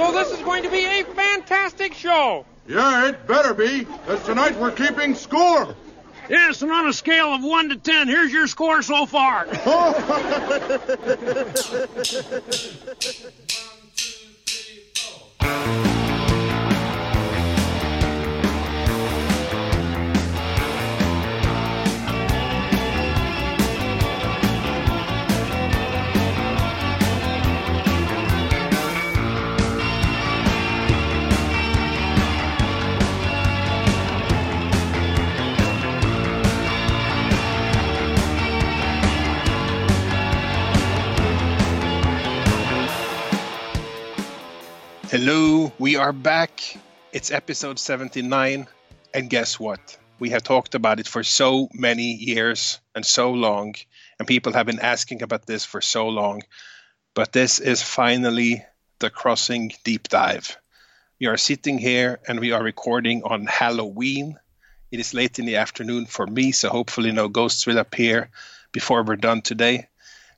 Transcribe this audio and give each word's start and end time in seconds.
So 0.00 0.12
this 0.12 0.30
is 0.30 0.38
going 0.38 0.62
to 0.62 0.70
be 0.70 0.86
a 0.86 1.04
fantastic 1.04 1.92
show. 1.92 2.46
Yeah, 2.66 3.10
it 3.10 3.26
better 3.26 3.52
be, 3.52 3.86
as 4.08 4.22
tonight 4.22 4.56
we're 4.56 4.70
keeping 4.70 5.14
score. 5.14 5.74
Yes, 6.30 6.62
and 6.62 6.72
on 6.72 6.88
a 6.88 6.92
scale 6.94 7.34
of 7.34 7.44
1 7.44 7.68
to 7.68 7.76
10, 7.76 8.08
here's 8.08 8.32
your 8.32 8.46
score 8.46 8.80
so 8.80 9.04
far. 9.04 9.46
Hello, 45.10 45.72
we 45.76 45.96
are 45.96 46.12
back. 46.12 46.62
It's 47.12 47.32
episode 47.32 47.80
79. 47.80 48.68
And 49.12 49.28
guess 49.28 49.58
what? 49.58 49.98
We 50.20 50.30
have 50.30 50.44
talked 50.44 50.76
about 50.76 51.00
it 51.00 51.08
for 51.08 51.24
so 51.24 51.68
many 51.74 52.12
years 52.14 52.78
and 52.94 53.04
so 53.04 53.32
long, 53.32 53.74
and 54.20 54.28
people 54.28 54.52
have 54.52 54.66
been 54.66 54.78
asking 54.78 55.22
about 55.22 55.46
this 55.46 55.64
for 55.64 55.80
so 55.80 56.06
long. 56.06 56.42
But 57.12 57.32
this 57.32 57.58
is 57.58 57.82
finally 57.82 58.64
the 59.00 59.10
Crossing 59.10 59.72
Deep 59.82 60.08
Dive. 60.08 60.56
We 61.20 61.26
are 61.26 61.36
sitting 61.36 61.78
here 61.78 62.20
and 62.28 62.38
we 62.38 62.52
are 62.52 62.62
recording 62.62 63.24
on 63.24 63.46
Halloween. 63.46 64.38
It 64.92 65.00
is 65.00 65.12
late 65.12 65.40
in 65.40 65.44
the 65.44 65.56
afternoon 65.56 66.06
for 66.06 66.24
me, 66.24 66.52
so 66.52 66.68
hopefully 66.68 67.10
no 67.10 67.26
ghosts 67.26 67.66
will 67.66 67.78
appear 67.78 68.30
before 68.70 69.02
we're 69.02 69.16
done 69.16 69.42
today 69.42 69.88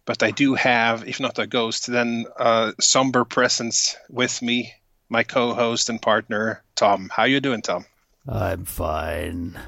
but 0.05 0.22
I 0.22 0.31
do 0.31 0.55
have, 0.55 1.06
if 1.06 1.20
not 1.20 1.39
a 1.39 1.47
ghost, 1.47 1.86
then 1.86 2.27
a 2.36 2.75
somber 2.81 3.25
presence 3.25 3.97
with 4.08 4.42
me, 4.42 4.72
my 5.08 5.22
co-host 5.22 5.89
and 5.89 6.00
partner, 6.00 6.62
Tom. 6.75 7.08
How 7.12 7.25
you 7.25 7.41
doing, 7.41 7.62
Tom? 7.62 7.84
I'm 8.28 8.64
fine. 8.64 9.58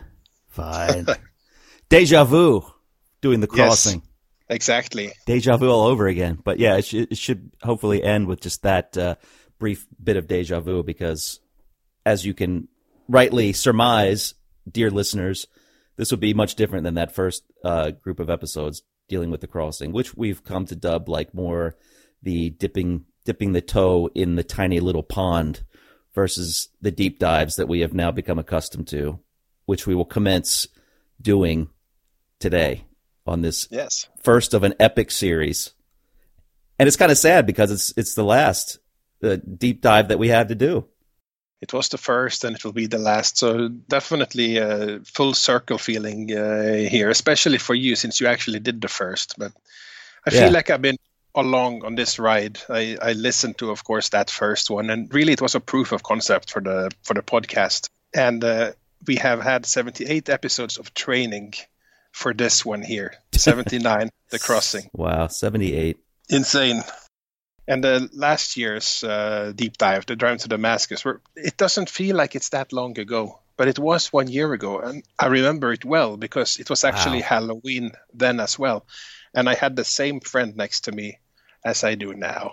Fine. 0.49 1.07
Deja 1.89 2.25
vu 2.25 2.65
doing 3.21 3.41
the 3.41 3.47
crossing. 3.47 4.01
Yes, 4.01 4.11
exactly. 4.49 5.13
Deja 5.27 5.57
vu 5.57 5.69
all 5.69 5.87
over 5.87 6.07
again. 6.07 6.39
But 6.43 6.59
yeah, 6.59 6.77
it, 6.77 6.85
sh- 6.85 6.95
it 6.95 7.19
should 7.19 7.51
hopefully 7.63 8.03
end 8.03 8.27
with 8.27 8.41
just 8.41 8.63
that 8.63 8.97
uh, 8.97 9.17
brief 9.59 9.87
bit 10.03 10.17
of 10.17 10.27
deja 10.27 10.61
vu 10.61 10.83
because, 10.83 11.41
as 12.05 12.25
you 12.25 12.35
can 12.35 12.69
rightly 13.09 13.53
surmise, 13.53 14.35
dear 14.69 14.91
listeners, 14.91 15.47
this 15.97 16.11
would 16.11 16.21
be 16.21 16.35
much 16.35 16.57
different 16.57 16.85
than 16.85 16.95
that 16.95 17.15
first 17.15 17.45
uh, 17.65 17.91
group 17.91 18.19
of 18.19 18.31
episodes 18.31 18.83
dealing 19.09 19.31
with 19.31 19.41
the 19.41 19.47
crossing, 19.47 19.93
which 19.93 20.15
we've 20.17 20.45
come 20.45 20.67
to 20.67 20.77
dub 20.77 21.09
like 21.09 21.35
more 21.35 21.77
the 22.23 22.51
dipping 22.51 23.05
dipping 23.25 23.53
the 23.53 23.61
toe 23.61 24.11
in 24.15 24.37
the 24.37 24.45
tiny 24.45 24.81
little 24.81 25.03
pond 25.03 25.63
versus 26.15 26.69
the 26.81 26.91
deep 26.91 27.19
dives 27.19 27.57
that 27.57 27.69
we 27.69 27.81
have 27.81 27.95
now 27.95 28.11
become 28.11 28.39
accustomed 28.39 28.87
to, 28.89 29.19
which 29.67 29.87
we 29.87 29.95
will 29.95 30.05
commence 30.05 30.69
doing 31.21 31.69
today 32.39 32.85
on 33.27 33.41
this 33.41 33.67
yes. 33.71 34.07
first 34.23 34.55
of 34.55 34.63
an 34.63 34.75
epic 34.79 35.11
series. 35.11 35.73
And 36.79 36.87
it's 36.87 36.97
kind 36.97 37.13
of 37.13 37.19
sad 37.19 37.47
because 37.47 37.71
it's 37.71 37.95
it's 37.97 38.15
the 38.15 38.25
last 38.25 38.79
the 39.21 39.39
deep 39.39 39.81
dive 39.81 40.09
that 40.09 40.19
we 40.19 40.29
had 40.29 40.49
to 40.49 40.55
do. 40.55 40.87
It 41.65 41.73
was 41.73 41.89
the 41.89 41.99
first, 41.99 42.45
and 42.45 42.55
it 42.57 42.63
will 42.65 42.75
be 42.75 42.89
the 42.89 42.99
last. 42.99 43.39
So 43.39 43.69
definitely 43.69 44.59
a 44.59 45.01
full 45.01 45.33
circle 45.33 45.79
feeling 45.79 46.31
uh, 46.31 46.75
here, 46.91 47.09
especially 47.11 47.59
for 47.59 47.75
you 47.75 47.97
since 47.97 48.21
you 48.21 48.27
actually 48.29 48.61
did 48.61 48.81
the 48.83 48.89
first. 48.89 49.35
But 49.39 49.53
I 50.27 50.31
Yeah. 50.31 50.41
feel 50.41 50.53
like 50.53 50.69
I've 50.69 50.83
been 50.83 50.99
along 51.35 51.85
on 51.85 51.95
this 51.95 52.19
ride. 52.19 52.61
I, 52.69 52.97
I 53.01 53.13
listened 53.15 53.57
to, 53.59 53.71
of 53.71 53.83
course, 53.83 54.11
that 54.11 54.31
first 54.31 54.69
one, 54.71 54.91
and 54.91 55.13
really 55.15 55.33
it 55.33 55.41
was 55.41 55.55
a 55.55 55.61
proof 55.61 55.93
of 55.93 56.03
concept 56.03 56.51
for 56.51 56.61
the 56.63 56.91
for 57.03 57.15
the 57.15 57.23
podcast. 57.23 57.89
And 58.13 58.45
uh, 58.45 58.73
we 59.07 59.17
have 59.17 59.43
had 59.43 59.65
78 59.67 60.29
episodes 60.29 60.77
of 60.79 60.93
training 60.93 61.55
for 62.13 62.35
this 62.35 62.65
one 62.65 62.83
here. 62.83 63.15
79, 63.33 64.11
the 64.31 64.39
crossing 64.39 64.91
Wow, 64.93 65.29
seventy 65.29 65.73
eight. 65.75 65.97
insane. 66.29 66.83
And 67.67 67.83
the 67.83 68.11
last 68.13 68.57
year's 68.57 69.03
uh, 69.03 69.53
deep 69.55 69.79
dive, 69.79 70.05
the 70.07 70.17
drive 70.17 70.39
to 70.39 70.49
Damascus, 70.49 71.05
where 71.05 71.21
it 71.35 71.57
doesn't 71.57 71.89
feel 71.89 72.15
like 72.17 72.35
it's 72.35 72.51
that 72.51 72.73
long 72.73 72.99
ago, 72.99 73.41
but 73.57 73.69
it 73.69 73.79
was 73.79 74.13
one 74.13 74.29
year 74.29 74.53
ago, 74.53 74.81
and 74.81 75.03
I 75.19 75.27
remember 75.29 75.73
it 75.73 75.85
well 75.85 76.17
because 76.17 76.59
it 76.59 76.69
was 76.69 76.85
actually 76.85 77.21
Wow. 77.23 77.29
Halloween 77.29 77.93
then 78.13 78.39
as 78.41 78.59
well, 78.59 78.85
and 79.35 79.49
I 79.49 79.55
had 79.55 79.77
the 79.77 79.85
same 79.85 80.21
friend 80.21 80.57
next 80.57 80.83
to 80.83 80.93
me 80.93 81.19
as 81.65 81.85
I 81.85 81.95
do 81.95 82.13
now. 82.13 82.53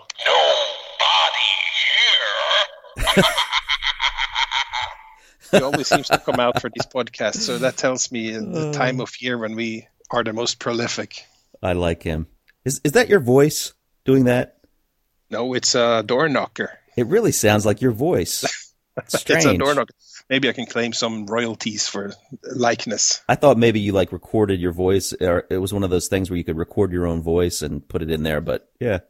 he 5.50 5.60
always 5.60 5.88
seems 5.88 6.08
to 6.08 6.18
come 6.18 6.40
out 6.40 6.60
for 6.60 6.70
these 6.70 6.86
podcasts, 6.86 7.42
so 7.42 7.58
that 7.58 7.76
tells 7.76 8.10
me 8.10 8.30
the 8.30 8.72
time 8.72 9.00
of 9.00 9.20
year 9.20 9.36
when 9.36 9.54
we 9.54 9.86
are 10.10 10.24
the 10.24 10.32
most 10.32 10.58
prolific. 10.58 11.26
I 11.62 11.74
like 11.74 12.02
him. 12.02 12.26
Is 12.64 12.80
is 12.84 12.92
that 12.92 13.08
your 13.08 13.20
voice 13.20 13.74
doing 14.04 14.24
that? 14.24 14.61
No, 15.32 15.54
it's 15.54 15.74
a 15.74 16.02
door 16.02 16.28
knocker. 16.28 16.78
It 16.94 17.06
really 17.06 17.32
sounds 17.32 17.64
like 17.64 17.80
your 17.80 17.92
voice. 17.92 18.44
Strange. 19.08 19.44
It's 19.44 19.54
a 19.54 19.56
door 19.56 19.74
knocker. 19.74 19.94
Maybe 20.28 20.50
I 20.50 20.52
can 20.52 20.66
claim 20.66 20.92
some 20.92 21.26
royalties 21.26 21.88
for 21.88 22.12
likeness. 22.54 23.22
I 23.28 23.34
thought 23.34 23.56
maybe 23.56 23.80
you 23.80 23.92
like 23.92 24.12
recorded 24.12 24.60
your 24.60 24.72
voice, 24.72 25.14
or 25.14 25.46
it 25.48 25.56
was 25.56 25.72
one 25.72 25.84
of 25.84 25.90
those 25.90 26.08
things 26.08 26.28
where 26.28 26.36
you 26.36 26.44
could 26.44 26.58
record 26.58 26.92
your 26.92 27.06
own 27.06 27.22
voice 27.22 27.62
and 27.62 27.86
put 27.88 28.02
it 28.02 28.10
in 28.10 28.22
there. 28.22 28.42
But 28.42 28.68
yeah, 28.78 29.00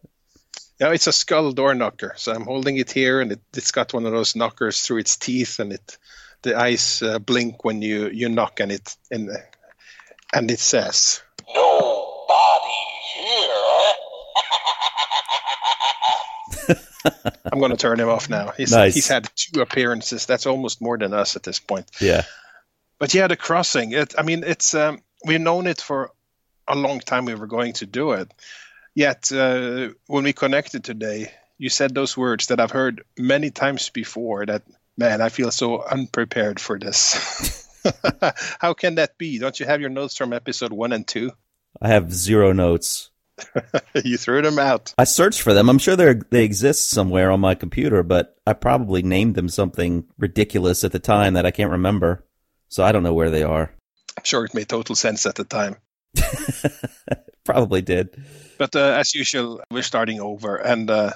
No, 0.81 0.93
it's 0.93 1.09
a 1.09 1.13
skull 1.13 1.51
door 1.51 1.75
knocker. 1.75 2.15
So 2.17 2.33
I'm 2.33 2.45
holding 2.45 2.77
it 2.77 2.93
here, 2.93 3.21
and 3.21 3.33
it, 3.33 3.41
it's 3.57 3.73
got 3.73 3.93
one 3.93 4.07
of 4.07 4.13
those 4.13 4.37
knockers 4.37 4.83
through 4.83 4.99
its 4.99 5.17
teeth, 5.17 5.59
and 5.59 5.73
it 5.73 5.99
the 6.43 6.57
eyes 6.57 7.03
uh, 7.03 7.19
blink 7.19 7.65
when 7.65 7.83
you 7.83 8.09
you 8.11 8.29
knock 8.29 8.61
and 8.61 8.71
it, 8.71 8.97
and 9.11 9.29
and 10.33 10.51
it 10.53 10.61
says, 10.61 11.21
"I'm 17.05 17.59
going 17.59 17.71
to 17.71 17.77
turn 17.77 18.01
him 18.01 18.09
off 18.09 18.29
now." 18.29 18.53
He's 18.57 18.73
Nice. 18.73 18.95
he's 18.95 19.09
had 19.09 19.31
two 19.35 19.61
appearances. 19.61 20.27
That's 20.27 20.47
almost 20.47 20.81
more 20.81 20.99
than 20.99 21.13
us 21.13 21.37
at 21.37 21.43
this 21.43 21.59
point. 21.59 21.91
yeah, 22.01 22.23
But 22.99 23.15
yeah, 23.15 23.27
the 23.27 23.37
crossing. 23.37 23.93
It, 23.93 24.15
I 24.19 24.23
mean, 24.23 24.45
it's 24.45 24.75
um, 24.75 25.03
we've 25.25 25.41
known 25.41 25.67
it 25.67 25.81
for 25.81 26.11
a 26.69 26.77
long 26.77 27.01
time. 27.01 27.25
We 27.25 27.35
were 27.35 27.47
going 27.47 27.75
to 27.75 27.87
do 27.87 28.13
it. 28.13 28.33
Yet 28.95 29.33
uh, 29.33 29.91
when 30.07 30.25
we 30.25 30.33
connected 30.33 30.85
today, 30.85 31.33
you 31.59 31.71
said 31.71 31.95
those 31.95 32.17
words 32.17 32.49
that 32.49 32.61
I've 32.61 32.71
heard 32.71 33.05
many 33.19 33.51
times 33.51 33.89
before. 33.91 34.45
That 34.45 34.63
man, 34.97 35.21
I 35.21 35.29
feel 35.29 35.51
so 35.51 35.83
unprepared 35.83 36.61
for 36.61 36.79
this. 36.79 37.69
How 38.61 38.75
can 38.75 38.97
that 38.97 39.19
be? 39.19 39.39
Don't 39.39 39.59
you 39.59 39.67
have 39.67 39.81
your 39.81 39.91
notes 39.91 40.17
from 40.17 40.33
episode 40.33 40.73
one 40.73 40.93
and 40.93 41.07
two? 41.07 41.31
I 41.81 41.89
have 41.89 42.13
zero 42.13 42.53
notes. 42.53 43.11
you 44.05 44.17
threw 44.17 44.43
them 44.43 44.59
out. 44.59 44.95
I 44.99 45.05
searched 45.05 45.43
for 45.43 45.55
them. 45.55 45.69
I'm 45.69 45.79
sure 45.79 45.97
they 45.97 46.15
they 46.31 46.45
exist 46.45 46.91
somewhere 46.91 47.31
on 47.31 47.41
my 47.41 47.55
computer, 47.55 48.03
but 48.03 48.37
I 48.47 48.53
probably 48.53 49.03
named 49.03 49.35
them 49.35 49.49
something 49.49 50.05
ridiculous 50.19 50.85
at 50.85 50.93
the 50.93 50.99
time 50.99 51.35
that 51.35 51.47
I 51.47 51.51
can't 51.51 51.71
remember. 51.71 52.25
So 52.69 52.85
I 52.85 52.93
don't 52.93 53.03
know 53.03 53.15
where 53.15 53.31
they 53.31 53.43
are. 53.43 53.75
I'm 54.17 54.25
sure 54.25 54.45
it 54.45 54.55
made 54.55 54.69
total 54.69 54.95
sense 54.95 55.27
at 55.27 55.35
the 55.35 55.45
time. 55.45 55.77
Probably 57.45 57.83
did. 57.83 58.23
But 58.59 58.77
uh, 58.77 58.97
as 58.99 59.15
usual, 59.15 59.61
we're 59.71 59.83
starting 59.83 60.21
over, 60.21 60.57
and 60.57 60.91
uh, 60.91 61.13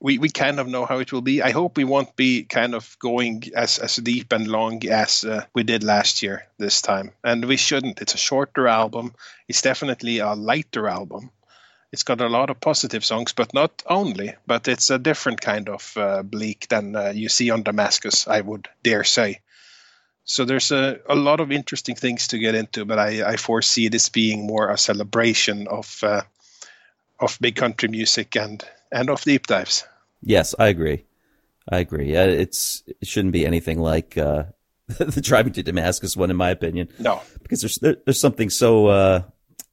we 0.00 0.18
we 0.18 0.28
kind 0.28 0.60
of 0.60 0.68
know 0.68 0.86
how 0.86 0.98
it 0.98 1.12
will 1.12 1.22
be. 1.22 1.42
I 1.42 1.50
hope 1.50 1.76
we 1.76 1.84
won't 1.84 2.16
be 2.16 2.44
kind 2.44 2.74
of 2.74 2.96
going 2.98 3.44
as 3.56 3.78
as 3.78 3.96
deep 3.96 4.32
and 4.32 4.46
long 4.46 4.86
as 4.86 5.24
uh, 5.24 5.44
we 5.54 5.62
did 5.62 5.82
last 5.82 6.22
year 6.22 6.46
this 6.58 6.80
time, 6.80 7.12
and 7.22 7.44
we 7.44 7.56
shouldn't. 7.56 8.00
It's 8.00 8.14
a 8.14 8.18
shorter 8.18 8.68
album. 8.68 9.14
It's 9.48 9.62
definitely 9.62 10.18
a 10.18 10.34
lighter 10.34 10.88
album. 10.88 11.30
It's 11.92 12.02
got 12.02 12.20
a 12.20 12.28
lot 12.28 12.50
of 12.50 12.60
positive 12.60 13.04
songs, 13.04 13.32
but 13.32 13.54
not 13.54 13.82
only. 13.86 14.34
But 14.46 14.68
it's 14.68 14.90
a 14.90 14.98
different 14.98 15.40
kind 15.40 15.68
of 15.68 15.92
uh, 15.96 16.22
bleak 16.22 16.68
than 16.68 16.96
uh, 16.96 17.12
you 17.14 17.28
see 17.28 17.50
on 17.50 17.62
Damascus. 17.62 18.26
I 18.28 18.40
would 18.40 18.68
dare 18.82 19.04
say. 19.04 19.40
So 20.24 20.44
there's 20.46 20.72
a, 20.72 21.00
a 21.06 21.14
lot 21.14 21.40
of 21.40 21.52
interesting 21.52 21.96
things 21.96 22.28
to 22.28 22.38
get 22.38 22.54
into, 22.54 22.86
but 22.86 22.98
I, 22.98 23.32
I 23.32 23.36
foresee 23.36 23.88
this 23.88 24.08
being 24.08 24.46
more 24.46 24.70
a 24.70 24.78
celebration 24.78 25.68
of 25.68 26.00
uh, 26.02 26.22
of 27.20 27.38
big 27.40 27.56
country 27.56 27.88
music 27.88 28.36
and 28.36 28.64
and 28.94 29.10
of 29.10 29.20
deep 29.22 29.46
dives. 29.46 29.84
Yes, 30.22 30.54
I 30.58 30.68
agree. 30.68 31.04
I 31.70 31.78
agree. 31.80 32.16
Uh, 32.16 32.26
It's 32.28 32.82
it 32.86 33.06
shouldn't 33.06 33.32
be 33.32 33.46
anything 33.46 33.78
like 33.78 34.16
uh, 34.16 34.44
the 34.86 35.20
driving 35.20 35.52
to 35.54 35.62
Damascus 35.62 36.16
one, 36.16 36.30
in 36.30 36.36
my 36.36 36.50
opinion, 36.50 36.88
No, 36.98 37.20
because 37.42 37.60
there's 37.60 37.78
there, 37.78 37.96
there's 38.04 38.20
something 38.20 38.50
so 38.50 38.86
uh, 38.88 39.22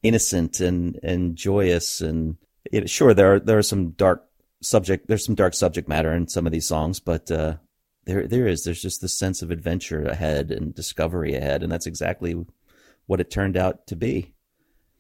innocent 0.04 0.60
and 0.60 1.00
and 1.04 1.36
joyous, 1.36 2.02
and 2.02 2.38
know, 2.82 2.86
sure 2.86 3.14
there 3.14 3.36
are 3.36 3.40
there 3.40 3.58
are 3.58 3.64
some 3.64 3.92
dark 3.92 4.26
subject. 4.62 5.08
There's 5.08 5.26
some 5.26 5.36
dark 5.36 5.54
subject 5.54 5.88
matter 5.88 6.14
in 6.14 6.28
some 6.28 6.46
of 6.46 6.52
these 6.52 6.68
songs, 6.68 7.00
but 7.00 7.30
uh, 7.32 7.56
there 8.06 8.28
there 8.28 8.48
is. 8.48 8.64
There's 8.64 8.82
just 8.82 9.02
this 9.02 9.18
sense 9.18 9.42
of 9.42 9.52
adventure 9.52 10.04
ahead 10.04 10.52
and 10.52 10.74
discovery 10.74 11.36
ahead, 11.36 11.64
and 11.64 11.72
that's 11.72 11.88
exactly 11.88 12.36
what 13.06 13.20
it 13.22 13.30
turned 13.32 13.58
out 13.58 13.88
to 13.88 13.96
be. 13.96 14.34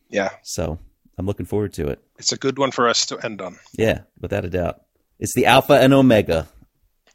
Yeah, 0.09 0.31
So 0.44 0.79
I'm 1.21 1.27
looking 1.27 1.45
forward 1.45 1.73
to 1.73 1.88
it. 1.89 2.00
it's 2.18 2.31
a 2.31 2.38
good 2.38 2.57
one 2.57 2.71
for 2.71 2.89
us 2.89 3.06
to 3.06 3.19
end 3.19 3.41
on. 3.41 3.59
Yeah, 3.77 4.01
without 4.19 4.44
a 4.44 4.50
doubt. 4.50 4.81
It's 5.19 5.35
the 5.35 5.45
alpha 5.45 5.73
and 5.73 5.94
omega 5.94 6.47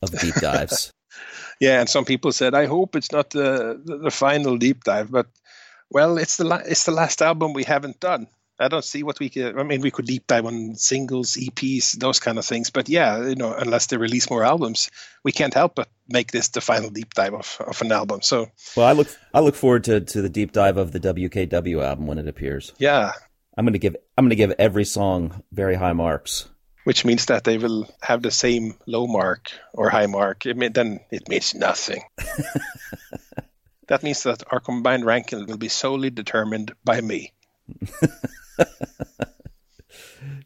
of 0.01 0.17
deep 0.21 0.35
dives. 0.41 0.93
Yeah, 1.59 1.81
and 1.81 1.89
some 1.89 2.05
people 2.05 2.31
said, 2.31 2.55
"I 2.55 2.67
hope 2.67 2.95
it's 2.95 3.11
not 3.11 3.31
the 3.31 3.81
the, 3.85 3.97
the 3.99 4.11
final 4.13 4.57
deep 4.59 4.85
dive," 4.85 5.11
but 5.11 5.27
well, 5.91 6.19
it's 6.19 6.37
the 6.37 6.45
la- 6.45 6.63
it's 6.65 6.85
the 6.85 6.93
last 6.93 7.21
album 7.21 7.53
we 7.53 7.65
haven't 7.65 7.99
done. 7.99 8.29
I 8.61 8.69
don't 8.69 8.85
see 8.85 9.03
what 9.03 9.19
we 9.19 9.29
could. 9.29 9.59
I 9.59 9.65
mean, 9.65 9.83
we 9.83 9.91
could 9.91 10.07
deep 10.07 10.27
dive 10.29 10.47
on 10.47 10.77
singles, 10.77 11.35
EPs, 11.35 11.99
those 11.99 12.21
kind 12.21 12.39
of 12.39 12.45
things. 12.47 12.71
But 12.71 12.89
yeah, 12.89 13.27
you 13.27 13.35
know, 13.35 13.53
unless 13.53 13.87
they 13.89 13.97
release 13.99 14.31
more 14.31 14.45
albums, 14.45 14.89
we 15.25 15.33
can't 15.33 15.53
help 15.53 15.75
but 15.75 15.89
make 16.09 16.31
this 16.33 16.49
the 16.49 16.63
final 16.63 16.89
deep 16.89 17.13
dive 17.15 17.35
of, 17.35 17.59
of 17.67 17.83
an 17.83 17.93
album. 17.93 18.23
So 18.23 18.47
well, 18.77 18.87
I 18.87 18.93
look 18.93 19.09
I 19.35 19.41
look 19.41 19.57
forward 19.57 19.85
to, 19.85 20.01
to 20.01 20.23
the 20.23 20.31
deep 20.31 20.53
dive 20.53 20.77
of 20.79 20.93
the 20.93 21.01
WKW 21.01 21.83
album 21.83 22.07
when 22.07 22.19
it 22.19 22.29
appears. 22.29 22.73
yeah, 22.79 23.13
I'm 23.57 23.65
gonna 23.65 23.79
give 23.79 23.97
I'm 24.17 24.25
gonna 24.25 24.35
give 24.35 24.53
every 24.59 24.85
song 24.85 25.43
very 25.53 25.75
high 25.75 25.95
marks. 25.95 26.49
which 26.85 27.05
means 27.05 27.27
that 27.27 27.43
they 27.43 27.59
will 27.59 27.89
have 28.01 28.23
the 28.23 28.31
same 28.31 28.75
low 28.87 29.07
mark 29.09 29.51
or 29.73 29.91
high 29.91 30.07
mark. 30.07 30.47
It 30.47 30.57
mean, 30.57 30.73
then 30.73 31.01
it 31.11 31.29
means 31.29 31.53
nothing. 31.55 32.03
that 33.89 34.03
means 34.05 34.23
that 34.23 34.45
our 34.53 34.61
combined 34.61 35.05
ranking 35.05 35.47
will 35.47 35.57
be 35.57 35.69
solely 35.69 36.11
determined 36.11 36.73
by 36.85 37.01
me. 37.01 37.33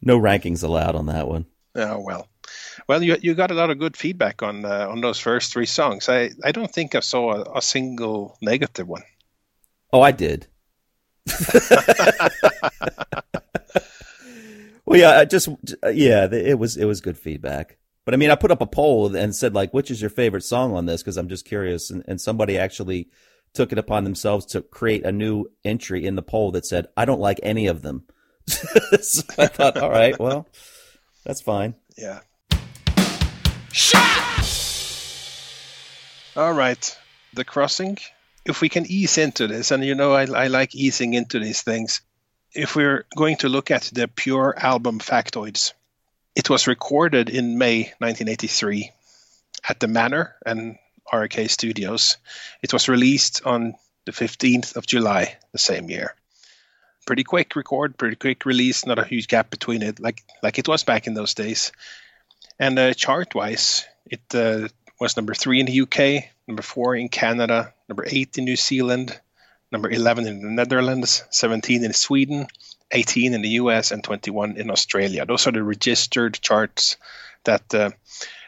No 0.03 0.19
rankings 0.19 0.65
allowed 0.65 0.95
on 0.95 1.07
that 1.07 1.29
one. 1.29 1.47
Oh 1.75 2.01
well, 2.01 2.27
well 2.89 3.03
you 3.03 3.17
you 3.21 3.35
got 3.35 3.51
a 3.51 3.55
lot 3.55 3.71
of 3.71 3.79
good 3.79 3.97
feedback 3.97 4.43
on 4.43 4.65
uh, 4.65 4.89
on 4.89 5.01
those 5.01 5.19
first 5.19 5.53
three 5.53 5.67
songs. 5.67 6.09
I 6.09 6.31
I 6.45 6.53
don't 6.53 6.73
think 6.73 6.95
I 6.95 7.01
saw 7.01 7.33
a, 7.33 7.59
a 7.59 7.63
single 7.63 8.37
negative 8.41 8.89
one. 8.89 9.03
Oh, 9.93 10.01
I 10.01 10.13
did. 10.13 10.47
well, 14.85 14.99
yeah, 14.99 15.19
I 15.19 15.25
just 15.25 15.49
yeah, 15.93 16.33
it 16.33 16.59
was 16.59 16.77
it 16.77 16.85
was 16.85 17.01
good 17.01 17.19
feedback. 17.19 17.79
But 18.05 18.15
I 18.15 18.17
mean, 18.17 18.31
I 18.31 18.35
put 18.35 18.51
up 18.51 18.61
a 18.61 18.67
poll 18.67 19.15
and 19.15 19.35
said 19.35 19.55
like, 19.55 19.73
which 19.73 19.91
is 19.91 20.01
your 20.01 20.11
favorite 20.11 20.45
song 20.45 20.75
on 20.75 20.87
this? 20.87 21.03
Because 21.03 21.17
I'm 21.17 21.29
just 21.29 21.45
curious, 21.45 21.91
and, 21.91 22.03
and 22.09 22.21
somebody 22.21 22.59
actually 22.59 23.11
took 23.53 23.73
it 23.73 23.79
upon 23.79 24.05
themselves 24.05 24.47
to 24.47 24.63
create 24.63 25.05
a 25.05 25.13
new 25.13 25.47
entry 25.65 26.07
in 26.07 26.15
the 26.15 26.23
poll 26.23 26.53
that 26.53 26.67
said, 26.67 26.87
I 26.97 27.05
don't 27.05 27.21
like 27.21 27.41
any 27.43 27.67
of 27.67 27.83
them. 27.83 28.05
so 28.47 29.23
I 29.39 29.47
thought, 29.47 29.77
all 29.77 29.91
right, 29.91 30.19
well, 30.19 30.49
that's 31.25 31.41
fine. 31.41 31.75
Yeah. 31.97 32.21
All 36.37 36.53
right, 36.53 36.99
the 37.35 37.45
crossing. 37.45 37.99
If 38.45 38.61
we 38.61 38.69
can 38.69 38.87
ease 38.87 39.19
into 39.19 39.47
this, 39.47 39.71
and 39.71 39.85
you 39.85 39.95
know, 39.95 40.13
I, 40.13 40.25
I 40.25 40.47
like 40.49 40.75
easing 40.75 41.15
into 41.15 41.39
these 41.39 41.63
things. 41.63 42.01
If 42.53 42.75
we're 42.75 43.07
going 43.17 43.37
to 43.39 43.49
look 43.49 43.71
at 43.71 43.91
the 43.93 44.09
pure 44.09 44.55
album 44.57 44.99
factoids, 44.99 45.73
it 46.35 46.51
was 46.51 46.67
recorded 46.67 47.29
in 47.29 47.59
May 47.59 47.93
1983 47.99 48.91
at 49.69 49.81
the 49.81 49.89
Manor 49.89 50.37
and 50.47 50.79
RAK 51.13 51.51
Studios. 51.51 52.17
It 52.63 52.73
was 52.73 52.89
released 52.89 53.43
on 53.45 53.75
the 54.07 54.13
15th 54.13 54.77
of 54.77 54.87
July 54.87 55.37
the 55.53 55.59
same 55.59 55.91
year. 55.91 56.15
Pretty 57.07 57.25
quick 57.25 57.57
record, 57.57 57.99
pretty 57.99 58.17
quick 58.17 58.47
release, 58.47 58.87
not 58.87 58.99
a 58.99 59.05
huge 59.05 59.29
gap 59.29 59.51
between 59.51 59.83
it, 59.83 60.01
like 60.01 60.23
like 60.43 60.59
it 60.59 60.69
was 60.69 60.85
back 60.85 61.07
in 61.07 61.15
those 61.15 61.35
days. 61.35 61.73
And 62.59 62.79
uh, 62.79 62.95
chart-wise, 62.95 63.87
it 64.07 64.23
uh, 64.35 64.69
was 65.01 65.17
number 65.17 65.35
three 65.35 65.61
in 65.61 65.67
the 65.67 65.81
UK, 65.81 66.31
number 66.51 66.63
four 66.63 66.97
in 66.97 67.09
Canada, 67.09 67.73
number 67.89 68.05
eight 68.09 68.37
in 68.37 68.45
New 68.45 68.57
Zealand, 68.57 69.19
number 69.71 69.89
11 69.89 70.27
in 70.27 70.43
the 70.43 70.51
Netherlands, 70.51 71.23
17 71.31 71.85
in 71.85 71.93
Sweden, 71.93 72.49
18 72.91 73.35
in 73.35 73.43
the 73.43 73.51
US, 73.51 73.93
and 73.93 74.03
21 74.03 74.57
in 74.57 74.69
Australia. 74.69 75.25
Those 75.25 75.47
are 75.47 75.53
the 75.53 75.63
registered 75.63 76.35
charts 76.43 76.97
that 77.45 77.73
uh, 77.73 77.91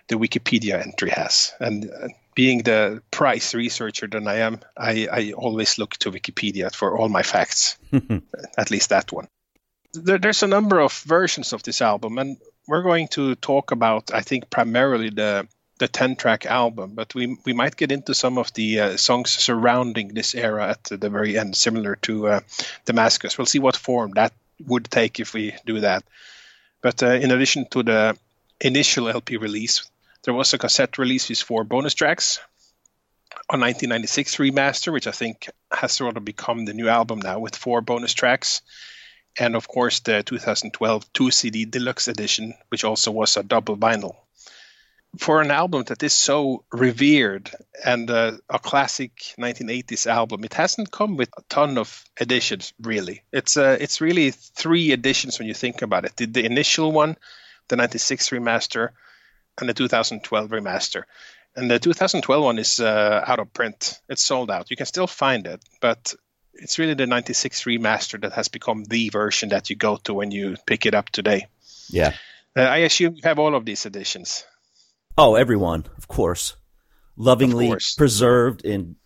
the 0.09 0.17
Wikipedia 0.17 0.85
entry 0.85 1.11
has. 1.11 1.55
And 1.61 1.91
uh, 1.91 2.09
being 2.35 2.65
the 2.65 3.01
price 3.13 3.55
researcher 3.55 4.09
that 4.09 4.27
I 4.27 4.39
am, 4.39 4.59
I, 4.77 5.07
I 5.13 5.33
always 5.33 5.79
look 5.79 5.93
to 5.99 6.11
Wikipedia 6.11 6.75
for 6.75 6.99
all 6.99 7.09
my 7.09 7.23
facts, 7.23 7.79
at 8.59 8.73
least 8.73 8.89
that 8.89 9.13
one. 9.13 9.29
There, 9.93 10.19
there's 10.19 10.43
a 10.43 10.49
number 10.49 10.81
of 10.81 10.93
versions 11.07 11.53
of 11.53 11.63
this 11.63 11.81
album, 11.81 12.19
and 12.19 12.37
we're 12.67 12.83
going 12.83 13.07
to 13.09 13.37
talk 13.37 13.71
about, 13.71 14.13
I 14.13 14.23
think, 14.23 14.51
primarily 14.51 15.11
the 15.11 15.47
the 15.83 15.89
10 15.89 16.15
track 16.15 16.47
album, 16.47 16.93
but 16.95 17.13
we 17.13 17.37
we 17.45 17.53
might 17.53 17.75
get 17.77 17.91
into 17.91 18.15
some 18.15 18.39
of 18.39 18.53
the 18.53 18.69
uh, 18.79 18.97
songs 18.97 19.33
surrounding 19.33 20.15
this 20.15 20.33
era 20.33 20.69
at 20.69 20.85
the 20.85 21.11
very 21.11 21.37
end, 21.37 21.57
similar 21.57 21.97
to 21.97 22.29
uh, 22.29 22.41
Damascus. 22.85 23.37
We'll 23.37 23.53
see 23.55 23.59
what 23.59 23.77
form 23.77 24.13
that 24.13 24.33
would 24.65 24.85
take 24.85 25.19
if 25.19 25.35
we 25.35 25.57
do 25.67 25.81
that. 25.81 26.05
But 26.83 27.03
uh, 27.03 27.15
in 27.25 27.33
addition 27.33 27.67
to 27.73 27.83
the 27.83 28.17
initial 28.61 29.09
LP 29.09 29.39
release, 29.39 29.91
there 30.23 30.35
was 30.35 30.55
a 30.55 30.59
cassette 30.59 30.99
release 30.99 31.29
with 31.29 31.41
four 31.41 31.65
bonus 31.65 31.95
tracks, 31.95 32.39
a 33.51 33.59
1996 33.59 34.37
remaster, 34.37 34.93
which 34.93 35.09
I 35.09 35.13
think 35.21 35.51
has 35.73 35.91
sort 35.91 36.17
of 36.17 36.25
become 36.25 36.65
the 36.65 36.75
new 36.75 36.89
album 36.89 37.19
now 37.19 37.41
with 37.41 37.57
four 37.57 37.81
bonus 37.81 38.15
tracks, 38.15 38.63
and 39.37 39.57
of 39.57 39.67
course 39.67 39.99
the 39.99 40.23
2012 40.23 41.13
2 41.13 41.31
CD 41.33 41.65
deluxe 41.65 42.07
edition, 42.07 42.55
which 42.69 42.85
also 42.85 43.11
was 43.11 43.37
a 43.37 43.43
double 43.43 43.77
vinyl 43.77 44.15
for 45.19 45.43
an 45.43 45.51
album 45.51 45.85
that 45.85 46.03
is 46.03 46.13
so 46.13 46.65
revered 46.73 47.51
and 47.85 48.11
uh, 48.11 48.33
a 48.49 48.59
classic 48.59 49.13
1980s 49.39 50.07
album, 50.07 50.45
it 50.45 50.55
hasn't 50.55 50.91
come 50.91 51.17
with 51.17 51.29
a 51.37 51.43
ton 51.49 51.77
of 51.77 52.05
editions. 52.21 52.73
Really, 52.81 53.23
it's 53.33 53.57
uh, 53.57 53.77
it's 53.81 54.01
really 54.01 54.31
three 54.31 54.93
editions 54.93 55.39
when 55.39 55.49
you 55.49 55.55
think 55.55 55.83
about 55.83 56.05
it. 56.05 56.17
The, 56.17 56.27
the 56.27 56.45
initial 56.45 56.93
one, 56.93 57.17
the 57.69 57.77
96 57.77 58.31
remaster, 58.31 58.91
and 59.59 59.69
the 59.69 59.75
2012 59.75 60.51
remaster. 60.51 61.03
And 61.55 61.71
the 61.71 61.79
2012 61.79 62.45
one 62.45 62.59
is 62.59 62.81
uh, 62.81 63.23
out 63.27 63.39
of 63.39 63.53
print. 63.53 64.01
It's 64.09 64.23
sold 64.23 64.51
out. 64.51 64.71
You 64.71 64.77
can 64.77 64.87
still 64.87 65.07
find 65.07 65.47
it, 65.47 65.63
but 65.81 66.15
it's 66.55 66.79
really 66.79 66.95
the 66.95 67.07
96 67.07 67.65
remaster 67.65 68.21
that 68.23 68.33
has 68.33 68.49
become 68.49 68.85
the 68.85 69.11
version 69.11 69.51
that 69.51 69.69
you 69.69 69.77
go 69.77 69.97
to 70.05 70.15
when 70.15 70.31
you 70.31 70.57
pick 70.67 70.87
it 70.87 70.95
up 70.95 71.11
today. 71.11 71.47
Yeah. 71.89 72.15
Uh, 72.57 72.63
I 72.63 72.79
assume 72.79 73.17
you 73.17 73.23
have 73.25 73.39
all 73.39 73.55
of 73.55 73.67
these 73.67 73.85
editions. 73.85 74.45
Oh, 75.17 75.35
everyone, 75.35 75.85
of 75.99 76.09
course, 76.09 76.57
lovingly 77.17 77.67
Of 77.67 77.71
course. 77.73 77.95
preserved 77.95 78.65
in 78.65 78.97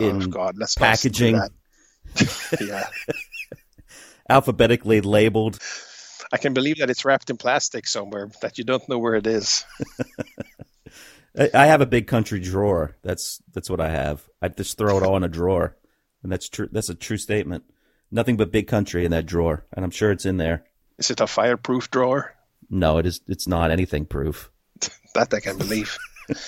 oh, 0.00 0.08
in 0.08 0.22
oh 0.24 0.26
God, 0.26 0.56
let's 0.58 0.74
packaging, 0.74 1.40
yeah, 2.60 2.88
alphabetically 4.28 5.00
labeled. 5.00 5.58
I 6.32 6.38
can 6.38 6.54
believe 6.54 6.78
that 6.78 6.90
it's 6.90 7.04
wrapped 7.04 7.30
in 7.30 7.36
plastic 7.36 7.86
somewhere 7.86 8.30
that 8.40 8.58
you 8.58 8.64
don't 8.64 8.88
know 8.88 8.98
where 8.98 9.14
it 9.14 9.26
is. 9.26 9.64
I 11.38 11.50
I 11.54 11.66
have 11.66 11.80
a 11.80 11.86
big 11.86 12.06
country 12.06 12.40
drawer. 12.40 12.96
That's 13.02 13.40
that's 13.52 13.70
what 13.70 13.80
I 13.80 13.90
have. 13.90 14.28
I 14.40 14.48
just 14.48 14.76
throw 14.76 14.96
it 14.98 15.02
all 15.04 15.16
in 15.16 15.24
a 15.24 15.28
drawer, 15.28 15.76
and 16.22 16.32
that's 16.32 16.48
true. 16.48 16.68
That's 16.72 16.88
a 16.88 16.94
true 16.94 17.18
statement. 17.18 17.64
Nothing 18.10 18.36
but 18.36 18.52
big 18.52 18.66
country 18.66 19.04
in 19.04 19.10
that 19.12 19.26
drawer, 19.26 19.64
and 19.72 19.84
I'm 19.84 19.90
sure 19.90 20.10
it's 20.10 20.26
in 20.26 20.36
there. 20.36 20.64
Is 20.98 21.10
it 21.10 21.20
a 21.20 21.26
fireproof 21.26 21.90
drawer? 21.90 22.34
No, 22.68 22.98
it 22.98 23.06
is. 23.06 23.20
It's 23.28 23.46
not 23.46 23.70
anything 23.70 24.04
proof. 24.06 24.50
That 25.14 25.32
I 25.34 25.40
can 25.40 25.58
believe. 25.58 25.98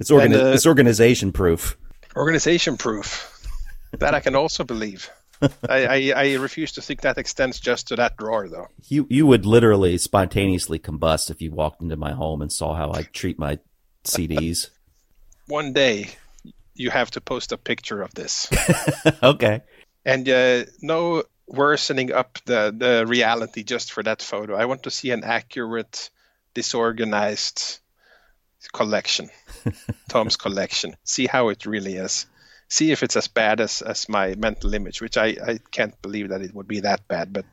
It's 0.00 0.10
organi- 0.10 0.24
And, 0.24 0.34
uh, 0.34 0.46
it's 0.54 0.66
organization 0.66 1.30
proof. 1.30 1.76
Organization 2.16 2.76
proof. 2.76 3.30
That 3.98 4.14
I 4.14 4.20
can 4.20 4.34
also 4.34 4.64
believe. 4.64 5.08
I, 5.68 5.86
I, 5.86 6.12
I 6.16 6.34
refuse 6.34 6.72
to 6.72 6.82
think 6.82 7.02
that 7.02 7.18
extends 7.18 7.60
just 7.60 7.88
to 7.88 7.96
that 7.96 8.16
drawer, 8.16 8.48
though. 8.48 8.68
You 8.88 9.06
you 9.10 9.26
would 9.26 9.46
literally 9.46 9.98
spontaneously 9.98 10.78
combust 10.78 11.30
if 11.30 11.42
you 11.42 11.52
walked 11.52 11.82
into 11.82 11.96
my 11.96 12.12
home 12.12 12.42
and 12.42 12.50
saw 12.50 12.74
how 12.74 12.92
I 12.92 13.02
treat 13.02 13.38
my 13.38 13.58
CDs. 14.04 14.70
One 15.46 15.72
day, 15.72 16.10
you 16.74 16.90
have 16.90 17.10
to 17.12 17.20
post 17.20 17.52
a 17.52 17.58
picture 17.58 18.00
of 18.02 18.14
this, 18.14 18.48
okay. 19.22 19.60
and 20.04 20.28
uh, 20.28 20.64
no 20.80 21.24
worsening 21.46 22.12
up 22.12 22.38
the 22.46 22.74
the 22.76 23.06
reality 23.06 23.62
just 23.62 23.92
for 23.92 24.02
that 24.02 24.22
photo. 24.22 24.56
I 24.56 24.64
want 24.64 24.84
to 24.84 24.90
see 24.90 25.10
an 25.10 25.22
accurate, 25.24 26.10
disorganized 26.54 27.80
collection, 28.72 29.30
Tom's 30.08 30.36
collection. 30.36 30.96
See 31.04 31.26
how 31.26 31.48
it 31.48 31.66
really 31.66 31.96
is. 31.96 32.26
See 32.68 32.92
if 32.92 33.02
it's 33.02 33.16
as 33.16 33.28
bad 33.28 33.60
as, 33.60 33.82
as 33.82 34.08
my 34.08 34.34
mental 34.34 34.74
image, 34.74 35.00
which 35.00 35.16
I, 35.16 35.36
I 35.46 35.58
can't 35.70 36.00
believe 36.02 36.30
that 36.30 36.42
it 36.42 36.54
would 36.54 36.66
be 36.66 36.80
that 36.80 37.06
bad, 37.06 37.32
but 37.32 37.44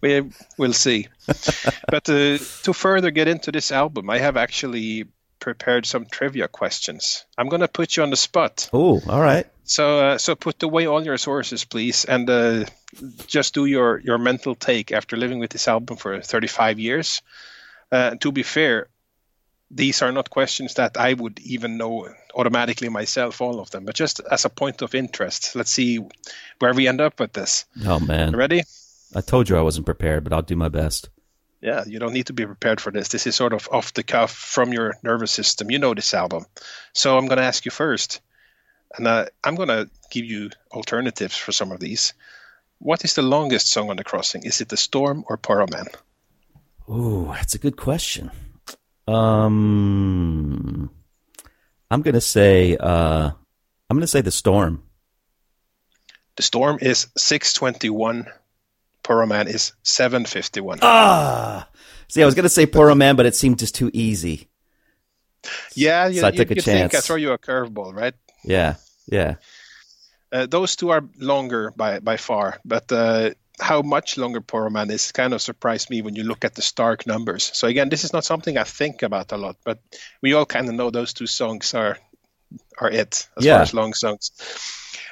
we 0.00 0.30
will 0.56 0.72
see. 0.72 1.08
but 1.26 2.08
uh, 2.08 2.38
to 2.62 2.72
further 2.72 3.10
get 3.10 3.28
into 3.28 3.52
this 3.52 3.70
album, 3.70 4.10
I 4.10 4.18
have 4.18 4.36
actually 4.36 5.06
prepared 5.38 5.86
some 5.86 6.06
trivia 6.06 6.48
questions. 6.48 7.24
I'm 7.36 7.48
going 7.48 7.60
to 7.60 7.68
put 7.68 7.96
you 7.96 8.02
on 8.02 8.10
the 8.10 8.16
spot. 8.16 8.68
Oh, 8.72 9.00
all 9.08 9.20
right. 9.20 9.46
So, 9.64 10.00
uh, 10.00 10.18
so 10.18 10.34
put 10.34 10.62
away 10.62 10.86
all 10.86 11.04
your 11.04 11.18
sources, 11.18 11.64
please, 11.64 12.04
and 12.04 12.28
uh, 12.28 12.64
just 13.26 13.54
do 13.54 13.66
your, 13.66 14.00
your 14.00 14.18
mental 14.18 14.54
take 14.54 14.92
after 14.92 15.16
living 15.16 15.38
with 15.38 15.50
this 15.50 15.68
album 15.68 15.96
for 15.96 16.20
35 16.20 16.78
years. 16.78 17.22
Uh, 17.92 18.14
to 18.16 18.32
be 18.32 18.42
fair, 18.42 18.88
these 19.70 20.02
are 20.02 20.12
not 20.12 20.30
questions 20.30 20.74
that 20.74 20.96
I 20.96 21.12
would 21.12 21.40
even 21.40 21.76
know 21.76 22.08
automatically 22.34 22.88
myself, 22.88 23.40
all 23.40 23.60
of 23.60 23.70
them, 23.70 23.84
but 23.84 23.94
just 23.94 24.20
as 24.30 24.44
a 24.44 24.50
point 24.50 24.82
of 24.82 24.94
interest. 24.94 25.54
Let's 25.54 25.70
see 25.70 25.98
where 26.58 26.72
we 26.72 26.88
end 26.88 27.00
up 27.00 27.20
with 27.20 27.32
this. 27.32 27.64
Oh 27.84 28.00
man, 28.00 28.34
ready? 28.34 28.62
I 29.14 29.20
told 29.20 29.48
you 29.48 29.56
I 29.56 29.62
wasn't 29.62 29.86
prepared, 29.86 30.24
but 30.24 30.32
I'll 30.32 30.42
do 30.42 30.56
my 30.56 30.68
best. 30.68 31.10
Yeah, 31.60 31.84
you 31.86 31.98
don't 31.98 32.12
need 32.12 32.26
to 32.26 32.32
be 32.32 32.46
prepared 32.46 32.80
for 32.80 32.92
this. 32.92 33.08
This 33.08 33.26
is 33.26 33.34
sort 33.34 33.52
of 33.52 33.68
off 33.72 33.92
the 33.92 34.04
cuff 34.04 34.30
from 34.30 34.72
your 34.72 34.94
nervous 35.02 35.32
system. 35.32 35.70
You 35.70 35.78
know 35.78 35.92
this 35.92 36.14
album. 36.14 36.46
So 36.92 37.18
I'm 37.18 37.26
going 37.26 37.38
to 37.38 37.44
ask 37.44 37.64
you 37.64 37.72
first, 37.72 38.20
and 38.96 39.08
uh, 39.08 39.26
I'm 39.42 39.56
going 39.56 39.68
to 39.68 39.90
give 40.10 40.24
you 40.24 40.50
alternatives 40.72 41.36
for 41.36 41.50
some 41.50 41.72
of 41.72 41.80
these. 41.80 42.14
What 42.78 43.04
is 43.04 43.14
the 43.14 43.22
longest 43.22 43.68
song 43.70 43.90
on 43.90 43.96
the 43.96 44.04
crossing? 44.04 44.44
Is 44.44 44.60
it 44.60 44.68
The 44.68 44.76
Storm 44.76 45.24
or 45.28 45.36
Porrohman? 45.36 45.88
Ooh, 46.88 47.32
that's 47.32 47.56
a 47.56 47.58
good 47.58 47.76
question. 47.76 48.30
Um, 49.08 50.90
I'm 51.90 52.02
gonna 52.02 52.20
say 52.20 52.76
uh, 52.76 53.30
I'm 53.88 53.96
gonna 53.96 54.06
say 54.06 54.20
the 54.20 54.30
storm. 54.30 54.82
The 56.36 56.42
storm 56.42 56.78
is 56.80 57.06
621. 57.16 58.26
Porrohman 59.02 59.46
is 59.46 59.72
751. 59.82 60.80
Ah, 60.82 61.68
see, 62.08 62.22
I 62.22 62.26
was 62.26 62.34
gonna 62.34 62.50
say 62.50 62.66
Porrohman, 62.66 63.16
but 63.16 63.24
it 63.24 63.34
seemed 63.34 63.58
just 63.58 63.74
too 63.74 63.90
easy. 63.94 64.48
Yeah, 65.74 66.08
you, 66.08 66.20
So 66.20 66.26
I 66.26 66.30
took 66.30 66.50
you, 66.50 66.54
a 66.54 66.56
you 66.56 66.62
think 66.62 66.94
I 66.94 67.00
throw 67.00 67.16
you 67.16 67.32
a 67.32 67.38
curveball, 67.38 67.94
right? 67.94 68.14
Yeah, 68.44 68.74
yeah. 69.06 69.36
Uh, 70.30 70.44
those 70.44 70.76
two 70.76 70.90
are 70.90 71.08
longer 71.18 71.72
by 71.74 72.00
by 72.00 72.18
far, 72.18 72.58
but 72.62 72.92
uh, 72.92 73.30
how 73.60 73.82
much 73.82 74.16
longer 74.16 74.40
Porrohman 74.40 74.90
is 74.90 75.12
kind 75.12 75.32
of 75.34 75.42
surprised 75.42 75.90
me 75.90 76.02
when 76.02 76.14
you 76.14 76.24
look 76.24 76.44
at 76.44 76.54
the 76.54 76.62
Stark 76.62 77.06
numbers. 77.06 77.50
So 77.54 77.66
again, 77.68 77.88
this 77.88 78.04
is 78.04 78.12
not 78.12 78.24
something 78.24 78.56
I 78.56 78.64
think 78.64 79.02
about 79.02 79.32
a 79.32 79.36
lot, 79.36 79.56
but 79.64 79.78
we 80.22 80.34
all 80.34 80.46
kind 80.46 80.68
of 80.68 80.74
know 80.74 80.90
those 80.90 81.12
two 81.12 81.26
songs 81.26 81.74
are 81.74 81.98
are 82.78 82.90
it 82.90 83.28
as 83.36 83.44
Yeah. 83.44 83.54
far 83.54 83.62
as 83.62 83.74
long 83.74 83.94
songs. 83.94 84.30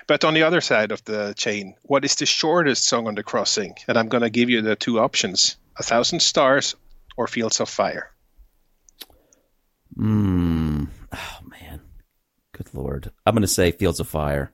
But 0.07 0.25
on 0.25 0.35
the 0.35 0.45
other 0.45 0.61
side 0.61 0.93
of 0.93 1.05
the 1.05 1.35
chain, 1.37 1.75
what 1.83 2.05
is 2.05 2.15
the 2.15 2.27
shortest 2.27 2.85
song 2.87 3.09
on 3.09 3.15
the 3.15 3.23
crossing? 3.25 3.75
And 3.89 3.99
I'm 3.99 4.09
going 4.09 4.23
to 4.23 4.31
give 4.31 4.49
you 4.51 4.63
the 4.63 4.77
two 4.77 5.01
options: 5.01 5.57
A 5.77 5.83
Thousand 5.83 6.21
Stars 6.21 6.77
or 7.17 7.27
Fields 7.27 7.61
of 7.61 7.69
Fire. 7.69 8.11
Hmm. 9.95 10.85
Oh 11.13 11.39
man, 11.49 11.81
good 12.53 12.73
lord. 12.75 13.11
I'm 13.25 13.35
gonna 13.35 13.47
say 13.47 13.71
Fields 13.71 14.01
of 14.01 14.09
Fire. 14.09 14.53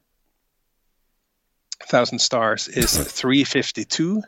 Thousand 1.93 2.19
Stars 2.21 2.69
is 2.69 2.97
352. 2.97 4.23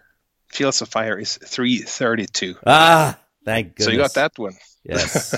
Fields 0.49 0.83
of 0.83 0.89
Fire 0.91 1.19
is 1.19 1.39
332. 1.39 2.55
Ah, 2.67 3.19
thank 3.45 3.69
goodness. 3.77 3.85
So 3.87 3.91
you 3.91 3.99
got 3.99 4.15
that 4.15 4.33
one. 4.39 4.53
Yes. 4.85 5.35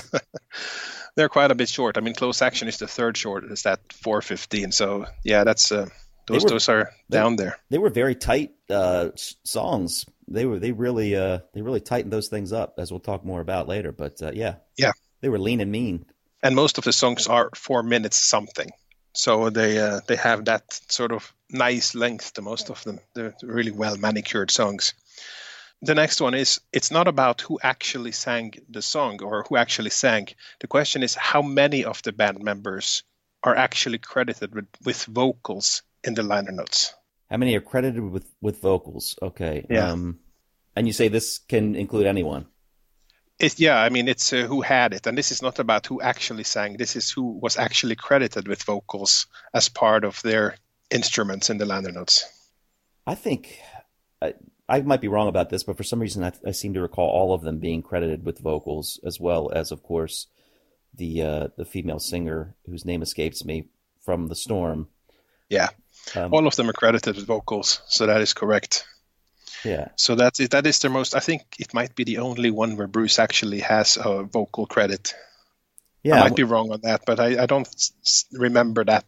They're 1.15 1.29
quite 1.29 1.51
a 1.51 1.55
bit 1.55 1.69
short. 1.69 1.97
I 1.97 2.01
mean, 2.01 2.13
close 2.13 2.41
action 2.41 2.67
is 2.67 2.77
the 2.77 2.85
third 2.87 3.15
short. 3.17 3.45
Is 3.45 3.63
that 3.63 3.79
415. 3.93 4.71
So 4.73 5.05
yeah, 5.23 5.43
that's 5.45 5.71
uh, 5.71 5.87
those 6.27 6.43
were- 6.43 6.49
those 6.49 6.69
are 6.69 6.91
they- 7.09 7.17
down 7.17 7.37
there. 7.37 7.57
they 7.69 7.77
were 7.79 7.89
very 7.89 8.13
tight 8.13 8.51
uh, 8.69 9.09
songs. 9.43 10.05
They 10.27 10.45
were 10.45 10.59
they 10.59 10.73
really 10.73 11.15
uh, 11.15 11.39
they 11.53 11.61
really 11.61 11.79
tightened 11.79 12.11
those 12.11 12.27
things 12.27 12.51
up, 12.51 12.75
as 12.77 12.91
we'll 12.91 12.99
talk 12.99 13.23
more 13.23 13.39
about 13.41 13.67
later. 13.69 13.91
But 13.93 14.21
uh, 14.21 14.31
yeah, 14.33 14.55
Yeah. 14.77 14.91
they 15.21 15.29
were 15.29 15.39
lean 15.39 15.61
and 15.61 15.71
mean. 15.71 16.05
And 16.43 16.55
most 16.55 16.77
of 16.77 16.83
the 16.83 16.91
songs 16.93 17.25
are 17.27 17.49
four 17.55 17.81
minutes 17.81 18.17
something. 18.17 18.69
So 19.17 19.49
they 19.49 19.79
uh, 19.79 20.01
they 20.05 20.15
have 20.15 20.45
that 20.45 20.79
sort 20.89 21.11
of 21.11 21.33
nice 21.49 21.95
length 21.95 22.33
to 22.33 22.41
most 22.43 22.69
of 22.69 22.83
them. 22.83 22.99
They're 23.15 23.33
really 23.41 23.71
well 23.71 23.97
manicured 23.97 24.51
songs. 24.51 24.93
The 25.81 25.95
next 25.95 26.21
one 26.21 26.35
is 26.35 26.61
it's 26.71 26.91
not 26.91 27.07
about 27.07 27.41
who 27.41 27.59
actually 27.63 28.11
sang 28.11 28.53
the 28.69 28.81
song 28.83 29.23
or 29.23 29.43
who 29.49 29.57
actually 29.57 29.89
sang. 29.89 30.27
The 30.59 30.67
question 30.67 31.01
is 31.01 31.15
how 31.15 31.41
many 31.41 31.83
of 31.83 32.03
the 32.03 32.11
band 32.11 32.43
members 32.43 33.01
are 33.43 33.55
actually 33.55 33.97
credited 33.97 34.53
with, 34.53 34.67
with 34.85 35.05
vocals 35.05 35.81
in 36.03 36.13
the 36.13 36.23
liner 36.23 36.51
notes. 36.51 36.93
How 37.29 37.37
many 37.37 37.55
are 37.55 37.61
credited 37.61 38.03
with 38.03 38.27
with 38.39 38.61
vocals? 38.61 39.15
Okay. 39.21 39.65
Yeah. 39.67 39.91
Um, 39.91 40.19
and 40.75 40.85
you 40.85 40.93
say 40.93 41.07
this 41.07 41.39
can 41.39 41.75
include 41.75 42.05
anyone. 42.05 42.45
It, 43.39 43.59
yeah, 43.59 43.77
I 43.77 43.89
mean, 43.89 44.07
it's 44.07 44.33
uh, 44.33 44.47
who 44.47 44.61
had 44.61 44.93
it, 44.93 45.05
and 45.05 45.17
this 45.17 45.31
is 45.31 45.41
not 45.41 45.59
about 45.59 45.85
who 45.85 46.01
actually 46.01 46.43
sang. 46.43 46.77
This 46.77 46.95
is 46.95 47.11
who 47.11 47.37
was 47.39 47.57
actually 47.57 47.95
credited 47.95 48.47
with 48.47 48.63
vocals 48.63 49.27
as 49.53 49.69
part 49.69 50.03
of 50.03 50.21
their 50.23 50.55
instruments 50.89 51.49
in 51.49 51.57
the 51.57 51.65
liner 51.65 51.91
notes. 51.91 52.25
I 53.05 53.15
think 53.15 53.59
I, 54.21 54.33
I 54.67 54.81
might 54.81 55.01
be 55.01 55.07
wrong 55.07 55.27
about 55.27 55.49
this, 55.49 55.63
but 55.63 55.77
for 55.77 55.83
some 55.83 55.99
reason 55.99 56.23
I, 56.23 56.31
I 56.45 56.51
seem 56.51 56.73
to 56.73 56.81
recall 56.81 57.09
all 57.09 57.33
of 57.33 57.43
them 57.43 57.59
being 57.59 57.83
credited 57.83 58.25
with 58.25 58.39
vocals, 58.39 58.99
as 59.05 59.19
well 59.19 59.51
as, 59.53 59.71
of 59.71 59.83
course, 59.83 60.27
the 60.95 61.21
uh, 61.21 61.47
the 61.57 61.65
female 61.65 61.99
singer 61.99 62.55
whose 62.65 62.85
name 62.85 63.03
escapes 63.03 63.45
me 63.45 63.69
from 64.03 64.27
the 64.27 64.35
storm. 64.35 64.87
Yeah, 65.49 65.69
Um, 66.15 66.33
all 66.33 66.47
of 66.47 66.55
them 66.55 66.69
are 66.69 66.73
credited 66.73 67.15
with 67.15 67.25
vocals, 67.25 67.81
so 67.87 68.05
that 68.05 68.21
is 68.21 68.33
correct. 68.33 68.85
Yeah, 69.63 69.89
So 69.95 70.15
that 70.15 70.39
is, 70.39 70.49
that 70.49 70.65
is 70.67 70.79
the 70.79 70.89
most. 70.89 71.15
I 71.15 71.19
think 71.19 71.41
it 71.59 71.73
might 71.73 71.95
be 71.95 72.03
the 72.03 72.19
only 72.19 72.51
one 72.51 72.77
where 72.77 72.87
Bruce 72.87 73.19
actually 73.19 73.59
has 73.61 73.97
a 73.97 74.23
vocal 74.23 74.65
credit. 74.65 75.13
yeah. 76.03 76.15
I 76.15 76.19
might 76.21 76.35
be 76.35 76.43
wrong 76.43 76.71
on 76.71 76.81
that, 76.81 77.01
but 77.05 77.19
I, 77.19 77.43
I 77.43 77.45
don't 77.45 77.67
s- 77.67 78.25
remember 78.33 78.83
that 78.85 79.05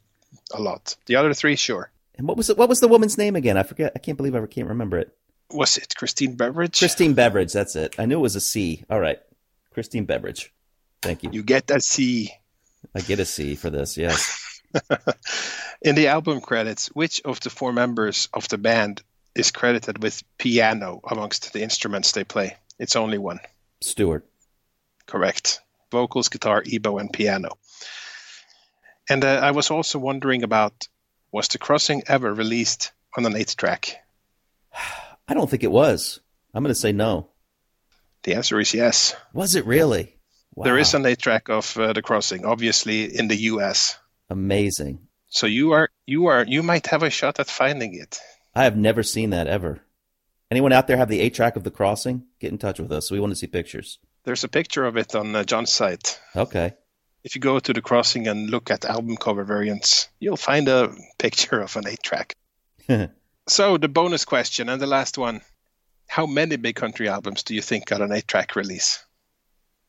a 0.53 0.59
lot. 0.61 0.95
The 1.05 1.15
other 1.17 1.33
three, 1.33 1.55
sure. 1.55 1.91
And 2.17 2.27
what 2.27 2.35
was 2.37 2.49
it? 2.49 2.57
What 2.57 2.67
was 2.69 2.79
the 2.81 2.87
woman's 2.89 3.17
name 3.17 3.35
again? 3.35 3.57
I 3.57 3.63
forget. 3.63 3.93
I 3.95 3.99
can't 3.99 4.17
believe 4.17 4.35
I 4.35 4.45
can't 4.45 4.67
remember 4.67 4.97
it. 4.97 5.15
Was 5.51 5.77
it 5.77 5.95
Christine 5.95 6.35
Beveridge? 6.35 6.77
Christine 6.77 7.13
Beveridge. 7.13 7.53
That's 7.53 7.75
it. 7.75 7.95
I 7.97 8.05
knew 8.05 8.17
it 8.19 8.21
was 8.21 8.35
a 8.35 8.41
C. 8.41 8.83
All 8.89 8.99
right, 8.99 9.19
Christine 9.73 10.05
Beveridge. 10.05 10.51
Thank 11.01 11.23
you. 11.23 11.29
You 11.31 11.43
get 11.43 11.71
a 11.71 11.79
C. 11.79 12.31
I 12.93 12.99
get 13.01 13.19
a 13.19 13.25
C 13.25 13.55
for 13.55 13.69
this. 13.69 13.97
Yes. 13.97 14.61
In 15.81 15.95
the 15.95 16.07
album 16.07 16.41
credits, 16.41 16.87
which 16.87 17.21
of 17.23 17.39
the 17.39 17.49
four 17.49 17.71
members 17.71 18.27
of 18.33 18.47
the 18.49 18.57
band 18.57 19.01
is 19.35 19.51
credited 19.51 20.01
with 20.01 20.23
piano 20.37 21.01
amongst 21.09 21.53
the 21.53 21.61
instruments 21.61 22.11
they 22.11 22.23
play? 22.23 22.57
It's 22.77 22.95
only 22.95 23.17
one. 23.17 23.39
Stuart. 23.81 24.25
Correct. 25.05 25.61
Vocals, 25.91 26.29
guitar, 26.29 26.61
EBow, 26.63 26.99
and 26.99 27.11
piano. 27.11 27.57
And 29.09 29.25
uh, 29.25 29.39
I 29.41 29.51
was 29.51 29.71
also 29.71 29.97
wondering 29.99 30.43
about 30.43 30.87
was 31.31 31.47
The 31.47 31.57
Crossing 31.57 32.03
ever 32.07 32.33
released 32.33 32.91
on 33.17 33.25
an 33.25 33.35
eight 33.35 33.55
track? 33.57 33.97
I 35.27 35.33
don't 35.33 35.49
think 35.49 35.63
it 35.63 35.71
was. 35.71 36.19
I'm 36.53 36.63
going 36.63 36.73
to 36.73 36.79
say 36.79 36.91
no. 36.91 37.29
The 38.23 38.35
answer 38.35 38.59
is 38.59 38.73
yes. 38.73 39.15
Was 39.33 39.55
it 39.55 39.65
really? 39.65 40.15
Wow. 40.55 40.63
There 40.65 40.77
is 40.77 40.93
an 40.93 41.05
eight 41.05 41.19
track 41.19 41.49
of 41.49 41.77
uh, 41.77 41.93
The 41.93 42.01
Crossing, 42.01 42.45
obviously 42.45 43.03
in 43.05 43.27
the 43.27 43.37
US. 43.53 43.97
amazing. 44.29 45.07
So 45.31 45.45
you 45.45 45.73
are 45.73 45.89
you 46.07 46.25
are 46.25 46.43
you 46.43 46.63
might 46.63 46.87
have 46.87 47.03
a 47.03 47.11
shot 47.11 47.39
at 47.39 47.47
finding 47.47 47.93
it. 47.93 48.19
I 48.59 48.65
have 48.65 48.75
never 48.75 49.03
seen 49.03 49.29
that 49.29 49.47
ever. 49.47 49.79
Anyone 50.51 50.73
out 50.73 50.87
there 50.87 50.97
have 50.97 51.07
the 51.07 51.21
eight 51.21 51.33
track 51.33 51.55
of 51.55 51.63
the 51.63 51.71
crossing? 51.71 52.25
Get 52.41 52.51
in 52.51 52.57
touch 52.57 52.77
with 52.77 52.91
us. 52.91 53.09
We 53.09 53.21
want 53.21 53.31
to 53.31 53.37
see 53.37 53.47
pictures. 53.47 53.99
There's 54.25 54.43
a 54.43 54.49
picture 54.49 54.83
of 54.83 54.97
it 54.97 55.15
on 55.15 55.33
uh, 55.33 55.45
John's 55.45 55.71
site. 55.71 56.19
Okay. 56.35 56.73
If 57.23 57.35
you 57.35 57.39
go 57.39 57.59
to 57.59 57.71
the 57.71 57.81
crossing 57.81 58.27
and 58.27 58.49
look 58.49 58.69
at 58.69 58.83
album 58.83 59.15
cover 59.15 59.45
variants, 59.45 60.09
you'll 60.19 60.35
find 60.35 60.67
a 60.67 60.93
picture 61.17 61.61
of 61.61 61.73
an 61.77 61.87
eight 61.87 62.03
track. 62.03 62.35
So 63.47 63.77
the 63.77 63.87
bonus 63.87 64.25
question 64.25 64.69
and 64.69 64.79
the 64.79 64.85
last 64.85 65.17
one: 65.17 65.41
How 66.07 66.27
many 66.27 66.55
big 66.57 66.75
country 66.75 67.09
albums 67.09 67.41
do 67.41 67.55
you 67.55 67.63
think 67.63 67.87
got 67.87 68.01
an 68.01 68.11
eight 68.11 68.27
track 68.27 68.55
release? 68.55 69.03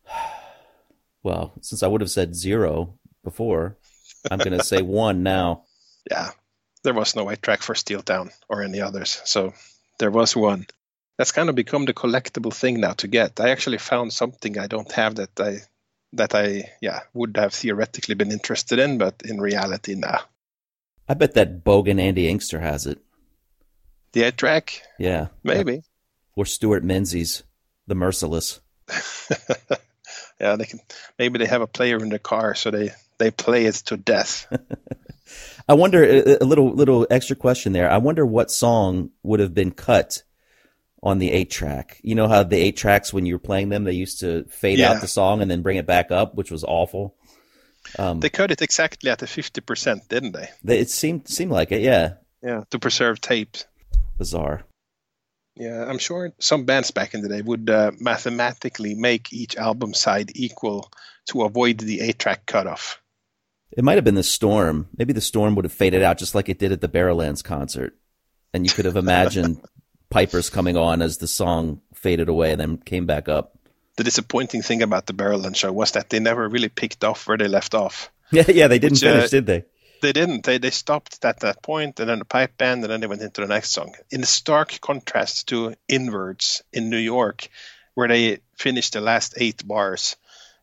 well, 1.23 1.53
since 1.61 1.83
I 1.83 1.89
would 1.89 2.01
have 2.01 2.11
said 2.11 2.35
zero 2.35 2.95
before, 3.23 3.77
I'm 4.31 4.39
going 4.39 4.57
to 4.57 4.65
say 4.65 4.81
one 4.81 5.23
now. 5.23 5.65
Yeah, 6.11 6.31
there 6.83 6.95
was 6.95 7.15
no 7.17 7.31
eight 7.31 7.43
track 7.43 7.63
for 7.63 7.75
Steeltown 7.75 8.31
or 8.49 8.63
any 8.63 8.81
others, 8.81 9.21
so 9.25 9.53
there 9.99 10.11
was 10.11 10.35
one. 10.37 10.67
That's 11.19 11.33
kind 11.33 11.49
of 11.51 11.55
become 11.55 11.85
the 11.85 11.93
collectible 11.95 12.53
thing 12.55 12.81
now 12.81 12.93
to 12.95 13.07
get. 13.09 13.41
I 13.41 13.51
actually 13.51 13.77
found 13.79 14.13
something 14.13 14.59
I 14.59 14.67
don't 14.69 14.91
have 14.93 15.17
that 15.17 15.39
I 15.39 15.59
that 16.15 16.35
I 16.35 16.71
yeah 16.81 17.01
would 17.15 17.37
have 17.37 17.53
theoretically 17.55 18.15
been 18.15 18.33
interested 18.33 18.79
in, 18.79 18.99
but 18.99 19.23
in 19.25 19.41
reality, 19.41 19.95
nah. 19.95 20.21
I 21.09 21.15
bet 21.15 21.35
that 21.35 21.65
bogan 21.65 22.01
Andy 22.01 22.29
Inkster 22.29 22.61
has 22.61 22.87
it. 22.87 22.99
The 24.13 24.23
eight 24.23 24.37
track, 24.37 24.83
Yeah. 24.99 25.29
maybe. 25.45 25.83
Or 26.37 26.47
Stuart 26.47 26.83
Menzies, 26.85 27.43
the 27.87 27.95
merciless. 27.95 28.61
yeah, 30.41 30.57
they 30.57 30.65
can. 30.65 30.81
Maybe 31.19 31.39
they 31.39 31.47
have 31.47 31.63
a 31.63 31.67
player 31.67 31.99
in 31.99 32.09
the 32.09 32.19
car, 32.19 32.55
so 32.55 32.71
they 32.71 32.91
they 33.19 33.31
play 33.31 33.67
it 33.67 33.75
to 33.87 33.97
death. 33.97 34.47
I 35.69 35.75
wonder 35.75 36.03
a, 36.05 36.39
a 36.43 36.45
little 36.45 36.73
little 36.75 37.07
extra 37.11 37.37
question 37.37 37.73
there. 37.73 37.91
I 37.91 37.99
wonder 37.99 38.25
what 38.27 38.51
song 38.51 39.11
would 39.23 39.41
have 39.41 39.55
been 39.55 39.71
cut 39.73 40.23
on 41.03 41.19
the 41.19 41.31
eight 41.33 41.51
track. 41.51 41.99
You 42.03 42.15
know 42.15 42.29
how 42.29 42.43
the 42.43 42.57
eight 42.59 42.77
tracks 42.77 43.13
when 43.13 43.25
you 43.27 43.35
were 43.35 43.39
playing 43.41 43.69
them, 43.71 43.85
they 43.85 43.93
used 43.93 44.21
to 44.21 44.45
fade 44.45 44.79
Yeah. 44.79 44.93
out 44.93 45.01
the 45.01 45.09
song 45.09 45.41
and 45.43 45.51
then 45.51 45.63
bring 45.63 45.77
it 45.79 45.87
back 45.87 46.11
up, 46.11 46.35
which 46.35 46.51
was 46.51 46.65
awful. 46.65 47.15
Um, 47.99 48.21
they 48.21 48.29
cut 48.29 48.51
it 48.51 48.61
exactly 48.61 49.11
at 49.11 49.19
the 49.19 49.27
fifty 49.27 49.61
percent, 49.61 50.09
didn't 50.09 50.33
they? 50.33 50.49
they, 50.63 50.79
it 50.81 50.91
seemed 50.91 51.29
seemed 51.29 51.51
like 51.51 51.73
it. 51.73 51.81
Yeah, 51.81 52.15
Yeah, 52.43 52.65
to 52.71 52.79
preserve 52.79 53.21
tape. 53.21 53.57
bizarre. 54.19 54.63
Yeah, 55.57 55.85
I'm 55.87 55.99
sure 55.99 56.33
some 56.39 56.65
bands 56.65 56.91
back 56.91 57.13
in 57.15 57.23
the 57.23 57.29
day 57.29 57.43
would 57.43 57.69
uh, 57.69 57.91
mathematically 57.99 58.95
make 58.95 59.33
each 59.33 59.57
album 59.57 59.93
side 59.95 60.31
equal 60.35 60.91
to 61.31 61.43
avoid 61.43 61.79
the 61.79 62.01
eight 62.03 62.19
track 62.19 62.47
cutoff. 62.47 63.01
It 63.73 63.85
might 63.85 63.97
have 63.97 64.05
been 64.05 64.15
the 64.15 64.23
storm. 64.23 64.89
Maybe 64.97 65.13
the 65.13 65.21
storm 65.21 65.55
would 65.55 65.65
have 65.65 65.73
faded 65.73 66.03
out 66.03 66.19
just 66.19 66.35
like 66.35 66.49
it 66.49 66.59
did 66.59 66.73
at 66.73 66.81
the 66.81 66.89
Barrowlands 66.89 67.43
concert. 67.43 67.97
And 68.53 68.67
you 68.67 68.73
could 68.73 68.85
have 68.85 68.97
imagined 68.97 69.61
pipers 70.11 70.51
coming 70.51 70.77
on 70.77 71.03
as 71.03 71.19
the 71.19 71.29
song 71.29 71.81
faded 71.95 72.29
away 72.29 72.53
and 72.53 72.61
then 72.61 72.77
came 72.79 73.07
back 73.07 73.29
up. 73.29 73.57
The 73.97 74.05
disappointing 74.05 74.63
thing 74.63 74.83
about 74.83 75.07
the 75.07 75.13
Barrowlands 75.13 75.57
show 75.57 75.73
was 75.73 75.93
that 75.93 76.11
they 76.11 76.19
never 76.19 76.49
really 76.49 76.69
picked 76.69 77.05
off 77.05 77.29
where 77.29 77.37
they 77.37 77.49
left 77.49 77.75
off. 77.75 78.11
Yeah, 78.33 78.45
yeah, 78.47 78.69
they 78.69 78.79
didn't 78.79 78.93
Which, 78.93 79.01
finish, 79.01 79.25
uh, 79.25 79.29
did 79.29 79.47
they? 79.47 79.65
They 80.03 80.13
didn't. 80.13 80.45
They 80.45 80.59
they 80.59 80.71
stopped 80.71 81.25
at 81.25 81.41
that 81.41 81.65
point, 81.65 81.99
and 81.99 82.09
then 82.09 82.21
the 82.21 82.25
pipe 82.25 82.57
band, 82.57 82.85
and 82.85 82.93
then 82.93 83.01
they 83.01 83.09
went 83.09 83.23
into 83.23 83.41
the 83.41 83.49
next 83.49 83.71
song. 83.71 83.97
In 84.13 84.23
stark 84.23 84.81
contrast 84.81 85.49
to 85.49 85.75
Inwards 85.89 86.63
in 86.73 86.91
New 86.91 86.97
York, 86.97 87.49
where 87.95 88.07
they 88.07 88.39
finished 88.57 88.93
the 88.93 89.01
last 89.01 89.35
eight 89.37 89.67
bars 89.67 90.15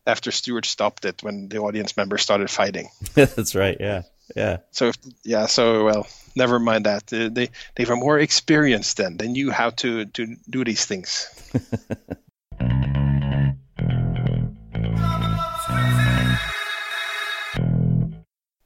after 0.08 0.32
Stuart 0.32 0.66
stopped 0.66 1.04
it 1.04 1.22
when 1.22 1.48
the 1.48 1.58
audience 1.58 1.96
members 1.96 2.22
started 2.22 2.50
fighting. 2.50 2.88
That's 3.14 3.54
right. 3.54 3.76
Yeah, 3.78 4.02
yeah. 4.34 4.58
So 4.72 4.88
if, 4.88 4.96
yeah, 5.22 5.46
so 5.46 5.84
well, 5.84 6.06
never 6.34 6.58
mind 6.58 6.86
that. 6.86 7.12
Uh, 7.12 7.28
they 7.30 7.50
they 7.76 7.84
were 7.84 7.96
more 7.96 8.18
experienced 8.18 8.96
then. 8.96 9.16
They 9.18 9.28
knew 9.28 9.50
how 9.50 9.70
to 9.70 10.06
to 10.06 10.36
do 10.50 10.64
these 10.64 10.84
things. 10.86 11.28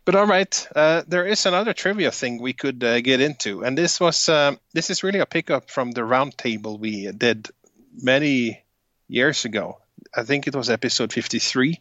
But 0.05 0.17
all 0.17 0.27
right, 0.27 0.69
uh, 0.75 1.03
there 1.07 1.25
is 1.27 1.47
another 1.47 1.73
trivia 1.73 2.11
thing 2.11 2.43
we 2.43 2.53
could 2.53 2.83
uh, 2.83 3.01
get 3.01 3.21
into, 3.21 3.65
and 3.65 3.79
this 3.79 4.01
was 4.01 4.29
um, 4.29 4.59
this 4.75 4.91
is 4.91 5.05
really 5.05 5.21
a 5.21 5.27
pickup 5.27 5.71
from 5.71 5.93
the 5.93 6.01
roundtable 6.01 6.77
we 6.77 7.13
did 7.13 7.49
many 7.95 8.65
years 9.07 9.45
ago. 9.45 9.79
I 10.15 10.25
think 10.25 10.47
it 10.47 10.55
was 10.55 10.71
episode 10.71 11.13
fifty-three. 11.13 11.81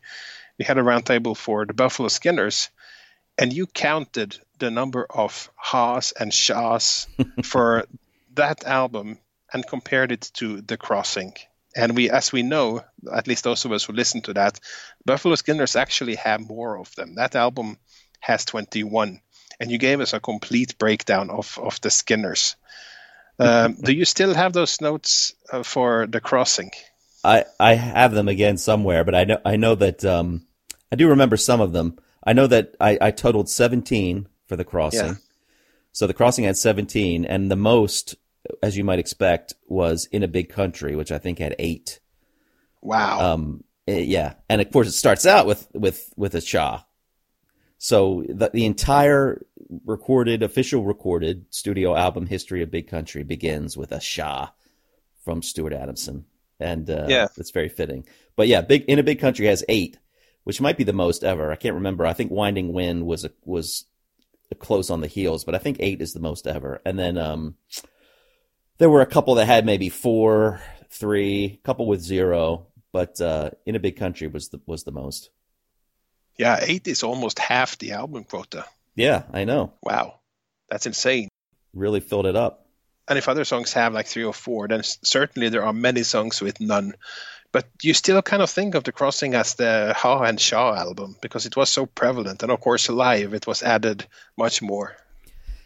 We 0.58 0.66
had 0.66 0.78
a 0.78 0.82
roundtable 0.82 1.36
for 1.36 1.66
the 1.66 1.74
Buffalo 1.74 2.08
Skinners, 2.08 2.70
and 3.38 3.52
you 3.52 3.68
counted 3.68 4.38
the 4.60 4.72
number 4.72 5.06
of 5.10 5.50
ha's 5.56 6.12
and 6.12 6.34
shahs 6.34 7.08
for 7.44 7.86
that 8.36 8.66
album 8.66 9.18
and 9.52 9.68
compared 9.68 10.12
it 10.12 10.32
to 10.36 10.62
The 10.62 10.78
Crossing. 10.78 11.34
And 11.76 11.96
we, 11.96 12.10
as 12.10 12.32
we 12.32 12.44
know, 12.44 12.84
at 13.14 13.28
least 13.28 13.44
those 13.44 13.66
of 13.66 13.72
us 13.72 13.86
who 13.86 13.94
listen 13.94 14.22
to 14.24 14.34
that, 14.34 14.60
Buffalo 15.06 15.36
Skinners 15.36 15.76
actually 15.76 16.16
have 16.16 16.42
more 16.42 16.78
of 16.78 16.94
them. 16.96 17.16
That 17.16 17.36
album 17.36 17.78
has 18.20 18.46
21, 18.46 19.22
and 19.60 19.72
you 19.72 19.78
gave 19.78 20.02
us 20.02 20.14
a 20.14 20.20
complete 20.20 20.78
breakdown 20.78 21.30
of, 21.30 21.58
of 21.62 21.80
the 21.82 21.90
Skinners. 21.90 22.56
Um, 23.40 23.74
do 23.84 23.94
you 23.94 24.06
still 24.06 24.34
have 24.34 24.54
those 24.54 24.82
notes 24.82 25.34
uh, 25.52 25.64
for 25.64 26.08
The 26.08 26.20
Crossing? 26.20 26.72
I 27.24 27.46
I 27.60 27.74
have 27.74 28.13
them 28.13 28.28
again 28.28 28.58
somewhere, 28.58 29.04
but 29.04 29.16
I 29.16 29.24
know 29.25 29.38
I 29.46 29.56
know 29.56 29.75
that 29.75 30.04
um, 30.06 30.46
I 30.92 30.96
do 30.96 31.10
remember 31.10 31.38
some 31.38 31.62
of 31.62 31.74
them. 31.74 31.98
I 32.24 32.34
know 32.34 32.48
that 32.48 32.75
I, 32.80 32.98
I 33.01 33.12
totaled 33.12 33.50
seventeen 33.50 34.28
for 34.48 34.56
the 34.56 34.63
crossing. 34.63 35.06
Yeah. 35.06 35.16
So 35.92 36.08
the 36.08 36.13
crossing 36.13 36.46
had 36.46 36.58
seventeen, 36.58 37.25
and 37.25 37.50
the 37.51 37.56
most, 37.56 38.16
as 38.62 38.78
you 38.78 38.84
might 38.84 39.00
expect, 39.00 39.54
was 39.68 40.06
in 40.12 40.24
a 40.24 40.28
big 40.28 40.50
country, 40.50 40.96
which 40.96 41.12
I 41.12 41.18
think 41.18 41.40
had 41.40 41.56
eight. 41.60 42.00
Wow. 42.82 43.34
Um, 43.34 43.63
eh, 43.88 44.00
yeah, 44.00 44.34
and 44.50 44.62
of 44.62 44.72
course 44.72 44.88
it 44.88 44.94
starts 44.94 45.25
out 45.25 45.46
with 45.46 45.68
with 45.74 46.13
with 46.16 46.36
a 46.36 46.42
Shah. 46.42 46.84
So 47.78 48.24
the 48.28 48.50
the 48.54 48.66
entire 48.66 49.46
recorded, 49.86 50.44
official 50.44 50.84
recorded 50.84 51.46
studio 51.50 51.96
album 51.96 52.25
history 52.28 52.62
of 52.62 52.72
Big 52.72 52.88
Country 52.88 53.24
begins 53.24 53.78
with 53.78 53.92
a 53.92 54.00
Shah 54.00 54.50
from 55.24 55.42
Stuart 55.42 55.74
Adamson, 55.74 56.25
and 56.62 56.89
uh, 56.89 57.06
Yeah. 57.10 57.27
it's 57.38 57.51
very 57.51 57.70
fitting. 57.70 58.06
But 58.36 58.48
yeah, 58.48 58.62
big 58.62 58.84
in 58.88 59.00
a 59.00 59.03
big 59.03 59.20
country 59.20 59.48
has 59.48 59.63
eight, 59.68 59.98
which 60.44 60.62
might 60.62 60.77
be 60.77 60.84
the 60.84 60.94
most 60.94 61.24
ever. 61.24 61.51
I 61.51 61.56
can't 61.56 61.75
remember. 61.75 62.06
I 62.06 62.13
think 62.13 62.32
Winding 62.32 62.72
Wind 62.74 63.06
was 63.06 63.25
a, 63.25 63.32
was 63.44 63.86
close 64.60 64.89
on 64.89 65.01
the 65.01 65.08
heels, 65.08 65.44
but 65.44 65.55
I 65.55 65.59
think 65.59 65.77
eight 65.79 66.01
is 66.01 66.14
the 66.14 66.20
most 66.20 66.48
ever. 66.48 66.81
And 66.86 66.98
then 67.00 67.18
um, 67.18 67.55
there 68.77 68.90
were 68.90 69.01
a 69.01 69.05
couple 69.05 69.36
that 69.36 69.46
had 69.46 69.66
maybe 69.66 69.90
four, 69.90 70.62
three, 70.90 71.59
a 71.62 71.66
couple 71.66 71.88
with 71.88 72.01
zero, 72.01 72.68
but 72.92 73.20
uh, 73.22 73.51
in 73.66 73.75
a 73.75 73.79
big 73.79 73.98
country 73.98 74.27
was 74.27 74.50
the 74.50 74.59
was 74.66 74.83
the 74.83 74.92
most. 74.92 75.29
yeah, 76.38 76.59
eight 76.62 76.88
is 76.88 77.03
almost 77.03 77.40
half 77.40 77.77
the 77.77 77.92
album 77.94 78.24
quota. 78.24 78.66
Yeah, 78.96 79.24
I 79.31 79.46
know. 79.46 79.74
Wow. 79.83 80.20
That's 80.70 80.86
insane. 80.86 81.29
Really 81.74 82.00
filled 82.01 82.25
it 82.25 82.36
up. 82.36 82.61
And 83.12 83.18
if 83.18 83.28
other 83.28 83.44
songs 83.44 83.74
have 83.74 83.92
like 83.92 84.08
three 84.08 84.24
or 84.24 84.34
four, 84.34 84.70
then 84.70 84.84
certainly 84.84 85.50
there 85.50 85.66
are 85.66 85.74
many 85.74 86.04
songs 86.04 86.40
with 86.40 86.62
none. 86.62 86.94
But 87.52 87.68
you 87.82 87.94
still 87.94 88.22
kind 88.22 88.42
of 88.42 88.50
think 88.50 88.74
of 88.74 88.86
The 88.86 88.94
Crossing 88.94 89.34
as 89.34 89.56
the 89.56 89.94
Ha 89.98 90.24
and 90.24 90.40
Shaw 90.40 90.74
album 90.74 91.18
because 91.22 91.46
it 91.46 91.58
was 91.58 91.70
so 91.70 91.86
prevalent. 91.86 92.42
And 92.42 92.50
of 92.50 92.62
course, 92.62 92.88
live, 92.88 93.34
it 93.34 93.46
was 93.46 93.64
added 93.64 94.06
much 94.38 94.62
more. 94.62 94.96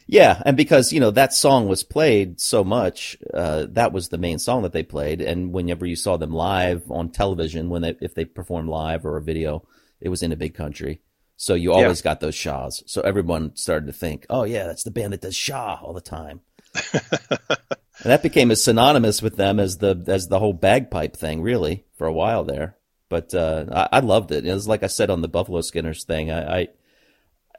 Yeah, 0.08 0.42
and 0.44 0.58
because 0.58 0.92
you 0.92 1.00
know 1.00 1.12
that 1.12 1.36
song 1.36 1.68
was 1.68 1.84
played 1.84 2.42
so 2.42 2.64
much, 2.64 3.16
uh, 3.32 3.68
that 3.74 3.94
was 3.94 4.10
the 4.10 4.18
main 4.18 4.40
song 4.40 4.64
that 4.64 4.74
they 4.74 4.82
played. 4.82 5.22
And 5.22 5.54
whenever 5.54 5.86
you 5.86 5.96
saw 5.96 6.18
them 6.18 6.32
live 6.32 6.90
on 6.90 7.12
television, 7.12 7.70
when 7.70 7.84
they 7.84 7.96
if 8.02 8.16
they 8.16 8.26
performed 8.26 8.70
live 8.70 9.06
or 9.06 9.18
a 9.18 9.22
video, 9.22 9.68
it 10.02 10.10
was 10.10 10.24
in 10.24 10.32
a 10.32 10.36
big 10.36 10.56
country. 10.56 11.00
So 11.38 11.54
you 11.54 11.74
always 11.74 12.02
got 12.02 12.22
those 12.22 12.34
Shahs. 12.34 12.82
So 12.88 13.02
everyone 13.02 13.56
started 13.56 13.86
to 13.86 13.94
think, 13.94 14.26
oh 14.32 14.46
yeah, 14.46 14.66
that's 14.66 14.84
the 14.84 14.90
band 14.90 15.14
that 15.14 15.22
does 15.22 15.36
Shah 15.36 15.78
all 15.84 15.94
the 15.94 16.02
time. 16.02 16.42
and 16.94 18.12
that 18.12 18.24
became 18.24 18.52
as 18.52 18.64
synonymous 18.64 19.22
with 19.22 19.38
them 19.38 19.60
as 19.60 19.78
the 19.78 20.04
as 20.08 20.28
the 20.28 20.40
whole 20.40 20.54
bagpipe 20.54 21.16
thing, 21.16 21.42
really, 21.42 21.86
for 21.98 22.08
a 22.08 22.14
while 22.14 22.44
there. 22.44 22.78
But 23.10 23.34
uh, 23.34 23.66
I, 23.72 23.98
I 23.98 24.00
loved 24.00 24.32
it. 24.32 24.46
It 24.46 24.54
was 24.54 24.68
like 24.68 24.84
I 24.84 24.88
said 24.88 25.10
on 25.10 25.22
the 25.22 25.28
Buffalo 25.28 25.62
Skinners 25.62 26.04
thing. 26.04 26.32
I, 26.32 26.60
I 26.62 26.68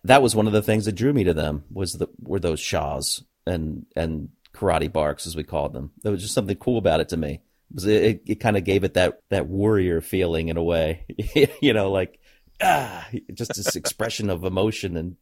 that 0.04 0.22
was 0.22 0.36
one 0.36 0.46
of 0.46 0.52
the 0.52 0.62
things 0.62 0.84
that 0.84 0.92
drew 0.92 1.12
me 1.12 1.24
to 1.24 1.34
them 1.34 1.64
was 1.70 1.94
the 1.94 2.08
were 2.20 2.40
those 2.40 2.60
shaws 2.60 3.22
and 3.46 3.86
and 3.96 4.28
karate 4.54 4.92
barks 4.92 5.26
as 5.26 5.36
we 5.36 5.44
called 5.44 5.72
them. 5.72 5.92
There 6.02 6.12
was 6.12 6.22
just 6.22 6.34
something 6.34 6.56
cool 6.56 6.78
about 6.78 7.00
it 7.00 7.08
to 7.10 7.16
me. 7.16 7.34
It, 7.70 7.74
was- 7.74 7.86
it, 7.86 8.22
it 8.26 8.40
kind 8.40 8.56
of 8.56 8.64
gave 8.64 8.84
it 8.84 8.94
that 8.94 9.20
that 9.30 9.46
warrior 9.48 10.00
feeling 10.00 10.48
in 10.48 10.56
a 10.56 10.62
way, 10.62 11.04
you 11.60 11.72
know, 11.72 11.90
like 11.90 12.18
ah, 12.62 13.06
just 13.34 13.54
this 13.54 13.76
expression 13.76 14.30
of 14.30 14.44
emotion 14.44 14.96
and 14.96 15.16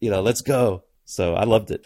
you 0.00 0.10
know, 0.10 0.20
let's 0.22 0.42
go. 0.42 0.84
So 1.04 1.34
I 1.34 1.44
loved 1.44 1.70
it. 1.70 1.84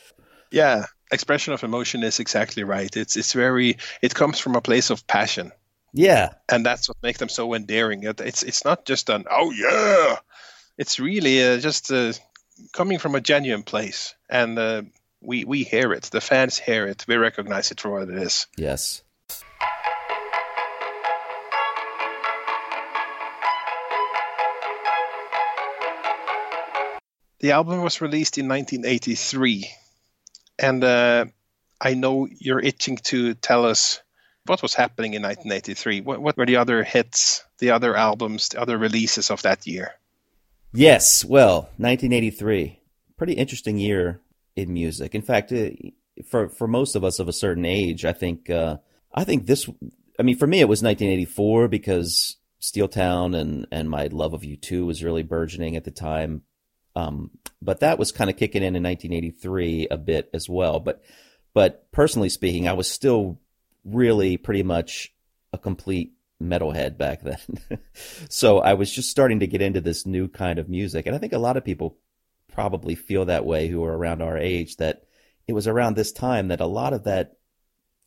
Yeah, 0.54 0.86
expression 1.10 1.52
of 1.52 1.64
emotion 1.64 2.04
is 2.04 2.20
exactly 2.20 2.62
right. 2.62 2.96
It's 2.96 3.16
it's 3.16 3.32
very 3.32 3.78
it 4.00 4.14
comes 4.14 4.38
from 4.38 4.54
a 4.54 4.60
place 4.60 4.90
of 4.90 5.04
passion, 5.06 5.50
Yeah, 5.92 6.34
and 6.48 6.64
that's 6.64 6.88
what 6.88 7.02
makes 7.02 7.18
them 7.18 7.28
so 7.28 7.54
endearing. 7.54 8.04
It's 8.04 8.42
it's 8.44 8.64
not 8.64 8.84
just 8.86 9.10
an 9.10 9.24
oh 9.28 9.50
yeah, 9.50 10.18
it's 10.78 11.00
really 11.00 11.42
uh, 11.42 11.58
just 11.58 11.90
uh, 11.90 12.12
coming 12.72 13.00
from 13.00 13.16
a 13.16 13.20
genuine 13.20 13.64
place, 13.64 14.14
and 14.30 14.56
uh, 14.58 14.82
we 15.20 15.44
we 15.44 15.64
hear 15.64 15.92
it. 15.92 16.04
The 16.04 16.20
fans 16.20 16.56
hear 16.56 16.86
it. 16.86 17.04
We 17.08 17.16
recognize 17.16 17.72
it 17.72 17.80
for 17.80 17.90
what 17.90 18.08
it 18.08 18.18
is. 18.22 18.46
yes. 18.56 19.02
The 27.40 27.52
album 27.52 27.82
was 27.82 28.00
released 28.00 28.38
in 28.38 28.48
1983, 28.48 29.68
and 30.58 30.84
uh, 30.84 31.26
I 31.80 31.94
know 31.94 32.28
you're 32.38 32.60
itching 32.60 32.96
to 33.04 33.34
tell 33.34 33.66
us 33.66 34.00
what 34.46 34.62
was 34.62 34.74
happening 34.74 35.14
in 35.14 35.22
1983. 35.22 36.02
What, 36.02 36.20
what 36.20 36.36
were 36.36 36.46
the 36.46 36.56
other 36.56 36.82
hits, 36.82 37.44
the 37.58 37.70
other 37.70 37.96
albums, 37.96 38.50
the 38.50 38.60
other 38.60 38.78
releases 38.78 39.30
of 39.30 39.42
that 39.42 39.66
year? 39.66 39.92
Yes, 40.72 41.24
well, 41.24 41.70
1983, 41.78 42.80
pretty 43.16 43.34
interesting 43.34 43.78
year 43.78 44.20
in 44.56 44.72
music. 44.72 45.14
In 45.14 45.22
fact, 45.22 45.52
uh, 45.52 45.70
for 46.28 46.48
for 46.48 46.66
most 46.66 46.96
of 46.96 47.04
us 47.04 47.18
of 47.18 47.28
a 47.28 47.32
certain 47.32 47.64
age, 47.64 48.04
I 48.04 48.12
think 48.12 48.50
uh, 48.50 48.78
I 49.14 49.24
think 49.24 49.46
this. 49.46 49.68
I 50.18 50.22
mean, 50.22 50.36
for 50.36 50.46
me, 50.46 50.60
it 50.60 50.68
was 50.68 50.82
1984 50.82 51.68
because 51.68 52.36
Steeltown 52.60 53.36
and 53.36 53.66
and 53.70 53.88
my 53.88 54.06
love 54.06 54.34
of 54.34 54.42
U2 54.42 54.86
was 54.86 55.04
really 55.04 55.22
burgeoning 55.22 55.76
at 55.76 55.84
the 55.84 55.90
time. 55.90 56.42
Um, 56.96 57.30
but 57.60 57.80
that 57.80 57.98
was 57.98 58.12
kind 58.12 58.30
of 58.30 58.36
kicking 58.36 58.62
in 58.62 58.76
in 58.76 58.82
1983 58.82 59.88
a 59.90 59.96
bit 59.96 60.30
as 60.32 60.48
well. 60.48 60.80
But 60.80 61.02
but 61.52 61.90
personally 61.92 62.28
speaking, 62.28 62.68
I 62.68 62.72
was 62.72 62.90
still 62.90 63.38
really 63.84 64.36
pretty 64.36 64.62
much 64.62 65.12
a 65.52 65.58
complete 65.58 66.14
metalhead 66.42 66.98
back 66.98 67.22
then. 67.22 67.38
so 68.28 68.58
I 68.58 68.74
was 68.74 68.90
just 68.90 69.10
starting 69.10 69.40
to 69.40 69.46
get 69.46 69.62
into 69.62 69.80
this 69.80 70.04
new 70.06 70.28
kind 70.28 70.58
of 70.58 70.68
music. 70.68 71.06
And 71.06 71.14
I 71.14 71.18
think 71.18 71.32
a 71.32 71.38
lot 71.38 71.56
of 71.56 71.64
people 71.64 71.96
probably 72.52 72.94
feel 72.94 73.26
that 73.26 73.44
way 73.46 73.68
who 73.68 73.84
are 73.84 73.96
around 73.96 74.22
our 74.22 74.38
age 74.38 74.76
that 74.76 75.04
it 75.46 75.52
was 75.52 75.66
around 75.66 75.96
this 75.96 76.12
time 76.12 76.48
that 76.48 76.60
a 76.60 76.66
lot 76.66 76.92
of 76.92 77.04
that 77.04 77.36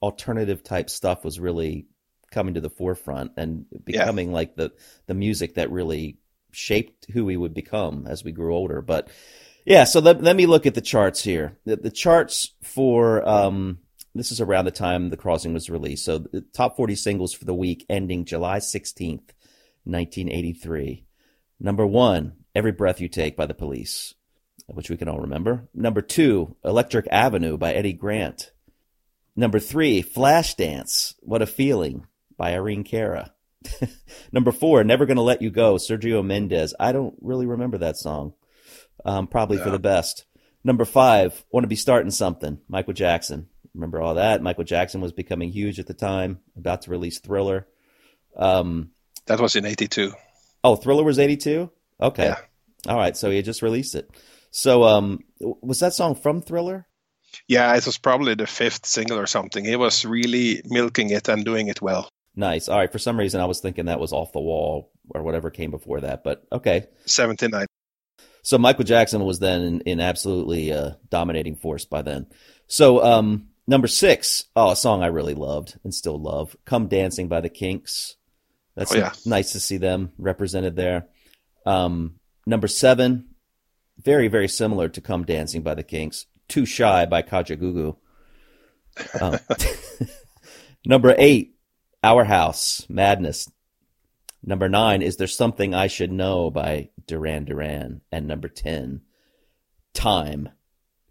alternative 0.02 0.64
type 0.64 0.90
stuff 0.90 1.24
was 1.24 1.40
really 1.40 1.88
coming 2.32 2.54
to 2.54 2.62
the 2.62 2.70
forefront 2.70 3.32
and 3.38 3.66
becoming 3.84 4.32
like 4.32 4.56
the 4.56 4.72
the 5.08 5.14
music 5.14 5.56
that 5.56 5.72
really 5.72 6.18
shaped 6.58 7.06
who 7.14 7.24
we 7.24 7.38
would 7.38 7.54
become 7.54 8.08
as 8.08 8.24
we 8.24 8.32
grew 8.32 8.56
older. 8.56 8.82
But 8.82 9.10
yeah, 9.66 9.84
so 9.84 10.00
let, 10.00 10.22
let 10.22 10.36
me 10.36 10.46
look 10.46 10.66
at 10.66 10.76
the 10.76 10.82
charts 10.82 11.24
here. 11.24 11.58
The, 11.66 11.76
the 11.76 11.92
charts 11.92 12.54
for 12.64 13.28
um, 13.28 13.80
This 14.16 14.32
is 14.32 14.42
around 14.42 14.66
the 14.66 14.72
time 14.72 15.10
The 15.10 15.18
Crossing 15.18 15.54
was 15.54 15.70
released. 15.70 16.06
So 16.06 16.20
the 16.20 16.42
top 16.42 16.76
40 16.76 16.96
singles 16.96 17.34
for 17.34 17.46
the 17.46 17.54
week 17.54 17.86
ending 17.90 18.26
July 18.26 18.60
16th, 18.60 19.32
1983. 19.84 21.06
Number 21.60 21.86
one, 21.86 22.34
Every 22.56 22.72
Breath 22.72 23.00
You 23.02 23.08
Take 23.08 23.36
by 23.36 23.46
the 23.46 23.54
Police, 23.54 24.16
which 24.68 24.90
we 24.90 24.98
can 24.98 25.08
all 25.08 25.20
remember. 25.20 25.68
Number 25.74 26.02
two, 26.02 26.56
Electric 26.64 27.08
Avenue 27.12 27.58
by 27.58 27.74
Eddie 27.74 27.94
Grant. 27.94 28.52
Number 29.36 29.60
three, 29.60 30.02
Flashdance, 30.02 31.14
What 31.22 31.44
a 31.44 31.46
Feeling 31.46 32.08
by 32.38 32.54
Irene 32.54 32.84
Cara. 32.84 33.34
Number 34.32 34.52
four, 34.52 34.84
Never 34.84 35.06
Gonna 35.06 35.22
Let 35.22 35.42
You 35.42 35.50
Go, 35.50 35.76
Sergio 35.76 36.26
Mendes. 36.26 36.74
I 36.80 36.92
don't 36.92 37.16
really 37.22 37.46
remember 37.46 37.78
that 37.80 37.98
song. 37.98 38.34
Um, 39.06 39.28
probably 39.28 39.58
yeah. 39.58 39.64
for 39.64 39.70
the 39.70 39.80
best. 39.80 40.26
Number 40.64 40.86
five, 40.86 41.44
Want 41.52 41.64
to 41.64 41.68
Be 41.68 41.76
Starting 41.76 42.12
Something, 42.12 42.60
Michael 42.68 42.94
Jackson. 42.94 43.48
Remember 43.74 44.02
all 44.02 44.16
that? 44.16 44.42
Michael 44.42 44.64
Jackson 44.64 45.02
was 45.02 45.12
becoming 45.12 45.52
huge 45.52 45.80
at 45.80 45.88
the 45.88 45.94
time, 45.94 46.40
about 46.58 46.82
to 46.84 46.92
release 46.92 47.20
Thriller. 47.20 47.68
Um, 48.36 48.92
that 49.28 49.40
was 49.40 49.56
in 49.56 49.66
82. 49.66 50.14
Oh, 50.64 50.76
Thriller 50.76 51.04
was 51.04 51.20
82? 51.20 51.70
Okay. 52.02 52.26
Yeah. 52.26 52.38
All 52.88 52.98
right. 52.98 53.16
So 53.16 53.30
he 53.30 53.42
just 53.42 53.62
released 53.62 53.96
it. 53.96 54.10
So 54.52 54.84
um, 54.84 55.24
was 55.40 55.80
that 55.82 55.94
song 55.94 56.16
from 56.16 56.42
Thriller? 56.42 56.88
Yeah, 57.48 57.76
it 57.76 57.86
was 57.86 57.98
probably 57.98 58.36
the 58.36 58.48
fifth 58.48 58.86
single 58.86 59.20
or 59.20 59.28
something. 59.28 59.64
He 59.64 59.76
was 59.76 60.06
really 60.06 60.62
milking 60.66 61.12
it 61.12 61.28
and 61.28 61.46
doing 61.46 61.68
it 61.68 61.82
well. 61.82 62.10
Nice. 62.38 62.70
All 62.70 62.78
right. 62.78 62.92
For 62.92 63.00
some 63.00 63.18
reason, 63.18 63.42
I 63.42 63.46
was 63.46 63.60
thinking 63.60 63.86
that 63.86 64.00
was 64.00 64.14
off 64.14 64.32
the 64.32 64.40
wall 64.40 64.92
or 65.10 65.24
whatever 65.24 65.50
came 65.50 65.72
before 65.72 66.02
that, 66.02 66.24
but 66.24 66.46
okay. 66.52 66.86
79. 67.08 67.66
So 68.44 68.58
Michael 68.58 68.86
Jackson 68.86 69.26
was 69.26 69.40
then 69.40 69.62
in, 69.62 69.82
in 69.82 70.00
absolutely 70.00 70.72
uh, 70.72 70.92
dominating 71.10 71.56
force 71.56 71.84
by 71.84 72.04
then. 72.04 72.28
So 72.68 73.04
um, 73.04 73.50
number 73.68 73.88
six, 73.88 74.46
oh, 74.56 74.72
a 74.72 74.76
song 74.76 75.04
I 75.04 75.08
really 75.08 75.34
loved 75.34 75.78
and 75.84 75.94
still 75.94 76.18
love, 76.18 76.56
"Come 76.64 76.88
Dancing" 76.88 77.28
by 77.28 77.42
the 77.42 77.50
Kinks. 77.50 78.16
That's 78.76 78.94
oh, 78.94 79.00
yeah. 79.00 79.12
nice 79.26 79.52
to 79.52 79.60
see 79.60 79.76
them 79.76 80.14
represented 80.18 80.78
there. 80.78 81.08
Um, 81.66 82.20
number 82.46 82.70
seven, 82.70 83.36
very 83.98 84.30
very 84.30 84.48
similar 84.48 84.88
to 84.90 85.02
"Come 85.02 85.26
Dancing" 85.26 85.62
by 85.62 85.76
the 85.76 85.84
Kinks, 85.84 86.26
"Too 86.48 86.66
Shy" 86.66 87.06
by 87.06 87.24
Kajagoogoo. 87.24 87.98
Um, 89.20 89.40
number 90.86 91.14
eight, 91.18 91.57
our 92.08 92.24
House, 92.24 92.86
Madness. 92.88 93.52
Number 94.42 94.70
nine, 94.70 95.02
Is 95.02 95.18
There 95.18 95.28
Something 95.28 95.76
I 95.76 95.88
Should 95.88 96.12
Know 96.12 96.50
by 96.50 96.88
Duran 97.06 97.44
Duran. 97.44 98.00
And 98.14 98.28
number 98.28 98.48
10, 98.48 99.02
Time, 99.94 100.48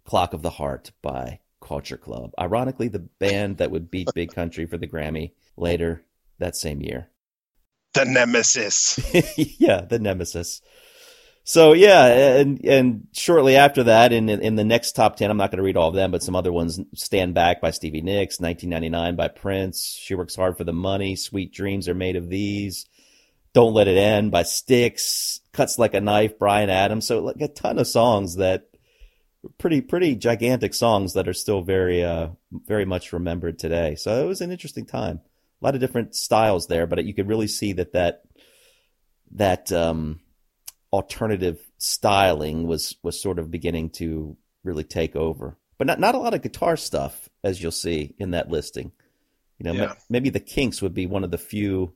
Clock 0.05 0.33
of 0.33 0.41
the 0.41 0.49
Heart 0.49 0.91
by 1.03 1.39
Culture 1.61 1.97
Club. 1.97 2.31
Ironically, 2.39 2.87
the 2.87 3.07
band 3.19 3.57
that 3.57 3.69
would 3.69 3.91
beat 3.91 4.09
Big 4.15 4.33
Country 4.33 4.65
for 4.65 4.77
the 4.77 4.87
Grammy 4.87 5.33
later 5.55 6.03
that 6.39 6.55
same 6.55 6.81
year. 6.81 7.09
The 7.93 8.05
Nemesis. 8.05 8.97
yeah, 9.59 9.81
the 9.81 9.99
Nemesis. 9.99 10.61
So 11.47 11.71
yeah, 11.71 12.07
and 12.39 12.59
and 12.65 13.07
shortly 13.13 13.55
after 13.55 13.83
that, 13.83 14.11
in 14.11 14.27
in 14.27 14.57
the 14.57 14.65
next 14.65 14.97
top 14.97 15.15
ten, 15.15 15.31
I'm 15.31 15.37
not 15.37 15.49
going 15.49 15.59
to 15.59 15.63
read 15.63 15.77
all 15.77 15.87
of 15.87 15.95
them, 15.95 16.11
but 16.11 16.21
some 16.21 16.35
other 16.35 16.51
ones: 16.51 16.77
"Stand 16.93 17.35
Back" 17.35 17.61
by 17.61 17.71
Stevie 17.71 18.01
Nicks, 18.01 18.41
"1999" 18.41 19.15
by 19.15 19.29
Prince, 19.29 19.97
"She 19.97 20.13
Works 20.13 20.35
Hard 20.35 20.57
for 20.57 20.65
the 20.65 20.73
Money," 20.73 21.15
"Sweet 21.15 21.53
Dreams 21.53 21.87
Are 21.87 21.93
Made 21.93 22.17
of 22.17 22.27
These," 22.27 22.85
"Don't 23.53 23.73
Let 23.73 23.87
It 23.87 23.97
End" 23.97 24.29
by 24.29 24.43
Styx, 24.43 25.39
"Cuts 25.53 25.79
Like 25.79 25.93
a 25.93 26.01
Knife" 26.01 26.37
Bryan 26.37 26.69
Adams. 26.69 27.07
So 27.07 27.19
like 27.19 27.39
a 27.39 27.47
ton 27.47 27.79
of 27.79 27.87
songs 27.87 28.35
that 28.35 28.67
pretty 29.57 29.79
pretty 29.79 30.17
gigantic 30.17 30.73
songs 30.73 31.13
that 31.13 31.29
are 31.29 31.33
still 31.33 31.61
very 31.61 32.03
uh 32.03 32.27
very 32.51 32.83
much 32.83 33.13
remembered 33.13 33.57
today. 33.57 33.95
So 33.95 34.21
it 34.21 34.27
was 34.27 34.41
an 34.41 34.51
interesting 34.51 34.85
time. 34.85 35.21
A 35.61 35.65
lot 35.65 35.75
of 35.75 35.79
different 35.79 36.13
styles 36.13 36.67
there, 36.67 36.87
but 36.87 37.05
you 37.05 37.13
could 37.13 37.29
really 37.29 37.47
see 37.47 37.71
that 37.71 37.93
that 37.93 38.23
that 39.31 39.71
um 39.71 40.19
alternative 40.91 41.59
styling 41.77 42.67
was 42.67 42.95
was 43.03 43.21
sort 43.21 43.39
of 43.39 43.51
beginning 43.51 43.89
to 43.91 44.37
really 44.63 44.83
take 44.83 45.15
over. 45.15 45.57
But 45.77 45.87
not 45.87 45.99
not 45.99 46.15
a 46.15 46.19
lot 46.19 46.33
of 46.33 46.41
guitar 46.41 46.77
stuff, 46.77 47.29
as 47.43 47.61
you'll 47.61 47.71
see 47.71 48.15
in 48.17 48.31
that 48.31 48.49
listing. 48.49 48.91
You 49.59 49.63
know, 49.65 49.73
yeah. 49.73 49.93
maybe 50.09 50.29
the 50.29 50.39
Kinks 50.39 50.81
would 50.81 50.93
be 50.93 51.07
one 51.07 51.23
of 51.23 51.31
the 51.31 51.37
few 51.37 51.93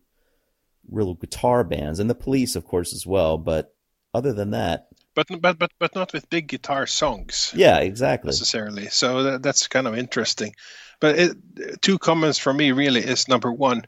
real 0.89 1.13
guitar 1.13 1.63
bands, 1.63 1.99
and 1.99 2.09
the 2.09 2.15
Police, 2.15 2.55
of 2.55 2.65
course, 2.65 2.93
as 2.93 3.05
well. 3.05 3.37
But 3.37 3.73
other 4.13 4.33
than 4.33 4.51
that, 4.51 4.87
but 5.15 5.27
but 5.41 5.57
but 5.57 5.71
but 5.79 5.95
not 5.95 6.13
with 6.13 6.29
big 6.29 6.47
guitar 6.47 6.87
songs. 6.87 7.53
Yeah, 7.55 7.79
exactly. 7.79 8.29
Necessarily. 8.29 8.87
So 8.87 9.23
that, 9.23 9.43
that's 9.43 9.67
kind 9.67 9.87
of 9.87 9.97
interesting. 9.97 10.55
But 10.99 11.17
it, 11.17 11.81
two 11.81 11.97
comments 11.97 12.37
from 12.37 12.57
me 12.57 12.71
really 12.71 13.01
is 13.01 13.27
number 13.27 13.51
one, 13.51 13.85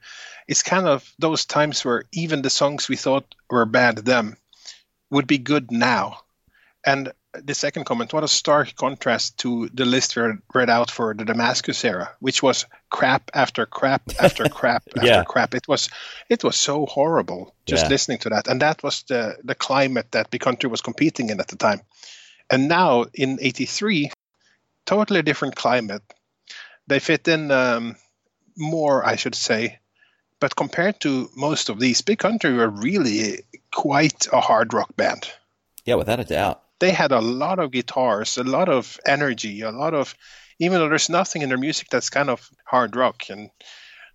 it's 0.48 0.64
kind 0.64 0.88
of 0.88 1.14
those 1.20 1.46
times 1.46 1.86
where 1.86 2.06
even 2.12 2.42
the 2.42 2.50
songs 2.50 2.90
we 2.90 2.96
thought 2.96 3.36
were 3.50 3.66
bad 3.66 3.98
then 3.98 4.36
would 5.14 5.28
be 5.28 5.38
good 5.38 5.72
now. 5.72 6.20
And 6.86 7.14
the 7.34 7.54
second 7.54 7.86
comment, 7.86 8.14
what 8.14 8.24
a 8.24 8.28
stark 8.28 8.76
contrast 8.76 9.40
to 9.40 9.70
the 9.74 9.86
list 9.86 10.16
we 10.16 10.24
read 10.54 10.70
out 10.70 10.92
for 10.92 11.14
the 11.14 11.26
Damascus 11.26 11.84
era, 11.86 12.12
which 12.20 12.44
was 12.44 12.66
crap 12.90 13.32
after 13.34 13.66
crap 13.66 14.04
after 14.20 14.50
crap 14.50 14.84
after 14.96 15.08
yeah. 15.08 15.24
crap. 15.24 15.56
It 15.56 15.68
was 15.68 15.90
it 16.30 16.44
was 16.44 16.56
so 16.56 16.86
horrible 16.86 17.56
just 17.66 17.86
yeah. 17.86 17.90
listening 17.90 18.20
to 18.20 18.30
that. 18.30 18.48
And 18.48 18.62
that 18.62 18.84
was 18.84 19.04
the 19.04 19.38
the 19.44 19.56
climate 19.56 20.12
that 20.12 20.32
the 20.32 20.40
country 20.40 20.70
was 20.70 20.82
competing 20.82 21.30
in 21.30 21.40
at 21.40 21.48
the 21.48 21.56
time. 21.56 21.82
And 22.50 22.68
now 22.68 23.06
in 23.14 23.40
83, 23.42 24.12
totally 24.86 25.22
different 25.22 25.56
climate. 25.56 26.04
They 26.88 27.00
fit 27.00 27.28
in 27.28 27.50
um, 27.50 27.96
more, 28.58 29.06
I 29.06 29.16
should 29.16 29.36
say. 29.36 29.80
But 30.40 30.58
compared 30.58 31.00
to 31.02 31.30
most 31.38 31.70
of 31.70 31.80
these, 31.80 32.02
Big 32.02 32.20
Country 32.20 32.52
were 32.54 32.68
really 32.70 33.46
quite 33.74 34.28
a 34.32 34.40
hard 34.40 34.74
rock 34.74 34.96
band. 34.96 35.30
Yeah, 35.86 35.96
without 35.96 36.20
a 36.20 36.24
doubt. 36.24 36.62
They 36.80 36.92
had 36.92 37.12
a 37.12 37.22
lot 37.22 37.60
of 37.60 37.72
guitars, 37.72 38.38
a 38.38 38.44
lot 38.44 38.70
of 38.70 39.00
energy, 39.06 39.62
a 39.62 39.72
lot 39.72 39.94
of, 39.94 40.16
even 40.60 40.80
though 40.80 40.90
there's 40.90 41.10
nothing 41.10 41.42
in 41.42 41.50
their 41.50 41.58
music 41.58 41.90
that's 41.90 42.10
kind 42.10 42.30
of 42.30 42.50
hard 42.66 42.96
rock, 42.96 43.30
and 43.30 43.50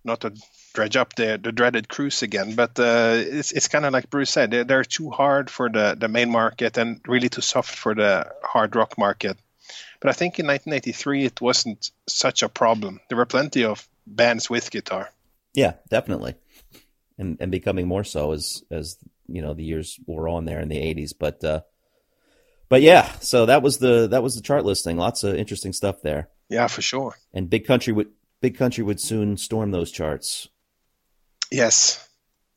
not 0.03 0.21
to 0.21 0.33
dredge 0.73 0.95
up 0.95 1.15
the, 1.15 1.39
the 1.41 1.51
dreaded 1.51 1.89
cruise 1.89 2.21
again, 2.21 2.55
but 2.55 2.79
uh, 2.79 3.15
it's, 3.15 3.51
it's 3.51 3.67
kind 3.67 3.85
of 3.85 3.93
like 3.93 4.09
Bruce 4.09 4.29
said, 4.29 4.51
they're, 4.51 4.63
they're 4.63 4.83
too 4.83 5.09
hard 5.09 5.49
for 5.49 5.69
the, 5.69 5.95
the 5.99 6.07
main 6.07 6.29
market 6.29 6.77
and 6.77 7.01
really 7.07 7.29
too 7.29 7.41
soft 7.41 7.75
for 7.75 7.95
the 7.95 8.31
hard 8.43 8.75
rock 8.75 8.97
market. 8.97 9.37
But 9.99 10.09
I 10.09 10.13
think 10.13 10.39
in 10.39 10.47
1983 10.47 11.25
it 11.25 11.41
wasn't 11.41 11.91
such 12.07 12.43
a 12.43 12.49
problem. 12.49 12.99
There 13.09 13.17
were 13.17 13.25
plenty 13.25 13.63
of 13.65 13.87
bands 14.07 14.49
with 14.49 14.71
guitar. 14.71 15.09
Yeah, 15.53 15.73
definitely, 15.89 16.35
and 17.17 17.37
and 17.39 17.51
becoming 17.51 17.87
more 17.87 18.03
so 18.03 18.31
as 18.31 18.63
as 18.69 18.97
you 19.31 19.41
know 19.41 19.53
the 19.53 19.63
years 19.63 19.99
were 20.07 20.27
on 20.27 20.45
there 20.45 20.59
in 20.59 20.69
the 20.69 20.77
80s 20.77 21.13
but 21.17 21.43
uh 21.43 21.61
but 22.69 22.81
yeah 22.81 23.11
so 23.19 23.45
that 23.45 23.61
was 23.61 23.79
the 23.79 24.07
that 24.07 24.23
was 24.23 24.35
the 24.35 24.41
chart 24.41 24.65
listing. 24.65 24.97
Lots 24.97 25.23
of 25.23 25.35
interesting 25.35 25.73
stuff 25.73 26.01
there. 26.01 26.29
Yeah 26.49 26.67
for 26.67 26.81
sure. 26.81 27.15
And 27.33 27.49
big 27.49 27.65
country 27.65 27.93
would 27.93 28.09
big 28.41 28.57
country 28.57 28.83
would 28.83 28.99
soon 28.99 29.37
storm 29.37 29.71
those 29.71 29.91
charts. 29.91 30.47
Yes. 31.51 32.07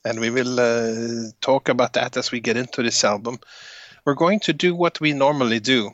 And 0.05 0.21
we 0.21 0.31
will 0.31 0.59
uh, 0.59 1.31
talk 1.41 1.69
about 1.69 1.93
that 1.95 2.17
as 2.17 2.33
we 2.33 2.41
get 2.41 2.57
into 2.57 2.83
this 2.83 3.05
album. 3.05 3.39
We're 4.05 4.15
going 4.15 4.41
to 4.41 4.53
do 4.53 4.75
what 4.75 5.01
we 5.01 5.13
normally 5.13 5.61
do. 5.61 5.93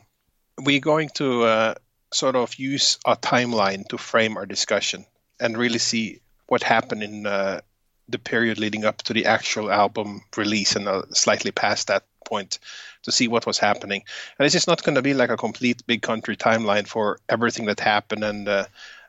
We're 0.57 0.79
going 0.79 1.09
to 1.15 1.43
uh, 1.43 1.75
sort 2.11 2.35
of 2.35 2.55
use 2.55 2.97
a 3.05 3.15
timeline 3.15 3.87
to 3.89 3.97
frame 3.97 4.35
our 4.37 4.47
discussion 4.47 5.05
and 5.39 5.57
really 5.57 5.77
see 5.77 6.21
what 6.47 6.63
happened 6.63 7.03
in 7.03 7.27
uh, 7.27 7.61
the 8.09 8.19
period 8.19 8.59
leading 8.59 8.85
up 8.85 8.97
to 9.03 9.13
the 9.13 9.25
actual 9.25 9.71
album 9.71 10.21
release 10.35 10.75
and 10.75 10.87
uh, 10.87 11.03
slightly 11.11 11.51
past 11.51 11.87
that 11.87 12.03
point 12.25 12.59
to 13.03 13.11
see 13.11 13.27
what 13.27 13.45
was 13.45 13.57
happening. 13.57 14.03
And 14.37 14.45
it's 14.45 14.53
just 14.53 14.67
not 14.67 14.83
going 14.83 14.95
to 14.95 15.01
be 15.01 15.13
like 15.13 15.29
a 15.29 15.37
complete 15.37 15.85
big 15.87 16.01
country 16.01 16.35
timeline 16.35 16.87
for 16.87 17.19
everything 17.27 17.65
that 17.65 17.79
happened 17.79 18.23
and 18.23 18.47
uh, 18.47 18.65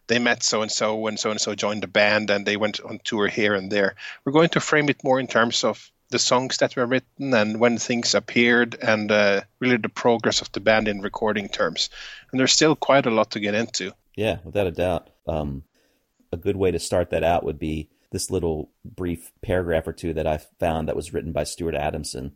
they 0.06 0.18
met 0.18 0.42
so 0.42 0.62
and 0.62 0.72
so 0.72 1.06
and 1.06 1.18
so 1.18 1.30
and 1.30 1.40
so 1.40 1.54
joined 1.54 1.82
the 1.82 1.86
band 1.86 2.30
and 2.30 2.44
they 2.44 2.56
went 2.56 2.80
on 2.80 3.00
tour 3.04 3.28
here 3.28 3.54
and 3.54 3.70
there. 3.70 3.94
We're 4.24 4.32
going 4.32 4.48
to 4.50 4.60
frame 4.60 4.88
it 4.88 5.04
more 5.04 5.20
in 5.20 5.28
terms 5.28 5.62
of 5.62 5.90
the 6.10 6.18
songs 6.18 6.56
that 6.58 6.74
were 6.74 6.86
written 6.86 7.32
and 7.32 7.60
when 7.60 7.78
things 7.78 8.14
appeared 8.16 8.76
and 8.82 9.12
uh, 9.12 9.42
really 9.60 9.76
the 9.76 9.88
progress 9.88 10.40
of 10.40 10.50
the 10.50 10.60
band 10.60 10.88
in 10.88 11.00
recording 11.00 11.48
terms. 11.48 11.90
And 12.30 12.40
there's 12.40 12.52
still 12.52 12.74
quite 12.74 13.06
a 13.06 13.10
lot 13.10 13.30
to 13.32 13.40
get 13.40 13.54
into. 13.54 13.92
Yeah, 14.16 14.38
without 14.44 14.66
a 14.66 14.72
doubt. 14.72 15.10
Um, 15.28 15.62
a 16.32 16.36
good 16.36 16.56
way 16.56 16.72
to 16.72 16.78
start 16.78 17.10
that 17.10 17.24
out 17.24 17.44
would 17.44 17.58
be 17.58 17.88
this 18.10 18.30
little 18.30 18.70
brief 18.84 19.32
paragraph 19.42 19.86
or 19.86 19.92
two 19.92 20.12
that 20.14 20.26
I 20.26 20.38
found 20.58 20.88
that 20.88 20.96
was 20.96 21.12
written 21.12 21.32
by 21.32 21.44
Stuart 21.44 21.74
Adamson. 21.74 22.32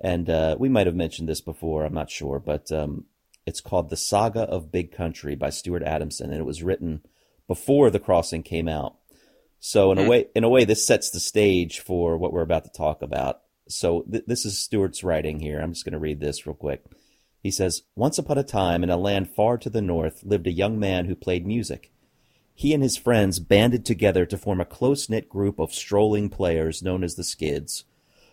And 0.00 0.28
uh, 0.28 0.56
we 0.58 0.68
might 0.68 0.86
have 0.86 0.96
mentioned 0.96 1.28
this 1.28 1.40
before, 1.40 1.84
I'm 1.84 1.94
not 1.94 2.10
sure, 2.10 2.38
but 2.38 2.70
um, 2.70 3.06
it's 3.46 3.60
called 3.60 3.88
The 3.88 3.96
Saga 3.96 4.42
of 4.42 4.72
Big 4.72 4.92
Country 4.92 5.34
by 5.34 5.50
Stuart 5.50 5.82
Adamson, 5.82 6.30
and 6.30 6.38
it 6.38 6.44
was 6.44 6.62
written 6.62 7.02
before 7.46 7.90
The 7.90 8.00
Crossing 8.00 8.42
came 8.42 8.68
out. 8.68 8.96
So 9.58 9.90
in 9.90 9.98
mm. 9.98 10.00
a 10.00 10.04
hmm. 10.04 10.10
way, 10.10 10.26
in 10.34 10.44
a 10.44 10.48
way, 10.48 10.64
this 10.64 10.86
sets 10.86 11.10
the 11.10 11.20
stage 11.20 11.80
for 11.80 12.18
what 12.18 12.32
we're 12.32 12.42
about 12.42 12.64
to 12.64 12.70
talk 12.70 13.02
about. 13.02 13.40
So 13.68 14.04
th- 14.10 14.24
this 14.26 14.44
is 14.44 14.62
Stuart's 14.62 15.02
writing 15.02 15.40
here. 15.40 15.60
I'm 15.60 15.72
just 15.72 15.84
going 15.84 15.94
to 15.94 15.98
read 15.98 16.20
this 16.20 16.46
real 16.46 16.54
quick. 16.54 16.84
He 17.42 17.50
says, 17.50 17.82
Once 17.94 18.18
upon 18.18 18.38
a 18.38 18.44
time, 18.44 18.82
in 18.82 18.90
a 18.90 18.96
land 18.96 19.30
far 19.30 19.56
to 19.58 19.70
the 19.70 19.80
north, 19.80 20.22
lived 20.24 20.46
a 20.46 20.52
young 20.52 20.78
man 20.78 21.06
who 21.06 21.14
played 21.14 21.46
music. 21.46 21.90
He 22.58 22.72
and 22.72 22.82
his 22.82 22.96
friends 22.96 23.38
banded 23.38 23.84
together 23.84 24.24
to 24.24 24.38
form 24.38 24.62
a 24.62 24.64
close-knit 24.64 25.28
group 25.28 25.58
of 25.58 25.74
strolling 25.74 26.30
players 26.30 26.82
known 26.82 27.04
as 27.04 27.14
the 27.14 27.22
Skids. 27.22 27.84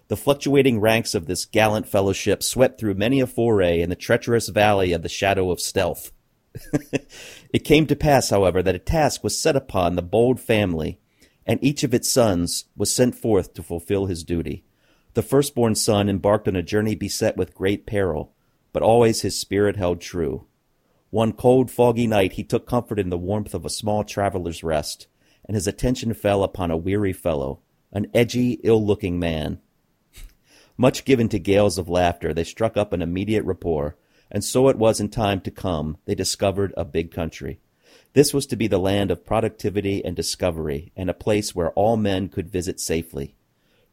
The 0.08 0.16
fluctuating 0.16 0.80
ranks 0.80 1.14
of 1.14 1.26
this 1.26 1.44
gallant 1.44 1.90
fellowship 1.90 2.42
swept 2.42 2.80
through 2.80 2.94
many 2.94 3.20
a 3.20 3.28
foray 3.28 3.82
in 3.82 3.90
the 3.90 3.98
treacherous 3.98 4.48
valley 4.48 4.94
of 4.94 5.02
the 5.02 5.10
shadow 5.10 5.52
of 5.52 5.60
stealth. 5.60 6.14
it 7.54 7.66
came 7.66 7.86
to 7.86 7.98
pass, 7.98 8.30
however, 8.30 8.64
that 8.64 8.76
a 8.76 8.80
task 8.80 9.26
was 9.26 9.38
set 9.38 9.58
upon 9.58 9.96
the 9.96 10.02
bold 10.02 10.40
family, 10.40 11.00
and 11.46 11.62
each 11.62 11.84
of 11.84 11.94
its 11.94 12.10
sons 12.10 12.64
was 12.78 12.96
sent 12.96 13.16
forth 13.16 13.54
to 13.54 13.62
fulfill 13.62 14.06
his 14.06 14.24
duty. 14.24 14.64
The 15.16 15.22
firstborn 15.22 15.76
son 15.76 16.08
embarked 16.08 16.48
on 16.48 16.56
a 16.56 16.64
journey 16.64 16.96
beset 16.96 17.36
with 17.36 17.54
great 17.54 17.86
peril, 17.86 18.32
but 18.72 18.84
always 18.84 19.22
his 19.22 19.38
spirit 19.38 19.76
held 19.76 20.00
true. 20.00 20.48
One 21.14 21.34
cold, 21.34 21.70
foggy 21.70 22.08
night 22.08 22.34
he 22.34 22.44
took 22.44 22.66
comfort 22.66 22.98
in 22.98 23.12
the 23.12 23.20
warmth 23.20 23.54
of 23.54 23.66
a 23.66 23.70
small 23.70 24.04
traveller's 24.04 24.64
rest, 24.64 25.06
and 25.46 25.54
his 25.54 25.68
attention 25.68 26.12
fell 26.16 26.42
upon 26.42 26.72
a 26.72 26.76
weary 26.76 27.14
fellow, 27.14 27.60
an 27.92 28.08
edgy, 28.16 28.54
ill-looking 28.64 29.20
man. 29.20 29.60
Much 30.76 31.06
given 31.06 31.30
to 31.30 31.38
gales 31.38 31.78
of 31.78 31.88
laughter, 31.88 32.34
they 32.34 32.44
struck 32.44 32.76
up 32.76 32.94
an 32.94 33.04
immediate 33.04 33.46
rapport, 33.46 33.96
and 34.32 34.44
so 34.44 34.70
it 34.70 34.76
was 34.76 35.00
in 35.00 35.08
time 35.08 35.40
to 35.42 35.52
come 35.52 35.98
they 36.06 36.16
discovered 36.16 36.74
a 36.76 36.84
big 36.84 37.12
country. 37.12 37.60
This 38.14 38.34
was 38.34 38.48
to 38.48 38.56
be 38.56 38.66
the 38.66 38.80
land 38.80 39.12
of 39.12 39.24
productivity 39.24 40.04
and 40.04 40.16
discovery, 40.16 40.92
and 40.96 41.12
a 41.12 41.14
place 41.14 41.54
where 41.54 41.70
all 41.74 41.96
men 41.96 42.28
could 42.28 42.50
visit 42.50 42.80
safely. 42.80 43.36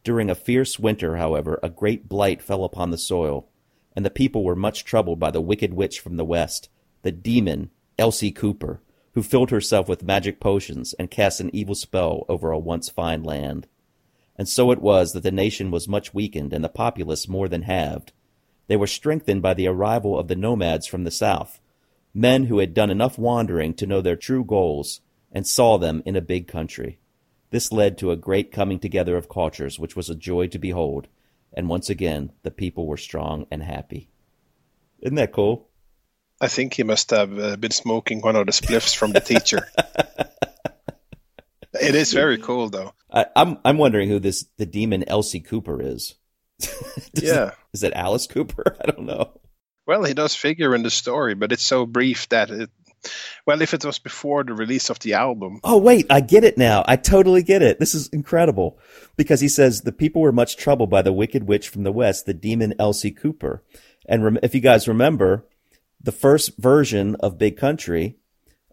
During 0.04 0.30
a 0.30 0.34
fierce 0.34 0.78
winter, 0.78 1.18
however, 1.18 1.60
a 1.62 1.68
great 1.68 2.08
blight 2.08 2.40
fell 2.40 2.64
upon 2.64 2.90
the 2.90 2.96
soil, 2.96 3.46
and 3.94 4.06
the 4.06 4.10
people 4.10 4.42
were 4.42 4.56
much 4.56 4.86
troubled 4.86 5.20
by 5.20 5.30
the 5.30 5.42
wicked 5.42 5.74
witch 5.74 6.00
from 6.00 6.16
the 6.16 6.24
west, 6.24 6.70
the 7.02 7.12
demon, 7.12 7.70
Elsie 7.98 8.32
Cooper, 8.32 8.80
who 9.12 9.22
filled 9.22 9.50
herself 9.50 9.88
with 9.88 10.02
magic 10.02 10.40
potions 10.40 10.94
and 10.94 11.10
cast 11.10 11.40
an 11.40 11.54
evil 11.54 11.74
spell 11.74 12.24
over 12.28 12.50
a 12.50 12.58
once 12.58 12.88
fine 12.88 13.22
land. 13.22 13.66
And 14.36 14.48
so 14.48 14.70
it 14.70 14.80
was 14.80 15.12
that 15.12 15.22
the 15.22 15.30
nation 15.30 15.70
was 15.70 15.88
much 15.88 16.14
weakened 16.14 16.52
and 16.52 16.64
the 16.64 16.68
populace 16.68 17.28
more 17.28 17.48
than 17.48 17.62
halved. 17.62 18.12
They 18.68 18.76
were 18.76 18.86
strengthened 18.86 19.42
by 19.42 19.54
the 19.54 19.66
arrival 19.66 20.18
of 20.18 20.28
the 20.28 20.36
nomads 20.36 20.86
from 20.86 21.04
the 21.04 21.10
south, 21.10 21.60
men 22.14 22.44
who 22.44 22.58
had 22.58 22.72
done 22.72 22.90
enough 22.90 23.18
wandering 23.18 23.74
to 23.74 23.86
know 23.86 24.00
their 24.00 24.16
true 24.16 24.44
goals 24.44 25.00
and 25.32 25.46
saw 25.46 25.76
them 25.76 26.02
in 26.06 26.16
a 26.16 26.20
big 26.20 26.46
country. 26.46 26.98
This 27.50 27.72
led 27.72 27.98
to 27.98 28.12
a 28.12 28.16
great 28.16 28.52
coming 28.52 28.78
together 28.78 29.16
of 29.16 29.28
cultures, 29.28 29.78
which 29.78 29.96
was 29.96 30.08
a 30.08 30.14
joy 30.14 30.46
to 30.48 30.58
behold, 30.58 31.08
and 31.52 31.68
once 31.68 31.90
again 31.90 32.32
the 32.42 32.50
people 32.50 32.86
were 32.86 32.96
strong 32.96 33.46
and 33.50 33.62
happy. 33.62 34.08
Isn't 35.00 35.16
that 35.16 35.32
cool? 35.32 35.69
I 36.40 36.48
think 36.48 36.74
he 36.74 36.84
must 36.84 37.10
have 37.10 37.38
uh, 37.38 37.56
been 37.56 37.70
smoking 37.70 38.20
one 38.22 38.36
of 38.36 38.46
the 38.46 38.52
spliffs 38.52 38.96
from 38.96 39.12
the 39.12 39.20
teacher. 39.20 39.68
it 41.74 41.94
is 41.94 42.12
very 42.12 42.38
cool, 42.38 42.70
though. 42.70 42.94
I, 43.10 43.22
am 43.22 43.28
I'm, 43.36 43.58
I'm 43.64 43.78
wondering 43.78 44.08
who 44.08 44.18
this 44.18 44.46
the 44.56 44.66
demon 44.66 45.04
Elsie 45.06 45.40
Cooper 45.40 45.82
is. 45.82 46.14
yeah, 47.14 47.48
it, 47.48 47.54
is 47.74 47.82
it 47.82 47.92
Alice 47.94 48.26
Cooper? 48.26 48.76
I 48.82 48.90
don't 48.90 49.04
know. 49.04 49.38
Well, 49.86 50.04
he 50.04 50.14
does 50.14 50.34
figure 50.34 50.74
in 50.74 50.82
the 50.82 50.90
story, 50.90 51.34
but 51.34 51.52
it's 51.52 51.62
so 51.62 51.84
brief 51.86 52.28
that 52.30 52.50
it. 52.50 52.70
Well, 53.46 53.62
if 53.62 53.72
it 53.72 53.84
was 53.84 53.98
before 53.98 54.44
the 54.44 54.52
release 54.52 54.90
of 54.90 54.98
the 54.98 55.14
album. 55.14 55.60
Oh 55.64 55.78
wait, 55.78 56.06
I 56.10 56.20
get 56.20 56.44
it 56.44 56.58
now. 56.58 56.84
I 56.86 56.96
totally 56.96 57.42
get 57.42 57.62
it. 57.62 57.80
This 57.80 57.94
is 57.94 58.08
incredible 58.08 58.78
because 59.16 59.40
he 59.40 59.48
says 59.48 59.80
the 59.80 59.92
people 59.92 60.20
were 60.20 60.32
much 60.32 60.58
troubled 60.58 60.90
by 60.90 61.00
the 61.00 61.12
wicked 61.12 61.48
witch 61.48 61.70
from 61.70 61.82
the 61.82 61.92
west, 61.92 62.26
the 62.26 62.34
demon 62.34 62.74
Elsie 62.78 63.10
Cooper. 63.10 63.64
And 64.06 64.22
rem- 64.22 64.38
if 64.42 64.54
you 64.54 64.60
guys 64.60 64.86
remember, 64.86 65.46
the 66.00 66.12
first 66.12 66.56
version 66.58 67.16
of 67.16 67.38
Big 67.38 67.56
Country 67.56 68.16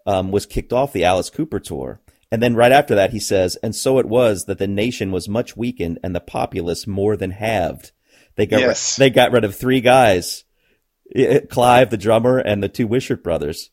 um, 0.06 0.32
was 0.32 0.46
kicked 0.46 0.74
off 0.74 0.94
the 0.94 1.06
Alice 1.06 1.30
Cooper 1.30 1.60
tour. 1.60 2.02
And 2.32 2.42
then 2.42 2.56
right 2.56 2.72
after 2.72 2.96
that, 2.96 3.12
he 3.12 3.20
says, 3.20 3.56
and 3.58 3.76
so 3.76 4.00
it 4.00 4.06
was 4.06 4.46
that 4.46 4.58
the 4.58 4.68
nation 4.68 5.12
was 5.12 5.30
much 5.30 5.56
weakened 5.56 6.00
and 6.04 6.16
the 6.16 6.20
populace 6.20 6.86
more 6.86 7.16
than 7.16 7.32
halved. 7.32 7.92
They 8.36 8.46
got, 8.46 8.60
yes. 8.60 8.96
they 8.98 9.10
got 9.10 9.32
rid 9.32 9.44
of 9.44 9.56
three 9.56 9.82
guys, 9.82 10.44
Clive, 11.50 11.90
the 11.90 11.98
drummer, 11.98 12.38
and 12.38 12.62
the 12.62 12.70
two 12.70 12.88
Wishart 12.88 13.24
brothers. 13.24 13.72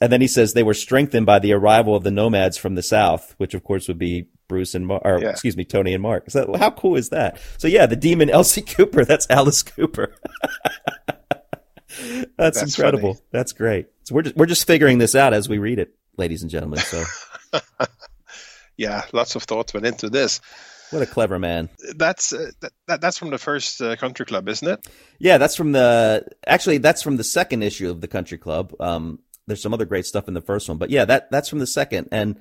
And 0.00 0.12
then 0.12 0.20
he 0.20 0.28
says 0.28 0.52
they 0.52 0.62
were 0.62 0.74
strengthened 0.74 1.26
by 1.26 1.38
the 1.38 1.52
arrival 1.52 1.96
of 1.96 2.04
the 2.04 2.10
nomads 2.10 2.56
from 2.56 2.74
the 2.74 2.82
south, 2.82 3.34
which 3.38 3.54
of 3.54 3.64
course 3.64 3.88
would 3.88 3.98
be 3.98 4.28
Bruce 4.48 4.74
and 4.74 4.86
Mark, 4.86 5.02
or 5.04 5.20
yeah. 5.20 5.30
excuse 5.30 5.56
me, 5.56 5.64
Tony 5.64 5.94
and 5.94 6.02
Mark. 6.02 6.30
So 6.30 6.54
how 6.56 6.70
cool 6.70 6.96
is 6.96 7.08
that? 7.08 7.40
So 7.58 7.66
yeah, 7.66 7.86
the 7.86 7.96
demon 7.96 8.30
Elsie 8.30 8.62
Cooper, 8.62 9.04
that's 9.04 9.26
Alice 9.30 9.62
Cooper. 9.62 10.14
That's, 12.36 12.60
That's 12.60 12.62
incredible. 12.62 13.14
Funny. 13.14 13.26
That's 13.30 13.52
great. 13.52 13.88
So 14.04 14.14
we're 14.14 14.22
just, 14.22 14.36
we're 14.36 14.46
just 14.46 14.66
figuring 14.66 14.98
this 14.98 15.14
out 15.14 15.34
as 15.34 15.48
we 15.48 15.58
read 15.58 15.78
it, 15.78 15.94
ladies 16.16 16.42
and 16.42 16.50
gentlemen. 16.50 16.80
So, 16.80 17.04
yeah, 18.76 19.04
lots 19.12 19.36
of 19.36 19.44
thoughts 19.44 19.74
went 19.74 19.86
into 19.86 20.10
this. 20.10 20.40
What 20.90 21.02
a 21.02 21.06
clever 21.06 21.38
man. 21.38 21.70
That's 21.96 22.34
uh, 22.34 22.50
that, 22.86 23.00
that's 23.00 23.16
from 23.16 23.30
the 23.30 23.38
first 23.38 23.80
uh, 23.80 23.96
Country 23.96 24.26
Club, 24.26 24.48
isn't 24.48 24.68
it? 24.68 24.86
Yeah, 25.18 25.38
that's 25.38 25.56
from 25.56 25.72
the 25.72 26.26
actually 26.46 26.78
that's 26.78 27.02
from 27.02 27.16
the 27.16 27.24
second 27.24 27.62
issue 27.62 27.90
of 27.90 28.02
the 28.02 28.08
Country 28.08 28.36
Club. 28.36 28.74
Um, 28.78 29.20
there's 29.46 29.62
some 29.62 29.72
other 29.72 29.86
great 29.86 30.04
stuff 30.04 30.28
in 30.28 30.34
the 30.34 30.42
first 30.42 30.68
one, 30.68 30.76
but 30.76 30.90
yeah, 30.90 31.06
that 31.06 31.30
that's 31.30 31.48
from 31.48 31.60
the 31.60 31.66
second, 31.66 32.08
and 32.12 32.38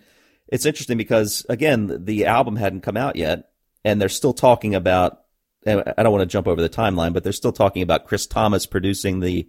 it's 0.49 0.65
interesting 0.65 0.97
because 0.97 1.45
again, 1.47 2.03
the 2.03 2.25
album 2.25 2.57
hadn't 2.57 2.81
come 2.81 2.97
out 2.97 3.15
yet, 3.15 3.51
and 3.85 4.01
they're 4.01 4.09
still 4.09 4.33
talking 4.33 4.75
about 4.75 5.21
I 5.65 6.01
don't 6.03 6.11
want 6.11 6.21
to 6.21 6.27
jump 6.27 6.47
over 6.47 6.61
the 6.61 6.69
timeline, 6.69 7.13
but 7.13 7.23
they're 7.23 7.31
still 7.31 7.51
talking 7.51 7.83
about 7.83 8.05
Chris 8.05 8.25
Thomas 8.25 8.65
producing 8.65 9.19
the 9.19 9.47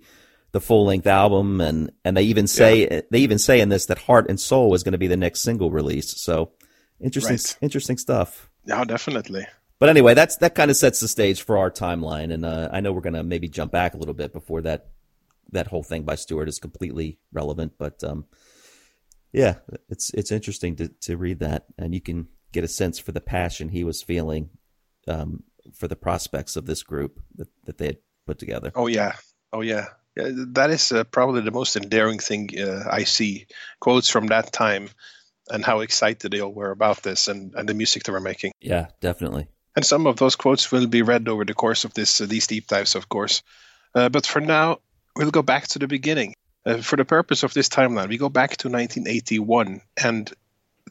the 0.53 0.61
full 0.61 0.85
length 0.85 1.07
album, 1.07 1.61
and 1.61 1.91
and 2.05 2.17
they 2.17 2.25
even 2.25 2.47
say 2.47 2.83
yeah. 2.83 3.01
they 3.11 3.21
even 3.21 3.39
say 3.39 3.61
in 3.61 3.71
this 3.71 3.87
that 3.87 3.99
Heart 3.99 4.29
and 4.29 4.39
Soul 4.39 4.75
is 4.75 4.83
going 4.83 4.93
to 4.93 4.99
be 4.99 5.07
the 5.07 5.17
next 5.17 5.41
single 5.41 5.71
release. 5.71 6.21
So 6.21 6.53
interesting, 7.01 7.35
right. 7.35 7.59
interesting 7.63 7.97
stuff. 7.97 8.51
Yeah, 8.65 8.85
definitely. 8.85 9.47
But 9.79 9.89
anyway, 9.89 10.15
that's 10.15 10.37
that 10.37 10.55
kind 10.55 10.71
of 10.71 10.77
sets 10.77 11.01
the 11.01 11.09
stage 11.09 11.43
for 11.43 11.59
our 11.59 11.71
timeline, 11.71 12.33
and 12.33 12.45
uh, 12.45 12.69
I 12.71 12.81
know 12.81 12.93
we're 12.93 13.01
going 13.01 13.15
to 13.15 13.25
maybe 13.25 13.49
jump 13.49 13.73
back 13.73 13.95
a 13.95 13.97
little 13.97 14.15
bit 14.15 14.33
before 14.33 14.63
that 14.63 14.89
that 15.53 15.67
whole 15.67 15.83
thing 15.83 16.03
by 16.03 16.15
Stuart 16.15 16.49
is 16.49 16.59
completely 16.59 17.19
relevant. 17.33 17.73
But 17.79 18.05
um, 18.05 18.27
yeah, 19.33 19.57
it's 19.89 20.13
it's 20.13 20.31
interesting 20.31 20.77
to 20.77 20.89
to 20.89 21.17
read 21.17 21.41
that, 21.41 21.65
and 21.79 21.95
you 21.95 22.01
can 22.01 22.29
get 22.53 22.65
a 22.65 22.69
sense 22.69 22.99
for 22.99 23.13
the 23.13 23.21
passion 23.21 23.71
he 23.71 23.83
was 23.83 24.03
feeling 24.03 24.51
um, 25.09 25.43
for 25.75 25.89
the 25.89 25.97
prospects 25.97 26.57
of 26.57 26.67
this 26.67 26.83
group 26.83 27.21
that, 27.37 27.49
that 27.65 27.79
they 27.79 27.87
had 27.87 27.99
put 28.27 28.39
together. 28.39 28.73
Oh 28.75 28.87
yeah, 28.87 29.13
oh 29.53 29.61
yeah, 29.61 29.87
yeah 30.17 30.29
that 30.53 30.71
is 30.71 30.93
uh, 30.93 31.05
probably 31.05 31.43
the 31.43 31.51
most 31.51 31.77
endearing 31.77 32.19
thing 32.19 32.51
uh, 32.59 32.85
I 32.91 33.05
see. 33.05 33.47
Quotes 33.81 34.09
from 34.09 34.29
that 34.29 34.53
time 34.53 34.89
and 35.51 35.65
how 35.65 35.81
excited 35.81 36.31
they 36.31 36.41
all 36.41 36.53
were 36.53 36.71
about 36.71 37.03
this 37.03 37.29
and, 37.29 37.55
and 37.55 37.69
the 37.69 37.75
music 37.75 38.05
they 38.05 38.13
were 38.13 38.21
making. 38.21 38.53
Yeah, 38.61 38.89
definitely. 39.01 39.49
And 39.75 39.85
some 39.85 40.07
of 40.07 40.17
those 40.17 40.37
quotes 40.37 40.71
will 40.71 40.87
be 40.87 41.03
read 41.03 41.29
over 41.29 41.45
the 41.45 41.55
course 41.55 41.85
of 41.85 41.95
this 41.95 42.21
uh, 42.21 42.27
these 42.27 42.47
deep 42.47 42.67
dives, 42.67 42.95
of 42.95 43.09
course. 43.09 43.43
Uh, 43.95 44.09
but 44.09 44.27
for 44.27 44.41
now, 44.41 44.79
we'll 45.17 45.31
go 45.31 45.43
back 45.43 45.67
to 45.69 45.79
the 45.79 45.89
beginning. 45.89 46.35
Uh, 46.65 46.79
for 46.79 46.97
the 46.97 47.05
purpose 47.05 47.43
of 47.43 47.53
this 47.55 47.69
timeline, 47.69 48.09
we 48.09 48.19
go 48.19 48.29
back 48.29 48.57
to 48.59 48.69
1981 48.69 49.81
and 50.03 50.33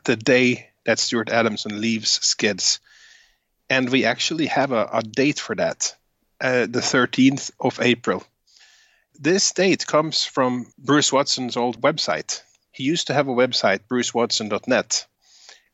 the 0.03 0.15
day 0.15 0.69
that 0.85 0.99
Stuart 0.99 1.29
Adamson 1.29 1.79
leaves 1.79 2.09
Skids 2.09 2.79
and 3.71 3.89
we 3.89 4.03
actually 4.03 4.47
have 4.47 4.73
a, 4.73 4.89
a 4.91 5.01
date 5.01 5.39
for 5.39 5.55
that, 5.55 5.95
uh, 6.41 6.67
the 6.67 6.81
13th 6.81 7.51
of 7.57 7.79
April. 7.79 8.21
This 9.17 9.53
date 9.53 9.87
comes 9.87 10.25
from 10.25 10.67
Bruce 10.77 11.13
Watson's 11.13 11.55
old 11.55 11.79
website. 11.81 12.41
He 12.73 12.83
used 12.83 13.07
to 13.07 13.13
have 13.13 13.29
a 13.29 13.33
website, 13.33 13.79
brucewatson.net. 13.89 15.07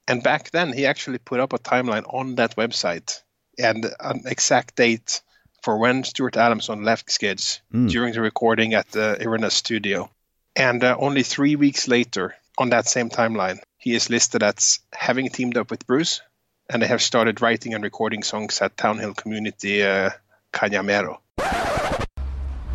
And 0.08 0.22
back 0.22 0.52
then, 0.52 0.74
he 0.74 0.86
actually 0.86 1.18
put 1.18 1.40
up 1.40 1.54
a 1.54 1.58
timeline 1.58 2.06
on 2.14 2.36
that 2.36 2.56
website 2.56 3.20
and 3.58 3.92
an 4.00 4.22
exact 4.28 4.76
date 4.76 5.22
for 5.64 5.80
when 5.80 6.04
Stuart 6.04 6.38
Adamson 6.38 6.84
left 6.84 7.12
Skids 7.12 7.62
mm. 7.74 7.90
during 7.90 8.14
the 8.14 8.22
recording 8.22 8.76
at 8.76 8.92
the 8.92 9.18
Irina 9.20 9.50
studio. 9.50 10.08
And 10.56 10.84
uh, 10.84 10.96
only 11.00 11.24
three 11.24 11.56
weeks 11.56 11.88
later, 11.88 12.36
on 12.60 12.70
that 12.70 12.88
same 12.88 13.10
timeline, 13.10 13.58
he 13.80 13.96
is 13.96 14.12
listed 14.12 14.44
as 14.44 14.80
having 14.94 15.30
teamed 15.30 15.58
up 15.58 15.72
with 15.72 15.88
Bruce 15.88 16.22
and 16.70 16.82
they 16.82 16.88
have 16.88 17.02
started 17.02 17.42
writing 17.42 17.74
and 17.74 17.84
recording 17.84 18.24
songs 18.24 18.62
at 18.62 18.76
Townhill 18.76 19.16
Community 19.16 19.84
uh, 19.84 20.10
Cañamero. 20.52 21.20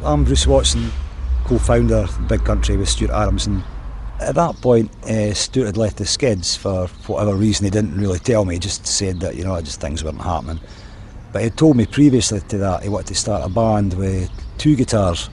I'm 0.04 0.24
Bruce 0.24 0.46
Watson, 0.46 0.90
co-founder 1.44 1.96
of 1.96 2.28
Big 2.28 2.44
Country 2.44 2.76
with 2.76 2.88
Stuart 2.88 3.10
Adamson. 3.10 3.62
At 4.20 4.34
that 4.36 4.56
point, 4.60 4.90
uh, 5.04 5.34
Stuart 5.34 5.66
had 5.66 5.76
left 5.76 5.98
the 5.98 6.06
Skids 6.06 6.56
for 6.56 6.86
whatever 7.06 7.34
reason. 7.34 7.64
He 7.64 7.70
didn't 7.70 7.96
really 7.96 8.18
tell 8.18 8.44
me. 8.44 8.54
He 8.54 8.60
just 8.60 8.86
said 8.86 9.20
that 9.20 9.36
you 9.36 9.44
know 9.44 9.60
just 9.60 9.80
things 9.80 10.02
weren't 10.02 10.20
happening. 10.20 10.60
But 11.32 11.42
he 11.42 11.50
told 11.50 11.76
me 11.76 11.86
previously 11.86 12.40
to 12.40 12.58
that 12.58 12.82
he 12.82 12.88
wanted 12.88 13.08
to 13.08 13.14
start 13.14 13.44
a 13.44 13.48
band 13.48 13.94
with 13.94 14.30
two 14.58 14.76
guitars, 14.76 15.28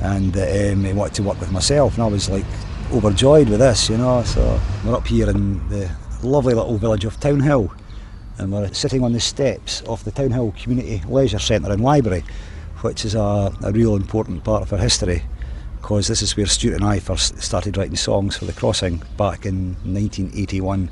and 0.00 0.36
um, 0.36 0.84
he 0.84 0.92
wanted 0.92 1.14
to 1.14 1.22
work 1.22 1.40
with 1.40 1.52
myself. 1.52 1.94
And 1.94 2.04
I 2.04 2.06
was 2.06 2.30
like 2.30 2.44
overjoyed 2.92 3.48
with 3.48 3.60
this, 3.60 3.90
you 3.90 3.98
know. 3.98 4.22
So 4.22 4.60
we're 4.84 4.96
up 4.96 5.06
here 5.06 5.28
in 5.28 5.68
the 5.68 5.90
lovely 6.24 6.54
little 6.54 6.78
village 6.78 7.04
of 7.04 7.18
Townhill 7.20 7.72
and 8.38 8.52
we're 8.52 8.72
sitting 8.72 9.04
on 9.04 9.12
the 9.12 9.20
steps 9.20 9.80
of 9.82 10.02
the 10.04 10.10
Townhill 10.10 10.52
Community 10.52 11.02
Leisure 11.08 11.38
Centre 11.38 11.70
and 11.70 11.82
Library 11.82 12.24
which 12.80 13.04
is 13.04 13.14
a, 13.14 13.52
a 13.62 13.72
real 13.72 13.96
important 13.96 14.44
part 14.44 14.62
of 14.62 14.72
our 14.72 14.78
history 14.78 15.22
because 15.84 16.08
this 16.08 16.22
is 16.22 16.34
where 16.34 16.46
Stuart 16.46 16.76
and 16.76 16.84
I 16.84 16.98
first 16.98 17.42
started 17.42 17.76
writing 17.76 17.94
songs 17.94 18.38
for 18.38 18.46
The 18.46 18.54
Crossing 18.54 19.02
back 19.18 19.44
in 19.44 19.74
1981. 19.84 20.90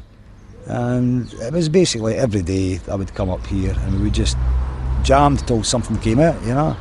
And 0.66 1.32
it 1.32 1.50
was 1.50 1.70
basically 1.70 2.14
every 2.16 2.42
day 2.42 2.78
I 2.90 2.96
would 2.96 3.14
come 3.14 3.30
up 3.30 3.46
here 3.46 3.74
and 3.74 3.96
we 3.96 4.04
would 4.04 4.12
just 4.12 4.36
jam 5.02 5.38
till 5.38 5.62
something 5.64 5.98
came 6.00 6.18
out, 6.18 6.38
you 6.42 6.52
know. 6.52 6.76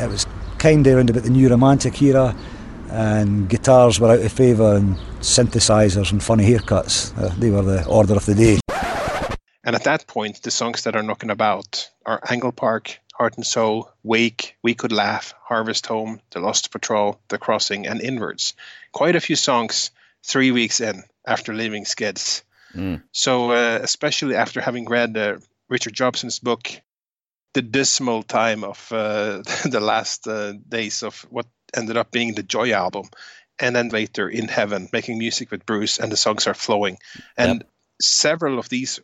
It 0.00 0.08
was 0.08 0.26
kind 0.58 0.84
of 0.84 0.96
around 0.96 1.10
about 1.10 1.22
the 1.22 1.30
new 1.30 1.48
romantic 1.48 2.02
era 2.02 2.34
and 2.94 3.48
guitars 3.48 3.98
were 3.98 4.12
out 4.12 4.20
of 4.20 4.32
favour 4.32 4.76
and 4.76 4.96
synthesizers 5.20 6.12
and 6.12 6.22
funny 6.22 6.44
haircuts. 6.44 7.16
Uh, 7.18 7.34
they 7.38 7.50
were 7.50 7.62
the 7.62 7.84
order 7.86 8.14
of 8.14 8.24
the 8.24 8.34
day. 8.34 8.60
And 9.64 9.74
at 9.74 9.84
that 9.84 10.06
point, 10.06 10.42
the 10.42 10.50
songs 10.50 10.84
that 10.84 10.94
are 10.94 11.02
knocking 11.02 11.30
about 11.30 11.90
are 12.06 12.20
Angle 12.28 12.52
Park, 12.52 13.00
Heart 13.14 13.36
and 13.36 13.46
Soul, 13.46 13.90
Wake, 14.02 14.56
We 14.62 14.74
Could 14.74 14.92
Laugh, 14.92 15.34
Harvest 15.42 15.86
Home, 15.86 16.20
The 16.30 16.40
Lost 16.40 16.70
Patrol, 16.70 17.20
The 17.28 17.38
Crossing, 17.38 17.86
and 17.86 18.00
Inwards. 18.00 18.54
Quite 18.92 19.16
a 19.16 19.20
few 19.20 19.36
songs 19.36 19.90
three 20.22 20.52
weeks 20.52 20.80
in 20.80 21.02
after 21.26 21.52
leaving 21.52 21.86
Skids. 21.86 22.44
Mm. 22.74 23.02
So, 23.12 23.50
uh, 23.50 23.80
especially 23.82 24.36
after 24.36 24.60
having 24.60 24.86
read 24.86 25.16
uh, 25.16 25.38
Richard 25.68 25.94
Jobson's 25.94 26.38
book, 26.38 26.70
The 27.54 27.62
Dismal 27.62 28.22
Time 28.22 28.62
of 28.62 28.92
uh, 28.92 29.42
the 29.64 29.80
Last 29.80 30.28
uh, 30.28 30.52
Days 30.68 31.02
of 31.02 31.20
what 31.30 31.46
ended 31.74 31.96
up 31.96 32.10
being 32.10 32.34
the 32.34 32.42
Joy 32.42 32.72
album, 32.72 33.08
and 33.58 33.74
then 33.74 33.88
later 33.88 34.28
In 34.28 34.48
Heaven, 34.48 34.88
making 34.92 35.18
music 35.18 35.50
with 35.50 35.66
Bruce, 35.66 35.98
and 35.98 36.10
the 36.10 36.16
songs 36.16 36.46
are 36.46 36.54
flowing. 36.54 36.98
And 37.36 37.60
yep. 37.60 37.70
several 38.00 38.58
of 38.58 38.68
these 38.68 39.00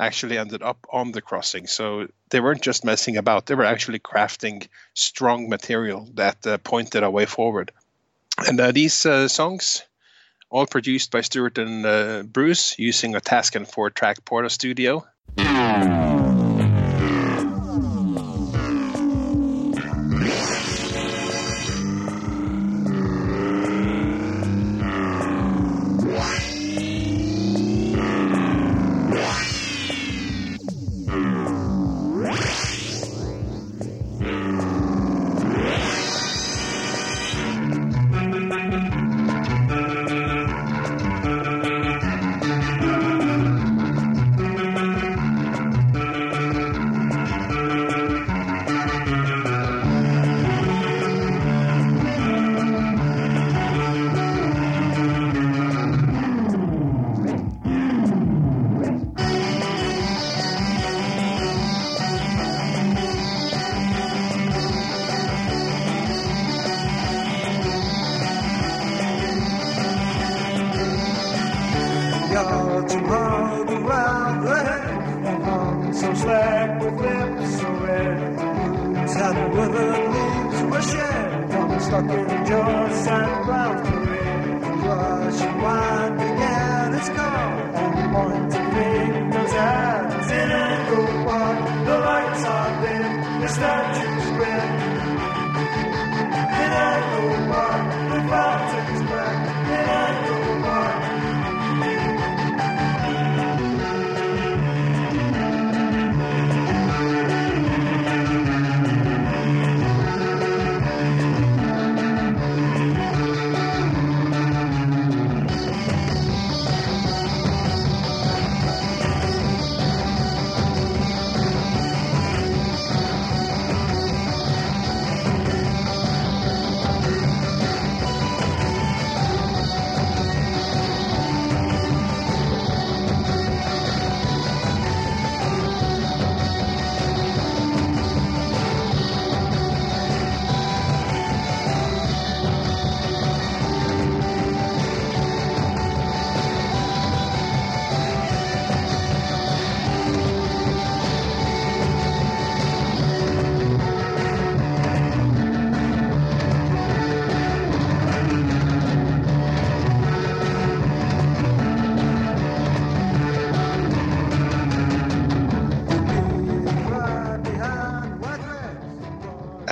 actually 0.00 0.38
ended 0.38 0.62
up 0.62 0.86
on 0.92 1.12
the 1.12 1.20
crossing. 1.20 1.66
So 1.66 2.08
they 2.30 2.40
weren't 2.40 2.62
just 2.62 2.84
messing 2.84 3.16
about, 3.16 3.46
they 3.46 3.54
were 3.54 3.64
actually 3.64 4.00
crafting 4.00 4.66
strong 4.94 5.48
material 5.48 6.08
that 6.14 6.46
uh, 6.46 6.58
pointed 6.58 7.02
a 7.02 7.10
way 7.10 7.26
forward. 7.26 7.70
And 8.38 8.58
uh, 8.58 8.72
these 8.72 9.06
uh, 9.06 9.28
songs, 9.28 9.82
all 10.50 10.66
produced 10.66 11.10
by 11.10 11.20
Stuart 11.20 11.58
and 11.58 11.86
uh, 11.86 12.22
Bruce 12.24 12.78
using 12.78 13.14
a 13.14 13.20
Tascam 13.20 13.66
4 13.66 13.90
track 13.90 14.24
Porta 14.24 14.50
Studio. 14.50 15.06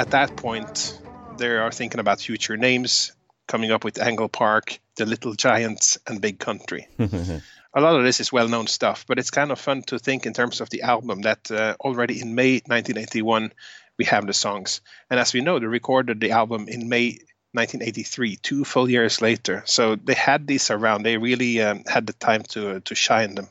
At 0.00 0.12
that 0.12 0.34
point, 0.34 0.98
they 1.36 1.48
are 1.48 1.70
thinking 1.70 2.00
about 2.00 2.22
future 2.22 2.56
names, 2.56 3.12
coming 3.46 3.70
up 3.70 3.84
with 3.84 4.00
Angle 4.00 4.30
Park, 4.30 4.78
The 4.96 5.04
Little 5.04 5.34
Giants, 5.34 5.98
and 6.06 6.22
Big 6.22 6.38
Country. 6.38 6.88
a 6.98 7.80
lot 7.82 7.96
of 7.96 8.02
this 8.02 8.18
is 8.18 8.32
well 8.32 8.48
known 8.48 8.66
stuff, 8.66 9.04
but 9.06 9.18
it's 9.18 9.30
kind 9.30 9.52
of 9.52 9.60
fun 9.60 9.82
to 9.88 9.98
think 9.98 10.24
in 10.24 10.32
terms 10.32 10.62
of 10.62 10.70
the 10.70 10.82
album 10.82 11.20
that 11.22 11.50
uh, 11.50 11.76
already 11.80 12.18
in 12.18 12.34
May 12.34 12.54
1981 12.64 13.52
we 13.98 14.06
have 14.06 14.26
the 14.26 14.32
songs. 14.32 14.80
And 15.10 15.20
as 15.20 15.34
we 15.34 15.42
know, 15.42 15.58
they 15.58 15.66
recorded 15.66 16.18
the 16.18 16.30
album 16.30 16.66
in 16.66 16.88
May 16.88 17.18
1983, 17.52 18.36
two 18.36 18.64
full 18.64 18.88
years 18.88 19.20
later. 19.20 19.62
So 19.66 19.96
they 19.96 20.14
had 20.14 20.46
these 20.46 20.70
around. 20.70 21.02
They 21.02 21.18
really 21.18 21.60
um, 21.60 21.84
had 21.86 22.06
the 22.06 22.14
time 22.14 22.42
to 22.54 22.76
uh, 22.76 22.80
to 22.86 22.94
shine 22.94 23.34
them. 23.34 23.48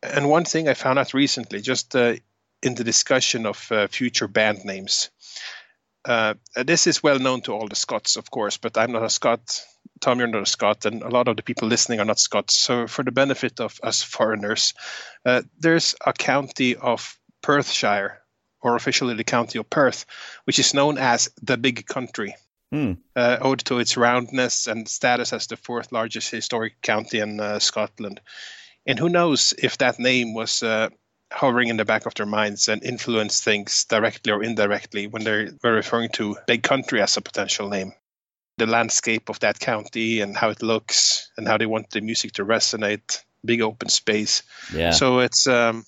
And 0.00 0.28
one 0.28 0.44
thing 0.44 0.68
I 0.68 0.74
found 0.74 1.00
out 1.00 1.12
recently, 1.12 1.60
just 1.60 1.96
uh, 1.96 2.14
in 2.62 2.74
the 2.74 2.84
discussion 2.84 3.46
of 3.46 3.70
uh, 3.70 3.88
future 3.88 4.28
band 4.28 4.64
names. 4.64 5.10
Uh, 6.04 6.34
this 6.56 6.86
is 6.86 7.02
well 7.02 7.18
known 7.18 7.40
to 7.42 7.52
all 7.52 7.68
the 7.68 7.76
Scots, 7.76 8.16
of 8.16 8.30
course, 8.30 8.56
but 8.56 8.76
I'm 8.76 8.92
not 8.92 9.04
a 9.04 9.10
Scot. 9.10 9.64
Tom, 10.00 10.18
you're 10.18 10.28
not 10.28 10.42
a 10.42 10.46
Scot, 10.46 10.84
and 10.84 11.02
a 11.02 11.08
lot 11.08 11.28
of 11.28 11.36
the 11.36 11.42
people 11.42 11.68
listening 11.68 12.00
are 12.00 12.04
not 12.04 12.18
Scots. 12.18 12.56
So, 12.56 12.86
for 12.88 13.04
the 13.04 13.12
benefit 13.12 13.60
of 13.60 13.78
us 13.82 14.02
foreigners, 14.02 14.74
uh, 15.24 15.42
there's 15.58 15.94
a 16.04 16.12
county 16.12 16.74
of 16.74 17.16
Perthshire, 17.40 18.20
or 18.60 18.74
officially 18.74 19.14
the 19.14 19.24
county 19.24 19.58
of 19.58 19.70
Perth, 19.70 20.06
which 20.44 20.58
is 20.58 20.74
known 20.74 20.98
as 20.98 21.28
the 21.40 21.56
Big 21.56 21.86
Country, 21.86 22.34
mm. 22.74 22.96
uh, 23.14 23.38
owed 23.40 23.60
to 23.66 23.78
its 23.78 23.96
roundness 23.96 24.66
and 24.66 24.88
status 24.88 25.32
as 25.32 25.46
the 25.46 25.56
fourth 25.56 25.92
largest 25.92 26.30
historic 26.30 26.80
county 26.82 27.20
in 27.20 27.38
uh, 27.38 27.60
Scotland. 27.60 28.20
And 28.86 28.98
who 28.98 29.08
knows 29.08 29.54
if 29.56 29.78
that 29.78 30.00
name 30.00 30.34
was 30.34 30.64
uh, 30.64 30.88
hovering 31.32 31.68
in 31.68 31.76
the 31.76 31.84
back 31.84 32.06
of 32.06 32.14
their 32.14 32.26
minds 32.26 32.68
and 32.68 32.82
influence 32.82 33.40
things 33.40 33.84
directly 33.84 34.32
or 34.32 34.42
indirectly 34.42 35.06
when 35.06 35.24
they 35.24 35.48
were 35.62 35.72
referring 35.72 36.10
to 36.10 36.36
big 36.46 36.62
country 36.62 37.00
as 37.00 37.16
a 37.16 37.20
potential 37.20 37.68
name. 37.68 37.92
The 38.58 38.66
landscape 38.66 39.28
of 39.28 39.40
that 39.40 39.58
county 39.58 40.20
and 40.20 40.36
how 40.36 40.50
it 40.50 40.62
looks 40.62 41.30
and 41.36 41.48
how 41.48 41.56
they 41.56 41.66
want 41.66 41.90
the 41.90 42.00
music 42.00 42.32
to 42.32 42.44
resonate, 42.44 43.22
big 43.44 43.62
open 43.62 43.88
space. 43.88 44.42
Yeah. 44.74 44.90
So 44.90 45.20
it's 45.20 45.46
um, 45.46 45.84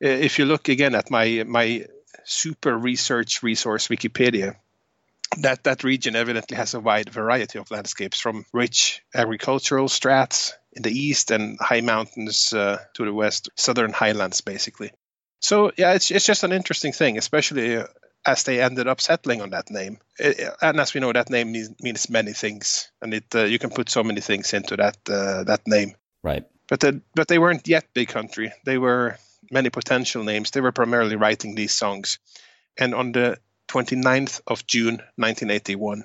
if 0.00 0.38
you 0.38 0.44
look 0.44 0.68
again 0.68 0.94
at 0.94 1.10
my 1.10 1.44
my 1.46 1.86
super 2.24 2.76
research 2.76 3.42
resource 3.42 3.88
Wikipedia, 3.88 4.56
that 5.38 5.64
that 5.64 5.84
region 5.84 6.16
evidently 6.16 6.56
has 6.56 6.74
a 6.74 6.80
wide 6.80 7.10
variety 7.10 7.58
of 7.58 7.70
landscapes 7.70 8.20
from 8.20 8.44
rich 8.52 9.02
agricultural 9.14 9.88
strats 9.88 10.52
in 10.76 10.82
the 10.82 10.90
east 10.90 11.30
and 11.30 11.58
high 11.58 11.80
mountains 11.80 12.52
uh, 12.52 12.78
to 12.94 13.04
the 13.04 13.12
west, 13.12 13.48
southern 13.56 13.92
highlands 13.92 14.42
basically. 14.42 14.92
So 15.40 15.72
yeah, 15.76 15.94
it's 15.94 16.10
it's 16.10 16.26
just 16.26 16.44
an 16.44 16.52
interesting 16.52 16.92
thing, 16.92 17.18
especially 17.18 17.76
uh, 17.76 17.86
as 18.26 18.42
they 18.44 18.60
ended 18.60 18.86
up 18.86 19.00
settling 19.00 19.42
on 19.42 19.50
that 19.50 19.70
name. 19.70 19.98
It, 20.18 20.40
and 20.60 20.80
as 20.80 20.94
we 20.94 21.00
know, 21.00 21.12
that 21.12 21.30
name 21.30 21.52
means, 21.52 21.70
means 21.80 22.10
many 22.10 22.32
things, 22.32 22.90
and 23.00 23.14
it 23.14 23.34
uh, 23.34 23.44
you 23.44 23.58
can 23.58 23.70
put 23.70 23.88
so 23.88 24.02
many 24.02 24.20
things 24.20 24.52
into 24.52 24.76
that 24.76 24.96
uh, 25.08 25.44
that 25.44 25.66
name. 25.66 25.94
Right. 26.22 26.44
But 26.68 26.80
the, 26.80 27.00
but 27.14 27.28
they 27.28 27.38
weren't 27.38 27.68
yet 27.68 27.94
big 27.94 28.08
country. 28.08 28.52
They 28.64 28.78
were 28.78 29.18
many 29.50 29.70
potential 29.70 30.24
names. 30.24 30.50
They 30.50 30.60
were 30.60 30.72
primarily 30.72 31.16
writing 31.16 31.54
these 31.54 31.74
songs, 31.74 32.18
and 32.76 32.94
on 32.94 33.12
the 33.12 33.38
29th 33.68 34.40
of 34.46 34.66
June 34.66 34.96
1981, 35.16 36.04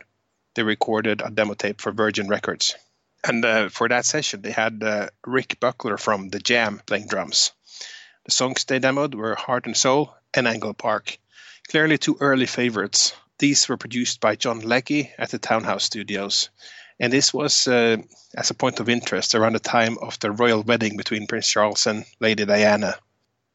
they 0.56 0.64
recorded 0.64 1.22
a 1.22 1.32
demo 1.32 1.54
tape 1.54 1.82
for 1.82 1.92
Virgin 1.92 2.28
Records. 2.28 2.76
And 3.24 3.46
uh, 3.46 3.70
for 3.70 3.88
that 3.90 4.06
session, 4.06 4.42
they 4.42 4.52
had 4.52 4.84
uh, 4.84 5.10
Rick 5.26 5.60
Buckler 5.60 5.98
from 5.98 6.30
The 6.30 6.40
Jam 6.40 6.82
playing 6.86 7.08
drums. 7.08 7.52
The 8.26 8.32
songs 8.32 8.64
they 8.66 8.80
demoed 8.80 9.16
were 9.16 9.36
Heart 9.36 9.68
and 9.68 9.78
Soul 9.78 10.16
and 10.34 10.48
Angle 10.48 10.74
Park. 10.74 11.18
Clearly 11.70 11.98
two 11.98 12.18
early 12.20 12.46
favorites. 12.48 13.14
These 13.38 13.70
were 13.70 13.78
produced 13.78 14.20
by 14.20 14.36
John 14.36 14.60
Leckie 14.62 15.12
at 15.18 15.30
the 15.30 15.40
Townhouse 15.40 15.84
Studios. 15.84 16.50
And 17.00 17.12
this 17.12 17.34
was, 17.34 17.68
uh, 17.68 17.98
as 18.36 18.52
a 18.52 18.56
point 18.56 18.80
of 18.80 18.90
interest, 18.90 19.34
around 19.34 19.54
the 19.54 19.60
time 19.60 19.98
of 20.00 20.20
the 20.20 20.32
royal 20.32 20.62
wedding 20.62 20.98
between 20.98 21.28
Prince 21.28 21.48
Charles 21.48 21.88
and 21.88 22.06
Lady 22.20 22.46
Diana. 22.46 22.96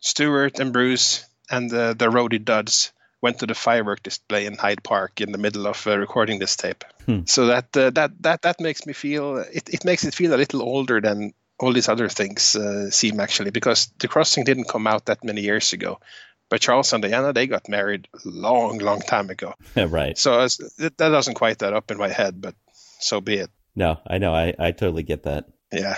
Stuart 0.00 0.58
and 0.58 0.72
Bruce 0.72 1.24
and 1.50 1.72
uh, 1.72 1.94
the 1.94 2.06
roadie 2.06 2.44
Duds 2.44 2.92
went 3.22 3.38
to 3.38 3.46
the 3.46 3.54
firework 3.54 4.02
display 4.02 4.46
in 4.46 4.56
Hyde 4.56 4.82
Park 4.82 5.20
in 5.20 5.32
the 5.32 5.38
middle 5.38 5.66
of 5.66 5.86
uh, 5.86 5.98
recording 5.98 6.38
this 6.38 6.56
tape. 6.56 6.84
Hmm. 7.06 7.20
So 7.26 7.46
that 7.46 7.76
uh, 7.76 7.90
that 7.90 8.22
that 8.22 8.42
that 8.42 8.60
makes 8.60 8.86
me 8.86 8.92
feel 8.92 9.38
it, 9.38 9.68
it 9.68 9.84
makes 9.84 10.04
it 10.04 10.14
feel 10.14 10.34
a 10.34 10.36
little 10.36 10.62
older 10.62 11.00
than 11.00 11.32
all 11.58 11.72
these 11.72 11.88
other 11.88 12.08
things 12.08 12.54
uh, 12.54 12.90
seem 12.90 13.18
actually 13.20 13.50
because 13.50 13.86
the 13.98 14.08
crossing 14.08 14.44
didn't 14.44 14.68
come 14.68 14.86
out 14.86 15.06
that 15.06 15.24
many 15.24 15.40
years 15.40 15.72
ago. 15.72 16.00
But 16.48 16.60
Charles 16.60 16.92
and 16.92 17.02
Diana 17.02 17.32
they 17.32 17.46
got 17.46 17.68
married 17.68 18.08
a 18.14 18.18
long, 18.24 18.78
long 18.78 19.00
time 19.00 19.30
ago. 19.30 19.54
right. 19.76 20.16
So 20.16 20.46
that 20.78 20.96
doesn't 20.96 21.34
quite 21.34 21.58
that 21.60 21.72
up 21.72 21.90
in 21.90 21.98
my 21.98 22.08
head, 22.08 22.40
but 22.40 22.54
so 23.00 23.20
be 23.20 23.36
it. 23.36 23.50
No, 23.74 23.98
I 24.06 24.18
know. 24.18 24.34
I, 24.34 24.54
I 24.58 24.70
totally 24.70 25.02
get 25.02 25.24
that. 25.24 25.48
Yeah. 25.72 25.96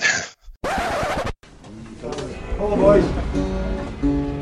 Hello, 2.56 2.76
boys. 2.76 3.04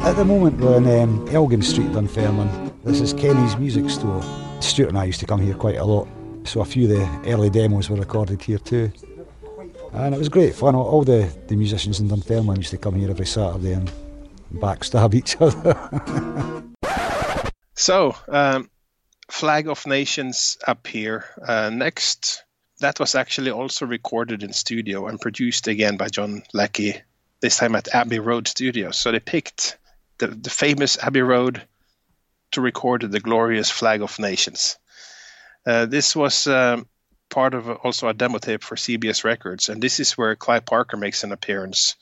At 0.05 0.17
the 0.17 0.25
moment, 0.25 0.59
we're 0.59 0.79
in 0.79 1.01
um, 1.01 1.29
Elgin 1.29 1.63
Street, 1.63 1.93
Dunfermline. 1.93 2.73
This 2.83 3.01
is 3.01 3.13
Kenny's 3.13 3.57
music 3.57 3.89
store. 3.89 4.21
Stuart 4.61 4.89
and 4.89 4.99
I 4.99 5.05
used 5.05 5.21
to 5.21 5.27
come 5.27 5.41
here 5.41 5.55
quite 5.55 5.77
a 5.77 5.85
lot, 5.85 6.09
so 6.43 6.61
a 6.61 6.65
few 6.65 6.85
of 6.85 6.91
the 6.91 7.31
early 7.31 7.49
demos 7.51 7.89
were 7.89 7.97
recorded 7.97 8.43
here 8.43 8.59
too. 8.59 8.91
And 9.93 10.13
it 10.13 10.19
was 10.19 10.29
great 10.29 10.57
fun. 10.57 10.75
All 10.75 11.05
the, 11.05 11.33
the 11.47 11.55
musicians 11.55 12.01
in 12.01 12.09
Dunfermline 12.09 12.57
used 12.57 12.73
to 12.73 12.79
come 12.79 12.97
here 12.97 13.11
every 13.11 13.27
Saturday 13.27 13.75
and 13.75 13.93
backstab 14.55 15.15
each 15.21 15.37
other. 15.41 16.65
so, 17.75 18.17
um, 18.27 18.69
Flag 19.31 19.69
of 19.69 19.87
Nations 19.87 20.59
up 20.67 20.85
here. 20.89 21.27
Uh, 21.47 21.71
next, 21.71 22.43
that 22.81 22.99
was 22.99 23.15
actually 23.15 23.53
also 23.53 23.87
recorded 23.87 24.43
in 24.43 24.53
studio 24.53 25.07
and 25.07 25.21
produced 25.21 25.69
again 25.69 25.97
by 25.97 26.09
John 26.09 26.43
Leckie, 26.53 27.01
this 27.41 27.59
time 27.59 27.77
at 27.77 27.95
Abbey 27.95 28.19
Road 28.19 28.49
Studios. 28.49 28.99
So 28.99 29.13
they 29.13 29.21
picked 29.21 29.79
the, 30.23 30.29
the 30.29 30.51
famous 30.51 30.97
Abbey 30.99 31.21
Road 31.21 31.63
to 32.53 32.61
record 32.61 33.03
the 33.03 33.19
glorious 33.19 33.71
flag 33.71 34.03
of 34.03 34.21
nations. 34.21 34.79
Uh, 35.67 35.87
this 35.87 36.15
was 36.15 36.47
um, 36.47 36.87
part 37.29 37.55
of 37.55 37.69
also 37.69 38.07
a 38.07 38.15
demo 38.15 38.39
tape 38.39 38.63
for 38.63 38.77
CBS 38.77 39.25
Records, 39.25 39.69
and 39.69 39.83
this 39.83 39.99
is 39.99 40.13
where 40.13 40.37
Clive 40.37 40.65
Parker 40.65 40.97
makes 40.97 41.25
an 41.25 41.33
appearance. 41.33 41.97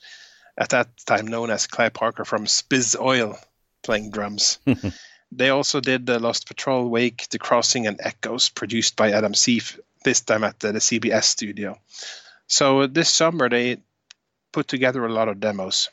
At 0.55 0.69
that 0.69 0.89
time, 1.07 1.27
known 1.27 1.49
as 1.49 1.65
Clive 1.65 1.93
Parker 1.93 2.23
from 2.23 2.45
Spizzoil, 2.45 3.37
playing 3.81 4.11
drums. 4.11 4.59
they 5.31 5.49
also 5.49 5.79
did 5.79 6.05
the 6.05 6.19
Lost 6.19 6.45
Patrol, 6.45 6.87
Wake, 6.87 7.27
The 7.29 7.39
Crossing, 7.39 7.87
and 7.87 7.99
Echoes, 8.03 8.49
produced 8.49 8.95
by 8.95 9.11
Adam 9.11 9.33
Seif, 9.33 9.79
this 10.03 10.21
time 10.21 10.43
at 10.43 10.59
the, 10.59 10.73
the 10.73 10.79
CBS 10.79 11.23
studio. 11.23 11.79
So 12.47 12.85
this 12.85 13.09
summer, 13.09 13.49
they 13.49 13.77
put 14.51 14.67
together 14.67 15.05
a 15.05 15.13
lot 15.13 15.29
of 15.29 15.39
demos 15.39 15.89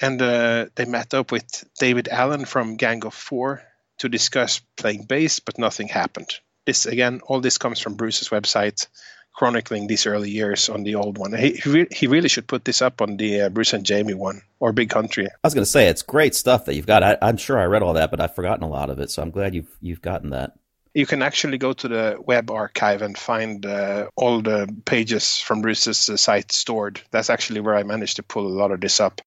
and 0.00 0.20
uh, 0.20 0.66
they 0.74 0.84
met 0.84 1.14
up 1.14 1.32
with 1.32 1.64
David 1.78 2.08
Allen 2.08 2.44
from 2.44 2.76
Gang 2.76 3.04
of 3.04 3.14
Four 3.14 3.62
to 3.98 4.08
discuss 4.08 4.60
playing 4.76 5.04
bass, 5.04 5.38
but 5.38 5.58
nothing 5.58 5.88
happened. 5.88 6.28
This 6.66 6.86
again, 6.86 7.20
all 7.26 7.40
this 7.40 7.58
comes 7.58 7.80
from 7.80 7.94
Bruce's 7.94 8.28
website, 8.28 8.86
chronicling 9.32 9.86
these 9.86 10.06
early 10.06 10.30
years 10.30 10.68
on 10.68 10.82
the 10.84 10.94
old 10.94 11.18
one. 11.18 11.32
He 11.34 11.52
he, 11.52 11.86
he 11.90 12.06
really 12.06 12.28
should 12.28 12.46
put 12.46 12.64
this 12.64 12.82
up 12.82 13.02
on 13.02 13.16
the 13.16 13.42
uh, 13.42 13.48
Bruce 13.48 13.72
and 13.72 13.84
Jamie 13.84 14.14
one 14.14 14.42
or 14.60 14.72
Big 14.72 14.90
Country. 14.90 15.26
I 15.26 15.46
was 15.46 15.54
going 15.54 15.64
to 15.64 15.70
say 15.70 15.88
it's 15.88 16.02
great 16.02 16.34
stuff 16.34 16.66
that 16.66 16.74
you've 16.74 16.86
got. 16.86 17.02
I, 17.02 17.18
I'm 17.20 17.36
sure 17.36 17.58
I 17.58 17.64
read 17.64 17.82
all 17.82 17.94
that, 17.94 18.10
but 18.10 18.20
I've 18.20 18.34
forgotten 18.34 18.64
a 18.64 18.68
lot 18.68 18.90
of 18.90 18.98
it. 19.00 19.10
So 19.10 19.22
I'm 19.22 19.30
glad 19.30 19.54
you've 19.54 19.76
you've 19.80 20.02
gotten 20.02 20.30
that 20.30 20.56
you 20.94 21.06
can 21.06 21.22
actually 21.22 21.58
go 21.58 21.72
to 21.72 21.88
the 21.88 22.16
web 22.24 22.50
archive 22.50 23.02
and 23.02 23.16
find 23.16 23.64
uh, 23.64 24.08
all 24.14 24.42
the 24.42 24.68
pages 24.84 25.38
from 25.38 25.62
Bruce's 25.62 26.08
uh, 26.08 26.16
site 26.16 26.52
stored. 26.52 27.00
That's 27.10 27.30
actually 27.30 27.60
where 27.60 27.76
I 27.76 27.82
managed 27.82 28.16
to 28.16 28.22
pull 28.22 28.46
a 28.46 28.48
lot 28.48 28.72
of 28.72 28.80
this 28.80 29.00
up. 29.00 29.20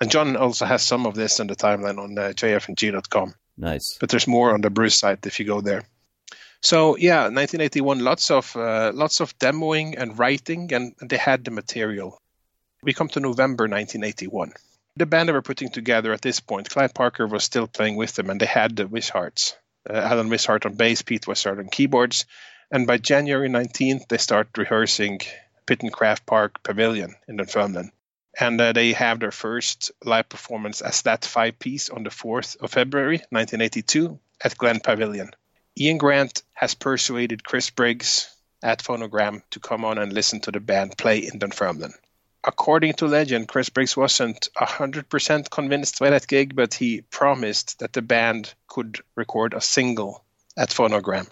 And 0.00 0.10
John 0.10 0.36
also 0.36 0.64
has 0.64 0.82
some 0.82 1.06
of 1.06 1.14
this 1.14 1.40
in 1.40 1.46
the 1.46 1.56
timeline 1.56 1.98
on 1.98 2.18
uh, 2.18 2.32
jfng.com. 2.34 3.34
Nice. 3.58 3.98
But 4.00 4.08
there's 4.08 4.26
more 4.26 4.54
on 4.54 4.62
the 4.62 4.70
Bruce 4.70 4.98
site 4.98 5.26
if 5.26 5.38
you 5.38 5.46
go 5.46 5.60
there. 5.60 5.84
So 6.62 6.96
yeah, 6.96 7.24
1981, 7.24 8.00
lots 8.00 8.30
of 8.30 8.54
uh, 8.56 8.92
lots 8.94 9.20
of 9.20 9.38
demoing 9.38 9.96
and 9.98 10.18
writing, 10.18 10.72
and 10.72 10.94
they 11.00 11.16
had 11.16 11.44
the 11.44 11.50
material. 11.50 12.18
We 12.82 12.94
come 12.94 13.08
to 13.08 13.20
November 13.20 13.64
1981. 13.64 14.52
The 14.96 15.06
band 15.06 15.28
they 15.28 15.32
were 15.32 15.42
putting 15.42 15.70
together 15.70 16.12
at 16.12 16.22
this 16.22 16.40
point, 16.40 16.68
Clive 16.68 16.94
Parker 16.94 17.26
was 17.26 17.44
still 17.44 17.66
playing 17.66 17.96
with 17.96 18.14
them, 18.14 18.30
and 18.30 18.40
they 18.40 18.46
had 18.46 18.76
the 18.76 18.84
Wisharts. 18.84 19.54
Uh, 19.88 19.94
Alan 19.94 20.28
Wishart 20.28 20.66
on 20.66 20.74
bass, 20.74 21.02
Pete 21.02 21.26
Wishart 21.26 21.58
on 21.58 21.68
keyboards, 21.68 22.26
and 22.70 22.86
by 22.86 22.98
January 22.98 23.48
19th, 23.48 24.08
they 24.08 24.18
start 24.18 24.48
rehearsing 24.56 25.20
Pittencrieff 25.66 26.26
Park 26.26 26.62
Pavilion 26.62 27.14
in 27.28 27.36
Dunfermline 27.36 27.92
and 28.38 28.60
uh, 28.60 28.72
they 28.72 28.92
have 28.92 29.20
their 29.20 29.30
first 29.30 29.92
live 30.04 30.28
performance 30.28 30.80
as 30.80 31.02
that 31.02 31.24
five 31.24 31.58
piece 31.58 31.88
on 31.88 32.02
the 32.02 32.10
4th 32.10 32.56
of 32.60 32.70
February 32.72 33.18
1982 33.30 34.18
at 34.44 34.56
Glen 34.56 34.80
Pavilion. 34.80 35.30
Ian 35.78 35.98
Grant 35.98 36.42
has 36.52 36.74
persuaded 36.74 37.44
Chris 37.44 37.70
Briggs 37.70 38.34
at 38.62 38.82
Phonogram 38.82 39.42
to 39.50 39.60
come 39.60 39.84
on 39.84 39.98
and 39.98 40.12
listen 40.12 40.40
to 40.40 40.52
the 40.52 40.60
band 40.60 40.96
play 40.96 41.18
in 41.18 41.38
Dunfermline. 41.38 41.94
According 42.42 42.94
to 42.94 43.06
legend, 43.06 43.48
Chris 43.48 43.68
Briggs 43.68 43.96
wasn't 43.96 44.48
100% 44.56 45.50
convinced 45.50 45.98
by 45.98 46.10
that 46.10 46.26
gig, 46.26 46.56
but 46.56 46.72
he 46.72 47.02
promised 47.02 47.80
that 47.80 47.92
the 47.92 48.02
band 48.02 48.54
could 48.66 49.00
record 49.14 49.52
a 49.52 49.60
single 49.60 50.24
at 50.56 50.70
Phonogram. 50.70 51.28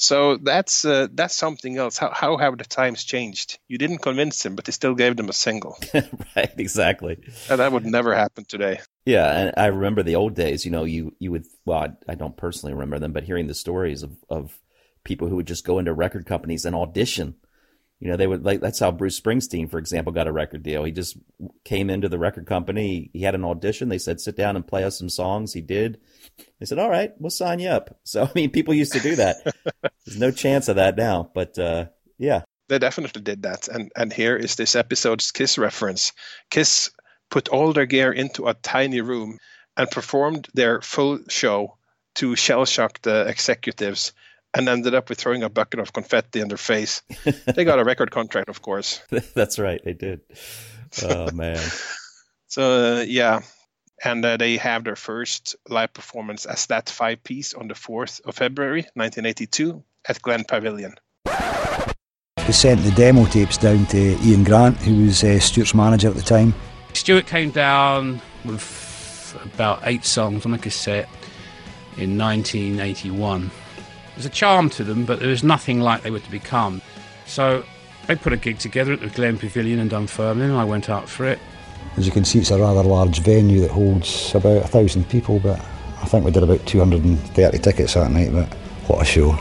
So 0.00 0.38
that's 0.38 0.86
uh, 0.86 1.08
that's 1.12 1.34
something 1.34 1.76
else. 1.76 1.98
How 1.98 2.10
how 2.10 2.38
have 2.38 2.56
the 2.56 2.64
times 2.64 3.04
changed? 3.04 3.58
You 3.68 3.76
didn't 3.76 3.98
convince 3.98 4.44
him, 4.44 4.56
but 4.56 4.64
they 4.64 4.72
still 4.72 4.94
gave 4.94 5.14
them 5.14 5.28
a 5.28 5.34
single. 5.34 5.78
right, 5.94 6.50
exactly. 6.56 7.18
And 7.50 7.60
that 7.60 7.70
would 7.70 7.84
never 7.84 8.14
happen 8.14 8.46
today. 8.46 8.80
Yeah, 9.04 9.30
and 9.30 9.54
I 9.58 9.66
remember 9.66 10.02
the 10.02 10.16
old 10.16 10.34
days. 10.34 10.64
You 10.64 10.70
know, 10.70 10.84
you 10.84 11.14
you 11.18 11.30
would 11.32 11.44
well, 11.66 11.80
I, 11.80 12.12
I 12.12 12.14
don't 12.14 12.36
personally 12.36 12.72
remember 12.72 12.98
them, 12.98 13.12
but 13.12 13.24
hearing 13.24 13.46
the 13.46 13.54
stories 13.54 14.02
of 14.02 14.16
of 14.30 14.58
people 15.04 15.28
who 15.28 15.36
would 15.36 15.46
just 15.46 15.66
go 15.66 15.78
into 15.78 15.92
record 15.92 16.24
companies 16.24 16.64
and 16.64 16.74
audition 16.74 17.34
you 18.00 18.08
know, 18.08 18.16
they 18.16 18.26
would 18.26 18.44
like 18.44 18.60
that's 18.60 18.78
how 18.78 18.90
Bruce 18.90 19.20
Springsteen, 19.20 19.70
for 19.70 19.78
example, 19.78 20.12
got 20.12 20.26
a 20.26 20.32
record 20.32 20.62
deal. 20.62 20.84
He 20.84 20.90
just 20.90 21.18
came 21.64 21.90
into 21.90 22.08
the 22.08 22.18
record 22.18 22.46
company. 22.46 23.10
He 23.12 23.20
had 23.22 23.34
an 23.34 23.44
audition. 23.44 23.90
They 23.90 23.98
said, 23.98 24.22
sit 24.22 24.36
down 24.36 24.56
and 24.56 24.66
play 24.66 24.84
us 24.84 24.98
some 24.98 25.10
songs. 25.10 25.52
He 25.52 25.60
did. 25.60 26.00
They 26.58 26.66
said, 26.66 26.78
all 26.78 26.90
right, 26.90 27.12
we'll 27.18 27.30
sign 27.30 27.58
you 27.58 27.68
up. 27.68 27.98
So, 28.04 28.24
I 28.24 28.30
mean, 28.34 28.50
people 28.50 28.74
used 28.74 28.92
to 28.92 29.00
do 29.00 29.16
that. 29.16 29.36
There's 30.06 30.18
no 30.18 30.30
chance 30.30 30.68
of 30.68 30.76
that 30.76 30.96
now, 30.96 31.30
but, 31.34 31.58
uh, 31.58 31.86
yeah. 32.18 32.42
They 32.68 32.78
definitely 32.78 33.22
did 33.22 33.42
that. 33.42 33.68
And, 33.68 33.90
and 33.96 34.12
here 34.12 34.36
is 34.36 34.56
this 34.56 34.76
episode's 34.76 35.32
Kiss 35.32 35.58
reference. 35.58 36.12
Kiss 36.50 36.90
put 37.30 37.48
all 37.48 37.72
their 37.72 37.86
gear 37.86 38.12
into 38.12 38.46
a 38.48 38.54
tiny 38.54 39.00
room 39.00 39.38
and 39.76 39.90
performed 39.90 40.48
their 40.54 40.80
full 40.80 41.18
show 41.28 41.76
to 42.16 42.36
shell 42.36 42.64
shock 42.64 43.00
the 43.02 43.26
executives 43.26 44.12
and 44.54 44.68
ended 44.68 44.94
up 44.94 45.08
with 45.08 45.18
throwing 45.18 45.42
a 45.42 45.48
bucket 45.48 45.80
of 45.80 45.92
confetti 45.92 46.40
in 46.40 46.48
their 46.48 46.56
face. 46.56 47.02
they 47.54 47.64
got 47.64 47.78
a 47.78 47.84
record 47.84 48.10
contract, 48.10 48.48
of 48.48 48.62
course. 48.62 49.00
That's 49.34 49.58
right, 49.58 49.80
they 49.84 49.92
did. 49.92 50.20
Oh 51.04 51.30
man. 51.30 51.60
so 52.48 52.98
uh, 52.98 53.00
yeah, 53.02 53.40
and 54.04 54.24
uh, 54.24 54.36
they 54.36 54.56
have 54.56 54.84
their 54.84 54.96
first 54.96 55.56
live 55.68 55.92
performance 55.92 56.46
as 56.46 56.66
that 56.66 56.88
five 56.88 57.22
piece 57.22 57.54
on 57.54 57.68
the 57.68 57.74
fourth 57.74 58.20
of 58.24 58.34
February, 58.36 58.82
1982, 58.94 59.82
at 60.08 60.20
Glen 60.22 60.44
Pavilion. 60.44 60.94
They 61.24 62.52
sent 62.52 62.82
the 62.82 62.90
demo 62.92 63.26
tapes 63.26 63.56
down 63.56 63.86
to 63.86 64.18
Ian 64.24 64.44
Grant, 64.44 64.76
who 64.78 65.06
was 65.06 65.22
uh, 65.22 65.38
Stuart's 65.38 65.74
manager 65.74 66.08
at 66.08 66.14
the 66.14 66.22
time. 66.22 66.54
Stuart 66.94 67.26
came 67.26 67.50
down 67.50 68.20
with 68.44 69.38
about 69.44 69.80
eight 69.84 70.04
songs 70.04 70.44
on 70.44 70.54
a 70.54 70.58
cassette 70.58 71.08
in 71.96 72.16
1981 72.18 73.50
There's 74.14 74.26
a 74.26 74.30
charm 74.30 74.70
to 74.70 74.84
them, 74.84 75.04
but 75.04 75.20
there 75.20 75.28
was 75.28 75.44
nothing 75.44 75.80
like 75.80 76.02
they 76.02 76.10
were 76.10 76.20
to 76.20 76.30
become. 76.30 76.82
So 77.26 77.64
they 78.06 78.16
put 78.16 78.32
a 78.32 78.36
gig 78.36 78.58
together 78.58 78.92
at 78.92 79.00
the 79.00 79.08
Glen 79.08 79.38
Pavilion 79.38 79.78
in 79.78 79.88
Dunfermline, 79.88 80.50
and 80.50 80.58
I 80.58 80.64
went 80.64 80.88
out 80.88 81.08
for 81.08 81.26
it. 81.26 81.38
As 81.96 82.06
you 82.06 82.12
can 82.12 82.24
see, 82.24 82.38
it's 82.38 82.50
a 82.50 82.58
rather 82.58 82.82
large 82.82 83.20
venue 83.20 83.60
that 83.60 83.70
holds 83.70 84.34
about 84.34 84.64
a 84.64 84.68
thousand 84.68 85.08
people, 85.08 85.38
but 85.40 85.60
I 86.00 86.06
think 86.06 86.24
we 86.24 86.30
did 86.30 86.42
about 86.42 86.64
230 86.66 87.58
tickets 87.58 87.94
that 87.94 88.10
night, 88.10 88.32
but 88.32 88.52
what 88.88 89.02
a 89.02 89.04
show. 89.04 89.38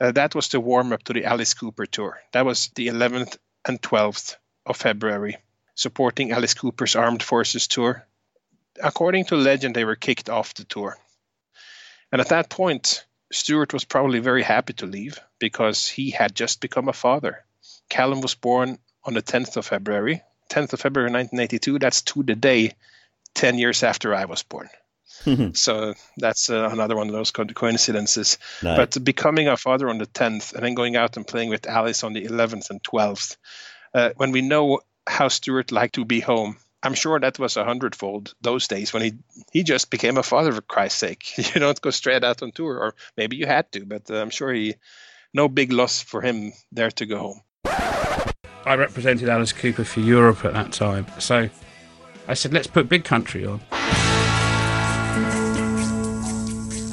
Uh, 0.00 0.12
that 0.12 0.34
was 0.34 0.48
the 0.48 0.60
warm 0.60 0.92
up 0.92 1.02
to 1.04 1.12
the 1.12 1.24
Alice 1.24 1.54
Cooper 1.54 1.86
tour. 1.86 2.20
That 2.32 2.46
was 2.46 2.70
the 2.74 2.88
11th 2.88 3.36
and 3.66 3.80
12th 3.82 4.36
of 4.64 4.76
February, 4.76 5.36
supporting 5.74 6.32
Alice 6.32 6.54
Cooper's 6.54 6.96
Armed 6.96 7.22
Forces 7.22 7.66
tour. 7.66 8.06
According 8.82 9.26
to 9.26 9.36
legend, 9.36 9.74
they 9.74 9.84
were 9.84 9.96
kicked 9.96 10.30
off 10.30 10.54
the 10.54 10.64
tour. 10.64 10.96
And 12.12 12.20
at 12.20 12.28
that 12.28 12.48
point, 12.48 13.04
Stuart 13.32 13.72
was 13.72 13.84
probably 13.84 14.18
very 14.18 14.42
happy 14.42 14.72
to 14.74 14.86
leave 14.86 15.20
because 15.38 15.88
he 15.88 16.10
had 16.10 16.34
just 16.34 16.60
become 16.60 16.88
a 16.88 16.92
father. 16.92 17.44
Callum 17.88 18.20
was 18.20 18.34
born 18.34 18.78
on 19.04 19.14
the 19.14 19.22
10th 19.22 19.56
of 19.56 19.66
February, 19.66 20.22
10th 20.50 20.72
of 20.72 20.80
February 20.80 21.10
1982. 21.10 21.78
That's 21.78 22.02
to 22.02 22.22
the 22.22 22.34
day, 22.34 22.74
10 23.34 23.58
years 23.58 23.82
after 23.82 24.14
I 24.14 24.24
was 24.26 24.42
born. 24.42 24.68
so 25.54 25.94
that's 26.16 26.50
uh, 26.50 26.68
another 26.70 26.96
one 26.96 27.08
of 27.08 27.12
those 27.12 27.30
co- 27.30 27.44
coincidences. 27.44 28.38
Nice. 28.62 28.76
But 28.76 29.04
becoming 29.04 29.48
a 29.48 29.56
father 29.56 29.88
on 29.88 29.98
the 29.98 30.06
10th 30.06 30.54
and 30.54 30.62
then 30.62 30.74
going 30.74 30.96
out 30.96 31.16
and 31.16 31.26
playing 31.26 31.50
with 31.50 31.66
Alice 31.66 32.04
on 32.04 32.12
the 32.12 32.26
11th 32.26 32.70
and 32.70 32.82
12th, 32.82 33.36
uh, 33.94 34.10
when 34.16 34.32
we 34.32 34.40
know 34.40 34.80
how 35.06 35.28
Stuart 35.28 35.72
liked 35.72 35.96
to 35.96 36.04
be 36.04 36.20
home, 36.20 36.56
I'm 36.82 36.94
sure 36.94 37.18
that 37.20 37.38
was 37.38 37.56
a 37.56 37.64
hundredfold 37.64 38.32
those 38.40 38.66
days 38.66 38.92
when 38.92 39.02
he 39.02 39.12
he 39.52 39.62
just 39.64 39.90
became 39.90 40.16
a 40.16 40.22
father 40.22 40.52
for 40.52 40.62
Christ's 40.62 40.98
sake. 40.98 41.24
You 41.54 41.60
don't 41.60 41.80
go 41.80 41.90
straight 41.90 42.24
out 42.24 42.42
on 42.42 42.52
tour, 42.52 42.78
or 42.78 42.94
maybe 43.16 43.36
you 43.36 43.46
had 43.46 43.70
to, 43.72 43.84
but 43.84 44.10
uh, 44.10 44.16
I'm 44.20 44.30
sure 44.30 44.52
he 44.52 44.76
no 45.34 45.48
big 45.48 45.72
loss 45.72 46.00
for 46.00 46.22
him 46.22 46.52
there 46.72 46.90
to 46.92 47.06
go 47.06 47.18
home. 47.18 47.40
I 48.70 48.76
represented 48.76 49.28
Alice 49.28 49.52
Cooper 49.52 49.82
for 49.82 49.98
Europe 49.98 50.44
at 50.44 50.52
that 50.52 50.70
time. 50.70 51.04
So 51.18 51.50
I 52.28 52.34
said, 52.34 52.52
let's 52.52 52.68
put 52.68 52.88
Big 52.88 53.02
Country 53.02 53.44
on. 53.44 53.60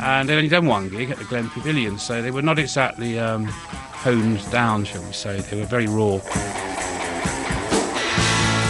And 0.01 0.28
they'd 0.28 0.38
only 0.38 0.49
done 0.49 0.65
one 0.65 0.89
gig 0.89 1.11
at 1.11 1.19
the 1.19 1.25
Glen 1.25 1.47
Pavilion, 1.51 1.99
so 1.99 2.19
they 2.23 2.32
were 2.32 2.41
not 2.41 2.57
exactly 2.57 3.19
um, 3.19 3.45
honed 3.45 4.49
down, 4.49 4.86
shall 4.86 5.03
we 5.03 5.11
say. 5.11 5.39
They 5.39 5.59
were 5.59 5.67
very 5.67 5.86
raw. 5.86 6.19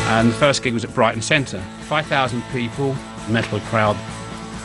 And 0.10 0.28
the 0.28 0.36
first 0.38 0.62
gig 0.62 0.74
was 0.74 0.84
at 0.84 0.94
Brighton 0.94 1.22
Centre. 1.22 1.62
5,000 1.84 2.44
people, 2.52 2.94
metal 3.30 3.62
crowd. 3.62 3.96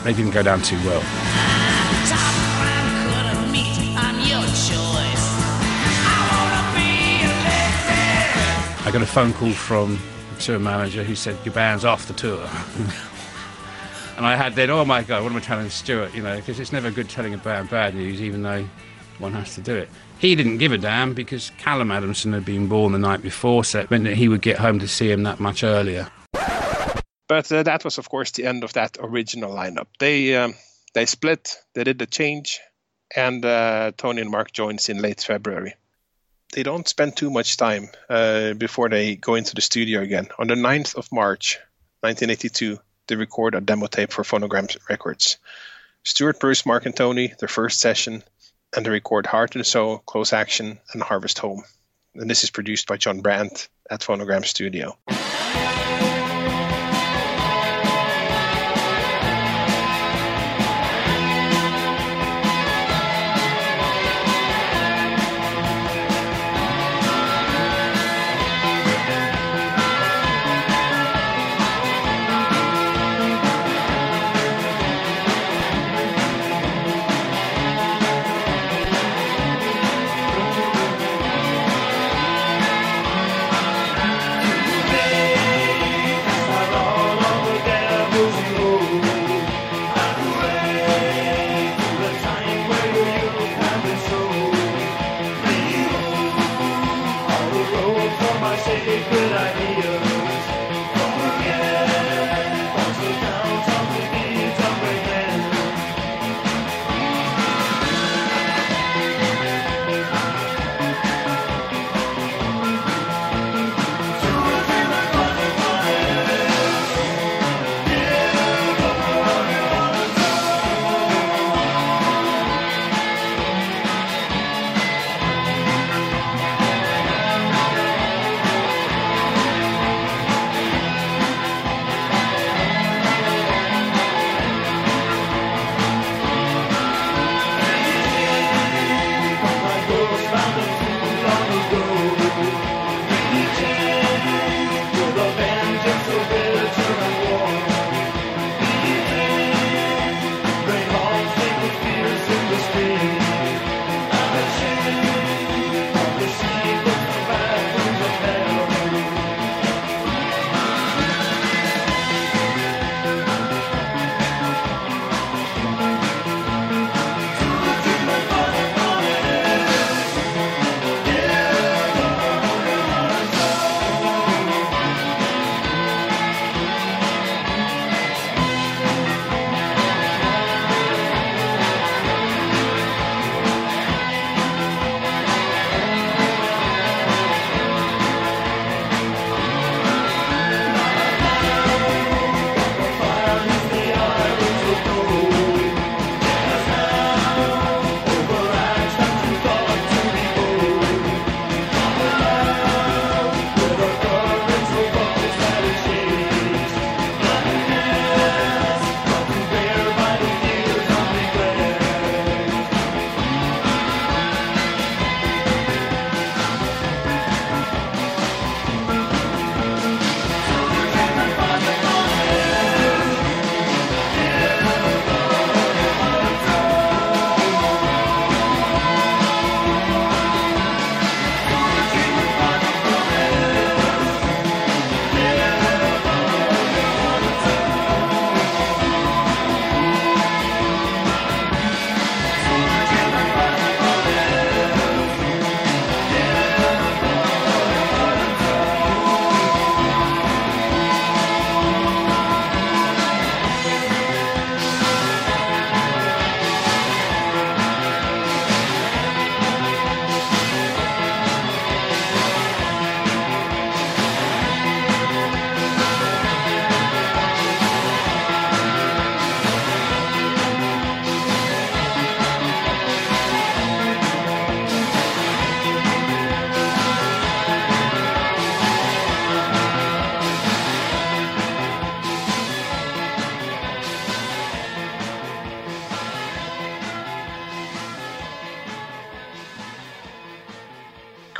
They 0.03 0.11
didn't 0.11 0.31
go 0.31 0.43
down 0.43 0.61
too 0.63 0.75
well. 0.85 1.32
Got 8.93 9.01
a 9.01 9.07
phone 9.07 9.33
call 9.33 9.51
from 9.51 9.97
the 10.35 10.39
tour 10.39 10.59
manager 10.59 11.03
who 11.03 11.15
said, 11.15 11.35
Your 11.43 11.53
band's 11.55 11.83
off 11.83 12.07
the 12.07 12.13
tour. 12.13 12.39
and 14.17 14.23
I 14.23 14.35
had 14.35 14.53
then, 14.53 14.69
oh 14.69 14.85
my 14.85 15.01
God, 15.01 15.23
what 15.23 15.31
am 15.31 15.37
I 15.37 15.41
telling 15.41 15.67
Stuart? 15.71 16.13
You 16.13 16.21
know, 16.21 16.35
because 16.35 16.59
it's 16.59 16.71
never 16.71 16.91
good 16.91 17.09
telling 17.09 17.33
a 17.33 17.39
band 17.39 17.71
bad 17.71 17.95
news, 17.95 18.21
even 18.21 18.43
though 18.43 18.69
one 19.17 19.33
has 19.33 19.55
to 19.55 19.61
do 19.61 19.75
it. 19.75 19.89
He 20.19 20.35
didn't 20.35 20.59
give 20.59 20.71
a 20.71 20.77
damn 20.77 21.15
because 21.15 21.51
Callum 21.57 21.91
Adamson 21.91 22.33
had 22.33 22.45
been 22.45 22.67
born 22.67 22.91
the 22.91 22.99
night 22.99 23.23
before, 23.23 23.63
so 23.63 23.79
it 23.79 23.89
meant 23.89 24.03
that 24.03 24.13
he 24.13 24.27
would 24.27 24.43
get 24.43 24.59
home 24.59 24.77
to 24.77 24.87
see 24.87 25.09
him 25.09 25.23
that 25.23 25.39
much 25.39 25.63
earlier. 25.63 26.07
But 27.27 27.51
uh, 27.51 27.63
that 27.63 27.83
was, 27.83 27.97
of 27.97 28.09
course, 28.09 28.29
the 28.29 28.45
end 28.45 28.63
of 28.63 28.73
that 28.73 28.97
original 28.99 29.51
lineup. 29.51 29.87
They 29.97 30.35
um, 30.35 30.53
they 30.93 31.07
split, 31.07 31.55
they 31.73 31.83
did 31.83 31.97
the 31.97 32.05
change, 32.05 32.59
and 33.15 33.43
uh, 33.43 33.93
Tony 33.97 34.21
and 34.21 34.29
Mark 34.29 34.51
joins 34.51 34.87
in 34.87 35.01
late 35.01 35.21
February. 35.21 35.73
They 36.53 36.63
don't 36.63 36.87
spend 36.87 37.17
too 37.17 37.31
much 37.31 37.57
time 37.57 37.89
uh, 38.07 38.53
before 38.53 38.87
they 38.87 39.15
go 39.15 39.33
into 39.33 39.55
the 39.55 39.61
studio 39.61 40.01
again. 40.01 40.27
On 40.37 40.47
the 40.47 40.53
9th 40.53 40.95
of 40.95 41.11
March, 41.11 41.57
1982, 42.01 42.79
they 43.07 43.15
record 43.15 43.55
a 43.55 43.61
demo 43.61 43.87
tape 43.87 44.11
for 44.11 44.23
Phonogram 44.23 44.69
Records. 44.87 45.37
Stuart, 46.03 46.39
Bruce, 46.39 46.65
Mark, 46.65 46.85
and 46.85 46.95
Tony, 46.95 47.33
their 47.39 47.49
first 47.49 47.79
session, 47.79 48.23
and 48.75 48.85
they 48.85 48.91
record 48.91 49.25
Heart 49.25 49.55
and 49.55 49.65
Soul, 49.65 49.97
Close 50.05 50.31
Action, 50.31 50.79
and 50.91 51.01
Harvest 51.01 51.39
Home. 51.39 51.63
And 52.13 52.29
this 52.29 52.43
is 52.43 52.51
produced 52.51 52.87
by 52.87 52.97
John 52.97 53.21
Brandt 53.21 53.67
at 53.89 54.01
Phonogram 54.01 54.45
Studio. 54.45 54.95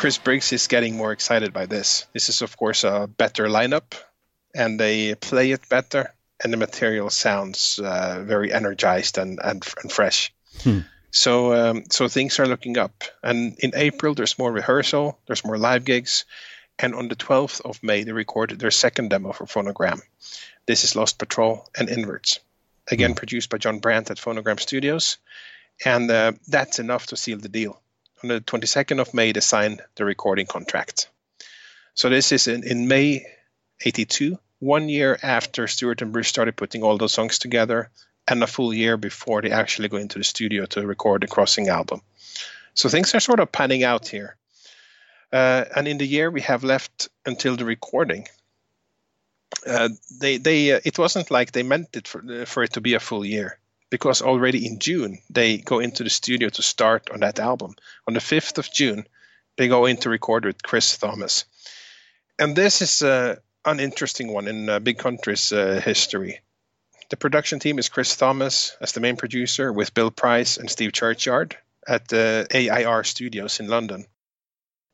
Chris 0.04 0.18
Briggs 0.18 0.52
is 0.52 0.68
getting 0.68 0.98
more 0.98 1.14
excited 1.14 1.54
by 1.54 1.66
this. 1.66 2.08
This 2.12 2.28
is, 2.28 2.42
of 2.42 2.58
course, 2.58 2.84
a 2.84 3.08
better 3.08 3.46
lineup, 3.46 3.94
and 4.54 4.78
they 4.78 5.16
play 5.16 5.52
it 5.52 5.70
better, 5.70 6.14
and 6.44 6.52
the 6.52 6.58
material 6.58 7.10
sounds 7.10 7.80
uh, 7.80 8.22
very 8.28 8.52
energized 8.52 9.18
and 9.18 9.40
and, 9.42 9.66
and 9.82 9.90
fresh. 9.90 10.34
Hmm. 10.62 10.80
So 11.12 11.54
um, 11.54 11.84
so 11.90 12.10
things 12.10 12.38
are 12.38 12.48
looking 12.50 12.78
up. 12.78 13.06
And 13.24 13.58
in 13.60 13.72
April, 13.76 14.14
there's 14.14 14.38
more 14.38 14.52
rehearsal, 14.52 15.18
there's 15.26 15.46
more 15.46 15.58
live 15.58 15.86
gigs, 15.86 16.26
and 16.78 16.96
on 16.96 17.08
the 17.08 17.16
12th 17.16 17.62
of 17.62 17.82
May, 17.82 18.04
they 18.04 18.12
recorded 18.12 18.60
their 18.60 18.72
second 18.72 19.10
demo 19.10 19.32
for 19.32 19.46
Phonogram. 19.46 20.02
This 20.66 20.84
is 20.84 20.98
Lost 20.98 21.18
Patrol 21.18 21.66
and 21.78 21.88
Inwards, 21.88 22.42
again 22.92 23.12
hmm. 23.12 23.22
produced 23.24 23.50
by 23.50 23.58
John 23.58 23.80
Brandt 23.80 24.12
at 24.12 24.18
Phonogram 24.18 24.60
Studios, 24.60 25.18
and 25.86 26.12
uh, 26.12 26.34
that's 26.50 26.80
enough 26.80 27.06
to 27.08 27.16
seal 27.16 27.38
the 27.38 27.48
deal 27.48 27.80
on 28.24 28.30
the 28.30 28.42
22nd 28.42 29.00
of 29.00 29.14
May, 29.14 29.32
they 29.32 29.42
signed 29.42 29.82
the 29.96 30.06
recording 30.06 30.46
contract. 30.46 31.10
So 31.94 32.10
this 32.10 32.32
is 32.32 32.48
in, 32.48 32.64
in 32.64 32.88
May 32.88 33.26
82, 33.84 34.38
one 34.60 34.90
year 34.90 35.20
after 35.22 35.68
Stuart 35.68 36.02
and 36.02 36.14
Bruce 36.14 36.30
started 36.30 36.56
putting 36.56 36.84
all 36.84 36.98
those 36.98 37.14
songs 37.14 37.38
together, 37.38 37.90
and 38.28 38.42
a 38.42 38.48
full 38.48 38.74
year 38.74 38.96
before 38.96 39.42
they 39.42 39.52
actually 39.52 39.90
go 39.90 39.98
into 39.98 40.18
the 40.18 40.24
studio 40.24 40.66
to 40.68 40.88
record 40.88 41.22
the 41.22 41.28
Crossing 41.28 41.68
album. 41.68 42.02
So 42.74 42.88
things 42.88 43.14
are 43.14 43.20
sort 43.20 43.42
of 43.42 43.52
panning 43.52 43.84
out 43.84 44.08
here. 44.08 44.38
Uh, 45.32 45.66
and 45.76 45.88
in 45.88 45.98
the 45.98 46.08
year 46.08 46.32
we 46.32 46.42
have 46.42 46.64
left 46.64 47.10
until 47.26 47.58
the 47.58 47.66
recording, 47.66 48.28
uh, 49.68 49.90
they 50.20 50.38
they 50.38 50.72
uh, 50.72 50.80
it 50.86 50.98
wasn't 50.98 51.30
like 51.30 51.52
they 51.52 51.64
meant 51.64 51.96
it 51.96 52.08
for 52.08 52.46
for 52.46 52.64
it 52.64 52.74
to 52.74 52.82
be 52.82 52.94
a 52.94 53.00
full 53.00 53.26
year 53.26 53.60
because 53.94 54.24
already 54.24 54.66
in 54.66 54.80
June 54.80 55.20
they 55.30 55.60
go 55.60 55.78
into 55.78 56.04
the 56.04 56.10
studio 56.10 56.50
to 56.50 56.64
start 56.64 57.12
on 57.12 57.20
that 57.20 57.38
album. 57.38 57.76
On 58.08 58.16
the 58.16 58.20
5th 58.20 58.58
of 58.58 58.74
June, 58.74 59.06
they 59.56 59.68
go 59.68 59.86
in 59.86 59.98
to 59.98 60.10
record 60.10 60.46
with 60.46 60.64
Chris 60.64 60.98
Thomas. 60.98 61.46
And 62.40 62.56
this 62.56 62.82
is 62.82 63.04
an 63.04 63.80
interesting 63.80 64.34
one 64.34 64.48
in 64.48 64.68
uh, 64.68 64.80
Big 64.80 64.98
Country's 64.98 65.52
uh, 65.52 65.80
history. 65.86 66.40
The 67.12 67.18
production 67.18 67.60
team 67.60 67.78
is 67.78 67.88
Chris 67.88 68.16
Thomas 68.16 68.76
as 68.82 68.94
the 68.94 69.00
main 69.00 69.16
producer 69.16 69.72
with 69.72 69.94
Bill 69.94 70.10
Price 70.10 70.58
and 70.58 70.72
Steve 70.72 70.92
Churchyard 70.92 71.56
at 71.88 72.08
the 72.08 72.48
AIR 72.52 73.04
studios 73.04 73.60
in 73.60 73.68
London. 73.68 74.08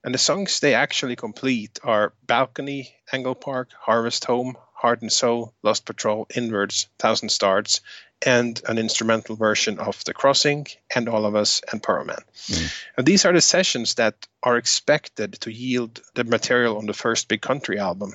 And 0.04 0.14
the 0.14 0.18
songs 0.18 0.60
they 0.60 0.74
actually 0.74 1.16
complete 1.16 1.80
are 1.84 2.12
Balcony, 2.28 2.94
Angle 3.14 3.36
Park, 3.36 3.70
Harvest 3.80 4.26
Home, 4.26 4.58
Heart 4.74 5.02
and 5.04 5.12
Soul, 5.12 5.54
Lost 5.64 5.86
Patrol, 5.86 6.28
Inwards, 6.36 6.88
Thousand 7.00 7.30
Stars, 7.30 7.82
and 8.26 8.62
an 8.68 8.78
instrumental 8.78 9.36
version 9.36 9.80
of 9.80 10.04
The 10.04 10.14
Crossing 10.14 10.68
and 10.94 11.08
All 11.08 11.26
of 11.26 11.36
Us 11.36 11.62
and 11.72 11.82
Porrohman. 11.82 12.22
Mm. 12.48 12.84
And 12.98 13.06
these 13.06 13.26
are 13.26 13.34
the 13.34 13.42
sessions 13.42 13.96
that 13.96 14.28
are 14.44 14.58
expected 14.58 15.34
to 15.42 15.52
yield 15.52 16.02
the 16.16 16.24
material 16.24 16.78
on 16.78 16.86
the 16.86 16.94
first 16.94 17.28
Big 17.28 17.42
Country 17.42 17.80
album. 17.80 18.14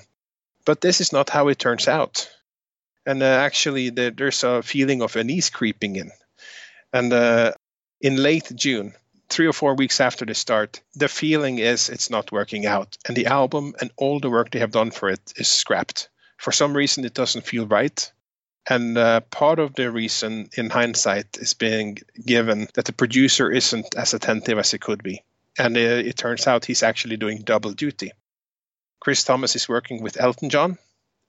But 0.65 0.81
this 0.81 1.01
is 1.01 1.13
not 1.13 1.31
how 1.31 1.49
it 1.49 1.59
turns 1.59 1.89
out. 1.89 2.31
And 3.07 3.23
uh, 3.23 3.27
actually, 3.27 3.91
the, 3.91 4.13
there's 4.17 4.45
a 4.45 4.63
feeling 4.63 5.03
of 5.03 5.17
unease 5.17 5.51
creeping 5.51 5.97
in. 5.97 6.11
And 6.93 7.13
uh, 7.13 7.53
in 8.01 8.17
late 8.17 8.51
June, 8.55 8.95
three 9.29 9.47
or 9.47 9.53
four 9.53 9.75
weeks 9.75 10.01
after 10.01 10.25
the 10.25 10.35
start, 10.35 10.81
the 10.95 11.09
feeling 11.09 11.59
is 11.59 11.89
it's 11.89 12.11
not 12.11 12.33
working 12.33 12.67
out. 12.67 12.97
And 13.07 13.17
the 13.17 13.27
album 13.27 13.75
and 13.81 13.91
all 13.97 14.21
the 14.21 14.31
work 14.31 14.51
they 14.51 14.61
have 14.61 14.73
done 14.73 14.91
for 14.91 15.09
it 15.09 15.33
is 15.37 15.49
scrapped. 15.49 16.09
For 16.37 16.53
some 16.53 16.77
reason, 16.77 17.05
it 17.05 17.15
doesn't 17.15 17.47
feel 17.47 17.67
right. 17.67 18.13
And 18.69 18.97
uh, 18.97 19.21
part 19.21 19.59
of 19.59 19.75
the 19.75 19.91
reason, 19.91 20.49
in 20.57 20.71
hindsight, 20.71 21.37
is 21.39 21.55
being 21.55 21.99
given 22.25 22.69
that 22.75 22.87
the 22.87 22.93
producer 22.93 23.51
isn't 23.51 23.95
as 23.95 24.15
attentive 24.15 24.59
as 24.59 24.71
he 24.71 24.79
could 24.79 25.03
be. 25.03 25.23
And 25.59 25.77
uh, 25.77 25.81
it 25.81 26.17
turns 26.17 26.47
out 26.47 26.65
he's 26.65 26.83
actually 26.83 27.17
doing 27.17 27.43
double 27.43 27.73
duty. 27.73 28.13
Chris 29.01 29.23
Thomas 29.23 29.55
is 29.55 29.69
working 29.69 30.03
with 30.03 30.19
Elton 30.19 30.49
John 30.49 30.79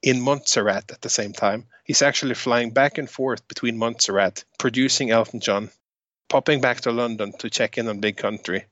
in 0.01 0.21
Montserrat 0.21 0.91
at 0.91 1.01
the 1.01 1.09
same 1.09 1.33
time. 1.33 1.65
He's 1.83 2.01
actually 2.01 2.35
flying 2.35 2.71
back 2.71 2.97
and 2.97 3.09
forth 3.09 3.47
between 3.47 3.77
Montserrat, 3.77 4.45
producing 4.57 5.11
Elton 5.11 5.41
John, 5.41 5.69
popping 6.29 6.61
back 6.61 6.81
to 6.81 6.91
London 6.91 7.33
to 7.39 7.49
check 7.49 7.77
in 7.77 7.87
on 7.89 7.99
Big 7.99 8.15
Country, 8.15 8.65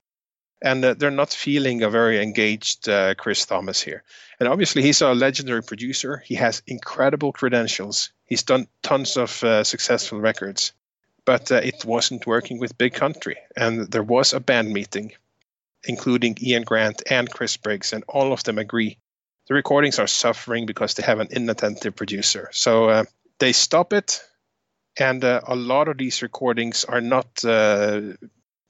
and 0.63 0.83
uh, 0.85 0.93
they're 0.93 1.11
not 1.11 1.33
feeling 1.33 1.83
a 1.83 1.89
very 1.89 2.23
engaged 2.23 2.87
uh, 2.87 3.13
Chris 3.15 3.45
Thomas 3.45 3.81
here. 3.81 4.03
And 4.39 4.47
obviously, 4.47 4.81
he's 4.81 5.01
a 5.01 5.13
legendary 5.13 5.61
producer. 5.61 6.23
He 6.25 6.35
has 6.35 6.63
incredible 6.65 7.33
credentials. 7.33 8.11
He's 8.33 8.41
done 8.41 8.67
tons 8.81 9.15
of 9.15 9.43
uh, 9.43 9.63
successful 9.63 10.19
records, 10.19 10.73
but 11.23 11.51
uh, 11.51 11.57
it 11.57 11.85
wasn't 11.85 12.25
working 12.25 12.57
with 12.57 12.79
Big 12.79 12.95
Country. 12.95 13.37
And 13.55 13.91
there 13.91 14.01
was 14.01 14.33
a 14.33 14.39
band 14.39 14.73
meeting, 14.73 15.11
including 15.83 16.39
Ian 16.41 16.63
Grant 16.63 17.03
and 17.11 17.29
Chris 17.29 17.57
Briggs, 17.57 17.93
and 17.93 18.03
all 18.07 18.33
of 18.33 18.43
them 18.43 18.57
agree 18.57 18.97
the 19.47 19.53
recordings 19.53 19.99
are 19.99 20.07
suffering 20.07 20.65
because 20.65 20.95
they 20.95 21.03
have 21.03 21.19
an 21.19 21.27
inattentive 21.29 21.95
producer. 21.95 22.49
So 22.53 22.89
uh, 22.89 23.03
they 23.37 23.53
stop 23.53 23.93
it, 23.93 24.23
and 24.97 25.23
uh, 25.23 25.41
a 25.45 25.55
lot 25.55 25.87
of 25.87 25.99
these 25.99 26.23
recordings 26.23 26.85
are 26.85 27.01
not 27.01 27.43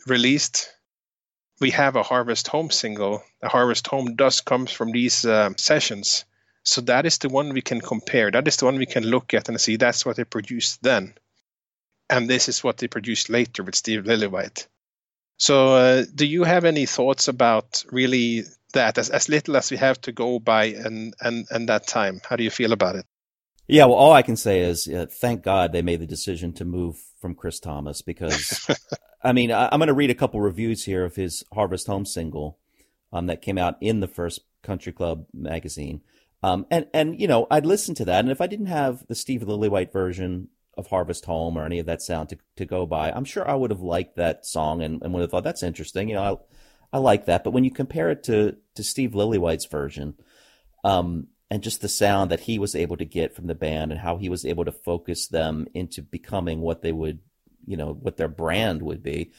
released 0.05 0.74
we 1.61 1.72
have 1.72 1.95
a 1.95 2.03
Harvest 2.03 2.49
Home 2.49 2.70
single. 2.70 3.24
A 3.41 3.47
Harvest 3.47 3.88
Home 3.88 4.18
dust 4.18 4.43
comes 4.43 4.74
from 4.74 4.91
these 4.91 5.24
uh, 5.24 5.51
sessions. 5.55 6.26
So 6.64 6.82
that 6.82 7.05
is 7.05 7.18
the 7.18 7.30
one 7.30 7.53
we 7.53 7.61
can 7.61 7.82
compare. 7.82 8.32
That 8.32 8.47
is 8.47 8.57
the 8.57 8.66
one 8.66 8.78
we 8.78 8.86
can 8.86 9.03
look 9.03 9.34
at 9.34 9.49
and 9.49 9.59
see 9.59 9.76
that's 9.76 10.05
what 10.05 10.16
they 10.16 10.24
produced 10.24 10.82
then. 10.82 11.14
And 12.09 12.30
this 12.30 12.47
is 12.47 12.64
what 12.64 12.78
they 12.78 12.88
produced 12.88 13.30
later 13.30 13.64
with 13.64 13.76
Steve 13.76 14.03
Lillywhite. 14.03 14.68
So, 15.38 15.76
uh, 15.76 16.05
do 16.14 16.26
you 16.26 16.43
have 16.43 16.64
any 16.64 16.86
thoughts 16.86 17.28
about 17.28 17.84
really 17.91 18.43
that, 18.74 18.97
as, 18.97 19.09
as 19.09 19.30
little 19.30 19.57
as 19.57 19.72
we 19.72 19.78
have 19.78 19.99
to 20.01 20.11
go 20.11 20.39
by 20.39 20.66
and, 20.66 21.14
and, 21.20 21.47
and 21.49 21.70
that 21.70 21.88
time? 21.88 22.22
How 22.28 22.36
do 22.36 22.43
you 22.43 22.49
feel 22.49 22.72
about 22.72 22.95
it? 22.95 23.05
Yeah, 23.68 23.86
well, 23.86 23.95
all 23.95 24.14
I 24.14 24.22
can 24.22 24.36
say 24.36 24.61
is 24.61 24.88
uh, 24.88 25.07
thank 25.09 25.43
God 25.43 25.72
they 25.72 25.82
made 25.82 26.01
the 26.01 26.07
decision 26.07 26.53
to 26.53 26.66
move 26.66 27.01
from 27.20 27.34
Chris 27.34 27.59
Thomas 27.59 28.01
because 28.01 28.68
I 29.24 29.32
mean, 29.32 29.51
I, 29.51 29.74
am 29.74 29.80
going 29.80 29.88
to 29.88 29.93
read 29.93 30.09
a 30.09 30.16
couple 30.16 30.41
reviews 30.41 30.84
here 30.84 31.05
of 31.05 31.16
his 31.16 31.43
Harvest 31.53 31.88
Home 31.88 32.05
single 32.05 32.59
um, 33.14 33.28
that 33.28 33.41
came 33.41 33.57
out 33.57 33.78
in 33.80 34.01
the 34.01 34.07
first 34.07 34.41
Country 34.64 34.91
Club 34.91 35.26
magazine. 35.34 36.01
Um, 36.43 36.65
and, 36.69 36.87
and, 36.93 37.19
you 37.19 37.27
know, 37.27 37.47
I'd 37.49 37.65
listen 37.65 37.95
to 37.95 38.05
that. 38.05 38.19
And 38.19 38.29
if 38.29 38.41
I 38.41 38.47
didn't 38.47 38.65
have 38.67 39.07
the 39.07 39.15
Steve 39.15 39.41
Lillywhite 39.41 39.93
version 39.93 40.49
of 40.77 40.87
Harvest 40.87 41.25
Home 41.25 41.57
or 41.57 41.65
any 41.65 41.79
of 41.79 41.85
that 41.85 42.01
sound 42.01 42.29
to, 42.29 42.37
to 42.57 42.65
go 42.65 42.85
by, 42.85 43.11
I'm 43.11 43.25
sure 43.25 43.47
I 43.47 43.55
would 43.55 43.71
have 43.71 43.81
liked 43.81 44.17
that 44.17 44.45
song 44.45 44.81
and, 44.81 45.01
and 45.01 45.13
would 45.13 45.21
have 45.21 45.31
thought 45.31 45.45
that's 45.45 45.63
interesting. 45.63 46.09
You 46.09 46.15
know, 46.15 46.43
I, 46.93 46.97
I 46.97 46.99
like 46.99 47.25
that. 47.25 47.43
But 47.43 47.51
when 47.51 47.63
you 47.63 47.71
compare 47.71 48.09
it 48.09 48.23
to, 48.23 48.57
to 48.75 48.83
Steve 48.83 49.11
Lillywhite's 49.11 49.65
version, 49.65 50.15
um, 50.83 51.27
and 51.53 51.61
just 51.61 51.81
the 51.81 51.87
sound 51.87 52.31
that 52.31 52.39
he 52.39 52.57
was 52.57 52.75
able 52.75 52.97
to 52.97 53.05
get 53.05 53.35
from 53.35 53.45
the 53.45 53.53
band 53.53 53.91
and 53.91 54.01
how 54.01 54.17
he 54.17 54.27
was 54.27 54.43
able 54.43 54.65
to 54.65 54.71
focus 54.71 55.27
them 55.27 55.67
into 55.75 56.01
becoming 56.01 56.61
what 56.61 56.81
they 56.81 56.91
would 56.91 57.19
you 57.67 57.77
know 57.77 57.93
what 57.93 58.17
their 58.17 58.27
brand 58.27 58.81
would 58.81 59.03
be 59.03 59.31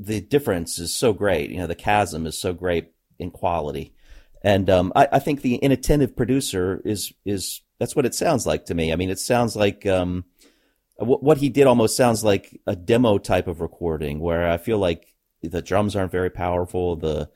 the 0.00 0.20
difference 0.20 0.80
is 0.80 0.92
so 0.92 1.12
great 1.12 1.50
you 1.50 1.58
know 1.58 1.68
the 1.68 1.76
chasm 1.76 2.26
is 2.26 2.36
so 2.36 2.52
great 2.52 2.90
in 3.20 3.30
quality 3.30 3.94
and 4.42 4.68
um, 4.70 4.92
I, 4.94 5.08
I, 5.12 5.18
think 5.18 5.40
the 5.40 5.56
inattentive 5.56 6.16
producer 6.16 6.80
is 6.84 7.12
is 7.24 7.62
that's 7.78 7.96
what 7.96 8.06
it 8.06 8.14
sounds 8.14 8.46
like 8.46 8.66
to 8.66 8.74
me 8.74 8.92
i 8.92 8.96
mean 8.96 9.10
it 9.10 9.18
sounds 9.18 9.56
like 9.56 9.86
um, 9.86 10.24
what, 10.96 11.22
what 11.22 11.38
he 11.38 11.48
did 11.48 11.66
almost 11.66 11.96
sounds 11.96 12.24
like 12.24 12.60
a 12.66 12.76
demo 12.76 13.18
type 13.18 13.48
of 13.48 13.60
recording 13.60 14.20
where 14.20 14.50
i 14.50 14.56
feel 14.56 14.78
like 14.78 15.14
the 15.42 15.62
drums 15.62 15.96
aren't 15.96 16.12
very 16.12 16.30
powerful 16.30 16.96
the 16.96 17.30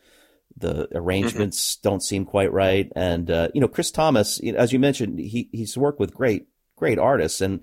the 0.56 0.88
arrangements 0.96 1.76
mm-hmm. 1.76 1.88
don't 1.88 2.02
seem 2.02 2.24
quite 2.24 2.52
right 2.52 2.90
and 2.96 3.30
uh, 3.30 3.48
you 3.54 3.60
know 3.60 3.68
chris 3.68 3.90
thomas 3.90 4.40
as 4.40 4.72
you 4.72 4.78
mentioned 4.78 5.18
he 5.18 5.48
he's 5.52 5.76
worked 5.76 6.00
with 6.00 6.14
great 6.14 6.48
great 6.76 6.98
artists 6.98 7.40
and 7.40 7.60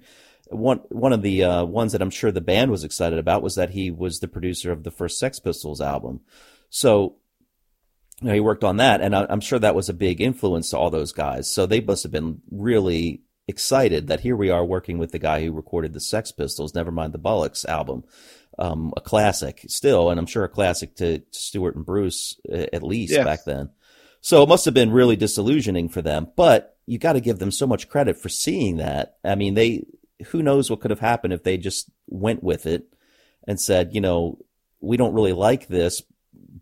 one 0.54 0.80
one 0.90 1.14
of 1.14 1.22
the 1.22 1.44
uh, 1.44 1.64
ones 1.64 1.92
that 1.92 2.02
I'm 2.02 2.10
sure 2.10 2.32
the 2.32 2.42
band 2.42 2.72
was 2.72 2.84
excited 2.84 3.20
about 3.20 3.44
was 3.44 3.56
that 3.56 3.72
he 3.72 3.92
was 3.92 4.20
the 4.20 4.28
producer 4.28 4.72
of 4.72 4.84
the 4.84 4.92
first 4.92 5.20
Sex 5.20 5.40
Pistols 5.40 5.82
album. 5.82 6.22
So 6.70 7.18
you 8.24 8.30
know, 8.30 8.34
he 8.34 8.40
worked 8.40 8.64
on 8.64 8.78
that, 8.78 9.02
and 9.02 9.14
I, 9.14 9.26
am 9.30 9.42
sure 9.42 9.60
that 9.60 9.76
was 9.76 9.90
a 9.90 9.94
big 9.94 10.22
influence 10.22 10.70
to 10.70 10.78
all 10.78 10.90
those 10.90 11.12
guys. 11.12 11.52
So 11.52 11.66
they 11.66 11.82
must 11.82 12.04
have 12.04 12.12
been 12.12 12.42
really 12.50 13.22
excited 13.50 14.08
that 14.08 14.22
here 14.22 14.38
we 14.38 14.50
are 14.50 14.64
working 14.64 14.98
with 14.98 15.12
the 15.12 15.20
guy 15.20 15.44
who 15.44 15.52
recorded 15.52 15.92
the 15.92 16.00
Sex 16.00 16.32
Pistols, 16.32 16.74
never 16.74 16.90
mind 16.90 17.14
the 17.14 17.20
Bollocks 17.20 17.66
album, 17.66 18.06
um, 18.58 18.94
a 18.96 19.02
classic 19.02 19.66
still, 19.68 20.10
and 20.10 20.18
I'm 20.18 20.26
sure 20.26 20.46
a 20.46 20.50
classic 20.50 20.96
to, 20.96 21.20
to 21.20 21.26
Stuart 21.32 21.76
and 21.76 21.86
Bruce 21.86 22.40
at 22.50 22.82
least 22.82 23.12
yeah. 23.12 23.26
back 23.26 23.44
then. 23.44 23.72
So 24.22 24.42
it 24.42 24.48
must 24.48 24.64
have 24.64 24.74
been 24.74 24.92
really 24.92 25.18
disillusioning 25.18 25.90
for 25.90 26.02
them, 26.02 26.32
but 26.38 26.78
you 26.86 26.98
got 26.98 27.14
to 27.14 27.20
give 27.20 27.40
them 27.40 27.52
so 27.52 27.68
much 27.68 27.90
credit 27.90 28.16
for 28.18 28.30
seeing 28.30 28.78
that. 28.78 29.18
I 29.22 29.36
mean, 29.36 29.56
they 29.56 29.86
who 30.28 30.42
knows 30.42 30.70
what 30.70 30.80
could 30.80 30.92
have 30.92 31.02
happened 31.02 31.34
if 31.34 31.44
they 31.44 31.58
just 31.58 31.92
went 32.08 32.42
with 32.42 32.66
it 32.66 32.86
and 33.46 33.60
said, 33.60 33.94
you 33.94 34.00
know, 34.00 34.38
we 34.80 34.96
don't 34.96 35.14
really 35.14 35.34
like 35.34 35.68
this, 35.68 36.02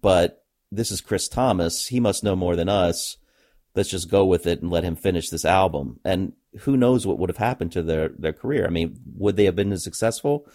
but 0.01 0.40
this 0.71 0.91
is 0.91 1.01
Chris 1.01 1.27
Thomas. 1.27 1.87
He 1.87 1.99
must 1.99 2.23
know 2.23 2.35
more 2.35 2.55
than 2.55 2.69
us. 2.69 3.17
Let's 3.75 3.89
just 3.89 4.09
go 4.09 4.25
with 4.25 4.47
it 4.47 4.61
and 4.61 4.71
let 4.71 4.83
him 4.83 4.95
finish 4.95 5.29
this 5.29 5.45
album. 5.45 5.99
And 6.03 6.33
who 6.61 6.77
knows 6.77 7.05
what 7.05 7.19
would 7.19 7.29
have 7.29 7.37
happened 7.37 7.71
to 7.73 7.83
their, 7.83 8.09
their 8.09 8.33
career. 8.33 8.65
I 8.65 8.69
mean, 8.69 8.99
would 9.15 9.37
they 9.37 9.45
have 9.45 9.55
been 9.55 9.71
as 9.71 9.83
successful? 9.83 10.47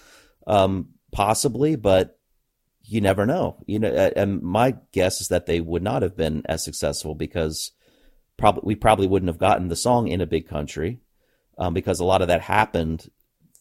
Um, 0.47 0.89
possibly, 1.13 1.77
but 1.77 2.19
you 2.83 3.01
never 3.01 3.27
know. 3.27 3.63
You 3.67 3.79
know, 3.79 3.89
and 3.89 4.43
my 4.43 4.77
guess 4.93 5.21
is 5.21 5.29
that 5.29 5.47
they 5.47 5.61
would 5.61 5.83
not 5.83 6.03
have 6.03 6.17
been 6.17 6.43
as 6.47 6.65
successful 6.65 7.15
because 7.15 7.73
probably 8.37 8.63
we 8.65 8.75
probably 8.75 9.07
wouldn't 9.07 9.29
have 9.31 9.39
gotten 9.39 9.69
the 9.69 9.77
song 9.77 10.09
in 10.09 10.21
a 10.21 10.27
big 10.27 10.49
country 10.49 11.01
um, 11.59 11.75
because 11.75 12.01
a 12.01 12.05
lot 12.05 12.23
of 12.23 12.29
that 12.29 12.43
happened 12.43 13.11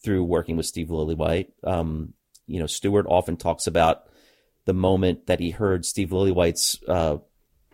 through 0.02 0.24
working 0.24 0.56
with 0.56 0.66
Steve 0.66 0.88
Lillywhite. 0.88 1.48
Um, 1.64 2.12
you 2.46 2.60
know, 2.60 2.66
Stuart 2.66 3.06
often 3.08 3.36
talks 3.36 3.66
about 3.66 4.04
the 4.66 4.74
moment 4.74 5.26
that 5.26 5.40
he 5.40 5.50
heard 5.50 5.86
Steve 5.86 6.10
Lillywhite's 6.10 6.78
uh, 6.86 7.16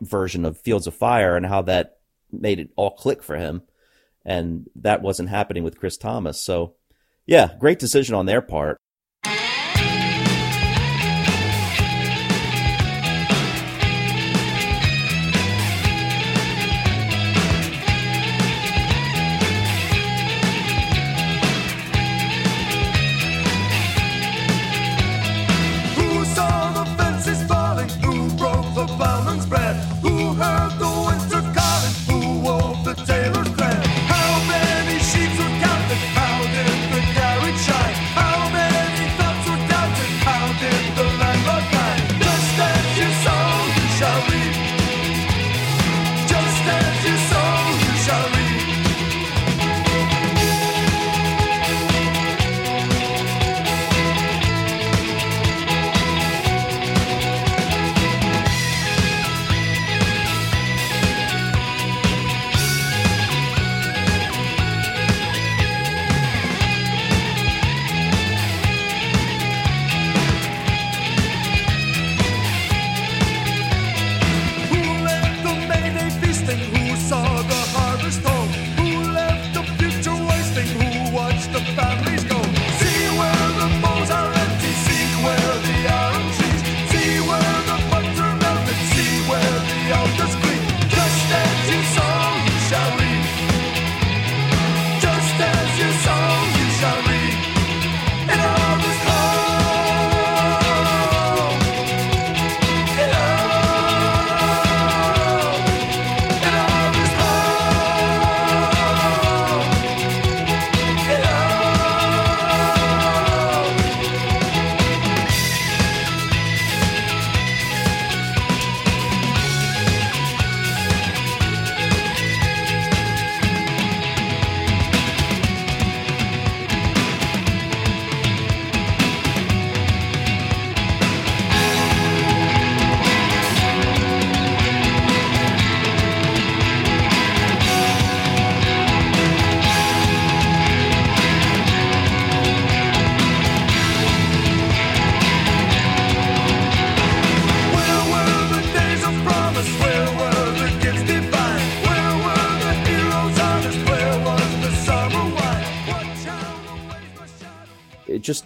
version 0.00 0.44
of 0.44 0.58
Fields 0.58 0.86
of 0.86 0.94
Fire 0.94 1.36
and 1.36 1.44
how 1.44 1.62
that 1.62 1.98
made 2.30 2.60
it 2.60 2.70
all 2.76 2.92
click 2.92 3.22
for 3.22 3.36
him, 3.36 3.62
and 4.24 4.68
that 4.76 5.02
wasn't 5.02 5.28
happening 5.28 5.64
with 5.64 5.78
Chris 5.78 5.96
Thomas. 5.96 6.40
So, 6.40 6.74
yeah, 7.26 7.50
great 7.58 7.78
decision 7.78 8.14
on 8.14 8.26
their 8.26 8.40
part. 8.40 8.78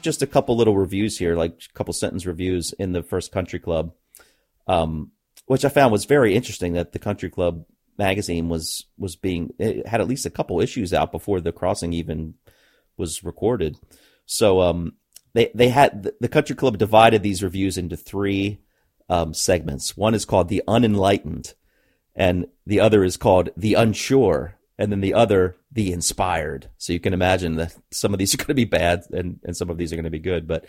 Just 0.07 0.23
a 0.23 0.27
couple 0.27 0.57
little 0.57 0.77
reviews 0.77 1.19
here, 1.19 1.35
like 1.35 1.51
a 1.53 1.77
couple 1.77 1.93
sentence 1.93 2.25
reviews 2.25 2.73
in 2.79 2.93
the 2.93 3.03
first 3.03 3.33
Country 3.33 3.59
Club, 3.59 3.93
um, 4.69 5.11
which 5.47 5.65
I 5.65 5.69
found 5.69 5.91
was 5.91 6.05
very 6.05 6.37
interesting. 6.37 6.75
That 6.75 6.93
the 6.93 7.01
Country 7.01 7.29
Club 7.29 7.67
magazine 7.99 8.49
was 8.49 8.87
was 8.97 9.17
being 9.17 9.53
had 9.59 10.01
at 10.01 10.07
least 10.07 10.25
a 10.25 10.31
couple 10.31 10.61
issues 10.61 10.95
out 10.95 11.11
before 11.11 11.41
the 11.41 11.51
crossing 11.51 11.93
even 11.93 12.35
was 12.97 13.25
recorded. 13.25 13.79
So 14.27 14.61
um, 14.61 14.93
they 15.35 15.51
they 15.55 15.71
had 15.71 16.13
the 16.21 16.29
Country 16.29 16.55
Club 16.55 16.79
divided 16.79 17.23
these 17.23 17.43
reviews 17.43 17.77
into 17.77 17.97
three 17.97 18.61
um, 19.09 19.35
segments. 19.35 19.97
One 19.97 20.15
is 20.15 20.25
called 20.25 20.49
the 20.49 20.63
Unenlightened, 20.69 21.55
and 22.15 22.47
the 22.65 22.79
other 22.79 23.03
is 23.03 23.17
called 23.17 23.51
the 23.57 23.75
Unsure, 23.75 24.56
and 24.79 24.93
then 24.93 25.01
the 25.01 25.15
other 25.15 25.57
the 25.73 25.93
inspired. 25.93 26.69
So 26.79 26.93
you 26.93 27.01
can 27.01 27.15
imagine 27.15 27.57
that 27.57 27.75
some 27.91 28.13
of 28.13 28.19
these 28.19 28.35
are 28.35 28.39
going 28.39 28.49
to 28.49 28.55
be 28.55 28.65
bad 28.65 29.05
and, 29.11 29.41
and 29.45 29.57
some 29.57 29.71
of 29.71 29.79
these 29.79 29.93
are 29.93 29.97
going 29.97 30.05
to 30.05 30.11
be 30.11 30.19
good. 30.19 30.47
But 30.47 30.67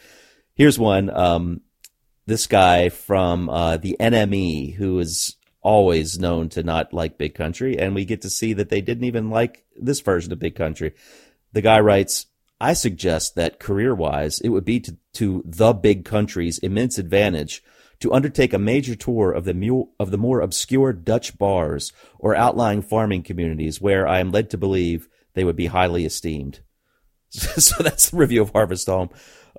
here's 0.56 0.80
one. 0.80 1.10
Um, 1.10 1.62
this 2.26 2.48
guy 2.48 2.90
from 2.90 3.50
uh, 3.50 3.78
the 3.78 3.96
NME 4.00 4.76
who 4.76 5.00
is 5.00 5.36
always 5.62 6.20
known 6.20 6.50
to 6.50 6.64
not 6.64 6.94
like 6.94 7.18
Big 7.18 7.36
Country, 7.36 7.78
and 7.78 7.96
we 7.96 8.06
get 8.06 8.22
to 8.22 8.30
see 8.30 8.54
that 8.54 8.70
they 8.70 8.82
didn't 8.82 9.06
even 9.06 9.30
like 9.30 9.66
this 9.76 10.02
version 10.02 10.32
of 10.32 10.40
Big 10.40 10.56
Country. 10.56 10.94
The 11.54 11.62
guy 11.62 11.80
writes, 11.80 12.28
I 12.60 12.74
suggest 12.74 13.36
that 13.36 13.60
career 13.60 13.94
wise, 13.94 14.40
it 14.42 14.50
would 14.50 14.66
be 14.66 14.80
to, 14.82 14.98
to 15.14 15.44
the 15.46 15.74
big 15.74 16.06
country's 16.06 16.58
immense 16.60 16.98
advantage 16.98 17.64
to 18.00 18.14
undertake 18.14 18.54
a 18.54 18.60
major 18.60 18.96
tour 18.96 19.32
of 19.32 19.46
the, 19.46 19.54
mu- 19.54 19.88
of 20.00 20.12
the 20.12 20.18
more 20.18 20.42
obscure 20.42 20.94
Dutch 20.94 21.38
bars 21.38 21.92
or 22.20 22.36
outlying 22.36 22.82
farming 22.82 23.24
communities 23.24 23.82
where 23.82 24.08
I 24.08 24.20
am 24.20 24.32
led 24.32 24.50
to 24.52 24.58
believe 24.58 25.08
they 25.34 25.44
would 25.44 25.56
be 25.56 25.68
highly 25.68 26.06
esteemed. 26.06 26.62
so 27.30 27.84
that's 27.84 28.10
the 28.10 28.18
review 28.18 28.42
of 28.42 28.52
Harvest 28.52 28.88
Home. 28.88 29.10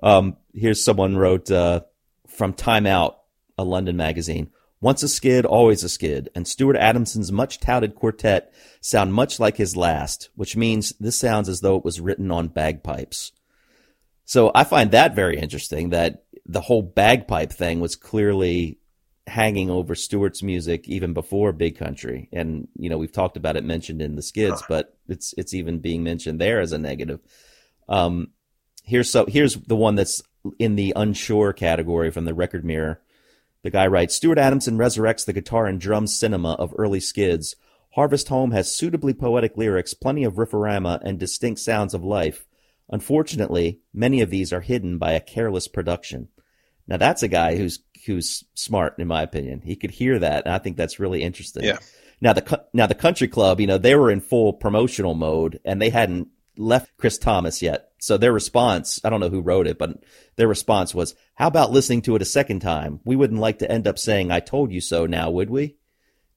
Um, 0.01 0.37
here's 0.53 0.83
someone 0.83 1.17
wrote 1.17 1.51
uh, 1.51 1.81
from 2.27 2.53
Time 2.53 2.85
Out, 2.85 3.19
a 3.57 3.63
London 3.63 3.97
magazine. 3.97 4.49
Once 4.81 5.03
a 5.03 5.09
skid, 5.09 5.45
always 5.45 5.83
a 5.83 5.89
skid, 5.89 6.29
and 6.33 6.47
Stuart 6.47 6.77
Adamson's 6.77 7.33
much 7.33 7.59
touted 7.59 7.95
quartet 7.95 8.53
sound 8.79 9.13
much 9.13 9.37
like 9.37 9.57
his 9.57 9.75
last, 9.75 10.29
which 10.35 10.55
means 10.55 10.93
this 11.01 11.17
sounds 11.17 11.49
as 11.49 11.59
though 11.59 11.75
it 11.75 11.83
was 11.83 11.99
written 11.99 12.31
on 12.31 12.47
bagpipes. 12.47 13.33
So 14.23 14.51
I 14.55 14.63
find 14.63 14.91
that 14.91 15.15
very 15.15 15.37
interesting 15.37 15.89
that 15.89 16.23
the 16.49 16.61
whole 16.61 16.81
bagpipe 16.81 17.53
thing 17.53 17.79
was 17.79 17.95
clearly 17.95 18.79
hanging 19.27 19.69
over 19.69 19.93
Stuart's 19.93 20.41
music 20.41 20.89
even 20.89 21.13
before 21.13 21.53
Big 21.53 21.77
Country. 21.77 22.27
And, 22.33 22.67
you 22.75 22.89
know, 22.89 22.97
we've 22.97 23.11
talked 23.11 23.37
about 23.37 23.55
it 23.55 23.63
mentioned 23.63 24.01
in 24.01 24.15
the 24.15 24.23
skids, 24.23 24.63
but 24.67 24.97
it's, 25.07 25.35
it's 25.37 25.53
even 25.53 25.77
being 25.77 26.03
mentioned 26.03 26.41
there 26.41 26.59
as 26.59 26.71
a 26.71 26.79
negative. 26.79 27.19
Um, 27.87 28.29
here's 28.83 29.11
so, 29.11 29.27
here's 29.27 29.53
the 29.53 29.75
one 29.75 29.93
that's 29.93 30.23
in 30.57 30.75
the 30.75 30.91
unsure 30.95 31.53
category 31.53 32.09
from 32.09 32.25
the 32.25 32.33
record 32.33 32.65
mirror. 32.65 32.99
The 33.61 33.69
guy 33.69 33.85
writes, 33.85 34.15
Stuart 34.15 34.39
Adamson 34.39 34.75
resurrects 34.79 35.25
the 35.25 35.33
guitar 35.33 35.67
and 35.67 35.79
drum 35.79 36.07
cinema 36.07 36.53
of 36.53 36.73
early 36.79 36.99
skids. 36.99 37.55
Harvest 37.91 38.29
Home 38.29 38.51
has 38.51 38.75
suitably 38.75 39.13
poetic 39.13 39.55
lyrics, 39.55 39.93
plenty 39.93 40.23
of 40.23 40.35
riffarama, 40.35 40.99
and 41.03 41.19
distinct 41.19 41.59
sounds 41.59 41.93
of 41.93 42.03
life. 42.03 42.47
Unfortunately, 42.89 43.81
many 43.93 44.21
of 44.21 44.31
these 44.31 44.51
are 44.51 44.61
hidden 44.61 44.97
by 44.97 45.11
a 45.11 45.19
careless 45.19 45.67
production. 45.67 46.29
Now 46.89 46.97
that's 46.97 47.23
a 47.23 47.27
guy 47.27 47.55
who's 47.55 47.79
who's 48.05 48.43
smart, 48.55 48.95
in 48.97 49.07
my 49.07 49.21
opinion. 49.21 49.61
He 49.61 49.75
could 49.75 49.91
hear 49.91 50.19
that, 50.19 50.45
and 50.45 50.53
I 50.53 50.57
think 50.57 50.75
that's 50.75 50.99
really 50.99 51.21
interesting. 51.21 51.63
Yeah. 51.63 51.77
Now 52.19 52.33
the 52.33 52.65
now 52.73 52.87
the 52.87 52.95
country 52.95 53.27
club, 53.27 53.61
you 53.61 53.67
know, 53.67 53.77
they 53.77 53.95
were 53.95 54.11
in 54.11 54.19
full 54.19 54.53
promotional 54.53 55.13
mode, 55.13 55.59
and 55.63 55.81
they 55.81 55.91
hadn't 55.91 56.29
left 56.57 56.97
Chris 56.97 57.17
Thomas 57.17 57.61
yet. 57.61 57.91
So 57.99 58.17
their 58.17 58.33
response, 58.33 58.99
I 59.03 59.09
don't 59.09 59.19
know 59.19 59.29
who 59.29 59.41
wrote 59.41 59.67
it, 59.67 59.77
but 59.77 60.03
their 60.35 60.47
response 60.47 60.93
was, 60.93 61.15
how 61.35 61.47
about 61.47 61.71
listening 61.71 62.01
to 62.03 62.15
it 62.15 62.21
a 62.21 62.25
second 62.25 62.59
time? 62.59 62.99
We 63.05 63.15
wouldn't 63.15 63.39
like 63.39 63.59
to 63.59 63.71
end 63.71 63.87
up 63.87 63.97
saying, 63.97 64.31
I 64.31 64.41
told 64.41 64.71
you 64.71 64.81
so 64.81 65.05
now, 65.05 65.29
would 65.29 65.49
we? 65.49 65.77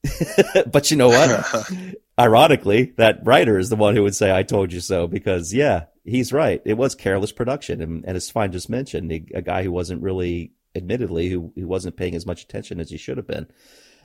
but 0.66 0.90
you 0.90 0.96
know 0.96 1.08
what? 1.08 1.72
Ironically, 2.18 2.92
that 2.98 3.20
writer 3.24 3.58
is 3.58 3.70
the 3.70 3.76
one 3.76 3.96
who 3.96 4.02
would 4.02 4.14
say, 4.14 4.34
I 4.34 4.42
told 4.42 4.72
you 4.72 4.80
so, 4.80 5.06
because 5.06 5.54
yeah, 5.54 5.84
he's 6.04 6.32
right. 6.32 6.60
It 6.64 6.74
was 6.74 6.94
careless 6.94 7.32
production. 7.32 7.80
And, 7.80 8.04
and 8.04 8.16
as 8.16 8.26
Svein 8.26 8.52
just 8.52 8.68
mentioned, 8.68 9.10
a, 9.10 9.24
a 9.34 9.42
guy 9.42 9.62
who 9.62 9.72
wasn't 9.72 10.02
really, 10.02 10.52
admittedly, 10.74 11.28
who, 11.28 11.52
who 11.54 11.66
wasn't 11.66 11.96
paying 11.96 12.14
as 12.14 12.26
much 12.26 12.42
attention 12.42 12.80
as 12.80 12.90
he 12.90 12.98
should 12.98 13.16
have 13.16 13.26
been. 13.26 13.46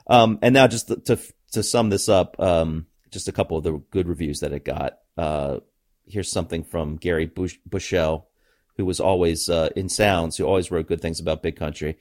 Um, 0.07 0.39
and 0.41 0.53
now 0.53 0.67
just 0.67 0.87
to, 0.87 0.95
to, 0.95 1.19
to 1.51 1.63
sum 1.63 1.89
this 1.89 2.07
up, 2.07 2.39
um, 2.39 2.87
just 3.11 3.27
a 3.27 3.33
couple 3.33 3.57
of 3.57 3.63
the 3.63 3.81
good 3.91 4.07
reviews 4.07 4.39
that 4.39 4.53
it 4.53 4.63
got. 4.63 4.99
Uh, 5.17 5.59
here's 6.05 6.31
something 6.31 6.63
from 6.63 6.95
Gary 6.95 7.25
Bush- 7.25 7.59
Bushell, 7.65 8.29
who 8.77 8.85
was 8.85 8.99
always 8.99 9.49
uh, 9.49 9.69
in 9.75 9.89
Sounds, 9.89 10.37
who 10.37 10.45
always 10.45 10.71
wrote 10.71 10.87
good 10.87 11.01
things 11.01 11.19
about 11.19 11.43
Big 11.43 11.57
Country. 11.57 11.97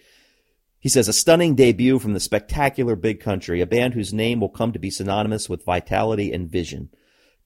He 0.78 0.88
says, 0.88 1.08
a 1.08 1.12
stunning 1.12 1.54
debut 1.54 1.98
from 1.98 2.12
the 2.12 2.20
spectacular 2.20 2.96
Big 2.96 3.20
Country, 3.20 3.60
a 3.60 3.66
band 3.66 3.94
whose 3.94 4.12
name 4.12 4.40
will 4.40 4.48
come 4.48 4.72
to 4.72 4.78
be 4.78 4.90
synonymous 4.90 5.48
with 5.48 5.64
vitality 5.64 6.32
and 6.32 6.48
vision. 6.48 6.90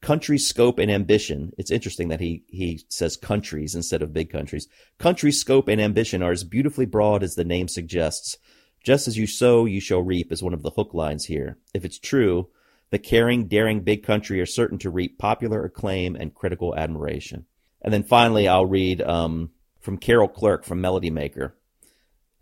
Country 0.01 0.39
scope 0.39 0.79
and 0.79 0.91
ambition. 0.91 1.53
It's 1.59 1.71
interesting 1.71 2.09
that 2.09 2.21
he, 2.21 2.45
he 2.49 2.85
says 2.89 3.17
countries 3.17 3.75
instead 3.75 4.03
of 4.03 4.15
big 4.15 4.31
countries. 4.31 4.67
Country 4.99 5.31
scope 5.31 5.69
and 5.69 5.81
ambition 5.81 6.23
are 6.23 6.33
as 6.33 6.43
beautifully 6.43 6.87
broad 6.87 7.23
as 7.23 7.35
the 7.35 7.45
name 7.45 7.69
suggests. 7.69 8.39
Just 8.83 9.07
as 9.07 9.19
you 9.19 9.27
sow, 9.27 9.67
you 9.67 9.81
shall 9.81 10.03
reap 10.03 10.33
is 10.33 10.43
one 10.43 10.55
of 10.55 10.63
the 10.63 10.71
hook 10.71 10.95
lines 10.95 11.27
here. 11.27 11.59
If 11.75 11.85
it's 11.85 11.99
true, 11.99 12.49
the 12.91 12.99
caring, 12.99 13.47
daring 13.47 13.81
big 13.81 14.03
country 14.03 14.41
are 14.41 14.47
certain 14.47 14.79
to 14.79 14.91
reap 14.91 15.19
popular 15.19 15.65
acclaim 15.65 16.17
and 16.17 16.35
critical 16.35 16.75
admiration. 16.75 17.45
And 17.83 17.93
then 17.93 18.03
finally, 18.03 18.49
I'll 18.49 18.67
read 18.67 19.03
um, 19.03 19.51
from 19.81 19.99
Carol 19.99 20.29
Clerk 20.29 20.65
from 20.65 20.81
Melody 20.81 21.11
Maker. 21.11 21.57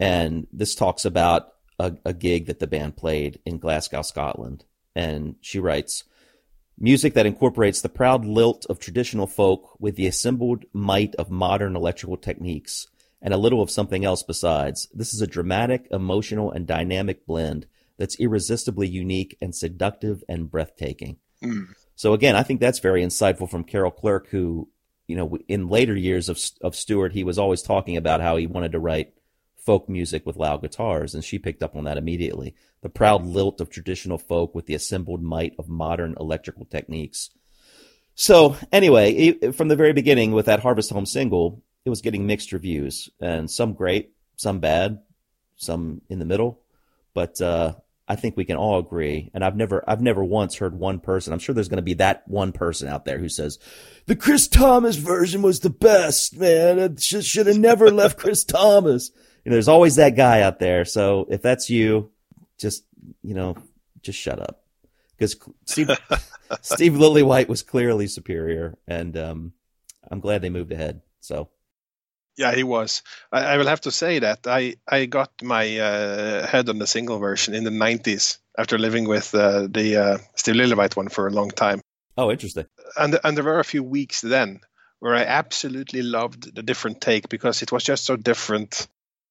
And 0.01 0.47
this 0.53 0.75
talks 0.75 1.05
about 1.05 1.53
a, 1.79 1.95
a 2.05 2.13
gig 2.13 2.47
that 2.47 2.59
the 2.59 2.67
band 2.67 2.97
played 2.97 3.41
in 3.45 3.59
Glasgow, 3.59 4.03
Scotland. 4.03 4.65
And 4.95 5.37
she 5.41 5.59
writes, 5.59 6.05
Music 6.79 7.15
that 7.15 7.27
incorporates 7.27 7.81
the 7.81 7.89
proud 7.89 8.25
lilt 8.25 8.65
of 8.71 8.79
traditional 8.79 9.27
folk 9.27 9.77
with 9.81 9.97
the 9.97 10.07
assembled 10.07 10.65
might 10.73 11.15
of 11.17 11.31
modern 11.31 11.75
electrical 11.75 12.17
techniques 12.17 12.87
and 13.21 13.35
a 13.35 13.39
little 13.39 13.61
of 13.61 13.71
something 13.71 14.05
else 14.05 14.23
besides. 14.23 14.87
This 14.95 15.13
is 15.13 15.21
a 15.21 15.27
dramatic, 15.27 15.89
emotional, 15.91 16.53
and 16.53 16.69
dynamic 16.69 17.27
blend 17.27 17.67
that's 17.97 18.19
irresistibly 18.21 18.87
unique 18.87 19.37
and 19.41 19.55
seductive 19.55 20.23
and 20.29 20.49
breathtaking. 20.49 21.17
Mm. 21.43 21.67
So 21.97 22.13
again, 22.13 22.37
I 22.37 22.45
think 22.45 22.61
that's 22.61 22.79
very 22.79 23.03
insightful 23.03 23.51
from 23.51 23.65
Carol 23.65 23.91
Clerk, 23.91 24.29
who, 24.29 24.69
you 25.09 25.17
know, 25.17 25.37
in 25.49 25.69
later 25.69 25.97
years 25.97 26.29
of 26.29 26.39
of 26.61 26.77
Stuart, 26.77 27.13
he 27.13 27.25
was 27.25 27.41
always 27.41 27.61
talking 27.61 27.97
about 27.97 28.21
how 28.21 28.37
he 28.37 28.47
wanted 28.47 28.73
to 28.73 28.79
write 28.79 29.15
folk 29.69 29.87
music 29.87 30.25
with 30.25 30.39
loud 30.39 30.63
guitars, 30.63 31.15
and 31.15 31.23
she 31.23 31.39
picked 31.39 31.63
up 31.63 31.77
on 31.77 31.85
that 31.85 31.99
immediately. 31.99 32.55
The 32.81 32.89
proud 32.89 33.27
lilt 33.27 33.61
of 33.61 33.69
traditional 33.69 34.17
folk 34.17 34.55
with 34.55 34.65
the 34.65 34.73
assembled 34.73 35.23
might 35.23 35.53
of 35.59 35.69
modern 35.69 36.15
electrical 36.19 36.65
techniques. 36.65 37.29
So 38.15 38.57
anyway, 38.73 39.33
from 39.53 39.69
the 39.69 39.77
very 39.77 39.93
beginning 39.93 40.33
with 40.33 40.47
that 40.47 40.61
Harvest 40.61 40.89
Home 40.89 41.05
single, 41.05 41.63
it 41.85 41.91
was 41.91 42.01
getting 42.01 42.27
mixed 42.27 42.53
reviews, 42.53 43.11
and 43.21 43.51
some 43.51 43.75
great, 43.75 44.15
some 44.37 44.59
bad, 44.59 45.01
some 45.57 46.01
in 46.09 46.19
the 46.19 46.25
middle. 46.25 46.63
But 47.13 47.39
uh, 47.43 47.75
I 48.09 48.17
think 48.17 48.39
we 48.39 48.47
can 48.47 48.57
all 48.57 48.79
agree, 48.79 49.31
and 49.35 49.45
I've 49.45 49.55
never, 49.55 49.85
I've 49.87 50.01
never 50.01 50.25
once 50.25 50.55
heard 50.55 50.79
one 50.79 50.99
person. 50.99 51.35
I'm 51.35 51.41
sure 51.41 51.55
there's 51.55 51.69
going 51.69 51.77
to 51.77 51.83
be 51.83 51.93
that 51.95 52.27
one 52.27 52.53
person 52.53 52.89
out 52.89 53.05
there 53.05 53.19
who 53.19 53.29
says 53.29 53.59
the 54.07 54.17
Chris 54.17 54.49
Thomas 54.49 54.97
version 54.97 55.43
was 55.43 55.61
the 55.61 55.69
best, 55.69 56.39
man. 56.39 56.79
It 56.79 57.03
should, 57.03 57.27
should 57.27 57.49
have 57.49 57.59
never 57.59 57.91
left 57.91 58.19
Chris 58.19 58.45
Thomas. 58.45 59.11
Know, 59.49 59.55
there's 59.55 59.69
always 59.69 59.97
that 59.97 60.17
guy 60.17 60.43
out 60.43 60.59
there. 60.59 60.85
So 60.85 61.27
if 61.31 61.43
that's 61.43 61.71
you, 61.71 62.11
just 62.59 62.85
you 63.23 63.35
know, 63.35 63.57
just 64.03 64.19
shut 64.19 64.41
up, 64.41 64.63
because 65.17 65.37
Steve, 65.65 65.91
Steve 66.63 66.93
Lillywhite 66.93 67.49
was 67.49 67.63
clearly 67.63 68.07
superior, 68.07 68.77
and 68.87 69.17
um, 69.17 69.53
I'm 70.11 70.21
glad 70.21 70.43
they 70.43 70.51
moved 70.51 70.73
ahead. 70.73 71.03
So 71.21 71.49
yeah, 72.39 72.55
he 72.55 72.63
was. 72.63 73.03
I, 73.33 73.45
I, 73.45 73.57
will 73.57 73.67
have 73.67 73.81
to 73.83 73.91
say 73.91 74.21
that 74.21 74.47
I, 74.47 74.77
I 74.87 75.07
got 75.07 75.33
my 75.43 75.79
uh, 75.79 76.47
head 76.47 76.69
on 76.69 76.79
the 76.79 76.87
single 76.87 77.19
version 77.19 77.53
in 77.53 77.65
the 77.65 77.71
90s 77.71 78.39
after 78.57 78.79
living 78.79 79.09
with 79.09 79.35
uh, 79.35 79.67
the 79.69 79.97
uh, 79.97 80.19
Steve 80.37 80.55
Lillywhite 80.55 80.97
one 80.97 81.09
for 81.09 81.27
a 81.27 81.33
long 81.33 81.51
time. 81.51 81.81
Oh, 82.17 82.31
interesting. 82.31 82.67
And, 82.97 83.19
and 83.25 83.37
there 83.37 83.45
were 83.45 83.59
a 83.59 83.65
few 83.65 83.83
weeks 83.83 84.21
then 84.21 84.61
where 85.01 85.17
I 85.17 85.23
absolutely 85.23 86.03
loved 86.03 86.55
the 86.55 86.63
different 86.63 87.01
take 87.01 87.29
because 87.29 87.63
it 87.63 87.73
was 87.73 87.83
just 87.83 88.05
so 88.05 88.17
different. 88.17 88.87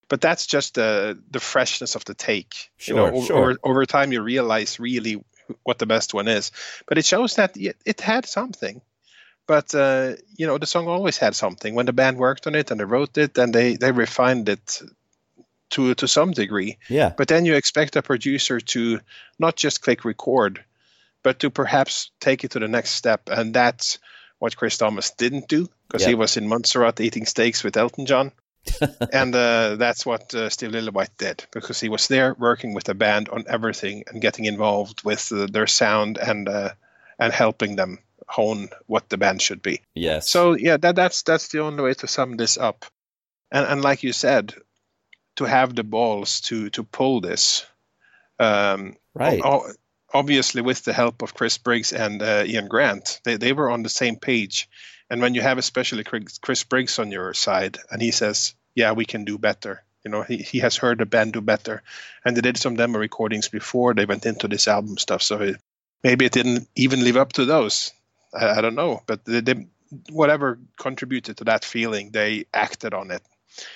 But 0.10 0.22
that's 0.22 0.48
just 0.48 0.76
the 0.76 1.18
the 1.32 1.40
freshness 1.40 1.96
of 1.96 2.06
the 2.06 2.14
take. 2.14 2.70
Sure, 2.78 3.08
you 3.08 3.12
know, 3.12 3.24
sure. 3.24 3.38
over, 3.38 3.58
over 3.64 3.86
time 3.86 4.12
you 4.12 4.22
realize 4.22 4.80
really 4.80 5.24
what 5.64 5.80
the 5.80 5.86
best 5.86 6.14
one 6.14 6.28
is. 6.28 6.52
But 6.88 6.98
it 6.98 7.06
shows 7.06 7.36
that 7.36 7.58
it 7.58 8.02
had 8.02 8.26
something 8.26 8.82
but 9.48 9.74
uh, 9.74 10.14
you 10.36 10.46
know 10.46 10.58
the 10.58 10.66
song 10.66 10.88
always 10.88 11.18
had 11.18 11.36
something 11.36 11.74
when 11.74 11.86
the 11.86 11.94
band 11.94 12.18
worked 12.18 12.46
on 12.46 12.54
it 12.54 12.70
and 12.70 12.80
they 12.80 12.86
wrote 12.86 13.18
it 13.18 13.38
and 13.38 13.54
they 13.56 13.76
they 13.78 13.92
refined 13.92 14.50
it 14.50 14.82
to 15.70 15.96
to 15.96 16.08
some 16.08 16.32
degree 16.32 16.78
yeah 16.90 17.14
but 17.18 17.28
then 17.28 17.46
you 17.46 17.56
expect 17.56 17.96
a 17.96 18.02
producer 18.02 18.60
to 18.60 19.00
not 19.40 19.56
just 19.56 19.82
click 19.82 20.06
record 20.06 20.64
but 21.24 21.40
to 21.40 21.50
perhaps 21.50 22.12
take 22.20 22.44
it 22.44 22.52
to 22.52 22.60
the 22.60 22.68
next 22.68 22.92
step 22.92 23.30
and 23.32 23.54
that's 23.54 24.00
what 24.40 24.56
chris 24.56 24.78
thomas 24.78 25.12
didn't 25.12 25.48
do 25.48 25.68
because 25.88 26.04
Yeah. 26.04 26.10
he 26.10 26.16
was 26.16 26.38
in 26.38 26.48
montserrat 26.48 27.00
eating 27.02 27.26
steaks 27.26 27.64
with 27.64 27.78
elton 27.78 28.06
john 28.06 28.32
and 29.14 29.36
uh, 29.36 29.76
that's 29.76 30.06
what 30.06 30.34
uh, 30.34 30.50
Steve 30.50 30.72
Lillywhite 30.72 31.18
did 31.18 31.46
because 31.52 31.80
he 31.80 31.90
was 31.90 32.08
there 32.08 32.36
working 32.38 32.74
with 32.74 32.86
the 32.86 32.96
band 32.96 33.30
on 33.30 33.46
everything 33.48 34.04
and 34.08 34.22
getting 34.22 34.46
involved 34.46 35.04
with 35.04 35.32
uh, 35.32 35.48
their 35.52 35.68
sound 35.68 36.18
and 36.18 36.48
uh, 36.48 36.72
and 37.20 37.34
helping 37.34 37.76
them 37.76 38.00
hone 38.28 38.70
what 38.86 39.10
the 39.10 39.18
band 39.18 39.42
should 39.42 39.62
be. 39.62 39.82
yes 39.96 40.30
So 40.30 40.54
yeah, 40.54 40.78
that 40.78 40.96
that's 40.96 41.24
that's 41.24 41.48
the 41.50 41.62
only 41.62 41.84
way 41.84 41.94
to 41.96 42.08
sum 42.08 42.38
this 42.38 42.58
up. 42.58 42.86
And 43.52 43.66
and 43.66 43.82
like 43.82 44.04
you 44.04 44.14
said, 44.14 44.54
to 45.38 45.46
have 45.46 45.76
the 45.76 45.84
balls 45.84 46.42
to 46.42 46.70
to 46.72 46.84
pull 46.84 47.22
this, 47.22 47.66
um, 48.40 48.98
right 49.14 49.42
o- 49.44 49.72
obviously 50.14 50.62
with 50.62 50.84
the 50.84 50.94
help 50.94 51.22
of 51.22 51.34
Chris 51.34 51.58
Briggs 51.58 51.94
and 51.94 52.22
uh, 52.22 52.44
Ian 52.46 52.68
Grant, 52.68 53.22
they 53.24 53.38
they 53.38 53.54
were 53.54 53.70
on 53.70 53.84
the 53.84 53.90
same 53.90 54.18
page. 54.18 54.68
And 55.10 55.22
when 55.22 55.36
you 55.36 55.42
have 55.42 55.58
especially 55.58 56.04
Chris 56.04 56.38
Chris 56.40 56.64
Briggs 56.64 57.00
on 57.00 57.12
your 57.12 57.34
side, 57.34 57.78
and 57.90 58.02
he 58.02 58.12
says, 58.12 58.56
"Yeah, 58.78 58.94
we 58.94 59.06
can 59.06 59.26
do 59.26 59.38
better." 59.38 59.84
You 60.06 60.12
know, 60.12 60.22
he, 60.22 60.38
he 60.38 60.60
has 60.60 60.78
heard 60.78 61.00
the 61.00 61.06
band 61.06 61.34
do 61.34 61.42
better, 61.42 61.84
and 62.24 62.38
they 62.38 62.42
did 62.42 62.58
some 62.58 62.78
demo 62.78 63.00
recordings 63.00 63.50
before 63.50 63.94
they 63.94 64.06
went 64.06 64.26
into 64.26 64.48
this 64.48 64.68
album 64.68 64.98
stuff. 64.98 65.22
So 65.22 65.42
it, 65.42 65.58
maybe 66.04 66.26
it 66.26 66.32
didn't 66.32 66.70
even 66.76 67.04
live 67.04 67.18
up 67.18 67.34
to 67.34 67.46
those. 67.46 67.92
I, 68.34 68.60
I 68.60 68.62
don't 68.62 68.76
know, 68.76 69.02
but 69.06 69.26
they, 69.26 69.42
they, 69.42 69.68
whatever 70.10 70.60
contributed 70.80 71.38
to 71.38 71.44
that 71.46 71.66
feeling, 71.66 72.12
they 72.12 72.46
acted 72.54 72.94
on 72.94 73.12
it. 73.12 73.22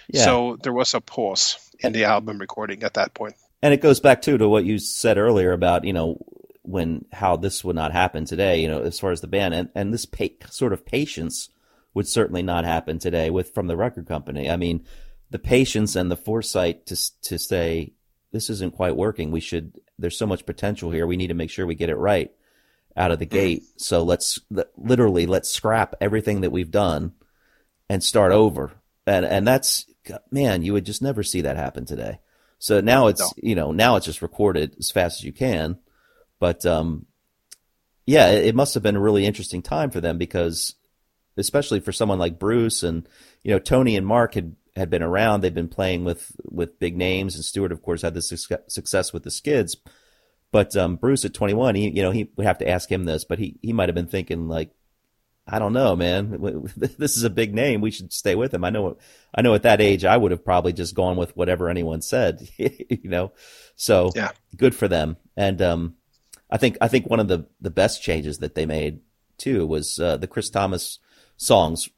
yeah 0.08 0.24
So 0.24 0.58
there 0.64 0.74
was 0.74 0.94
a 0.94 1.02
pause 1.02 1.58
in 1.80 1.94
the 1.94 2.06
album 2.06 2.40
recording 2.40 2.84
at 2.84 2.94
that 2.94 3.14
point. 3.14 3.36
And 3.62 3.74
it 3.74 3.82
goes 3.82 4.00
back 4.00 4.22
too 4.22 4.38
to 4.38 4.48
what 4.48 4.66
you 4.66 4.80
said 4.80 5.18
earlier 5.18 5.52
about 5.52 5.84
you 5.84 5.94
know 5.94 6.18
when 6.64 7.06
how 7.12 7.36
this 7.36 7.64
would 7.64 7.76
not 7.76 7.92
happen 7.92 8.26
today. 8.26 8.62
You 8.62 8.70
know, 8.70 8.82
as 8.82 9.00
far 9.00 9.12
as 9.12 9.22
the 9.22 9.28
band 9.28 9.54
and 9.54 9.70
and 9.76 9.94
this 9.94 10.06
pa- 10.06 10.48
sort 10.50 10.74
of 10.74 10.86
patience 10.86 11.50
would 11.94 12.08
certainly 12.08 12.42
not 12.44 12.66
happen 12.66 13.00
today 13.00 13.30
with 13.30 13.54
from 13.54 13.68
the 13.68 13.78
record 13.78 14.08
company. 14.08 14.50
I 14.50 14.58
mean, 14.58 14.86
the 15.30 15.40
patience 15.40 15.96
and 15.96 16.10
the 16.12 16.18
foresight 16.18 16.86
to 16.88 17.22
to 17.24 17.38
say 17.38 17.94
this 18.32 18.50
isn't 18.50 18.76
quite 18.76 18.96
working. 18.96 19.32
We 19.32 19.42
should. 19.42 19.80
There's 20.00 20.18
so 20.18 20.26
much 20.26 20.46
potential 20.46 20.92
here. 20.92 21.06
We 21.06 21.18
need 21.18 21.28
to 21.28 21.34
make 21.34 21.50
sure 21.50 21.66
we 21.66 21.76
get 21.76 21.90
it 21.90 21.96
right 21.96 22.32
out 22.96 23.12
of 23.12 23.20
the 23.20 23.26
gate. 23.26 23.64
So 23.78 24.04
let's 24.04 24.40
literally 24.78 25.26
let's 25.26 25.50
scrap 25.50 25.96
everything 26.02 26.42
that 26.42 26.52
we've 26.52 26.72
done 26.72 27.14
and 27.90 28.04
start 28.04 28.32
over. 28.32 28.72
And 29.06 29.26
and 29.26 29.48
that's 29.48 29.86
man, 30.32 30.64
you 30.64 30.74
would 30.74 30.86
just 30.86 31.02
never 31.02 31.24
see 31.24 31.42
that 31.42 31.58
happen 31.58 31.86
today. 31.86 32.20
So 32.60 32.80
now 32.80 33.08
it's 33.08 33.22
No. 33.22 33.30
you 33.38 33.56
know 33.56 33.72
now 33.72 33.96
it's 33.96 34.06
just 34.06 34.22
recorded 34.22 34.76
as 34.80 34.92
fast 34.92 35.20
as 35.20 35.24
you 35.24 35.34
can, 35.34 35.78
but 36.40 36.66
um, 36.66 37.06
yeah, 38.06 38.30
it, 38.32 38.48
it 38.48 38.56
must 38.56 38.74
have 38.74 38.84
been 38.84 38.96
a 38.96 39.02
really 39.02 39.26
interesting 39.26 39.62
time 39.62 39.90
for 39.92 40.02
them 40.02 40.18
because, 40.18 40.76
especially 41.42 41.82
for 41.82 41.92
someone 41.92 42.20
like 42.20 42.40
Bruce 42.40 42.84
and 42.84 43.08
you 43.44 43.52
know 43.52 43.60
Tony 43.60 43.98
and 43.98 44.08
Mark 44.08 44.36
had 44.36 44.56
had 44.78 44.90
been 44.90 45.04
around. 45.04 45.42
They've 45.42 45.54
been 45.54 45.68
playing 45.68 46.06
with 46.06 46.32
with 46.46 46.80
big 46.80 46.96
names, 46.96 47.36
and 47.36 47.44
Stuart, 47.44 47.74
of 47.74 47.82
course, 47.82 48.02
had 48.04 48.14
the 48.14 48.22
success, 48.22 48.60
success 48.68 49.12
with 49.12 49.24
the 49.24 49.32
Skids. 49.32 49.76
But 50.52 50.76
um, 50.76 50.96
Bruce 50.98 51.26
at 51.26 51.34
21, 51.34 51.76
he 51.76 51.90
you 51.90 52.02
know 52.02 52.12
he 52.12 52.30
would 52.36 52.46
have 52.46 52.60
to 52.60 52.70
ask 52.70 52.90
him 52.90 53.04
this, 53.06 53.26
but 53.26 53.40
he 53.40 53.58
he 53.62 53.74
might 53.74 53.90
have 53.90 53.96
been 53.96 54.08
thinking 54.08 54.48
like, 54.48 54.72
I 55.48 55.60
don't 55.60 55.74
know, 55.74 55.96
man. 55.96 56.38
This 56.76 57.18
is 57.18 57.24
a 57.24 57.30
big 57.30 57.54
name. 57.54 57.82
We 57.82 57.92
should 57.92 58.14
stay 58.14 58.36
with 58.36 58.54
him. 58.54 58.64
I 58.64 58.70
know. 58.70 58.98
I 59.34 59.42
know. 59.42 59.54
At 59.54 59.64
that 59.64 59.82
age, 59.82 60.06
I 60.06 60.16
would 60.18 60.32
have 60.32 60.46
probably 60.46 60.74
just 60.74 60.96
gone 60.96 61.18
with 61.18 61.36
whatever 61.36 61.70
anyone 61.70 62.02
said. 62.02 62.48
you 62.58 63.10
know. 63.10 63.32
So 63.76 64.12
Yeah. 64.16 64.32
good 64.56 64.76
for 64.76 64.88
them. 64.88 65.18
And 65.36 65.62
um, 65.62 65.96
I 66.50 66.58
think 66.58 66.78
I 66.82 66.88
think 66.88 67.10
one 67.10 67.20
of 67.20 67.28
the 67.28 67.48
the 67.62 67.72
best 67.72 68.04
changes 68.04 68.38
that 68.40 68.56
they 68.56 68.66
made 68.66 69.00
too 69.38 69.66
was 69.66 70.00
uh, 70.00 70.18
the 70.18 70.28
Chris 70.28 70.50
Thomas 70.50 71.00
songs, 71.42 71.90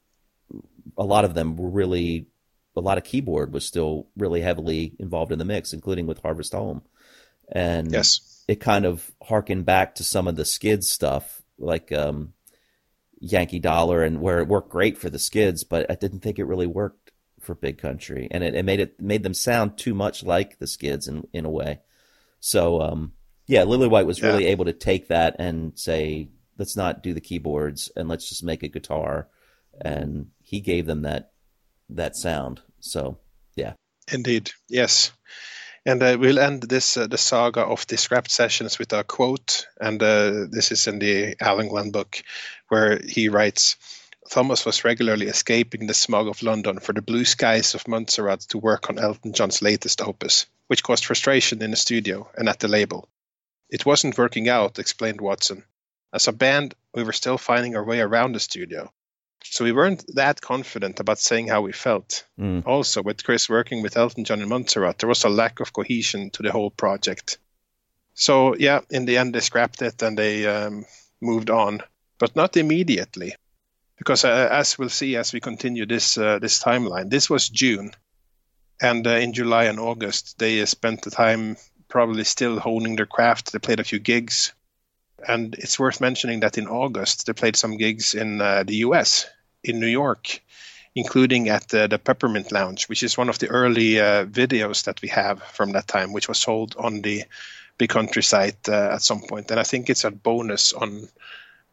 a 0.97 1.03
lot 1.03 1.25
of 1.25 1.33
them 1.33 1.57
were 1.57 1.69
really 1.69 2.27
a 2.75 2.81
lot 2.81 2.97
of 2.97 3.03
keyboard 3.03 3.53
was 3.53 3.65
still 3.65 4.07
really 4.17 4.41
heavily 4.41 4.93
involved 4.97 5.31
in 5.31 5.37
the 5.37 5.45
mix, 5.45 5.73
including 5.73 6.07
with 6.07 6.21
Harvest 6.21 6.53
Home. 6.53 6.81
And 7.51 7.91
Yes. 7.91 8.43
it 8.47 8.59
kind 8.59 8.85
of 8.85 9.11
harkened 9.21 9.65
back 9.65 9.95
to 9.95 10.03
some 10.03 10.27
of 10.27 10.35
the 10.35 10.45
skids 10.45 10.89
stuff, 10.89 11.43
like 11.59 11.91
um, 11.91 12.33
Yankee 13.19 13.59
Dollar, 13.59 14.03
and 14.03 14.21
where 14.21 14.39
it 14.39 14.47
worked 14.47 14.71
great 14.71 14.97
for 14.97 15.09
the 15.09 15.19
skids, 15.19 15.63
but 15.63 15.91
I 15.91 15.95
didn't 15.95 16.21
think 16.21 16.39
it 16.39 16.45
really 16.45 16.65
worked 16.65 17.11
for 17.39 17.53
Big 17.53 17.77
Country, 17.77 18.27
and 18.31 18.43
it, 18.43 18.55
it 18.55 18.63
made 18.65 18.79
it 18.79 18.99
made 18.99 19.21
them 19.21 19.33
sound 19.35 19.77
too 19.77 19.93
much 19.93 20.23
like 20.23 20.57
the 20.57 20.67
skids 20.67 21.07
in 21.07 21.27
in 21.33 21.45
a 21.45 21.49
way. 21.49 21.79
So 22.39 22.81
um, 22.81 23.11
yeah, 23.45 23.65
Lillywhite 23.65 24.05
was 24.07 24.23
really 24.23 24.45
able 24.47 24.65
to 24.65 24.73
take 24.73 25.09
that 25.09 25.35
and 25.37 25.77
say, 25.77 26.29
let's 26.57 26.75
not 26.75 27.03
do 27.03 27.13
the 27.13 27.21
keyboards 27.21 27.91
and 27.95 28.07
let's 28.07 28.29
just 28.29 28.43
make 28.43 28.63
a 28.63 28.67
guitar, 28.67 29.27
and 29.82 30.28
he 30.41 30.59
gave 30.59 30.86
them 30.86 31.01
that 31.03 31.32
that 31.89 32.15
sound. 32.15 32.61
So 32.80 33.17
yeah, 33.55 33.74
Indeed, 34.11 34.51
yes. 34.69 35.11
And 35.86 36.01
uh, 36.01 36.17
we'll 36.19 36.39
end 36.39 36.63
this 36.63 36.97
uh, 36.97 37.07
the 37.07 37.17
saga 37.17 37.61
of 37.61 37.86
the 37.88 37.97
scrapped 37.97 38.32
sessions 38.32 38.80
with 38.80 38.93
a 38.93 39.03
quote, 39.03 39.67
and 39.80 40.01
uh, 40.01 40.45
this 40.49 40.71
is 40.71 40.88
in 40.88 40.99
the 40.99 41.36
Allan 41.41 41.67
Glen 41.67 41.91
book, 41.91 42.21
where 42.69 42.99
he 42.99 43.30
writes. 43.30 43.78
Thomas 44.30 44.65
was 44.65 44.86
regularly 44.86 45.28
escaping 45.28 45.86
the 45.86 45.93
smog 45.93 46.30
of 46.30 46.41
London 46.41 46.80
for 46.80 46.93
the 46.93 47.01
blue 47.01 47.26
skies 47.26 47.76
of 47.76 47.88
Montserrat 47.89 48.39
to 48.39 48.57
work 48.57 48.89
on 48.89 48.97
Elton 48.97 49.34
John's 49.34 49.61
latest 49.61 50.01
opus, 50.01 50.45
which 50.67 50.82
caused 50.82 51.05
frustration 51.05 51.61
in 51.61 51.71
the 51.71 51.78
studio 51.78 52.32
and 52.36 52.47
at 52.47 52.59
the 52.59 52.69
label. 52.69 53.09
It 53.69 53.86
wasn't 53.86 54.17
working 54.17 54.47
out, 54.47 54.80
explained 54.80 55.19
Watson. 55.19 55.65
As 56.13 56.30
a 56.30 56.32
band, 56.32 56.74
we 56.93 57.03
were 57.03 57.11
still 57.11 57.38
finding 57.38 57.76
our 57.76 57.84
way 57.84 57.99
around 57.99 58.32
the 58.32 58.39
studio. 58.39 58.89
So 59.43 59.65
we 59.65 59.71
weren't 59.71 60.03
that 60.15 60.41
confident 60.41 60.99
about 60.99 61.19
saying 61.19 61.47
how 61.47 61.61
we 61.61 61.73
felt. 61.73 62.25
Mm. 62.39 62.65
Also, 62.65 63.03
with 63.03 63.23
Chris 63.23 63.49
working 63.49 63.81
with 63.81 63.97
Elton 63.97 64.23
John 64.23 64.41
and 64.41 64.49
Montserrat, 64.49 64.99
there 64.99 65.09
was 65.09 65.23
a 65.23 65.29
lack 65.29 65.59
of 65.59 65.73
cohesion 65.73 66.29
to 66.31 66.43
the 66.43 66.51
whole 66.51 66.71
project. 66.71 67.37
So, 68.13 68.55
yeah, 68.55 68.81
in 68.89 69.05
the 69.05 69.17
end, 69.17 69.33
they 69.33 69.41
scrapped 69.41 69.81
it 69.81 70.01
and 70.01 70.17
they 70.17 70.45
um, 70.47 70.85
moved 71.21 71.49
on, 71.49 71.81
but 72.19 72.35
not 72.35 72.57
immediately. 72.57 73.35
Because 73.97 74.25
uh, 74.25 74.49
as 74.51 74.77
we'll 74.77 74.89
see 74.89 75.15
as 75.15 75.33
we 75.33 75.39
continue 75.39 75.85
this 75.85 76.17
uh, 76.17 76.39
this 76.39 76.61
timeline, 76.61 77.09
this 77.09 77.29
was 77.29 77.47
June, 77.47 77.91
and 78.81 79.05
uh, 79.05 79.11
in 79.11 79.33
July 79.33 79.65
and 79.65 79.79
August 79.79 80.39
they 80.39 80.61
uh, 80.61 80.65
spent 80.65 81.03
the 81.03 81.11
time 81.11 81.57
probably 81.87 82.23
still 82.23 82.59
honing 82.59 82.95
their 82.95 83.05
craft. 83.05 83.51
They 83.51 83.59
played 83.59 83.79
a 83.79 83.83
few 83.83 83.99
gigs, 83.99 84.53
and 85.28 85.55
it's 85.55 85.80
worth 85.80 86.01
mentioning 86.01 86.39
that 86.41 86.57
in 86.57 86.67
August 86.67 87.26
they 87.26 87.34
played 87.34 87.55
some 87.55 87.78
gigs 87.78 88.13
in 88.13 88.41
uh, 88.41 88.63
the 88.63 88.78
U.S. 88.78 89.28
in 89.63 89.80
New 89.80 89.88
York, 89.88 90.41
including 90.95 91.49
at 91.49 91.67
the, 91.69 91.88
the 91.88 91.99
Peppermint 91.99 92.51
Lounge, 92.51 92.88
which 92.88 93.03
is 93.03 93.17
one 93.17 93.30
of 93.30 93.39
the 93.39 93.47
early 93.47 93.99
uh, 93.99 94.26
videos 94.26 94.84
that 94.86 95.01
we 95.01 95.09
have 95.09 95.41
from 95.43 95.71
that 95.71 95.88
time, 95.88 96.13
which 96.13 96.28
was 96.28 96.39
sold 96.39 96.76
on 96.78 97.01
the 97.01 97.24
Big 97.78 97.89
Country 97.89 98.24
site 98.24 98.69
uh, 98.69 98.91
at 98.93 99.01
some 99.01 99.21
point. 99.21 99.51
and 99.51 99.59
I 99.59 99.63
think 99.63 99.89
it's 99.89 100.03
a 100.03 100.11
bonus 100.11 100.74
on 100.74 101.09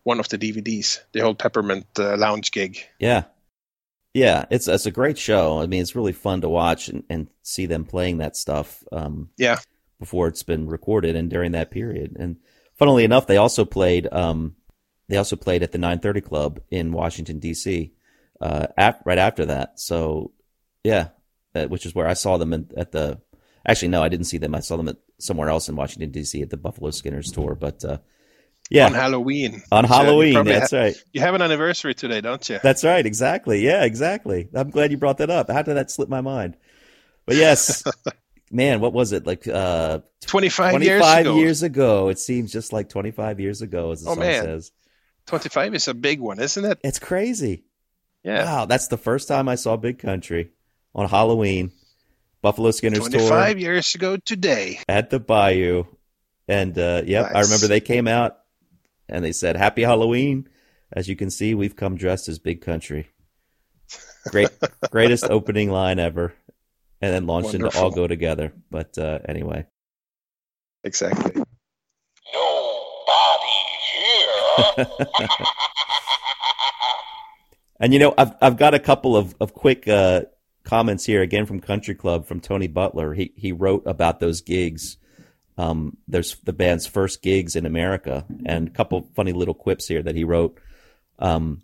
one 0.02 0.20
of 0.20 0.28
the 0.28 0.38
DVDs, 0.38 1.00
the 1.12 1.20
whole 1.20 1.34
Peppermint 1.34 1.86
uh, 1.98 2.16
Lounge 2.16 2.52
gig. 2.52 2.78
yeah, 2.98 3.24
yeah. 4.14 4.46
It's 4.50 4.66
it's 4.66 4.86
a 4.86 4.90
great 4.90 5.18
show. 5.18 5.60
I 5.60 5.66
mean, 5.66 5.82
it's 5.82 5.94
really 5.94 6.12
fun 6.12 6.40
to 6.40 6.48
watch 6.48 6.88
and, 6.88 7.04
and 7.10 7.28
see 7.42 7.66
them 7.66 7.84
playing 7.84 8.18
that 8.18 8.36
stuff. 8.36 8.82
Um, 8.90 9.28
Yeah, 9.36 9.58
before 10.00 10.26
it's 10.26 10.42
been 10.42 10.66
recorded 10.66 11.14
and 11.14 11.30
during 11.30 11.52
that 11.52 11.70
period. 11.70 12.16
And 12.18 12.36
funnily 12.80 13.04
enough, 13.04 13.28
they 13.28 13.36
also 13.36 13.64
played 13.64 14.08
um, 14.10 14.56
they 15.08 15.16
also 15.16 15.36
played 15.36 15.62
at 15.62 15.70
the 15.70 15.78
930 15.78 16.20
Club 16.22 16.60
in 16.70 16.92
Washington 16.92 17.38
D.C. 17.38 17.92
Uh, 18.40 18.66
right 19.04 19.18
after 19.18 19.46
that. 19.46 19.78
So 19.78 20.32
yeah, 20.82 21.08
that, 21.52 21.70
which 21.70 21.86
is 21.86 21.94
where 21.94 22.08
I 22.08 22.14
saw 22.14 22.36
them 22.36 22.52
in, 22.52 22.70
at 22.76 22.90
the. 22.90 23.20
Actually, 23.66 23.88
no, 23.88 24.02
I 24.02 24.08
didn't 24.08 24.24
see 24.26 24.38
them. 24.38 24.54
I 24.54 24.60
saw 24.60 24.78
them 24.78 24.88
at 24.88 24.96
somewhere 25.18 25.50
else 25.50 25.68
in 25.68 25.76
Washington 25.76 26.10
D.C. 26.10 26.40
at 26.42 26.50
the 26.50 26.56
Buffalo 26.56 26.90
Skinners 26.90 27.30
tour. 27.30 27.54
But 27.54 27.84
uh, 27.84 27.98
yeah, 28.70 28.86
on 28.86 28.94
Halloween. 28.94 29.62
on 29.70 29.86
So 29.86 29.94
Halloween. 29.94 30.44
That's 30.44 30.70
ha- 30.70 30.78
right. 30.78 30.96
You 31.12 31.20
have 31.20 31.34
an 31.34 31.42
anniversary 31.42 31.94
today, 31.94 32.22
don't 32.22 32.48
you? 32.48 32.58
That's 32.62 32.84
right. 32.84 33.04
Exactly. 33.04 33.62
Yeah, 33.62 33.84
exactly. 33.84 34.48
I'm 34.54 34.70
glad 34.70 34.90
you 34.90 34.96
brought 34.96 35.18
that 35.18 35.28
up. 35.28 35.50
How 35.50 35.62
did 35.62 35.74
that 35.74 35.90
slip 35.90 36.08
my 36.08 36.22
mind? 36.22 36.56
But 37.26 37.36
yes, 37.36 37.84
man, 38.50 38.80
what 38.80 38.92
was 38.92 39.12
it 39.12 39.26
like? 39.26 39.46
Uh, 39.46 40.00
25, 40.26 40.72
25 40.72 40.82
years 40.82 41.02
ago. 41.20 41.36
years 41.36 41.62
ago. 41.62 42.08
It 42.08 42.18
seems 42.18 42.52
just 42.52 42.72
like 42.72 42.88
25 42.88 43.40
years 43.40 43.62
ago, 43.62 43.92
as 43.92 44.02
the 44.02 44.10
Oh, 44.10 44.14
song 44.14 44.20
man. 44.22 44.44
says. 44.44 44.72
25 45.26 45.74
is 45.74 45.88
a 45.88 45.94
big 45.94 46.20
one, 46.20 46.40
isn't 46.40 46.64
it? 46.64 46.78
It's 46.82 46.98
crazy. 46.98 47.64
Yeah. 48.24 48.44
Wow, 48.44 48.64
that's 48.66 48.88
the 48.88 48.96
first 48.98 49.28
time 49.28 49.48
I 49.48 49.54
saw 49.54 49.76
Big 49.76 49.98
Country 49.98 50.50
on 50.94 51.08
Halloween. 51.08 51.72
Buffalo 52.42 52.70
Skinners 52.70 53.00
25 53.00 53.48
tour 53.52 53.58
years 53.58 53.94
ago 53.94 54.16
today. 54.16 54.78
at 54.88 55.10
the 55.10 55.20
Bayou. 55.20 55.84
And 56.48 56.76
uh, 56.78 57.02
yep, 57.04 57.30
I 57.34 57.40
remember 57.42 57.66
they 57.68 57.80
came 57.80 58.08
out 58.08 58.38
and 59.08 59.22
they 59.24 59.32
said, 59.32 59.56
Happy 59.56 59.82
Halloween. 59.82 60.48
As 60.92 61.06
you 61.08 61.16
can 61.16 61.30
see, 61.30 61.54
we've 61.54 61.76
come 61.76 61.96
dressed 61.96 62.28
as 62.28 62.38
Big 62.38 62.62
Country. 62.62 63.08
Great, 64.30 64.48
greatest 64.90 65.24
opening 65.24 65.70
line 65.70 65.98
ever. 65.98 66.32
And 67.02 67.14
then 67.14 67.26
launched 67.26 67.54
into 67.54 67.76
All 67.78 67.90
Go 67.90 68.06
Together. 68.06 68.52
But 68.70 68.98
uh, 68.98 69.20
anyway. 69.26 69.66
Exactly. 70.84 71.42
And 77.80 77.94
you 77.94 77.98
know, 77.98 78.14
I've 78.16 78.34
I've 78.42 78.56
got 78.58 78.74
a 78.74 78.78
couple 78.78 79.16
of 79.16 79.34
of 79.40 79.54
quick 79.54 79.88
uh, 79.88 80.22
comments 80.64 81.06
here 81.06 81.22
again 81.22 81.46
from 81.46 81.60
Country 81.60 81.94
Club 81.94 82.26
from 82.26 82.40
Tony 82.40 82.68
Butler. 82.68 83.14
He 83.14 83.32
he 83.34 83.52
wrote 83.52 83.84
about 83.86 84.20
those 84.20 84.42
gigs. 84.42 84.98
Um, 85.56 85.96
there's 86.06 86.36
the 86.44 86.52
band's 86.52 86.86
first 86.86 87.22
gigs 87.22 87.56
in 87.56 87.64
America, 87.64 88.26
and 88.44 88.68
a 88.68 88.70
couple 88.70 89.08
funny 89.16 89.32
little 89.32 89.54
quips 89.54 89.88
here 89.88 90.02
that 90.02 90.14
he 90.14 90.24
wrote. 90.24 90.60
Um, 91.18 91.62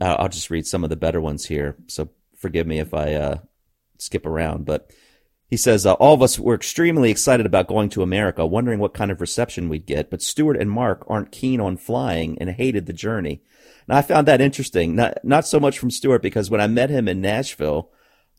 I'll 0.00 0.16
I'll 0.20 0.28
just 0.30 0.50
read 0.50 0.66
some 0.66 0.84
of 0.84 0.90
the 0.90 0.96
better 0.96 1.20
ones 1.20 1.44
here. 1.44 1.76
So 1.86 2.08
forgive 2.38 2.66
me 2.66 2.78
if 2.78 2.94
I 2.94 3.14
uh, 3.14 3.38
skip 4.02 4.26
around, 4.26 4.64
but 4.64 4.90
he 5.48 5.56
says, 5.56 5.84
uh, 5.84 5.92
All 5.94 6.14
of 6.14 6.22
us 6.22 6.38
were 6.38 6.54
extremely 6.54 7.10
excited 7.10 7.44
about 7.44 7.66
going 7.66 7.90
to 7.90 8.02
America, 8.02 8.46
wondering 8.46 8.78
what 8.78 8.94
kind 8.94 9.10
of 9.10 9.20
reception 9.20 9.68
we'd 9.68 9.84
get, 9.86 10.10
but 10.10 10.22
Stuart 10.22 10.56
and 10.56 10.70
Mark 10.70 11.04
aren't 11.08 11.30
keen 11.30 11.60
on 11.60 11.76
flying 11.76 12.38
and 12.40 12.48
hated 12.48 12.86
the 12.86 12.92
journey. 12.92 13.42
And 13.86 13.96
I 13.96 14.02
found 14.02 14.26
that 14.28 14.40
interesting. 14.40 14.96
Not, 14.96 15.18
not 15.24 15.46
so 15.46 15.60
much 15.60 15.78
from 15.78 15.90
Stuart, 15.90 16.22
because 16.22 16.50
when 16.50 16.60
I 16.60 16.68
met 16.68 16.90
him 16.90 17.06
in 17.06 17.20
Nashville, 17.20 17.90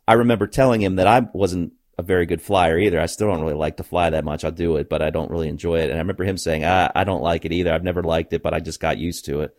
I 0.08 0.14
remember 0.14 0.48
telling 0.48 0.82
him 0.82 0.96
that 0.96 1.08
I 1.08 1.28
wasn't 1.34 1.74
a 1.98 2.04
very 2.04 2.26
good 2.26 2.42
flyer 2.42 2.80
either. 2.80 3.00
I 3.00 3.06
still 3.06 3.28
don't 3.28 3.42
really 3.42 3.54
like 3.54 3.78
to 3.78 3.84
fly 3.84 4.10
that 4.10 4.26
much. 4.26 4.44
I'll 4.44 4.52
do 4.52 4.78
it, 4.78 4.90
but 4.90 5.02
I 5.02 5.12
don't 5.12 5.30
really 5.30 5.50
enjoy 5.50 5.82
it. 5.82 5.90
And 5.90 5.94
I 5.94 6.00
remember 6.00 6.24
him 6.24 6.38
saying, 6.38 6.66
I, 6.66 6.92
I 6.96 7.04
don't 7.04 7.22
like 7.22 7.46
it 7.46 7.52
either. 7.52 7.72
I've 7.72 7.84
never 7.84 8.02
liked 8.02 8.34
it, 8.34 8.42
but 8.42 8.54
I 8.54 8.60
just 8.60 8.80
got 8.80 8.98
used 8.98 9.26
to 9.26 9.42
it. 9.42 9.56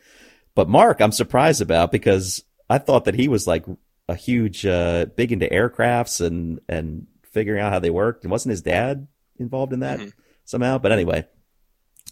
But 0.54 0.68
Mark, 0.68 1.00
I'm 1.00 1.12
surprised 1.12 1.60
about 1.60 1.92
because 1.92 2.42
I 2.68 2.78
thought 2.78 3.04
that 3.04 3.14
he 3.14 3.28
was 3.28 3.46
like 3.46 3.64
a 4.08 4.14
huge, 4.14 4.66
uh, 4.66 5.06
big 5.16 5.32
into 5.32 5.46
aircrafts 5.46 6.24
and, 6.24 6.60
and 6.68 7.06
figuring 7.22 7.60
out 7.60 7.72
how 7.72 7.78
they 7.78 7.90
worked. 7.90 8.24
And 8.24 8.30
wasn't 8.30 8.50
his 8.50 8.62
dad 8.62 9.06
involved 9.38 9.72
in 9.72 9.80
that 9.80 10.00
somehow? 10.44 10.78
But 10.78 10.92
anyway, 10.92 11.26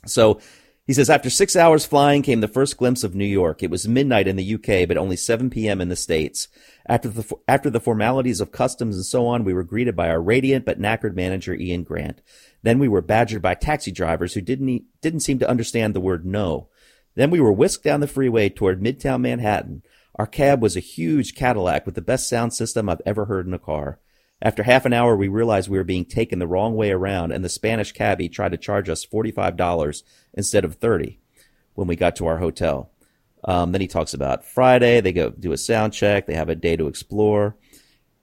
so 0.06 0.40
he 0.84 0.94
says, 0.94 1.08
after 1.08 1.30
six 1.30 1.54
hours 1.54 1.86
flying 1.86 2.22
came 2.22 2.40
the 2.40 2.48
first 2.48 2.76
glimpse 2.76 3.04
of 3.04 3.14
New 3.14 3.24
York. 3.24 3.62
It 3.62 3.70
was 3.70 3.86
midnight 3.86 4.26
in 4.26 4.34
the 4.34 4.54
UK, 4.54 4.88
but 4.88 4.96
only 4.96 5.16
7 5.16 5.48
p.m. 5.48 5.80
in 5.80 5.88
the 5.88 5.96
States. 5.96 6.48
After 6.86 7.08
the, 7.08 7.36
after 7.46 7.70
the 7.70 7.78
formalities 7.78 8.40
of 8.40 8.50
customs 8.50 8.96
and 8.96 9.04
so 9.04 9.26
on, 9.26 9.44
we 9.44 9.54
were 9.54 9.62
greeted 9.62 9.94
by 9.94 10.08
our 10.08 10.20
radiant 10.20 10.64
but 10.64 10.80
knackered 10.80 11.14
manager, 11.14 11.54
Ian 11.54 11.84
Grant. 11.84 12.20
Then 12.62 12.80
we 12.80 12.88
were 12.88 13.00
badgered 13.00 13.42
by 13.42 13.54
taxi 13.54 13.92
drivers 13.92 14.34
who 14.34 14.40
didn't, 14.40 14.82
didn't 15.00 15.20
seem 15.20 15.38
to 15.38 15.48
understand 15.48 15.94
the 15.94 16.00
word 16.00 16.26
no. 16.26 16.68
Then 17.14 17.30
we 17.30 17.40
were 17.40 17.52
whisked 17.52 17.84
down 17.84 18.00
the 18.00 18.08
freeway 18.08 18.48
toward 18.48 18.82
Midtown 18.82 19.20
Manhattan. 19.20 19.82
Our 20.16 20.26
cab 20.26 20.60
was 20.60 20.76
a 20.76 20.80
huge 20.80 21.34
Cadillac 21.34 21.86
with 21.86 21.94
the 21.94 22.02
best 22.02 22.28
sound 22.28 22.52
system 22.52 22.88
I've 22.88 23.00
ever 23.06 23.24
heard 23.24 23.46
in 23.46 23.54
a 23.54 23.58
car. 23.58 23.98
After 24.42 24.64
half 24.64 24.84
an 24.84 24.92
hour, 24.92 25.16
we 25.16 25.28
realized 25.28 25.68
we 25.68 25.78
were 25.78 25.84
being 25.84 26.04
taken 26.04 26.38
the 26.38 26.46
wrong 26.46 26.74
way 26.74 26.90
around, 26.90 27.32
and 27.32 27.44
the 27.44 27.48
Spanish 27.48 27.92
cabbie 27.92 28.28
tried 28.28 28.52
to 28.52 28.58
charge 28.58 28.88
us 28.88 29.06
$45 29.06 30.02
instead 30.34 30.64
of 30.64 30.74
30 30.74 31.20
when 31.74 31.86
we 31.86 31.96
got 31.96 32.16
to 32.16 32.26
our 32.26 32.38
hotel. 32.38 32.90
Um, 33.44 33.72
then 33.72 33.80
he 33.80 33.88
talks 33.88 34.14
about 34.14 34.44
Friday. 34.44 35.00
They 35.00 35.12
go 35.12 35.30
do 35.30 35.52
a 35.52 35.56
sound 35.56 35.92
check. 35.92 36.26
They 36.26 36.34
have 36.34 36.48
a 36.48 36.54
day 36.54 36.76
to 36.76 36.88
explore. 36.88 37.56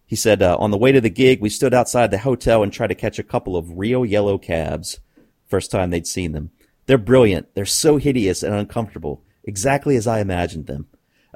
He 0.05 0.15
said, 0.15 0.41
uh, 0.41 0.57
on 0.57 0.71
the 0.71 0.77
way 0.77 0.91
to 0.91 1.01
the 1.01 1.09
gig, 1.09 1.41
we 1.41 1.49
stood 1.49 1.73
outside 1.73 2.11
the 2.11 2.17
hotel 2.17 2.63
and 2.63 2.71
tried 2.71 2.87
to 2.87 2.95
catch 2.95 3.19
a 3.19 3.23
couple 3.23 3.55
of 3.55 3.77
real 3.77 4.05
yellow 4.05 4.37
cabs. 4.37 4.99
First 5.45 5.71
time 5.71 5.89
they'd 5.89 6.07
seen 6.07 6.31
them. 6.31 6.51
They're 6.85 6.97
brilliant. 6.97 7.53
They're 7.53 7.65
so 7.65 7.97
hideous 7.97 8.43
and 8.43 8.53
uncomfortable. 8.53 9.23
Exactly 9.43 9.95
as 9.95 10.07
I 10.07 10.19
imagined 10.19 10.67
them. 10.67 10.87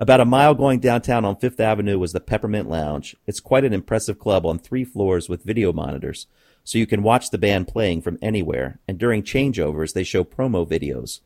About 0.04 0.20
a 0.20 0.26
mile 0.26 0.54
going 0.54 0.82
downtown 0.82 1.24
on 1.24 1.38
Fifth 1.38 1.62
Avenue 1.62 1.98
was 1.98 2.12
the 2.12 2.20
Peppermint 2.20 2.70
Lounge. 2.70 3.16
It's 3.26 3.40
quite 3.40 3.64
an 3.64 3.72
impressive 3.72 4.20
club 4.20 4.46
on 4.46 4.60
three 4.60 4.84
floors 4.84 5.30
with 5.30 5.46
video 5.46 5.72
monitors, 5.72 6.28
so 6.66 6.78
you 6.78 6.86
can 6.86 7.04
watch 7.04 7.30
the 7.30 7.38
band 7.38 7.70
playing 7.70 8.02
from 8.02 8.20
anywhere, 8.22 8.82
and 8.86 8.98
during 9.00 9.24
changeovers 9.24 9.94
they 9.94 10.04
show 10.04 10.26
promo 10.26 10.68
videos. 10.68 11.22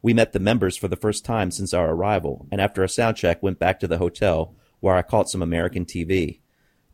we 0.00 0.14
met 0.14 0.32
the 0.32 0.40
members 0.40 0.78
for 0.78 0.88
the 0.88 0.96
first 0.96 1.26
time 1.26 1.50
since 1.50 1.74
our 1.74 1.90
arrival, 1.90 2.46
and 2.50 2.58
after 2.58 2.82
a 2.82 2.88
sound 2.88 3.18
check, 3.18 3.42
went 3.42 3.58
back 3.58 3.78
to 3.80 3.86
the 3.86 3.98
hotel 3.98 4.54
where 4.80 4.96
I 4.96 5.02
caught 5.02 5.28
some 5.28 5.42
American 5.42 5.84
TV. 5.84 6.40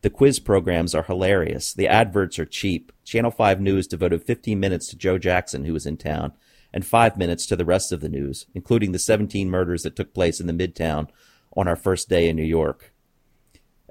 The 0.01 0.09
quiz 0.09 0.39
programs 0.39 0.93
are 0.93 1.03
hilarious. 1.03 1.73
The 1.73 1.87
adverts 1.87 2.37
are 2.37 2.45
cheap. 2.45 2.91
Channel 3.05 3.31
5 3.31 3.61
News 3.61 3.87
devoted 3.87 4.25
15 4.25 4.59
minutes 4.59 4.89
to 4.89 4.97
Joe 4.97 5.17
Jackson, 5.17 5.63
who 5.63 5.71
was 5.71 5.85
in 5.85 5.95
town, 5.95 6.33
and 6.73 6.85
5 6.85 7.15
minutes 7.15 7.45
to 7.45 7.55
the 7.55 7.63
rest 7.63 7.93
of 7.93 8.01
the 8.01 8.09
news, 8.09 8.45
including 8.53 8.91
the 8.91 8.99
17 8.99 9.49
murders 9.49 9.83
that 9.83 9.95
took 9.95 10.13
place 10.13 10.41
in 10.41 10.47
the 10.47 10.53
Midtown 10.67 11.07
on 11.55 11.67
our 11.67 11.75
first 11.75 12.09
day 12.09 12.29
in 12.29 12.35
New 12.35 12.43
York. 12.43 12.93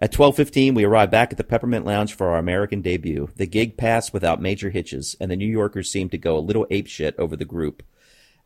At 0.00 0.12
12:15, 0.12 0.74
we 0.74 0.84
arrived 0.84 1.10
back 1.10 1.32
at 1.32 1.38
the 1.38 1.44
Peppermint 1.44 1.84
Lounge 1.84 2.14
for 2.14 2.28
our 2.28 2.38
American 2.38 2.82
debut. 2.82 3.30
The 3.36 3.46
gig 3.46 3.76
passed 3.76 4.12
without 4.12 4.40
major 4.40 4.70
hitches, 4.70 5.16
and 5.20 5.28
the 5.30 5.36
New 5.36 5.46
Yorkers 5.46 5.90
seemed 5.90 6.12
to 6.12 6.18
go 6.18 6.38
a 6.38 6.40
little 6.40 6.66
apeshit 6.70 7.14
over 7.18 7.34
the 7.34 7.44
group. 7.44 7.82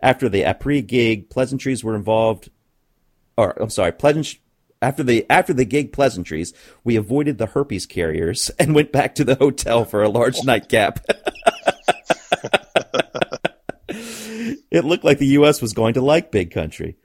After 0.01 0.29
the 0.29 0.43
après 0.43 0.87
gig, 0.87 1.29
pleasantries 1.29 1.85
were 1.85 1.95
involved. 1.95 2.51
Or 3.37 3.51
I'm 3.61 3.71
sorry, 3.71 3.93
pleasant. 3.93 4.37
After 4.81 5.03
the 5.03 5.27
after 5.29 5.53
the 5.53 5.67
gig 5.67 5.93
pleasantries, 5.93 6.55
we 6.85 6.97
avoided 6.97 7.37
the 7.37 7.47
herpes 7.47 7.85
carriers 7.87 8.51
and 8.59 8.75
went 8.75 8.91
back 8.91 9.15
to 9.17 9.25
the 9.25 9.35
hotel 9.37 9.85
for 9.85 10.03
a 10.03 10.09
large 10.09 10.43
nightcap. 10.45 11.05
it 13.89 14.85
looked 14.85 15.05
like 15.05 15.19
the 15.19 15.27
U.S. 15.27 15.61
was 15.61 15.75
going 15.75 15.95
to 15.95 16.01
like 16.01 16.33
Big 16.33 16.51
Country. 16.51 16.97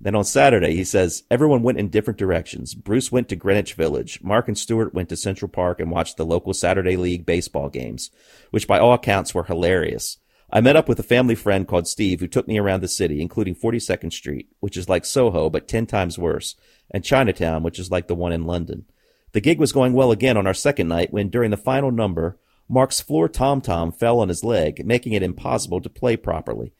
Then 0.00 0.14
on 0.14 0.24
Saturday, 0.24 0.74
he 0.74 0.84
says, 0.84 1.22
everyone 1.30 1.62
went 1.62 1.78
in 1.78 1.88
different 1.88 2.18
directions. 2.18 2.74
Bruce 2.74 3.10
went 3.10 3.28
to 3.28 3.36
Greenwich 3.36 3.74
Village. 3.74 4.20
Mark 4.22 4.48
and 4.48 4.58
Stuart 4.58 4.92
went 4.92 5.08
to 5.08 5.16
Central 5.16 5.48
Park 5.48 5.80
and 5.80 5.90
watched 5.90 6.16
the 6.16 6.26
local 6.26 6.52
Saturday 6.52 6.96
League 6.96 7.24
baseball 7.24 7.68
games, 7.68 8.10
which 8.50 8.66
by 8.66 8.78
all 8.78 8.92
accounts 8.92 9.34
were 9.34 9.44
hilarious. 9.44 10.18
I 10.50 10.60
met 10.60 10.76
up 10.76 10.88
with 10.88 11.00
a 11.00 11.04
family 11.04 11.34
friend 11.34 11.66
called 11.66 11.88
Steve 11.88 12.20
who 12.20 12.28
took 12.28 12.46
me 12.46 12.58
around 12.58 12.82
the 12.82 12.88
city, 12.88 13.20
including 13.20 13.54
42nd 13.54 14.12
Street, 14.12 14.48
which 14.60 14.76
is 14.76 14.88
like 14.88 15.04
Soho, 15.04 15.48
but 15.48 15.68
10 15.68 15.86
times 15.86 16.18
worse, 16.18 16.54
and 16.90 17.04
Chinatown, 17.04 17.62
which 17.62 17.78
is 17.78 17.90
like 17.90 18.08
the 18.08 18.14
one 18.14 18.32
in 18.32 18.46
London. 18.46 18.84
The 19.32 19.40
gig 19.40 19.58
was 19.58 19.72
going 19.72 19.94
well 19.94 20.12
again 20.12 20.36
on 20.36 20.46
our 20.46 20.54
second 20.54 20.86
night 20.88 21.12
when, 21.12 21.28
during 21.28 21.50
the 21.50 21.56
final 21.56 21.90
number, 21.90 22.38
Mark's 22.68 23.00
floor 23.00 23.28
tom 23.28 23.60
tom 23.60 23.90
fell 23.90 24.20
on 24.20 24.28
his 24.28 24.44
leg, 24.44 24.86
making 24.86 25.12
it 25.12 25.22
impossible 25.22 25.80
to 25.80 25.90
play 25.90 26.16
properly. 26.16 26.72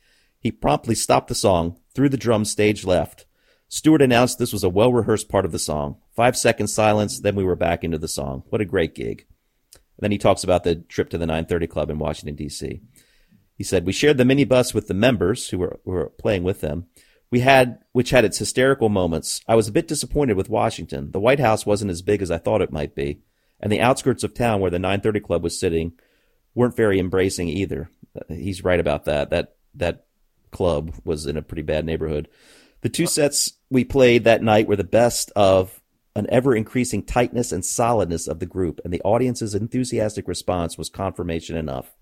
He 0.45 0.53
promptly 0.53 0.95
stopped 0.95 1.29
the 1.29 1.35
song, 1.35 1.79
threw 1.95 2.11
the 2.11 2.19
drum 2.19 2.45
stage 2.45 2.85
left. 2.85 3.25
Stuart 3.69 4.03
announced 4.03 4.39
this 4.39 4.53
was 4.53 4.63
a 4.63 4.69
well 4.69 4.93
rehearsed 4.93 5.31
part 5.31 5.47
of 5.47 5.53
the 5.53 5.59
song. 5.59 5.97
Five 6.15 6.37
seconds 6.37 6.71
silence, 6.71 7.19
then 7.19 7.35
we 7.35 7.45
were 7.45 7.57
back 7.57 7.83
into 7.83 7.97
the 7.97 8.09
song. 8.09 8.43
What 8.51 8.61
a 8.61 8.67
great 8.67 8.95
gig. 8.95 9.27
And 9.73 10.03
then 10.03 10.11
he 10.11 10.19
talks 10.19 10.45
about 10.45 10.63
the 10.63 10.77
trip 10.77 11.09
to 11.11 11.19
the 11.19 11.25
930 11.25 11.67
Club 11.67 11.89
in 11.89 11.99
Washington, 11.99 12.37
D.C. 12.37 12.83
He 13.57 13.65
said, 13.65 13.87
We 13.87 13.93
shared 13.93 14.19
the 14.19 14.25
minibus 14.25 14.75
with 14.75 14.87
the 14.87 14.93
members 14.93 15.49
who 15.49 15.57
were, 15.57 15.81
who 15.87 15.93
were 15.93 16.11
playing 16.11 16.43
with 16.43 16.61
them. 16.61 16.89
We 17.31 17.41
had, 17.41 17.79
which 17.93 18.11
had 18.11 18.27
its 18.27 18.39
hysterical 18.39 18.91
moments. 18.91 19.41
I 19.49 19.55
was 19.55 19.69
a 19.69 19.73
bit 19.73 19.89
disappointed 19.89 20.37
with 20.37 20.51
Washington. 20.51 21.11
The 21.13 21.21
White 21.21 21.41
House 21.41 21.65
wasn't 21.65 21.91
as 21.91 22.03
big 22.03 22.21
as 22.21 22.31
I 22.31 22.37
thought 22.37 22.61
it 22.61 22.71
might 22.71 22.95
be. 22.95 23.23
And 23.61 23.73
the 23.73 23.81
outskirts 23.81 24.23
of 24.25 24.35
town 24.35 24.61
where 24.61 24.71
the 24.71 24.79
930 24.79 25.21
Club 25.21 25.43
was 25.43 25.59
sitting 25.59 25.95
weren't 26.55 26.77
very 26.77 26.99
embracing 26.99 27.49
either. 27.49 27.89
Uh, 28.15 28.35
he's 28.35 28.63
right 28.63 28.79
about 28.79 29.07
that. 29.07 29.31
That, 29.31 29.55
that 29.77 30.05
club 30.55 30.95
was 31.05 31.27
in 31.27 31.37
a 31.37 31.43
pretty 31.43 31.63
bad 31.63 31.85
neighborhood. 31.85 32.29
The 32.81 32.89
two 32.89 33.07
sets 33.07 33.53
we 33.69 33.85
played 33.85 34.25
that 34.25 34.43
night 34.43 34.67
were 34.67 34.77
the 34.77 34.85
best 34.85 35.31
of 35.37 35.83
an 36.17 36.27
ever 36.31 36.55
increasing 36.55 37.03
tightness 37.03 37.53
and 37.53 37.65
solidness 37.65 38.29
of 38.29 38.39
the 38.39 38.47
group, 38.47 38.81
and 38.85 38.93
the 38.93 39.03
audience's 39.03 39.55
enthusiastic 39.55 40.29
response 40.29 40.79
was 40.79 40.89
confirmation 40.89 41.57
enough. 41.57 41.95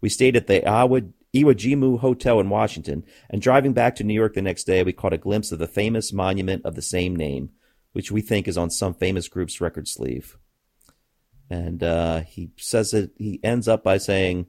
We 0.00 0.08
stayed 0.08 0.34
at 0.34 0.46
the 0.46 0.60
Iwo, 0.60 1.12
Iwo 1.34 1.98
Hotel 1.98 2.40
in 2.40 2.48
Washington, 2.48 3.04
and 3.28 3.42
driving 3.42 3.74
back 3.74 3.96
to 3.96 4.04
New 4.04 4.14
York 4.14 4.34
the 4.34 4.42
next 4.42 4.64
day, 4.64 4.82
we 4.82 4.92
caught 4.92 5.12
a 5.12 5.18
glimpse 5.18 5.52
of 5.52 5.58
the 5.58 5.66
famous 5.68 6.12
monument 6.12 6.64
of 6.64 6.74
the 6.74 6.82
same 6.82 7.14
name, 7.14 7.50
which 7.92 8.10
we 8.10 8.22
think 8.22 8.48
is 8.48 8.56
on 8.56 8.70
some 8.70 8.94
famous 8.94 9.28
group's 9.28 9.60
record 9.60 9.86
sleeve. 9.86 10.38
And 11.50 11.82
uh, 11.82 12.20
he 12.20 12.50
says 12.56 12.92
that 12.92 13.10
He 13.18 13.40
ends 13.42 13.68
up 13.68 13.84
by 13.84 13.98
saying, 13.98 14.46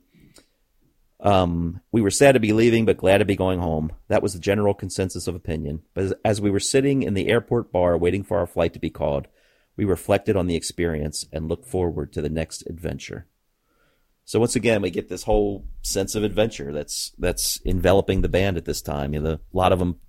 um, 1.22 1.82
"We 1.92 2.02
were 2.02 2.12
sad 2.12 2.34
to 2.34 2.40
be 2.40 2.54
leaving, 2.54 2.86
but 2.86 2.98
glad 2.98 3.20
to 3.20 3.26
be 3.26 3.36
going 3.36 3.60
home." 3.60 3.92
That 4.08 4.24
was 4.24 4.34
the 4.34 4.40
general 4.40 4.74
consensus 4.74 5.28
of 5.28 5.36
opinion. 5.36 5.84
But 5.94 6.20
as 6.26 6.42
we 6.42 6.52
were 6.52 6.60
sitting 6.60 7.04
in 7.04 7.14
the 7.14 7.28
airport 7.28 7.72
bar 7.72 7.98
waiting 7.98 8.24
for 8.24 8.38
our 8.38 8.48
flight 8.48 8.74
to 8.74 8.80
be 8.80 8.90
called, 8.90 9.28
we 9.78 9.86
reflected 9.86 10.36
on 10.36 10.48
the 10.48 10.56
experience 10.56 11.26
and 11.32 11.48
looked 11.48 11.68
forward 11.68 12.14
to 12.14 12.22
the 12.22 12.30
next 12.30 12.64
adventure. 12.68 13.28
So 14.26 14.40
once 14.40 14.56
again, 14.56 14.82
we 14.82 14.92
get 14.92 15.10
this 15.10 15.24
whole 15.24 15.66
sense 15.82 16.16
of 16.16 16.24
adventure 16.24 16.72
that's 16.72 17.12
that's 17.18 17.60
enveloping 17.66 18.22
the 18.22 18.30
band 18.30 18.58
at 18.58 18.66
this 18.66 18.82
time. 18.82 19.14
You 19.14 19.22
know, 19.22 19.32
a 19.32 19.40
lot 19.52 19.74
of 19.74 19.80
them, 19.80 20.00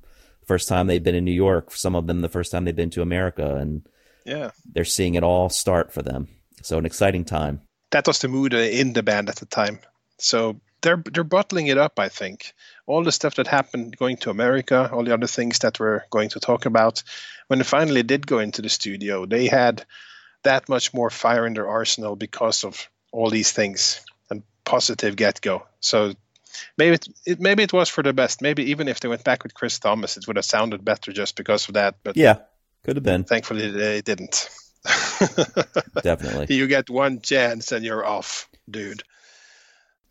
first 0.47 0.69
time 0.69 0.87
they've 0.87 1.03
been 1.03 1.15
in 1.15 1.25
New 1.25 1.33
York. 1.33 1.73
Some 1.73 1.97
of 1.97 2.07
them, 2.07 2.21
the 2.21 2.29
first 2.29 2.53
time 2.53 2.65
they've 2.65 2.77
been 2.77 2.91
to 2.91 3.03
America, 3.03 3.57
and 3.57 3.87
yeah, 4.25 4.51
they're 4.73 4.85
seeing 4.85 5.15
it 5.15 5.25
all 5.25 5.49
start 5.49 5.93
for 5.93 6.03
them. 6.03 6.29
So 6.63 6.79
an 6.79 6.87
exciting 6.87 7.25
time. 7.25 7.63
That 7.91 8.07
was 8.07 8.21
the 8.21 8.29
mood 8.29 8.55
in 8.55 8.93
the 8.93 9.03
band 9.03 9.29
at 9.29 9.37
the 9.37 9.47
time. 9.47 9.81
So 10.19 10.61
they're 10.83 11.03
they're 11.13 11.25
bottling 11.25 11.69
it 11.69 11.79
up. 11.79 11.99
I 11.99 12.09
think 12.09 12.53
all 12.87 13.03
the 13.03 13.13
stuff 13.13 13.37
that 13.37 13.47
happened 13.47 13.97
going 13.97 14.17
to 14.19 14.31
America, 14.31 14.91
all 14.93 15.05
the 15.05 15.15
other 15.15 15.27
things 15.27 15.61
that 15.61 15.81
we're 15.81 16.03
going 16.11 16.29
to 16.31 16.41
talk 16.41 16.67
about, 16.67 17.03
when 17.47 17.59
they 17.59 17.65
finally 17.65 18.03
did 18.03 18.27
go 18.27 18.39
into 18.39 18.63
the 18.63 18.69
studio, 18.69 19.25
they 19.25 19.47
had 19.47 19.85
that 20.43 20.69
much 20.69 20.93
more 20.93 21.11
fire 21.11 21.47
in 21.47 21.55
their 21.55 21.69
arsenal 21.69 22.17
because 22.17 22.65
of 22.65 22.89
all 23.13 23.31
these 23.31 23.53
things 23.53 24.05
and 24.31 24.43
positive 24.65 25.17
get 25.17 25.41
go. 25.41 25.67
So 25.81 26.15
maybe 26.77 26.95
it, 26.95 27.09
it, 27.27 27.41
maybe 27.41 27.63
it 27.63 27.73
was 27.73 27.89
for 27.89 28.03
the 28.03 28.13
best. 28.13 28.43
Maybe 28.43 28.71
even 28.71 28.89
if 28.89 29.01
they 29.01 29.09
went 29.09 29.25
back 29.25 29.43
with 29.43 29.55
Chris 29.55 29.79
Thomas, 29.79 30.17
it 30.17 30.27
would 30.27 30.37
have 30.37 30.45
sounded 30.45 30.85
better 30.85 31.13
just 31.13 31.37
because 31.37 31.69
of 31.69 31.75
that. 31.75 31.97
But 32.03 32.17
yeah, 32.17 32.39
could 32.85 32.97
have 32.97 33.05
been. 33.05 33.25
Thankfully, 33.25 33.71
they 33.71 34.03
didn't. 34.03 34.49
Definitely, 36.03 36.55
you 36.57 36.67
get 36.67 36.91
one 36.91 37.21
chance 37.21 37.71
and 37.71 37.85
you're 37.85 38.05
off, 38.05 38.49
dude. 38.69 39.05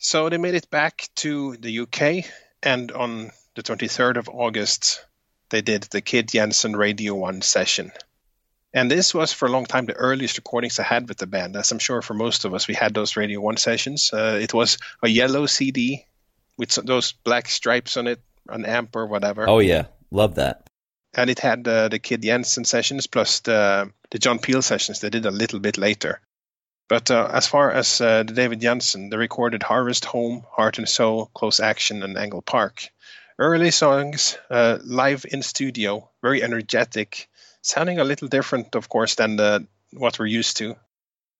So 0.03 0.29
they 0.29 0.39
made 0.39 0.55
it 0.55 0.71
back 0.71 1.07
to 1.17 1.55
the 1.57 1.81
UK, 1.81 2.25
and 2.63 2.91
on 2.91 3.29
the 3.53 3.61
23rd 3.61 4.17
of 4.17 4.29
August, 4.29 5.05
they 5.51 5.61
did 5.61 5.83
the 5.83 6.01
Kid 6.01 6.27
Jensen 6.27 6.75
Radio 6.75 7.13
One 7.13 7.43
session. 7.43 7.91
And 8.73 8.89
this 8.89 9.13
was 9.13 9.31
for 9.31 9.47
a 9.47 9.51
long 9.51 9.67
time 9.67 9.85
the 9.85 9.93
earliest 9.93 10.37
recordings 10.39 10.79
I 10.79 10.83
had 10.83 11.07
with 11.07 11.19
the 11.19 11.27
band. 11.27 11.55
As 11.55 11.71
I'm 11.71 11.77
sure 11.77 12.01
for 12.01 12.15
most 12.15 12.45
of 12.45 12.55
us, 12.55 12.67
we 12.67 12.73
had 12.73 12.95
those 12.95 13.15
Radio 13.15 13.41
1 13.41 13.57
sessions. 13.57 14.11
Uh, 14.11 14.39
it 14.41 14.55
was 14.55 14.79
a 15.03 15.07
yellow 15.07 15.45
CD 15.45 16.07
with 16.57 16.71
those 16.83 17.11
black 17.11 17.47
stripes 17.47 17.95
on 17.95 18.07
it, 18.07 18.21
an 18.49 18.65
amp 18.65 18.95
or 18.95 19.05
whatever. 19.05 19.47
Oh, 19.47 19.59
yeah. 19.59 19.85
Love 20.09 20.33
that. 20.35 20.67
And 21.13 21.29
it 21.29 21.37
had 21.37 21.67
uh, 21.67 21.89
the 21.89 21.99
Kid 21.99 22.23
Jensen 22.23 22.65
sessions 22.65 23.05
plus 23.05 23.41
the, 23.41 23.91
the 24.09 24.17
John 24.17 24.39
Peel 24.39 24.63
sessions 24.63 24.99
they 24.99 25.11
did 25.11 25.27
a 25.27 25.31
little 25.31 25.59
bit 25.59 25.77
later. 25.77 26.21
But 26.91 27.09
uh, 27.09 27.29
as 27.31 27.47
far 27.47 27.71
as 27.71 28.01
uh, 28.01 28.23
the 28.23 28.33
David 28.33 28.59
Jensen, 28.59 29.09
they 29.09 29.15
recorded 29.15 29.63
Harvest 29.63 30.03
Home, 30.03 30.45
Heart 30.51 30.77
and 30.77 30.89
Soul, 30.89 31.31
Close 31.33 31.61
Action, 31.61 32.03
and 32.03 32.17
Angle 32.17 32.41
Park. 32.41 32.89
Early 33.39 33.71
songs, 33.71 34.37
uh, 34.49 34.77
live 34.83 35.25
in 35.31 35.41
studio, 35.41 36.09
very 36.21 36.43
energetic 36.43 37.29
sounding 37.61 37.99
a 37.99 38.03
little 38.03 38.27
different, 38.27 38.75
of 38.75 38.89
course, 38.89 39.15
than 39.15 39.37
the 39.37 39.65
what 39.93 40.19
we're 40.19 40.25
used 40.25 40.57
to. 40.57 40.75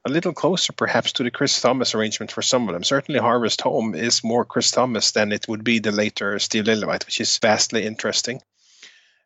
A 0.06 0.10
little 0.10 0.32
closer, 0.32 0.72
perhaps, 0.72 1.12
to 1.12 1.24
the 1.24 1.32
Chris 1.32 1.60
Thomas 1.60 1.94
arrangement 1.96 2.32
for 2.32 2.42
some 2.42 2.70
of 2.70 2.74
them. 2.74 2.86
Certainly, 2.86 3.20
Harvest 3.20 3.60
Home 3.60 3.94
is 3.94 4.24
more 4.24 4.46
Chris 4.46 4.72
Thomas 4.72 5.12
than 5.12 5.34
it 5.34 5.50
would 5.50 5.66
be 5.66 5.80
the 5.80 5.92
later 5.92 6.40
Steve 6.40 6.64
Lillywhite, 6.64 7.06
which 7.06 7.20
is 7.20 7.38
vastly 7.40 7.86
interesting. 7.86 8.42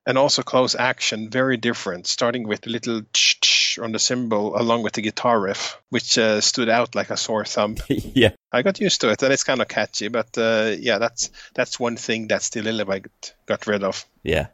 And 0.07 0.18
also, 0.18 0.44
Close 0.44 0.76
Action, 0.76 1.30
very 1.30 1.57
different, 1.57 2.06
starting 2.06 2.48
with 2.48 2.68
a 2.68 2.69
little 2.69 3.02
ch 3.14 3.80
on 3.82 3.91
the 3.91 3.99
cymbal 3.99 4.57
along 4.57 4.84
with 4.84 4.94
the 4.94 5.02
guitar 5.02 5.40
riff, 5.40 5.82
which 5.90 6.18
uh, 6.18 6.41
stood 6.41 6.69
out 6.69 6.95
like 6.95 7.10
a 7.10 7.18
sore 7.18 7.44
thumb. 7.45 7.76
yeah. 7.90 8.32
I 8.52 8.61
got 8.61 8.80
used 8.80 9.02
to 9.02 9.10
it, 9.10 9.23
and 9.23 9.34
it's 9.34 9.44
kind 9.44 9.61
of 9.61 9.68
catchy. 9.68 10.07
But 10.07 10.38
uh, 10.38 10.76
yeah, 10.77 10.99
that's 10.99 11.32
that's 11.53 11.80
one 11.80 11.98
thing 11.98 12.27
that 12.27 12.44
Steve 12.44 12.64
Lillywhite 12.64 13.34
got 13.48 13.68
rid 13.68 13.84
of. 13.84 14.06
Yeah. 14.23 14.48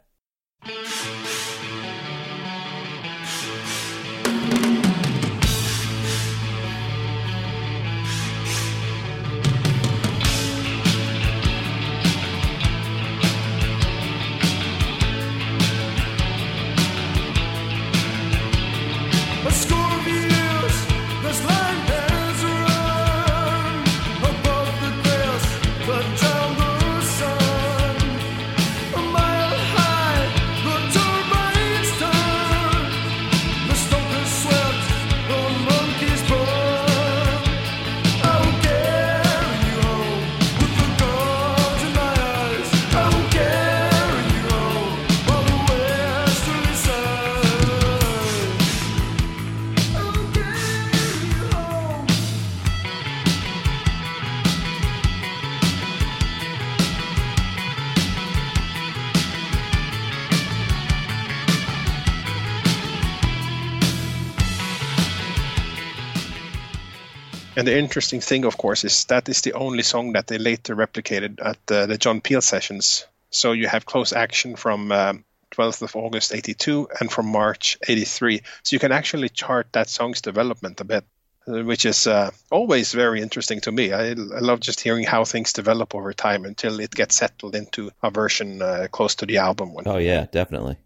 And 67.62 67.68
the 67.68 67.78
interesting 67.78 68.20
thing, 68.20 68.44
of 68.44 68.58
course, 68.58 68.82
is 68.82 69.04
that 69.04 69.28
is 69.28 69.42
the 69.42 69.52
only 69.52 69.84
song 69.84 70.14
that 70.14 70.26
they 70.26 70.36
later 70.36 70.74
replicated 70.74 71.38
at 71.40 71.64
the, 71.68 71.86
the 71.86 71.96
John 71.96 72.20
Peel 72.20 72.40
sessions. 72.40 73.06
So 73.30 73.52
you 73.52 73.68
have 73.68 73.86
close 73.86 74.12
action 74.12 74.56
from 74.56 74.90
um, 74.90 75.24
12th 75.52 75.82
of 75.82 75.94
August 75.94 76.34
82 76.34 76.88
and 76.98 77.08
from 77.08 77.30
March 77.30 77.78
83. 77.86 78.42
So 78.64 78.74
you 78.74 78.80
can 78.80 78.90
actually 78.90 79.28
chart 79.28 79.68
that 79.74 79.88
song's 79.88 80.20
development 80.22 80.80
a 80.80 80.84
bit, 80.84 81.04
uh, 81.46 81.62
which 81.62 81.86
is 81.86 82.08
uh, 82.08 82.32
always 82.50 82.90
very 82.90 83.22
interesting 83.22 83.60
to 83.60 83.70
me. 83.70 83.92
I, 83.92 84.08
I, 84.08 84.40
love 84.40 84.58
just 84.58 84.80
hearing 84.80 85.04
how 85.04 85.24
things 85.24 85.52
develop 85.52 85.94
over 85.94 86.12
time 86.12 86.44
until 86.44 86.80
it 86.80 86.90
gets 86.90 87.14
settled 87.14 87.54
into 87.54 87.92
a 88.02 88.10
version 88.10 88.60
uh, 88.60 88.88
close 88.90 89.14
to 89.14 89.26
the 89.26 89.36
album 89.36 89.72
one. 89.72 89.84
Oh, 89.86 89.98
yeah, 89.98 90.26
definitely. 90.32 90.78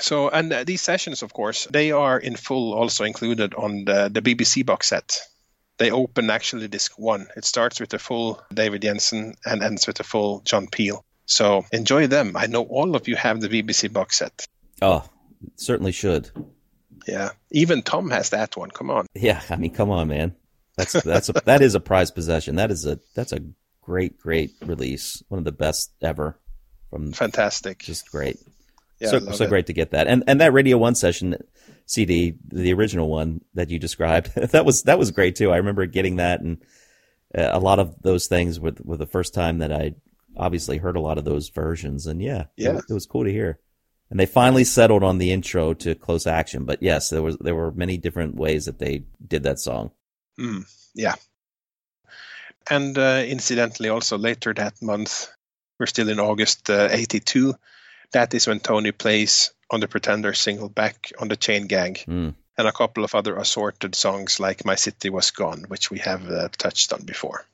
So, 0.00 0.28
and 0.28 0.52
uh, 0.52 0.64
these 0.64 0.82
sessions, 0.82 1.22
of 1.22 1.32
course, 1.32 1.68
they 1.70 1.92
are 1.92 2.18
in 2.18 2.34
full 2.34 2.74
also 2.74 3.04
included 3.04 3.54
on 3.54 3.84
the, 3.84 4.10
the 4.12 4.22
BBC 4.22 4.66
box 4.66 4.88
set 4.88 5.20
they 5.78 5.90
open 5.90 6.30
actually 6.30 6.68
disc 6.68 6.98
one. 6.98 7.26
It 7.36 7.44
starts 7.44 7.80
with 7.80 7.90
the 7.90 7.98
full 7.98 8.42
David 8.52 8.82
Jensen 8.82 9.34
and 9.44 9.62
ends 9.62 9.86
with 9.86 9.96
the 9.96 10.04
full 10.04 10.40
John 10.40 10.66
Peel. 10.68 11.04
So 11.26 11.64
enjoy 11.72 12.06
them. 12.06 12.36
I 12.36 12.46
know 12.46 12.62
all 12.62 12.94
of 12.94 13.08
you 13.08 13.16
have 13.16 13.40
the 13.40 13.48
BBC 13.48 13.92
box 13.92 14.18
set. 14.18 14.46
Oh, 14.80 15.04
certainly 15.56 15.92
should. 15.92 16.30
Yeah, 17.06 17.30
even 17.50 17.82
Tom 17.82 18.10
has 18.10 18.30
that 18.30 18.56
one. 18.56 18.70
Come 18.70 18.90
on. 18.90 19.06
Yeah, 19.14 19.40
I 19.50 19.56
mean, 19.56 19.74
come 19.74 19.90
on, 19.90 20.08
man. 20.08 20.34
That's 20.76 20.92
that's 20.92 21.28
a, 21.28 21.32
that 21.44 21.62
is 21.62 21.74
a 21.74 21.80
prized 21.80 22.14
possession. 22.14 22.56
That 22.56 22.70
is 22.70 22.86
a 22.86 22.98
that's 23.14 23.32
a 23.32 23.40
great 23.82 24.18
great 24.18 24.52
release. 24.62 25.22
One 25.28 25.38
of 25.38 25.44
the 25.44 25.52
best 25.52 25.92
ever. 26.02 26.38
From 26.90 27.12
fantastic. 27.12 27.80
Just 27.80 28.10
great. 28.10 28.38
Yeah, 29.00 29.10
so 29.10 29.18
so 29.32 29.46
great 29.48 29.66
to 29.66 29.72
get 29.72 29.90
that. 29.90 30.06
And 30.06 30.24
and 30.26 30.40
that 30.40 30.52
Radio 30.52 30.78
One 30.78 30.94
session 30.94 31.36
CD, 31.86 32.34
the 32.48 32.72
original 32.72 33.08
one 33.08 33.40
that 33.54 33.70
you 33.70 33.78
described. 33.78 34.34
that 34.36 34.64
was 34.64 34.82
that 34.82 34.98
was 34.98 35.12
great 35.12 35.36
too. 35.36 35.52
I 35.52 35.56
remember 35.56 35.86
getting 35.86 36.16
that, 36.16 36.40
and 36.40 36.58
uh, 37.36 37.50
a 37.52 37.60
lot 37.60 37.78
of 37.78 38.02
those 38.02 38.26
things 38.26 38.60
were, 38.60 38.74
were 38.82 38.96
the 38.96 39.06
first 39.06 39.32
time 39.32 39.58
that 39.58 39.72
I 39.72 39.94
obviously 40.36 40.78
heard 40.78 40.96
a 40.96 41.00
lot 41.00 41.16
of 41.16 41.24
those 41.24 41.48
versions. 41.48 42.06
And 42.06 42.20
yeah, 42.20 42.44
yeah, 42.56 42.76
it, 42.76 42.84
it 42.90 42.92
was 42.92 43.06
cool 43.06 43.24
to 43.24 43.32
hear. 43.32 43.60
And 44.10 44.20
they 44.20 44.26
finally 44.26 44.64
settled 44.64 45.02
on 45.02 45.18
the 45.18 45.32
intro 45.32 45.74
to 45.74 45.94
Close 45.94 46.26
Action. 46.26 46.64
But 46.64 46.82
yes, 46.82 47.10
there 47.10 47.22
was 47.22 47.36
there 47.38 47.54
were 47.54 47.72
many 47.72 47.98
different 47.98 48.34
ways 48.34 48.66
that 48.66 48.78
they 48.78 49.04
did 49.26 49.44
that 49.44 49.58
song. 49.58 49.92
Mm, 50.38 50.64
yeah. 50.94 51.14
And 52.68 52.98
uh, 52.98 53.22
incidentally, 53.26 53.88
also 53.88 54.18
later 54.18 54.52
that 54.54 54.82
month, 54.82 55.28
we're 55.78 55.86
still 55.86 56.08
in 56.08 56.18
August 56.18 56.68
uh, 56.68 56.88
'82. 56.90 57.54
That 58.12 58.34
is 58.34 58.46
when 58.46 58.60
Tony 58.60 58.92
plays 58.92 59.52
on 59.70 59.80
the 59.80 59.88
Pretender 59.88 60.32
single 60.34 60.68
back 60.68 61.12
on 61.18 61.28
the 61.28 61.36
Chain 61.36 61.66
Gang, 61.66 61.94
mm. 61.94 62.34
and 62.56 62.68
a 62.68 62.72
couple 62.72 63.04
of 63.04 63.14
other 63.14 63.36
assorted 63.36 63.94
songs 63.94 64.38
like 64.38 64.64
My 64.64 64.74
City 64.74 65.10
Was 65.10 65.30
Gone, 65.30 65.64
which 65.68 65.90
we 65.90 65.98
have 66.00 66.28
uh, 66.30 66.48
touched 66.56 66.92
on 66.92 67.02
before. 67.04 67.44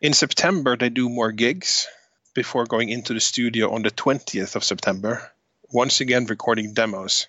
In 0.00 0.12
September, 0.12 0.76
they 0.76 0.88
do 0.88 1.08
more 1.08 1.32
gigs 1.32 1.86
before 2.34 2.66
going 2.66 2.88
into 2.88 3.14
the 3.14 3.20
studio 3.20 3.72
on 3.72 3.82
the 3.82 3.90
20th 3.90 4.56
of 4.56 4.64
September, 4.64 5.30
once 5.70 6.00
again 6.00 6.26
recording 6.26 6.74
demos, 6.74 7.28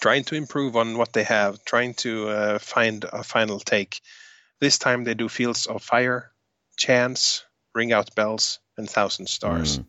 trying 0.00 0.24
to 0.24 0.34
improve 0.34 0.76
on 0.76 0.98
what 0.98 1.12
they 1.12 1.22
have, 1.24 1.64
trying 1.64 1.94
to 1.94 2.28
uh, 2.28 2.58
find 2.58 3.04
a 3.04 3.22
final 3.22 3.60
take. 3.60 4.00
This 4.60 4.78
time 4.78 5.04
they 5.04 5.14
do 5.14 5.28
Fields 5.28 5.66
of 5.66 5.82
Fire, 5.82 6.32
Chance, 6.76 7.44
Ring 7.74 7.92
Out 7.92 8.14
Bells, 8.14 8.58
and 8.76 8.90
Thousand 8.90 9.28
Stars. 9.28 9.78
Mm. 9.78 9.86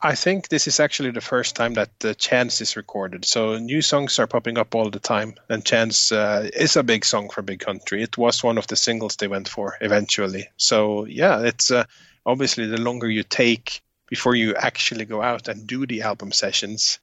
I 0.00 0.14
think 0.14 0.48
this 0.48 0.68
is 0.68 0.78
actually 0.78 1.10
the 1.10 1.20
first 1.20 1.56
time 1.56 1.74
that 1.74 1.90
uh, 2.04 2.14
Chance 2.14 2.60
is 2.60 2.76
recorded. 2.76 3.24
So 3.24 3.58
new 3.58 3.82
songs 3.82 4.20
are 4.20 4.28
popping 4.28 4.56
up 4.56 4.76
all 4.76 4.90
the 4.90 5.00
time, 5.00 5.34
and 5.48 5.64
Chance 5.64 6.12
uh, 6.12 6.48
is 6.54 6.76
a 6.76 6.84
big 6.84 7.04
song 7.04 7.30
for 7.30 7.42
Big 7.42 7.58
Country. 7.58 8.00
It 8.02 8.16
was 8.16 8.44
one 8.44 8.58
of 8.58 8.68
the 8.68 8.76
singles 8.76 9.16
they 9.16 9.26
went 9.26 9.48
for 9.48 9.76
eventually. 9.80 10.48
So 10.56 11.04
yeah, 11.06 11.40
it's 11.40 11.72
uh, 11.72 11.84
obviously 12.24 12.66
the 12.66 12.80
longer 12.80 13.10
you 13.10 13.24
take 13.24 13.82
before 14.08 14.36
you 14.36 14.54
actually 14.54 15.04
go 15.04 15.20
out 15.20 15.48
and 15.48 15.66
do 15.66 15.84
the 15.84 16.02
album 16.02 16.30
sessions, 16.30 17.00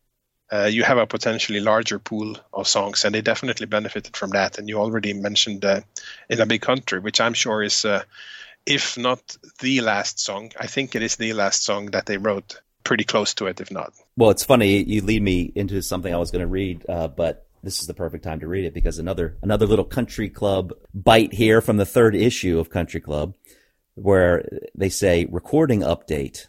uh, 0.51 0.63
you 0.63 0.84
have 0.84 0.97
a 0.97 1.05
potentially 1.05 1.59
larger 1.59 1.99
pool 1.99 2.38
of 2.53 2.65
songs, 2.65 3.03
and 3.03 3.13
they 3.13 3.22
definitely 3.22 3.65
benefited 3.65 4.15
from 4.15 4.30
that. 4.30 4.57
And 4.57 4.69
you 4.69 4.80
already 4.80 5.11
mentioned 5.11 5.65
uh, 5.65 5.81
"In 6.30 6.39
a 6.39 6.45
Big 6.45 6.61
Country," 6.61 6.99
which 6.99 7.19
I'm 7.19 7.34
sure 7.34 7.61
is 7.61 7.84
uh, 7.84 8.03
if 8.65 8.97
not 8.97 9.38
the 9.59 9.81
last 9.81 10.19
song, 10.19 10.51
I 10.57 10.67
think 10.67 10.95
it 10.95 11.03
is 11.03 11.17
the 11.17 11.34
last 11.34 11.63
song 11.63 11.88
that 11.88 12.05
they 12.05 12.17
wrote 12.17 12.61
pretty 12.86 13.03
close 13.03 13.34
to 13.34 13.48
it, 13.48 13.60
if 13.60 13.70
not. 13.70 13.94
Well, 14.16 14.30
it's 14.30 14.45
funny 14.45 14.82
you 14.82 15.02
lead 15.02 15.22
me 15.22 15.52
into 15.53 15.82
something 15.82 16.14
I 16.14 16.18
was 16.18 16.32
going 16.32 16.44
to 16.44 16.48
read, 16.48 16.86
uh, 16.88 17.10
but 17.10 17.45
this 17.66 17.82
is 17.82 17.88
the 17.88 17.94
perfect 17.94 18.24
time 18.24 18.40
to 18.40 18.48
read 18.48 18.64
it 18.64 18.74
because 18.74 18.99
another 18.99 19.38
another 19.41 19.66
little 19.66 19.84
country 19.84 20.30
club 20.30 20.72
bite 20.94 21.34
here 21.34 21.60
from 21.60 21.78
the 21.78 21.86
third 21.86 22.16
issue 22.16 22.60
of 22.60 22.70
Country 22.70 23.02
Club, 23.02 23.36
where 23.95 24.48
they 24.76 24.90
say 24.90 25.26
recording 25.26 25.82
update, 25.82 26.45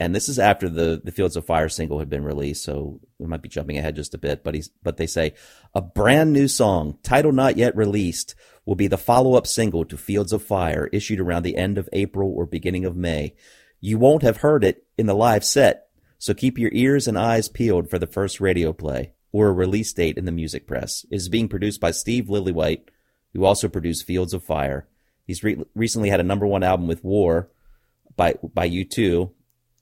and 0.00 0.14
this 0.14 0.28
is 0.28 0.38
after 0.38 0.68
the 0.68 1.00
the 1.04 1.12
Fields 1.12 1.36
of 1.36 1.44
Fire 1.44 1.68
single 1.68 1.98
had 1.98 2.08
been 2.08 2.24
released, 2.24 2.64
so 2.64 3.00
we 3.18 3.26
might 3.26 3.42
be 3.42 3.50
jumping 3.50 3.76
ahead 3.76 3.96
just 3.96 4.14
a 4.14 4.18
bit, 4.18 4.42
but 4.42 4.54
he's 4.54 4.70
but 4.82 4.96
they 4.96 5.06
say 5.06 5.34
a 5.74 5.82
brand 5.82 6.32
new 6.32 6.48
song, 6.48 6.98
title 7.02 7.32
not 7.32 7.58
yet 7.58 7.76
released, 7.76 8.34
will 8.64 8.76
be 8.76 8.88
the 8.88 8.98
follow 8.98 9.34
up 9.34 9.46
single 9.46 9.84
to 9.84 9.96
Fields 9.98 10.32
of 10.32 10.42
Fire, 10.42 10.88
issued 10.90 11.20
around 11.20 11.42
the 11.42 11.56
end 11.56 11.76
of 11.76 11.88
April 11.92 12.32
or 12.34 12.46
beginning 12.46 12.86
of 12.86 12.96
May. 12.96 13.34
You 13.80 13.98
won't 13.98 14.22
have 14.22 14.38
heard 14.38 14.64
it 14.64 14.84
in 14.96 15.06
the 15.06 15.14
live 15.14 15.44
set, 15.44 15.88
so 16.18 16.34
keep 16.34 16.58
your 16.58 16.70
ears 16.72 17.06
and 17.06 17.18
eyes 17.18 17.48
peeled 17.48 17.90
for 17.90 17.98
the 17.98 18.06
first 18.06 18.40
radio 18.40 18.72
play 18.72 19.12
or 19.32 19.48
a 19.48 19.52
release 19.52 19.92
date 19.92 20.16
in 20.16 20.24
the 20.24 20.32
music 20.32 20.66
press. 20.66 21.04
It 21.10 21.16
is 21.16 21.28
being 21.28 21.48
produced 21.48 21.80
by 21.80 21.90
Steve 21.90 22.26
Lillywhite, 22.26 22.88
who 23.34 23.44
also 23.44 23.68
produced 23.68 24.06
Fields 24.06 24.32
of 24.32 24.42
Fire. 24.42 24.88
He's 25.26 25.44
re- 25.44 25.62
recently 25.74 26.08
had 26.08 26.20
a 26.20 26.24
number 26.24 26.46
one 26.46 26.62
album 26.62 26.86
with 26.86 27.04
War 27.04 27.50
by 28.16 28.36
by 28.54 28.68
U2 28.68 29.30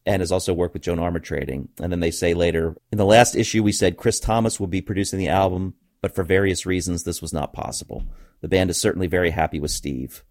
and 0.07 0.21
has 0.21 0.33
also 0.33 0.53
worked 0.53 0.75
with 0.75 0.83
Joan 0.83 0.99
Armatrading. 0.99 1.69
And 1.81 1.91
then 1.93 2.01
they 2.01 2.11
say 2.11 2.35
later, 2.35 2.77
in 2.93 2.99
the 2.99 3.05
last 3.05 3.35
issue, 3.35 3.63
we 3.63 3.73
said 3.73 3.97
Chris 3.97 4.21
Thomas 4.21 4.61
will 4.61 4.67
be 4.67 4.83
producing 4.83 5.19
the 5.19 5.29
album, 5.29 5.75
but 6.03 6.15
for 6.15 6.25
various 6.25 6.67
reasons, 6.67 7.05
this 7.05 7.23
was 7.23 7.33
not 7.33 7.53
possible. 7.53 8.05
The 8.41 8.49
band 8.49 8.71
is 8.71 8.81
certainly 8.81 9.07
very 9.07 9.31
happy 9.31 9.59
with 9.59 9.71
Steve. 9.71 10.23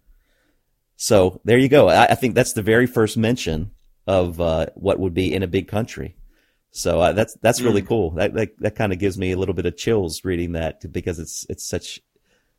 So 0.96 1.40
there 1.44 1.58
you 1.58 1.68
go. 1.68 1.88
I, 1.88 2.06
I 2.06 2.14
think 2.14 2.34
that's 2.34 2.52
the 2.52 2.62
very 2.62 2.86
first 2.86 3.16
mention 3.16 3.72
of 4.06 4.40
uh, 4.40 4.66
what 4.74 4.98
would 4.98 5.14
be 5.14 5.32
in 5.32 5.42
a 5.42 5.48
big 5.48 5.68
country. 5.68 6.16
So 6.70 7.00
uh, 7.00 7.12
that's 7.12 7.34
that's 7.40 7.60
really 7.60 7.82
mm. 7.82 7.86
cool. 7.86 8.10
That 8.12 8.34
that, 8.34 8.58
that 8.58 8.74
kind 8.74 8.92
of 8.92 8.98
gives 8.98 9.16
me 9.16 9.32
a 9.32 9.38
little 9.38 9.54
bit 9.54 9.66
of 9.66 9.76
chills 9.76 10.24
reading 10.24 10.52
that 10.52 10.90
because 10.92 11.18
it's 11.18 11.46
it's 11.48 11.64
such 11.64 12.00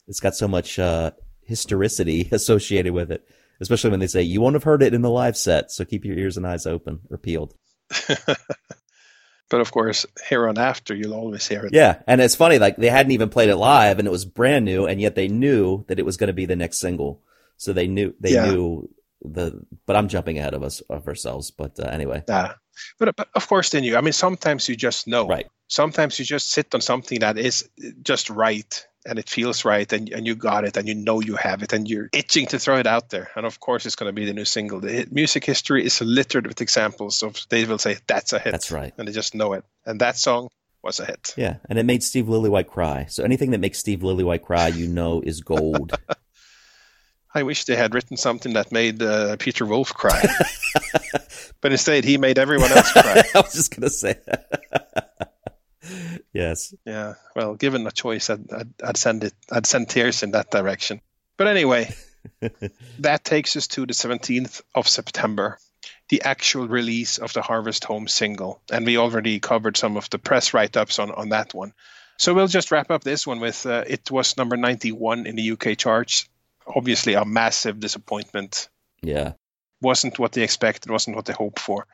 it's 0.08 0.20
got 0.20 0.36
so 0.36 0.48
much 0.48 0.80
uh, 0.80 1.12
historicity 1.44 2.30
associated 2.32 2.94
with 2.94 3.12
it. 3.12 3.28
Especially 3.62 3.90
when 3.90 4.02
they 4.02 4.08
say 4.08 4.22
you 4.22 4.42
won't 4.42 4.56
have 4.56 4.64
heard 4.64 4.84
it 4.84 4.94
in 4.94 5.02
the 5.02 5.10
live 5.10 5.38
set, 5.38 5.72
so 5.72 5.86
keep 5.86 6.04
your 6.04 6.18
ears 6.18 6.36
and 6.36 6.46
eyes 6.46 6.66
open 6.66 7.00
or 7.10 7.18
peeled. 7.18 7.56
but 8.18 9.62
of 9.62 9.72
course, 9.72 10.06
here 10.28 10.50
on 10.50 10.58
after, 10.58 10.94
you'll 10.94 11.14
always 11.14 11.48
hear 11.48 11.66
it. 11.66 11.74
Yeah, 11.74 12.02
and 12.06 12.20
it's 12.20 12.36
funny, 12.36 12.60
like 12.60 12.76
they 12.76 12.90
hadn't 12.90 13.14
even 13.14 13.30
played 13.30 13.48
it 13.48 13.56
live, 13.56 13.98
and 13.98 14.10
it 14.10 14.12
was 14.12 14.26
brand 14.26 14.66
new, 14.66 14.86
and 14.86 15.00
yet 15.00 15.16
they 15.16 15.30
knew 15.30 15.86
that 15.88 16.00
it 16.00 16.06
was 16.06 16.18
going 16.18 16.28
to 16.28 16.34
be 16.34 16.46
the 16.46 16.58
next 16.58 16.80
single. 16.80 17.22
So 17.58 17.74
they 17.74 17.88
knew 17.88 18.16
they 18.20 18.34
yeah. 18.34 18.46
knew 18.52 18.90
the. 19.22 19.62
But 19.86 19.96
I'm 19.96 20.08
jumping 20.08 20.38
ahead 20.40 20.54
of 20.54 20.64
us 20.64 20.82
of 20.82 21.08
ourselves. 21.08 21.52
But 21.52 21.80
uh, 21.80 21.84
anyway. 21.84 22.24
Yeah, 22.28 22.54
but 23.00 23.16
but 23.16 23.30
of 23.34 23.48
course 23.48 23.70
they 23.70 23.82
knew. 23.82 23.96
I 23.96 24.02
mean, 24.02 24.14
sometimes 24.14 24.68
you 24.70 24.76
just 24.76 25.08
know. 25.08 25.28
Right. 25.28 25.48
Sometimes 25.68 26.20
you 26.20 26.26
just 26.26 26.52
sit 26.52 26.76
on 26.76 26.82
something 26.82 27.20
that 27.20 27.38
is 27.38 27.68
just 28.04 28.30
right 28.30 28.86
and 29.06 29.20
it 29.20 29.30
feels 29.30 29.64
right 29.64 29.92
and, 29.94 30.10
and 30.10 30.26
you 30.26 30.36
got 30.36 30.66
it 30.66 30.78
and 30.78 30.88
you 30.88 30.96
know 30.96 31.22
you 31.22 31.36
have 31.36 31.62
it 31.62 31.74
and 31.74 31.88
you're 31.88 32.10
itching 32.12 32.48
to 32.48 32.60
throw 32.60 32.78
it 32.78 32.88
out 32.88 33.10
there 33.10 33.30
and 33.36 33.46
of 33.46 33.60
course 33.60 33.86
it's 33.86 33.96
going 33.96 34.10
to 34.10 34.14
be 34.14 34.26
the 34.26 34.34
new 34.34 34.46
single 34.46 34.80
the 34.80 35.08
music 35.12 35.46
history 35.46 35.86
is 35.86 36.02
littered 36.02 36.48
with 36.48 36.62
examples 36.62 37.22
of 37.22 37.40
they 37.50 37.66
will 37.66 37.78
say 37.78 37.98
that's 38.08 38.34
a 38.34 38.40
hit 38.40 38.52
that's 38.52 38.72
right 38.72 38.94
and 38.98 39.08
they 39.08 39.12
just 39.12 39.36
know 39.36 39.54
it 39.54 39.64
and 39.86 40.02
that 40.02 40.18
song 40.18 40.50
was 40.82 41.00
a 41.00 41.06
hit 41.06 41.34
yeah 41.38 41.58
and 41.70 41.80
it 41.80 41.86
made 41.86 42.04
steve 42.04 42.26
lillywhite 42.26 42.68
cry 42.68 43.06
so 43.06 43.24
anything 43.24 43.52
that 43.52 43.60
makes 43.60 43.78
steve 43.78 44.00
lillywhite 44.00 44.42
cry 44.42 44.68
you 44.68 44.88
know 44.88 45.22
is 45.22 45.42
gold 45.42 45.94
I 47.36 47.44
wish 47.44 47.66
they 47.66 47.76
had 47.76 47.94
written 47.94 48.16
something 48.16 48.54
that 48.54 48.72
made 48.72 49.04
uh, 49.04 49.36
Peter 49.36 49.66
Wolf 49.66 49.94
cry. 49.94 50.24
but 51.62 51.74
instead, 51.74 52.06
he 52.06 52.18
made 52.18 52.40
everyone 52.40 52.72
else 52.72 52.94
cry. 52.94 53.24
I 53.36 53.42
was 53.42 53.54
just 53.54 53.76
going 53.76 53.82
to 53.82 53.90
say. 53.90 54.18
yes. 56.34 56.74
Yeah. 56.86 57.16
Well, 57.36 57.56
given 57.56 57.86
a 57.86 57.92
choice, 57.92 58.30
I'd, 58.30 58.50
I'd, 58.54 58.74
I'd, 58.82 58.98
send 58.98 59.26
it. 59.26 59.34
I'd 59.52 59.66
send 59.66 59.90
tears 59.90 60.24
in 60.24 60.32
that 60.32 60.50
direction. 60.50 61.02
But 61.36 61.48
anyway, 61.48 61.94
that 63.00 63.26
takes 63.26 63.58
us 63.58 63.68
to 63.68 63.86
the 63.86 63.94
17th 63.94 64.62
of 64.74 64.88
September, 64.88 65.58
the 66.08 66.22
actual 66.22 66.70
release 66.70 67.18
of 67.18 67.34
the 67.34 67.42
Harvest 67.42 67.84
Home 67.84 68.08
single, 68.08 68.62
and 68.72 68.86
we 68.86 68.98
already 68.98 69.42
covered 69.42 69.76
some 69.76 69.98
of 69.98 70.10
the 70.10 70.20
press 70.20 70.54
write-ups 70.54 71.00
on 71.00 71.12
on 71.12 71.30
that 71.30 71.54
one. 71.54 71.74
So 72.18 72.34
we'll 72.34 72.48
just 72.48 72.72
wrap 72.72 72.92
up 72.92 73.04
this 73.04 73.28
one 73.28 73.42
with 73.42 73.66
uh, 73.66 73.84
it 73.86 74.10
was 74.10 74.38
number 74.38 74.56
91 74.56 75.28
in 75.28 75.36
the 75.36 75.52
UK 75.52 75.78
charts 75.78 76.30
obviously 76.68 77.14
a 77.14 77.26
massive 77.26 77.80
disappointment. 77.80 78.70
Yeah. 79.02 79.34
Wasn't 79.82 80.20
what 80.20 80.32
they 80.32 80.44
expected, 80.44 80.92
wasn't 80.92 81.16
what 81.16 81.26
they 81.26 81.34
hoped 81.34 81.60
for. 81.60 81.88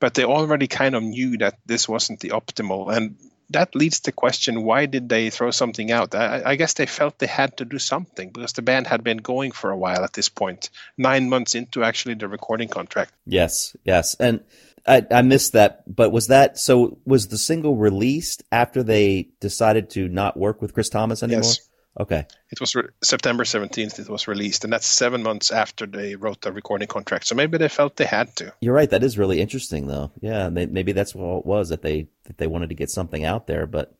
But 0.00 0.14
they 0.14 0.24
already 0.24 0.68
kind 0.68 0.94
of 0.94 1.02
knew 1.02 1.38
that 1.38 1.58
this 1.66 1.88
wasn't 1.88 2.20
the 2.20 2.30
optimal. 2.30 2.94
And 2.94 3.16
that 3.50 3.74
leads 3.74 4.00
to 4.00 4.12
question 4.12 4.62
why 4.62 4.86
did 4.86 5.08
they 5.08 5.30
throw 5.30 5.50
something 5.50 5.90
out? 5.90 6.14
I, 6.14 6.42
I, 6.44 6.56
guess 6.56 6.74
they 6.74 6.86
felt 6.86 7.18
they 7.18 7.26
had 7.26 7.56
to 7.56 7.64
do 7.64 7.78
something 7.78 8.30
because 8.30 8.52
the 8.52 8.62
band 8.62 8.86
had 8.86 9.02
been 9.02 9.18
going 9.18 9.52
for 9.52 9.70
a 9.70 9.76
while 9.76 10.04
at 10.04 10.12
this 10.12 10.28
point, 10.28 10.70
nine 10.96 11.28
months 11.28 11.54
into 11.54 11.82
actually 11.82 12.14
the 12.14 12.28
recording 12.28 12.68
contract. 12.68 13.12
Yes, 13.26 13.74
yes, 13.84 14.14
and 14.20 14.40
I, 14.86 15.06
I 15.10 15.22
missed 15.22 15.52
that. 15.52 15.82
But 15.92 16.12
was 16.12 16.28
that 16.28 16.58
so? 16.58 16.98
Was 17.04 17.28
the 17.28 17.38
single 17.38 17.76
released 17.76 18.42
after 18.52 18.82
they 18.82 19.28
decided 19.40 19.90
to 19.90 20.08
not 20.08 20.36
work 20.36 20.60
with 20.60 20.74
Chris 20.74 20.88
Thomas 20.88 21.22
anymore? 21.22 21.42
Yes. 21.42 21.67
Okay. 21.98 22.26
It 22.50 22.60
was 22.60 22.74
re- 22.74 22.88
September 23.02 23.44
17th, 23.44 23.98
it 23.98 24.08
was 24.08 24.28
released, 24.28 24.62
and 24.64 24.72
that's 24.72 24.86
seven 24.86 25.22
months 25.22 25.50
after 25.50 25.84
they 25.84 26.14
wrote 26.14 26.40
the 26.42 26.52
recording 26.52 26.86
contract. 26.86 27.26
So 27.26 27.34
maybe 27.34 27.58
they 27.58 27.68
felt 27.68 27.96
they 27.96 28.04
had 28.04 28.34
to. 28.36 28.54
You're 28.60 28.74
right. 28.74 28.88
That 28.88 29.02
is 29.02 29.18
really 29.18 29.40
interesting, 29.40 29.88
though. 29.88 30.12
Yeah, 30.20 30.48
maybe 30.48 30.92
that's 30.92 31.14
what 31.14 31.38
it 31.38 31.46
was 31.46 31.70
that 31.70 31.82
they 31.82 32.08
that 32.24 32.38
they 32.38 32.46
wanted 32.46 32.68
to 32.68 32.76
get 32.76 32.90
something 32.90 33.24
out 33.24 33.46
there. 33.48 33.66
But 33.66 33.98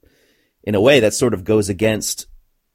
in 0.62 0.76
a 0.76 0.80
way, 0.80 1.00
that 1.00 1.14
sort 1.14 1.34
of 1.34 1.44
goes 1.44 1.68
against 1.68 2.26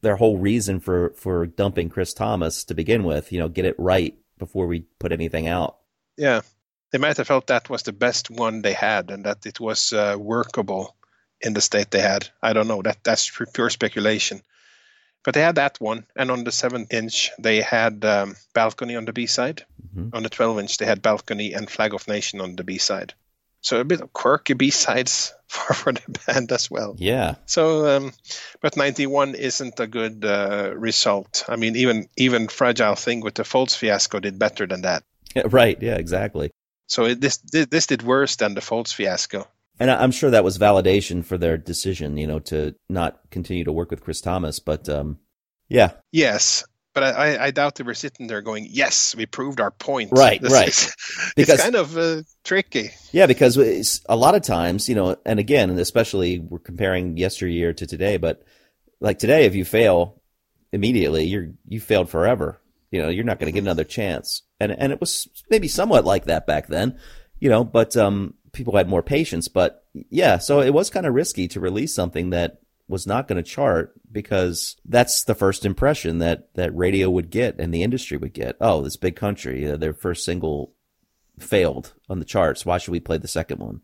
their 0.02 0.18
whole 0.18 0.38
reason 0.38 0.80
for 0.82 1.14
for 1.16 1.45
dumping 1.45 1.90
Chris 1.90 2.14
Thomas 2.14 2.66
to 2.66 2.74
begin 2.74 3.04
with. 3.04 3.32
You 3.32 3.40
know, 3.40 3.50
get 3.50 3.66
it 3.66 3.76
right 3.78 4.18
before 4.38 4.68
we 4.68 4.82
put 5.00 5.14
anything 5.14 5.48
out. 5.48 5.78
Yeah, 6.18 6.41
they 6.91 6.98
might 6.98 7.18
have 7.18 7.28
felt 7.28 7.48
that 7.48 7.70
was 7.70 7.84
the 7.84 7.94
best 7.94 8.30
one 8.30 8.62
they 8.62 8.74
had, 8.74 9.10
and 9.10 9.24
that 9.24 9.45
it 9.45 9.60
was 9.60 9.94
uh, 9.94 10.18
workable 10.20 10.95
in 11.40 11.54
the 11.54 11.62
state 11.62 11.91
they 11.91 12.02
had. 12.02 12.30
I 12.41 12.52
don't 12.52 12.68
know. 12.68 12.82
That 12.82 13.04
that's 13.04 13.32
pure 13.54 13.70
speculation. 13.70 14.41
But 15.24 15.34
they 15.34 15.41
had 15.41 15.56
that 15.56 15.80
one, 15.80 16.06
and 16.16 16.30
on 16.30 16.44
the 16.44 16.52
seven 16.52 16.88
inch 16.91 17.32
they 17.40 17.62
had 17.62 18.04
um, 18.04 18.36
balcony 18.54 18.95
on 18.95 19.06
the 19.06 19.14
B 19.14 19.26
side. 19.26 19.64
Mm-hmm. 19.95 20.16
On 20.16 20.24
the 20.24 20.30
twelve 20.30 20.60
inch 20.60 20.78
they 20.78 20.86
had 20.86 21.02
balcony 21.02 21.54
and 21.54 21.70
flag 21.70 21.94
of 21.94 22.08
nation 22.08 22.41
on 22.41 22.56
the 22.56 22.64
B 22.64 22.78
side. 22.78 23.14
So 23.62 23.80
a 23.80 23.86
bit 23.86 24.02
of 24.02 24.12
quirky 24.12 24.54
B 24.54 24.70
sides 24.72 25.34
for, 25.48 25.74
for 25.74 25.94
the 25.94 26.20
band 26.28 26.52
as 26.52 26.70
well. 26.70 26.95
Yeah. 26.98 27.36
So, 27.45 27.88
um, 27.88 28.14
but 28.62 28.76
ninety 28.76 29.08
one 29.08 29.36
isn't 29.36 29.80
a 29.80 29.88
good 29.88 30.26
uh, 30.26 30.74
result. 30.76 31.45
I 31.48 31.56
mean, 31.56 31.76
even 31.78 32.10
even 32.18 32.50
fragile 32.50 32.95
thing 32.95 33.22
with 33.22 33.36
the 33.36 33.45
Folds 33.45 33.76
fiasco 33.76 34.20
did 34.20 34.38
better 34.38 34.68
than 34.68 34.82
that. 34.82 35.04
Yeah, 35.36 35.44
right. 35.50 35.82
Yeah. 35.82 35.95
Exactly. 35.95 36.52
So 36.88 37.06
it, 37.06 37.22
this 37.22 37.38
this 37.38 37.88
did 37.88 38.02
worse 38.02 38.36
than 38.36 38.56
the 38.56 38.62
Folds 38.62 38.91
fiasco. 38.91 39.48
And 39.80 39.90
I'm 39.90 40.12
sure 40.12 40.30
that 40.30 40.44
was 40.44 40.58
validation 40.60 41.26
for 41.26 41.38
their 41.38 41.58
decision, 41.58 42.18
you 42.18 42.28
know, 42.28 42.40
to 42.40 42.76
not 42.90 43.20
continue 43.32 43.64
to 43.64 43.72
work 43.72 43.90
with 43.90 44.04
Chris 44.04 44.22
Thomas. 44.22 44.60
But 44.60 44.88
um, 44.88 45.18
yeah, 45.68 45.94
yes, 46.12 46.64
but 46.94 47.04
I, 47.04 47.45
I 47.45 47.52
doubt 47.52 47.76
they 47.76 47.84
were 47.84 47.95
sitting 47.95 48.28
there 48.28 48.41
going, 48.41 48.68
"Yes, 48.70 49.16
we 49.16 49.26
proved 49.26 49.60
our 49.60 49.72
point." 49.72 50.12
Right, 50.12 50.40
this 50.40 50.54
right. 50.54 50.68
Is, 50.68 50.95
because, 51.36 51.56
it's 51.56 51.64
kind 51.64 51.76
of 51.76 51.98
uh, 51.98 52.22
tricky. 52.44 52.91
Yeah, 53.12 53.26
because 53.26 53.58
a 54.08 54.16
lot 54.16 54.36
of 54.36 54.44
times, 54.44 54.88
you 54.88 54.95
know, 54.95 55.16
and 55.26 55.40
again, 55.40 55.70
and 55.72 55.80
especially 55.80 56.40
we're 56.40 56.60
comparing 56.60 57.18
yesteryear 57.18 57.74
to 57.74 57.88
today, 57.88 58.18
but 58.18 58.44
like 59.00 59.18
today, 59.18 59.45
if 59.45 59.56
you 59.56 59.66
fail 59.66 60.22
immediately, 60.72 61.26
you're 61.26 61.50
you 61.68 61.80
failed 61.80 62.10
forever. 62.10 62.60
You 62.91 63.02
know, 63.02 63.10
you're 63.10 63.26
not 63.26 63.40
going 63.40 63.48
to 63.48 63.52
get 63.52 63.64
another 63.64 63.84
chance. 63.84 64.44
And 64.60 64.72
and 64.72 64.91
it 64.91 65.00
was 65.00 65.28
maybe 65.50 65.68
somewhat 65.68 66.06
like 66.06 66.26
that 66.26 66.45
back 66.45 66.68
then, 66.68 67.00
you 67.40 67.50
know, 67.50 67.64
but 67.64 67.98
um, 67.98 68.36
people 68.53 68.77
had 68.77 68.88
more 68.88 69.03
patience. 69.03 69.47
But 69.47 69.84
yeah, 69.93 70.38
so 70.38 70.61
it 70.61 70.73
was 70.73 70.89
kind 70.89 71.05
of 71.05 71.13
risky 71.13 71.47
to 71.49 71.59
release 71.59 71.93
something 71.93 72.30
that 72.30 72.61
was 72.88 73.07
not 73.07 73.27
going 73.27 73.43
to 73.43 73.49
chart 73.49 73.93
because 74.11 74.75
that's 74.85 75.23
the 75.23 75.35
first 75.35 75.65
impression 75.65 76.19
that 76.19 76.53
that 76.55 76.75
radio 76.75 77.09
would 77.09 77.30
get 77.30 77.59
and 77.59 77.73
the 77.73 77.84
industry 77.84 78.17
would 78.17 78.34
get. 78.34 78.55
Oh, 78.61 78.81
this 78.81 78.97
big 78.97 79.15
country, 79.15 79.69
uh, 79.69 79.77
their 79.77 79.93
first 79.93 80.23
single 80.23 80.73
failed 81.39 81.93
on 82.09 82.19
the 82.19 82.25
charts. 82.25 82.65
Why 82.65 82.77
should 82.77 82.91
we 82.91 82.99
play 82.99 83.17
the 83.17 83.27
second 83.27 83.59
one? 83.59 83.81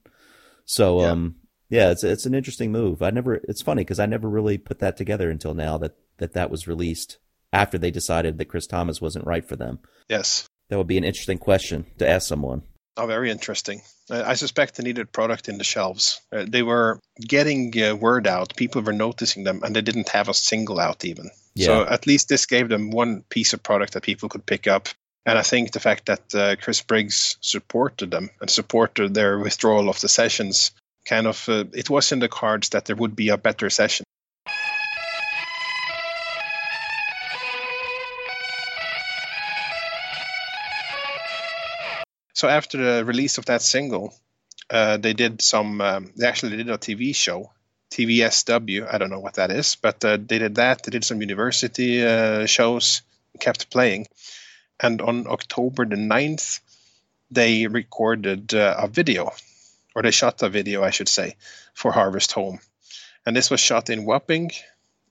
So, 0.66 1.02
yeah. 1.02 1.08
um, 1.08 1.36
yeah, 1.70 1.92
it's 1.92 2.04
it's 2.04 2.26
an 2.26 2.36
interesting 2.36 2.72
move. 2.72 3.02
I 3.02 3.10
never. 3.12 3.36
It's 3.36 3.62
funny 3.62 3.82
because 3.84 4.00
I 4.00 4.06
never 4.06 4.30
really 4.30 4.58
put 4.58 4.80
that 4.80 4.98
together 4.98 5.30
until 5.30 5.54
now 5.54 5.78
that 5.80 5.96
that 6.18 6.34
that 6.34 6.52
was 6.52 6.68
released 6.68 7.18
after 7.54 7.78
they 7.78 7.92
decided 7.92 8.38
that 8.38 8.46
Chris 8.46 8.68
Thomas 8.68 9.02
wasn't 9.02 9.26
right 9.26 9.48
for 9.48 9.56
them. 9.56 9.80
Yes, 10.10 10.48
that 10.70 10.78
would 10.78 10.88
be 10.88 10.98
an 10.98 11.04
interesting 11.04 11.38
question 11.38 11.86
to 11.98 12.08
ask 12.08 12.28
someone. 12.28 12.64
Oh, 12.98 13.08
very 13.08 13.32
interesting. 13.32 13.82
I 14.10 14.34
suspect 14.34 14.76
they 14.76 14.84
needed 14.84 15.12
product 15.12 15.48
in 15.48 15.58
the 15.58 15.64
shelves. 15.64 16.20
Uh, 16.32 16.46
they 16.48 16.64
were 16.64 17.00
getting 17.20 17.72
uh, 17.82 17.96
word 17.96 18.28
out. 18.28 18.56
People 18.56 18.82
were 18.82 18.94
noticing 18.94 19.44
them, 19.44 19.62
and 19.64 19.76
they 19.76 19.82
didn't 19.82 20.10
have 20.10 20.28
a 20.28 20.34
single 20.34 20.80
out 20.80 21.06
even. 21.06 21.30
Yeah. 21.56 21.66
So 21.66 21.88
at 21.88 22.08
least 22.08 22.28
this 22.28 22.46
gave 22.46 22.68
them 22.68 22.92
one 22.92 23.24
piece 23.30 23.54
of 23.54 23.64
product 23.64 23.94
that 23.94 24.04
people 24.04 24.28
could 24.28 24.46
pick 24.46 24.68
up. 24.68 24.90
And 25.26 25.38
I 25.38 25.44
think 25.44 25.72
the 25.72 25.80
fact 25.80 26.08
that 26.08 26.36
uh, 26.36 26.56
Chris 26.56 26.82
Briggs 26.82 27.38
supported 27.42 28.12
them 28.12 28.30
and 28.42 28.50
supported 28.50 29.14
their 29.14 29.38
withdrawal 29.38 29.90
of 29.90 30.02
the 30.02 30.10
sessions 30.10 30.72
kind 31.06 31.28
of 31.28 31.48
uh, 31.50 31.66
it 31.74 31.90
was 31.90 32.12
in 32.12 32.20
the 32.20 32.28
cards 32.28 32.70
that 32.70 32.86
there 32.86 32.96
would 32.96 33.16
be 33.16 33.30
a 33.30 33.38
better 33.38 33.70
session. 33.70 34.06
So 42.40 42.48
after 42.48 42.78
the 42.78 43.04
release 43.04 43.38
of 43.38 43.46
that 43.48 43.62
single, 43.62 44.14
uh, 44.70 44.96
they 44.96 45.12
did 45.12 45.42
some. 45.42 45.82
Um, 45.82 46.14
they 46.16 46.26
actually 46.26 46.56
did 46.56 46.70
a 46.70 46.78
TV 46.78 47.14
show, 47.14 47.52
TVSW. 47.92 48.88
I 48.90 48.98
don't 48.98 49.10
know 49.10 49.20
what 49.20 49.34
that 49.34 49.52
is, 49.52 49.76
but 49.76 50.06
uh, 50.06 50.16
they 50.16 50.40
did 50.40 50.56
that. 50.56 50.84
They 50.84 50.92
did 50.92 51.04
some 51.04 51.20
university 51.20 52.02
uh, 52.02 52.46
shows, 52.46 53.02
kept 53.42 53.70
playing, 53.70 54.08
and 54.80 55.02
on 55.02 55.28
October 55.28 55.84
the 55.84 55.98
9th, 55.98 56.62
they 57.30 57.68
recorded 57.68 58.54
uh, 58.54 58.86
a 58.86 58.88
video, 58.88 59.32
or 59.94 60.02
they 60.02 60.12
shot 60.12 60.42
a 60.42 60.48
video, 60.48 60.82
I 60.82 60.92
should 60.92 61.10
say, 61.10 61.36
for 61.74 61.92
Harvest 61.92 62.32
Home, 62.32 62.62
and 63.26 63.36
this 63.36 63.52
was 63.52 63.60
shot 63.60 63.90
in 63.90 64.06
Wapping, 64.06 64.52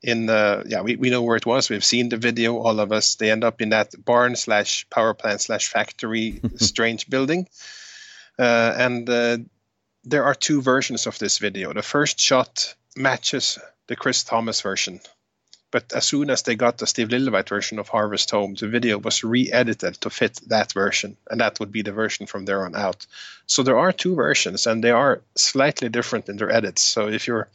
in 0.02 0.26
the 0.26 0.64
yeah 0.66 0.82
we, 0.82 0.96
we 0.96 1.10
know 1.10 1.22
where 1.22 1.36
it 1.36 1.46
was. 1.46 1.68
We've 1.70 1.84
seen 1.84 2.08
the 2.08 2.16
video 2.16 2.56
all 2.56 2.80
of 2.80 2.92
us. 2.92 3.16
They 3.16 3.30
end 3.30 3.44
up 3.44 3.60
in 3.60 3.70
that 3.70 3.92
barn 4.04 4.36
slash 4.36 4.88
power 4.90 5.14
plant 5.14 5.40
slash 5.40 5.68
factory 5.68 6.40
strange 6.56 7.08
building. 7.08 7.48
Uh, 8.38 8.74
and 8.76 9.10
uh, 9.10 9.38
there 10.04 10.24
are 10.24 10.34
two 10.34 10.62
versions 10.62 11.06
of 11.06 11.18
this 11.18 11.38
video. 11.38 11.72
The 11.72 11.82
first 11.82 12.20
shot 12.20 12.74
matches 12.96 13.58
the 13.86 13.96
chris 13.96 14.24
thomas 14.24 14.60
version 14.60 15.00
but 15.70 15.92
as 15.92 16.06
soon 16.06 16.30
as 16.30 16.42
they 16.42 16.54
got 16.54 16.78
the 16.78 16.86
Steve 16.86 17.08
Lillywhite 17.08 17.48
version 17.48 17.78
of 17.78 17.88
Harvest 17.88 18.30
Home, 18.30 18.54
the 18.54 18.68
video 18.68 18.98
was 18.98 19.22
re-edited 19.22 19.94
to 20.00 20.10
fit 20.10 20.40
that 20.46 20.72
version, 20.72 21.16
and 21.30 21.40
that 21.40 21.60
would 21.60 21.70
be 21.70 21.82
the 21.82 21.92
version 21.92 22.26
from 22.26 22.44
there 22.44 22.64
on 22.64 22.74
out. 22.74 23.06
So 23.46 23.62
there 23.62 23.78
are 23.78 23.92
two 23.92 24.14
versions, 24.14 24.66
and 24.66 24.82
they 24.82 24.90
are 24.90 25.20
slightly 25.34 25.88
different 25.88 26.28
in 26.28 26.36
their 26.36 26.50
edits. 26.50 26.82
So 26.82 27.08
if 27.08 27.26
you're 27.26 27.48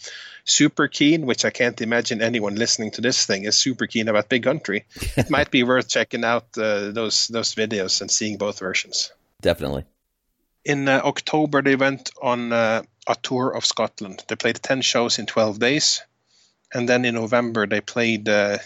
super 0.46 0.88
keen, 0.88 1.26
which 1.26 1.44
I 1.44 1.50
can't 1.50 1.82
imagine 1.82 2.22
anyone 2.22 2.56
listening 2.56 2.92
to 2.92 3.02
this 3.02 3.26
thing 3.26 3.46
is 3.46 3.58
super 3.58 3.88
keen 3.88 4.08
about 4.08 4.30
Big 4.30 4.44
Country, 4.44 4.86
it 5.18 5.30
might 5.30 5.50
be 5.50 5.64
worth 5.64 5.90
checking 5.90 6.24
out 6.24 6.46
uh, 6.58 6.92
those 6.92 7.28
those 7.28 7.56
videos 7.56 8.02
and 8.02 8.12
seeing 8.12 8.38
both 8.38 8.60
versions. 8.60 9.12
Definitely. 9.42 9.86
In 10.66 10.88
uh, 10.88 11.02
October, 11.04 11.62
they 11.62 11.76
went 11.76 12.12
on 12.22 12.54
uh, 12.54 12.84
a 13.08 13.16
tour 13.16 13.50
of 13.50 13.66
Scotland. 13.66 14.24
They 14.28 14.36
played 14.36 14.62
ten 14.62 14.82
shows 14.82 15.20
in 15.20 15.26
twelve 15.26 15.60
days 15.60 16.02
and 16.74 16.90
then 16.90 17.06
in 17.06 17.16
November 17.16 17.68
they 17.68 17.82
played 17.82 18.28
uh, 18.28 18.58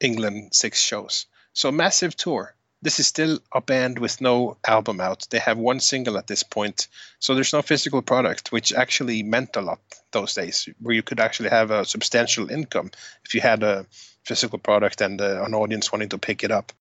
England 0.00 0.50
six 0.52 0.80
shows. 0.80 1.26
So 1.52 1.72
massive 1.72 2.16
tour. 2.16 2.54
This 2.82 3.00
is 3.00 3.06
still 3.06 3.38
a 3.52 3.60
band 3.60 3.98
with 3.98 4.20
no 4.20 4.58
album 4.66 5.00
out. 5.00 5.26
They 5.30 5.38
have 5.38 5.58
one 5.58 5.80
single 5.80 6.18
at 6.18 6.26
this 6.26 6.42
point, 6.42 6.88
so 7.18 7.34
there's 7.34 7.52
no 7.52 7.62
physical 7.62 8.02
product, 8.02 8.52
which 8.52 8.72
actually 8.72 9.22
meant 9.22 9.56
a 9.56 9.62
lot 9.62 9.80
those 10.12 10.34
days, 10.34 10.68
where 10.80 10.94
you 10.94 11.02
could 11.02 11.18
actually 11.18 11.48
have 11.48 11.70
a 11.70 11.84
substantial 11.84 12.50
income 12.50 12.90
if 13.24 13.34
you 13.34 13.40
had 13.40 13.62
a 13.62 13.86
physical 14.24 14.58
product 14.58 15.00
and 15.00 15.20
uh, 15.20 15.42
an 15.44 15.54
audience 15.54 15.90
wanting 15.90 16.10
to 16.10 16.18
pick 16.18 16.44
it 16.44 16.50
up. 16.50 16.72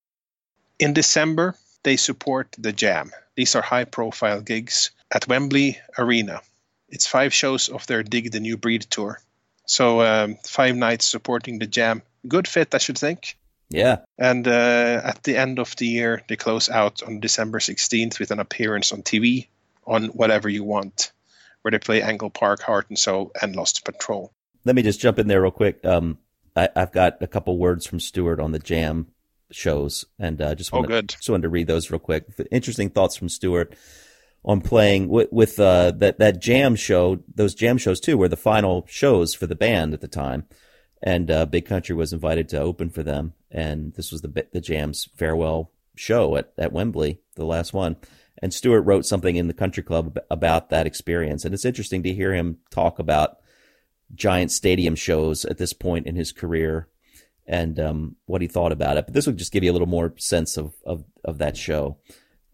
In 0.77 0.93
December, 0.93 1.55
they 1.83 1.95
support 1.97 2.47
the 2.57 2.73
Jam. 2.73 3.11
These 3.35 3.55
are 3.55 3.61
high-profile 3.61 4.41
gigs 4.41 4.91
at 5.11 5.27
Wembley 5.27 5.79
Arena. 5.97 6.41
It's 6.89 7.07
five 7.07 7.33
shows 7.33 7.69
of 7.69 7.87
their 7.87 8.03
Dig 8.03 8.31
the 8.31 8.39
New 8.39 8.57
Breed 8.57 8.81
tour. 8.81 9.21
So 9.65 10.01
um, 10.01 10.37
five 10.45 10.75
nights 10.75 11.05
supporting 11.05 11.59
the 11.59 11.67
Jam. 11.67 12.01
Good 12.27 12.47
fit, 12.47 12.73
I 12.73 12.77
should 12.77 12.97
think. 12.97 13.37
Yeah. 13.69 13.97
And 14.17 14.47
uh, 14.47 15.01
at 15.03 15.23
the 15.23 15.37
end 15.37 15.59
of 15.59 15.75
the 15.75 15.87
year, 15.87 16.23
they 16.27 16.35
close 16.35 16.69
out 16.69 17.03
on 17.03 17.19
December 17.19 17.59
16th 17.59 18.19
with 18.19 18.31
an 18.31 18.39
appearance 18.39 18.91
on 18.91 19.01
TV 19.01 19.47
on 19.85 20.05
Whatever 20.07 20.49
You 20.49 20.63
Want, 20.63 21.11
where 21.61 21.71
they 21.71 21.79
play 21.79 22.01
Angle 22.01 22.29
Park, 22.29 22.61
Heart 22.61 22.89
and 22.89 22.99
Soul, 22.99 23.31
and 23.41 23.55
Lost 23.55 23.83
Patrol. 23.85 24.31
Let 24.65 24.75
me 24.75 24.81
just 24.81 24.99
jump 24.99 25.19
in 25.19 25.27
there 25.27 25.41
real 25.41 25.51
quick. 25.51 25.83
Um, 25.85 26.17
I, 26.55 26.69
have 26.75 26.91
got 26.91 27.21
a 27.21 27.27
couple 27.27 27.57
words 27.57 27.85
from 27.85 27.99
Stuart 27.99 28.39
on 28.39 28.51
the 28.51 28.59
Jam 28.59 29.07
shows, 29.51 30.05
and 30.17 30.41
uh, 30.41 30.55
just 30.55 30.71
wanted, 30.71 30.91
oh, 30.91 31.01
good. 31.01 31.09
just 31.09 31.29
wanted 31.29 31.43
to 31.43 31.49
read 31.49 31.67
those 31.67 31.91
real 31.91 31.99
quick. 31.99 32.25
Interesting 32.51 32.89
thoughts 32.89 33.15
from 33.15 33.29
Stuart 33.29 33.75
on 34.45 34.61
playing 34.61 35.09
with, 35.09 35.27
with 35.31 35.59
uh, 35.59 35.91
that 35.97 36.19
that 36.19 36.39
jam 36.39 36.75
show, 36.75 37.19
those 37.33 37.55
jam 37.55 37.77
shows 37.77 37.99
too, 37.99 38.17
were 38.17 38.29
the 38.29 38.37
final 38.37 38.85
shows 38.87 39.33
for 39.33 39.47
the 39.47 39.55
band 39.55 39.93
at 39.93 40.01
the 40.01 40.07
time, 40.07 40.45
and 41.01 41.29
uh, 41.31 41.45
Big 41.45 41.65
Country 41.65 41.95
was 41.95 42.13
invited 42.13 42.47
to 42.49 42.61
open 42.61 42.89
for 42.89 43.03
them, 43.03 43.33
and 43.49 43.93
this 43.95 44.11
was 44.11 44.21
the 44.21 44.47
the 44.53 44.61
Jam's 44.61 45.09
farewell 45.15 45.71
show 45.95 46.37
at 46.37 46.53
at 46.57 46.71
Wembley, 46.71 47.19
the 47.35 47.45
last 47.45 47.73
one. 47.73 47.97
And 48.41 48.53
Stuart 48.53 48.81
wrote 48.81 49.05
something 49.05 49.37
in 49.37 49.47
the 49.47 49.53
Country 49.53 49.81
Club 49.81 50.19
about 50.29 50.69
that 50.69 50.85
experience, 50.85 51.43
and 51.43 51.53
it's 51.53 51.65
interesting 51.65 52.03
to 52.03 52.13
hear 52.13 52.33
him 52.33 52.59
talk 52.69 52.99
about 52.99 53.37
giant 54.13 54.51
stadium 54.51 54.93
shows 54.95 55.45
at 55.45 55.57
this 55.57 55.73
point 55.73 56.05
in 56.05 56.15
his 56.15 56.31
career 56.31 56.87
and 57.47 57.79
um, 57.79 58.15
what 58.25 58.41
he 58.41 58.47
thought 58.47 58.71
about 58.71 58.97
it. 58.97 59.05
But 59.05 59.13
this 59.13 59.25
would 59.25 59.37
just 59.37 59.51
give 59.51 59.63
you 59.63 59.71
a 59.71 59.73
little 59.73 59.87
more 59.87 60.13
sense 60.17 60.57
of, 60.57 60.73
of, 60.85 61.05
of 61.23 61.37
that 61.39 61.57
show. 61.57 61.97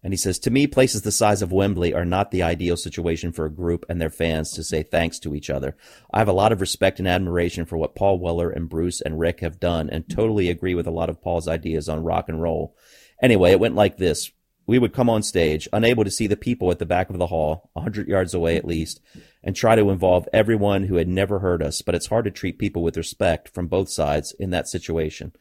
And 0.03 0.13
he 0.13 0.17
says, 0.17 0.39
To 0.39 0.51
me, 0.51 0.65
places 0.65 1.03
the 1.03 1.11
size 1.11 1.41
of 1.41 1.51
Wembley 1.51 1.93
are 1.93 2.05
not 2.05 2.31
the 2.31 2.41
ideal 2.41 2.75
situation 2.75 3.31
for 3.31 3.45
a 3.45 3.51
group 3.51 3.85
and 3.87 4.01
their 4.01 4.09
fans 4.09 4.51
to 4.53 4.63
say 4.63 4.81
thanks 4.81 5.19
to 5.19 5.35
each 5.35 5.49
other. 5.49 5.75
I 6.11 6.19
have 6.19 6.27
a 6.27 6.33
lot 6.33 6.51
of 6.51 6.61
respect 6.61 6.99
and 6.99 7.07
admiration 7.07 7.65
for 7.65 7.77
what 7.77 7.95
Paul 7.95 8.19
Weller 8.19 8.49
and 8.49 8.67
Bruce 8.67 9.01
and 9.01 9.19
Rick 9.19 9.41
have 9.41 9.59
done 9.59 9.89
and 9.89 10.09
totally 10.09 10.49
agree 10.49 10.73
with 10.73 10.87
a 10.87 10.91
lot 10.91 11.09
of 11.09 11.21
Paul's 11.21 11.47
ideas 11.47 11.87
on 11.87 12.03
rock 12.03 12.29
and 12.29 12.41
roll. 12.41 12.75
Anyway, 13.21 13.51
it 13.51 13.59
went 13.59 13.75
like 13.75 13.97
this. 13.97 14.31
We 14.65 14.79
would 14.79 14.93
come 14.93 15.09
on 15.09 15.21
stage, 15.21 15.67
unable 15.73 16.03
to 16.03 16.11
see 16.11 16.27
the 16.27 16.37
people 16.37 16.71
at 16.71 16.79
the 16.79 16.85
back 16.85 17.09
of 17.09 17.17
the 17.17 17.27
hall, 17.27 17.69
a 17.75 17.81
hundred 17.81 18.07
yards 18.07 18.33
away 18.33 18.57
at 18.57 18.65
least, 18.65 19.01
and 19.43 19.55
try 19.55 19.75
to 19.75 19.89
involve 19.89 20.29
everyone 20.31 20.83
who 20.83 20.95
had 20.95 21.07
never 21.07 21.39
heard 21.39 21.61
us, 21.61 21.81
but 21.81 21.95
it's 21.95 22.07
hard 22.07 22.25
to 22.25 22.31
treat 22.31 22.59
people 22.59 22.83
with 22.83 22.97
respect 22.97 23.49
from 23.49 23.67
both 23.67 23.89
sides 23.89 24.33
in 24.39 24.51
that 24.51 24.67
situation. 24.67 25.33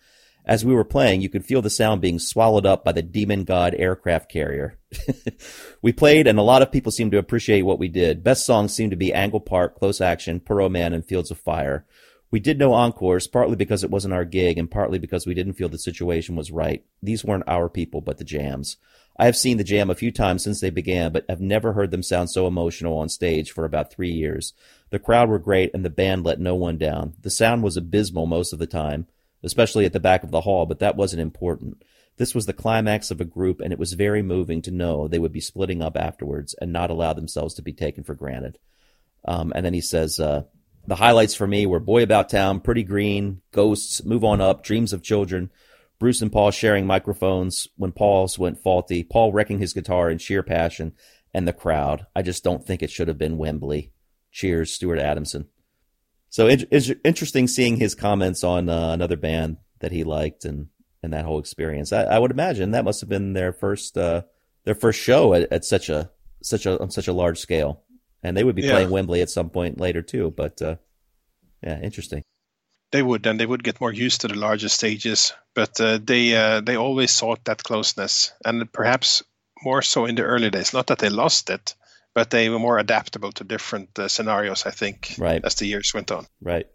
As 0.47 0.65
we 0.65 0.75
were 0.75 0.85
playing, 0.85 1.21
you 1.21 1.29
could 1.29 1.45
feel 1.45 1.63
the 1.63 1.71
sound 1.71 2.01
being 2.01 2.19
swallowed 2.19 2.67
up 2.67 2.85
by 2.85 2.93
the 2.93 3.03
demon 3.03 3.45
god 3.45 3.75
aircraft 3.75 4.31
carrier. 4.31 4.79
we 5.83 5.93
played, 5.93 6.27
and 6.27 6.39
a 6.39 6.43
lot 6.43 6.63
of 6.63 6.73
people 6.73 6.91
seemed 6.91 7.13
to 7.13 7.19
appreciate 7.19 7.63
what 7.63 7.79
we 7.79 7.89
did. 7.89 8.25
Best 8.25 8.47
songs 8.47 8.75
seemed 8.75 8.91
to 8.91 8.97
be 8.97 9.13
Angle 9.13 9.41
Park, 9.41 9.79
Close 9.79 10.01
Action, 10.01 10.41
Porrohman, 10.41 10.95
and 10.95 11.05
Fields 11.05 11.31
of 11.31 11.39
Fire. 11.39 11.85
We 12.31 12.41
did 12.41 12.59
no 12.59 12.75
encores, 12.75 13.27
partly 13.27 13.57
because 13.57 13.83
it 13.83 13.91
wasn't 13.91 14.15
our 14.15 14.25
gig, 14.25 14.57
and 14.57 14.71
partly 14.71 14.99
because 14.99 15.27
we 15.27 15.35
didn't 15.35 15.55
feel 15.55 15.69
the 15.69 15.79
situation 15.79 16.37
was 16.37 16.51
right. 16.51 16.85
These 17.03 17.25
weren't 17.25 17.49
our 17.49 17.69
people, 17.69 18.01
but 18.01 18.19
the 18.19 18.25
jams. 18.25 18.77
I 19.17 19.27
have 19.27 19.37
seen 19.37 19.57
the 19.57 19.65
jam 19.65 19.91
a 19.91 19.95
few 19.95 20.11
times 20.11 20.45
since 20.45 20.61
they 20.61 20.71
began, 20.71 21.13
but 21.13 21.27
have 21.29 21.41
never 21.41 21.75
heard 21.75 21.91
them 21.91 22.03
sound 22.03 22.31
so 22.31 22.47
emotional 22.47 22.97
on 22.99 23.09
stage 23.09 23.51
for 23.51 23.65
about 23.65 23.93
three 23.93 24.13
years. 24.13 24.55
The 24.91 24.99
crowd 24.99 25.29
were 25.29 25.39
great, 25.39 25.73
and 25.75 25.85
the 25.85 25.91
band 25.91 26.25
let 26.25 26.41
no 26.41 26.55
one 26.55 26.79
down. 26.79 27.15
The 27.21 27.31
sound 27.31 27.63
was 27.63 27.77
abysmal 27.77 28.27
most 28.27 28.53
of 28.53 28.59
the 28.59 28.67
time, 28.67 29.07
especially 29.43 29.85
at 29.85 29.93
the 29.93 30.01
back 30.01 30.23
of 30.23 30.31
the 30.31 30.43
hall, 30.43 30.67
but 30.67 30.81
that 30.81 30.97
wasn't 30.97 31.23
important. 31.23 31.83
This 32.17 32.35
was 32.35 32.47
the 32.47 32.53
climax 32.53 33.11
of 33.11 33.21
a 33.21 33.25
group, 33.25 33.61
and 33.61 33.73
it 33.73 33.79
was 33.79 33.95
very 33.95 34.23
moving 34.23 34.61
to 34.63 34.71
know 34.71 35.09
they 35.09 35.19
would 35.19 35.33
be 35.33 35.41
splitting 35.41 35.81
up 35.81 35.97
afterwards 35.97 36.55
and 36.61 36.73
not 36.73 36.91
allow 36.91 37.13
themselves 37.13 37.55
to 37.55 37.63
be 37.63 37.73
taken 37.73 38.05
for 38.05 38.15
granted. 38.15 38.59
Um, 39.25 39.53
and 39.55 39.65
then 39.65 39.75
he 39.75 39.81
says, 39.81 40.21
uh, 40.21 40.45
the 40.87 40.97
highlights 40.97 41.35
for 41.35 41.47
me 41.47 41.67
were 41.67 41.81
Boy 41.81 42.03
About 42.03 42.29
Town, 42.29 42.61
Pretty 42.61 42.83
Green, 42.83 43.43
Ghosts, 43.53 44.05
Move 44.05 44.25
On 44.25 44.41
Up, 44.41 44.63
Dreams 44.63 44.93
of 44.93 45.03
Children, 45.03 45.51
Bruce 45.99 46.23
and 46.23 46.33
Paul 46.33 46.51
sharing 46.51 46.87
microphones 46.87 47.69
when 47.77 47.93
Paul's 47.93 48.39
went 48.39 48.63
faulty, 48.63 49.05
Paul 49.05 49.33
wrecking 49.33 49.59
his 49.59 49.75
guitar 49.75 50.11
in 50.11 50.19
sheer 50.19 50.43
passion, 50.43 50.93
and 51.35 51.47
the 51.47 51.53
crowd. 51.53 52.07
I 52.17 52.23
just 52.23 52.43
don't 52.43 52.67
think 52.67 52.83
it 52.83 52.91
should 52.91 53.09
have 53.09 53.19
been 53.19 53.39
Wembley. 53.39 53.93
Cheers, 54.33 54.73
Stuart 54.73 54.99
Adamson. 54.99 55.49
So 56.31 56.47
it's 56.47 56.91
interesting 57.05 57.49
seeing 57.49 57.77
his 57.77 57.97
comments 57.97 58.45
on 58.45 58.69
uh, 58.69 58.93
another 58.93 59.17
band 59.17 59.57
that 59.81 59.91
he 59.91 60.05
liked 60.05 60.45
and, 60.45 60.69
and 61.03 61.13
that 61.13 61.25
whole 61.25 61.41
experience. 61.41 61.93
I, 61.93 62.05
I 62.05 62.19
would 62.21 62.31
imagine 62.31 62.71
that 62.71 62.85
must 62.85 63.01
have 63.01 63.09
been 63.09 63.33
their 63.33 63.53
first 63.53 63.99
uh, 63.99 64.23
their 64.65 64.77
first 64.77 65.01
show 65.01 65.35
at, 65.35 65.53
at, 65.53 65.65
such 65.65 65.89
a 65.89 66.11
such 66.41 66.67
a 66.67 66.81
on 66.81 66.91
such 66.91 67.09
a 67.09 67.13
large 67.13 67.39
scale, 67.39 67.83
and 68.23 68.37
they 68.37 68.45
would 68.45 68.55
be 68.55 68.63
yeah. 68.63 68.73
playing 68.73 68.91
Wembley 68.91 69.23
at 69.23 69.31
some 69.31 69.51
point 69.51 69.81
later 69.81 70.03
too. 70.03 70.31
But 70.31 70.63
uh, 70.63 70.77
yeah, 71.65 71.81
interesting. 71.81 72.23
They 72.93 73.03
would, 73.03 73.27
and 73.27 73.39
they 73.39 73.47
would 73.47 73.65
get 73.65 73.81
more 73.81 73.93
used 73.93 74.21
to 74.21 74.29
the 74.29 74.35
larger 74.35 74.69
stages. 74.69 75.33
But 75.55 75.81
uh, 75.81 75.99
they 76.03 76.37
uh, 76.37 76.61
they 76.61 76.77
always 76.77 77.11
sought 77.11 77.45
that 77.47 77.65
closeness, 77.65 78.33
and 78.45 78.73
perhaps 78.73 79.25
more 79.65 79.83
so 79.83 80.07
in 80.07 80.15
the 80.15 80.23
early 80.23 80.51
days. 80.51 80.73
Not 80.73 80.87
that 80.89 81.01
they 81.01 81.09
lost 81.09 81.51
it, 81.51 81.75
but 82.15 82.31
they 82.31 82.49
were 82.49 82.59
more 82.59 82.79
adaptable 82.79 83.33
to 83.33 83.45
different 83.45 83.99
uh, 83.99 84.09
scenarios. 84.09 84.67
I 84.67 84.71
think, 84.71 85.15
right. 85.19 85.45
as 85.45 85.55
the 85.57 85.67
years 85.67 85.93
went 85.95 86.11
on. 86.11 86.27
Right. 86.41 86.67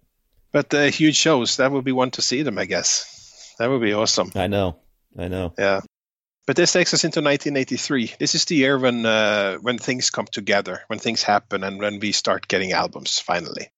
But 0.51 0.73
uh, 0.73 0.83
huge 0.85 1.15
shows, 1.17 1.57
that 1.57 1.71
would 1.71 1.83
be 1.83 1.91
one 1.91 2.11
to 2.11 2.21
see 2.21 2.41
them. 2.43 2.57
I 2.57 2.65
guess 2.65 3.53
that 3.59 3.69
would 3.69 3.81
be 3.81 3.93
awesome. 3.93 4.31
I 4.35 4.47
know. 4.47 4.77
I 5.17 5.27
know. 5.27 5.53
Yeah. 5.57 5.81
But 6.47 6.55
this 6.55 6.71
takes 6.71 6.93
us 6.93 7.03
into 7.03 7.21
1983. 7.21 8.13
This 8.19 8.35
is 8.35 8.45
the 8.45 8.55
year 8.55 8.77
when 8.77 9.05
uh, 9.05 9.55
when 9.57 9.79
things 9.79 10.11
come 10.11 10.27
together, 10.31 10.83
when 10.87 10.99
things 10.99 11.23
happen, 11.23 11.63
and 11.63 11.79
when 11.79 11.99
we 11.99 12.11
start 12.11 12.47
getting 12.47 12.71
albums 12.71 13.19
finally. 13.19 13.69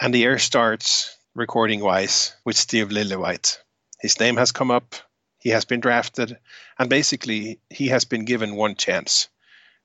And 0.00 0.14
the 0.14 0.20
year 0.20 0.38
starts 0.38 1.16
recording 1.34 1.80
wise 1.80 2.34
with 2.44 2.56
Steve 2.56 2.88
Lillywhite. 2.88 3.58
His 4.00 4.18
name 4.18 4.38
has 4.38 4.50
come 4.50 4.70
up, 4.70 4.94
he 5.38 5.50
has 5.50 5.66
been 5.66 5.80
drafted, 5.80 6.38
and 6.78 6.88
basically 6.88 7.60
he 7.68 7.88
has 7.88 8.06
been 8.06 8.24
given 8.24 8.56
one 8.56 8.76
chance. 8.76 9.28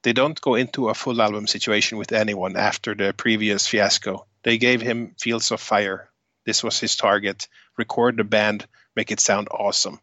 They 0.06 0.14
don't 0.14 0.40
go 0.40 0.53
into 0.53 0.90
a 0.90 0.94
full 0.94 1.19
album 1.19 1.48
situation 1.48 1.98
with 1.98 2.11
anyone 2.11 2.56
after 2.56 2.94
the 2.94 3.11
previous 3.18 3.65
fiasco. 3.65 4.27
They 4.44 4.60
gave 4.60 4.80
him 4.80 5.15
Fields 5.19 5.49
of 5.49 5.60
Fire. 5.60 6.11
This 6.45 6.64
was 6.64 6.80
his 6.80 6.95
target. 6.95 7.48
Record 7.76 8.18
the 8.18 8.23
band, 8.23 8.68
make 8.95 9.10
it 9.10 9.19
sound 9.19 9.48
awesome. 9.49 9.99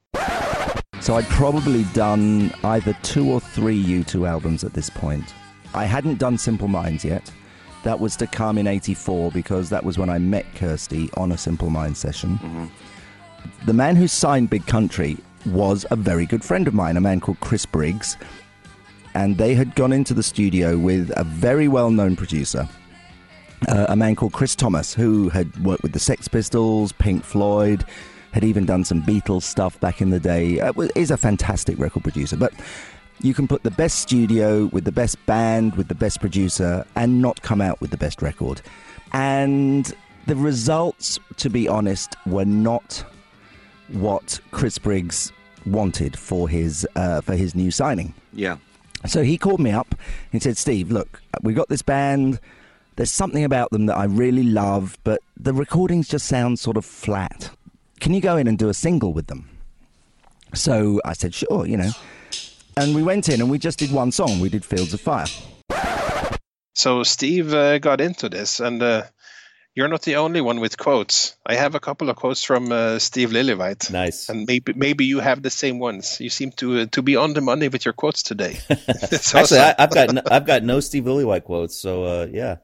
So 0.98 1.14
I'd 1.14 1.26
probably 1.26 1.84
done 1.94 2.52
either 2.64 2.96
two 3.04 3.30
or 3.30 3.38
three 3.38 3.80
U2 3.80 4.28
albums 4.28 4.64
at 4.64 4.72
this 4.72 4.90
point. 4.90 5.34
I 5.72 5.84
hadn't 5.84 6.18
done 6.18 6.36
Simple 6.36 6.66
Minds 6.66 7.04
yet. 7.04 7.30
That 7.84 8.00
was 8.00 8.16
to 8.16 8.26
come 8.26 8.58
in 8.58 8.66
84 8.66 9.30
because 9.30 9.70
that 9.70 9.84
was 9.84 9.98
when 9.98 10.10
I 10.10 10.18
met 10.18 10.52
Kirsty 10.56 11.10
on 11.16 11.30
a 11.30 11.38
Simple 11.38 11.70
Minds 11.70 12.00
session. 12.00 12.38
Mm-hmm. 12.38 12.66
The 13.66 13.72
man 13.72 13.94
who 13.94 14.08
signed 14.08 14.50
Big 14.50 14.66
Country 14.66 15.16
was 15.46 15.86
a 15.92 15.96
very 15.96 16.26
good 16.26 16.44
friend 16.44 16.66
of 16.66 16.74
mine, 16.74 16.96
a 16.96 17.00
man 17.00 17.20
called 17.20 17.38
Chris 17.38 17.66
Briggs. 17.66 18.16
And 19.14 19.36
they 19.38 19.54
had 19.54 19.74
gone 19.74 19.92
into 19.92 20.14
the 20.14 20.22
studio 20.22 20.78
with 20.78 21.12
a 21.16 21.24
very 21.24 21.68
well 21.68 21.90
known 21.90 22.16
producer, 22.16 22.68
uh, 23.68 23.86
a 23.88 23.96
man 23.96 24.16
called 24.16 24.32
Chris 24.32 24.54
Thomas, 24.54 24.94
who 24.94 25.28
had 25.28 25.64
worked 25.64 25.82
with 25.82 25.92
the 25.92 25.98
Sex 25.98 26.28
Pistols, 26.28 26.92
Pink 26.92 27.24
Floyd, 27.24 27.84
had 28.32 28.44
even 28.44 28.64
done 28.64 28.84
some 28.84 29.02
Beatles 29.02 29.42
stuff 29.42 29.78
back 29.80 30.00
in 30.00 30.10
the 30.10 30.20
day. 30.20 30.60
Uh, 30.60 30.72
is 30.96 31.10
a 31.10 31.16
fantastic 31.16 31.78
record 31.78 32.02
producer. 32.02 32.36
But 32.36 32.54
you 33.20 33.34
can 33.34 33.46
put 33.46 33.62
the 33.62 33.70
best 33.70 34.00
studio 34.00 34.66
with 34.72 34.84
the 34.84 34.92
best 34.92 35.24
band, 35.26 35.76
with 35.76 35.88
the 35.88 35.94
best 35.94 36.20
producer, 36.20 36.84
and 36.96 37.20
not 37.20 37.42
come 37.42 37.60
out 37.60 37.80
with 37.80 37.90
the 37.90 37.96
best 37.96 38.22
record. 38.22 38.62
And 39.12 39.92
the 40.26 40.36
results, 40.36 41.18
to 41.36 41.50
be 41.50 41.68
honest, 41.68 42.16
were 42.26 42.44
not 42.44 43.04
what 43.88 44.40
Chris 44.50 44.78
Briggs 44.78 45.32
wanted 45.66 46.18
for 46.18 46.48
his 46.48 46.86
uh, 46.96 47.20
for 47.20 47.36
his 47.36 47.54
new 47.54 47.70
signing. 47.70 48.14
Yeah. 48.32 48.56
So 49.06 49.22
he 49.22 49.36
called 49.36 49.60
me 49.60 49.70
up 49.70 49.94
and 50.32 50.42
said, 50.42 50.56
"Steve, 50.56 50.90
look, 50.90 51.20
we've 51.42 51.56
got 51.56 51.68
this 51.68 51.82
band. 51.82 52.38
There's 52.96 53.10
something 53.10 53.44
about 53.44 53.70
them 53.70 53.86
that 53.86 53.96
I 53.96 54.04
really 54.04 54.44
love, 54.44 54.98
but 55.02 55.20
the 55.36 55.52
recordings 55.52 56.08
just 56.08 56.26
sound 56.26 56.58
sort 56.58 56.76
of 56.76 56.84
flat. 56.84 57.50
Can 58.00 58.14
you 58.14 58.20
go 58.20 58.36
in 58.36 58.46
and 58.46 58.58
do 58.58 58.68
a 58.68 58.74
single 58.74 59.12
with 59.12 59.26
them?" 59.26 59.48
So 60.54 61.00
I 61.04 61.14
said, 61.14 61.34
"Sure, 61.34 61.66
you 61.66 61.76
know." 61.76 61.92
and 62.76 62.94
we 62.94 63.02
went 63.02 63.28
in 63.28 63.40
and 63.40 63.50
we 63.50 63.58
just 63.58 63.78
did 63.78 63.92
one 63.92 64.12
song. 64.12 64.40
We 64.40 64.48
did 64.48 64.64
Fields 64.64 64.94
of 64.94 65.00
Fire. 65.00 65.26
So 66.74 67.02
Steve 67.02 67.52
uh, 67.52 67.78
got 67.78 68.00
into 68.00 68.28
this, 68.28 68.58
and 68.58 68.82
uh, 68.82 69.04
you're 69.74 69.88
not 69.88 70.02
the 70.02 70.16
only 70.16 70.40
one 70.40 70.60
with 70.60 70.76
quotes. 70.76 71.36
I 71.46 71.54
have 71.54 71.74
a 71.74 71.80
couple 71.80 72.10
of 72.10 72.16
quotes 72.16 72.44
from 72.44 72.70
uh, 72.70 72.98
Steve 72.98 73.30
Lillywhite. 73.30 73.90
Nice. 73.90 74.28
And 74.28 74.46
maybe 74.46 74.72
maybe 74.74 75.04
you 75.04 75.20
have 75.20 75.42
the 75.42 75.50
same 75.50 75.78
ones. 75.78 76.20
You 76.20 76.30
seem 76.30 76.52
to 76.52 76.80
uh, 76.80 76.86
to 76.92 77.02
be 77.02 77.16
on 77.16 77.32
the 77.32 77.40
money 77.40 77.68
with 77.68 77.84
your 77.84 77.94
quotes 77.94 78.22
today. 78.22 78.58
Actually, 78.70 79.40
awesome. 79.40 79.58
I, 79.60 79.74
have 79.78 79.90
got 79.90 80.14
no, 80.14 80.22
I've 80.30 80.46
got 80.46 80.62
no 80.62 80.80
Steve 80.80 81.04
Lillywhite 81.04 81.44
quotes. 81.44 81.76
So 81.76 82.04
uh, 82.04 82.26
yeah. 82.30 82.56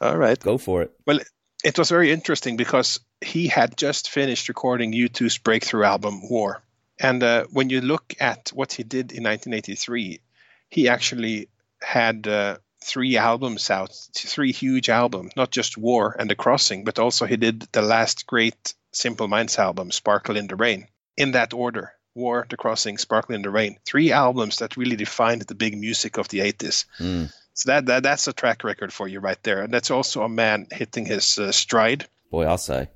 All 0.00 0.16
right. 0.16 0.38
Go 0.38 0.58
for 0.58 0.82
it. 0.82 0.92
Well, 1.06 1.20
it 1.64 1.78
was 1.78 1.90
very 1.90 2.10
interesting 2.10 2.56
because 2.56 3.00
he 3.20 3.46
had 3.46 3.76
just 3.76 4.10
finished 4.10 4.48
recording 4.48 4.92
U2's 4.92 5.38
breakthrough 5.38 5.84
album 5.84 6.28
War 6.28 6.62
and 7.02 7.22
uh, 7.22 7.44
when 7.50 7.68
you 7.68 7.80
look 7.80 8.14
at 8.20 8.50
what 8.54 8.72
he 8.72 8.84
did 8.84 9.12
in 9.12 9.24
1983, 9.24 10.20
he 10.68 10.88
actually 10.88 11.48
had 11.80 12.28
uh, 12.28 12.58
three 12.82 13.16
albums 13.16 13.70
out, 13.70 13.92
three 14.14 14.52
huge 14.52 14.88
albums, 14.88 15.32
not 15.36 15.50
just 15.50 15.78
War 15.78 16.16
and 16.18 16.28
The 16.28 16.34
Crossing, 16.34 16.84
but 16.84 16.98
also 16.98 17.26
he 17.26 17.36
did 17.36 17.60
the 17.72 17.82
last 17.82 18.26
great 18.26 18.74
Simple 18.92 19.28
Minds 19.28 19.58
album, 19.58 19.90
Sparkle 19.90 20.36
in 20.36 20.46
the 20.46 20.56
Rain, 20.56 20.88
in 21.16 21.32
that 21.32 21.54
order. 21.54 21.92
War, 22.14 22.46
The 22.48 22.58
Crossing, 22.58 22.98
Sparkle 22.98 23.34
in 23.34 23.42
the 23.42 23.50
Rain. 23.50 23.78
Three 23.86 24.12
albums 24.12 24.58
that 24.58 24.76
really 24.76 24.96
defined 24.96 25.42
the 25.42 25.54
big 25.54 25.78
music 25.78 26.18
of 26.18 26.28
the 26.28 26.40
80s. 26.40 26.84
Mm. 26.98 27.32
So 27.54 27.70
that, 27.70 27.86
that 27.86 28.02
that's 28.02 28.28
a 28.28 28.32
track 28.32 28.64
record 28.64 28.92
for 28.92 29.08
you 29.08 29.20
right 29.20 29.42
there. 29.42 29.62
And 29.62 29.72
that's 29.72 29.90
also 29.90 30.22
a 30.22 30.28
man 30.28 30.66
hitting 30.70 31.06
his 31.06 31.38
uh, 31.38 31.52
stride. 31.52 32.06
Boy, 32.30 32.44
I'll 32.44 32.58
say 32.58 32.88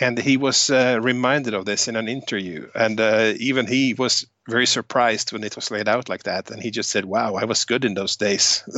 and 0.00 0.18
he 0.18 0.36
was 0.36 0.70
uh, 0.70 0.98
reminded 1.00 1.54
of 1.54 1.66
this 1.66 1.86
in 1.86 1.94
an 1.96 2.08
interview. 2.08 2.68
And 2.74 3.00
uh, 3.00 3.34
even 3.36 3.66
he 3.66 3.94
was 3.94 4.26
very 4.48 4.66
surprised 4.66 5.32
when 5.32 5.44
it 5.44 5.54
was 5.54 5.70
laid 5.70 5.88
out 5.88 6.08
like 6.08 6.24
that. 6.24 6.50
And 6.50 6.62
he 6.62 6.70
just 6.70 6.90
said 6.90 7.04
wow 7.04 7.34
i 7.34 7.44
was 7.44 7.64
good 7.64 7.84
in 7.84 7.94
those 7.94 8.16
days. 8.16 8.64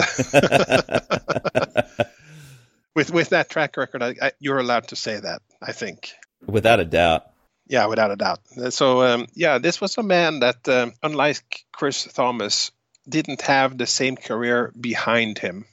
With 2.94 3.10
with 3.10 3.30
that 3.30 3.48
track 3.48 3.78
record 3.78 4.02
I, 4.02 4.14
I, 4.20 4.32
you're 4.38 4.58
allowed 4.58 4.88
to 4.88 4.96
say 4.96 5.18
that 5.18 5.40
i 5.62 5.72
think. 5.72 6.12
Without 6.46 6.78
a 6.78 6.84
doubt. 6.84 7.24
Yeah 7.66 7.86
without 7.86 8.10
a 8.10 8.16
doubt. 8.16 8.40
So 8.68 9.02
um, 9.02 9.28
yeah 9.34 9.56
this 9.56 9.80
was 9.80 9.96
a 9.96 10.02
man 10.02 10.40
that 10.40 10.68
um, 10.68 10.92
unlike 11.02 11.64
chris 11.72 12.04
thomas 12.04 12.70
didn't 13.08 13.40
have 13.40 13.78
the 13.78 13.86
same 13.86 14.16
career 14.16 14.74
behind 14.78 15.38
him 15.38 15.64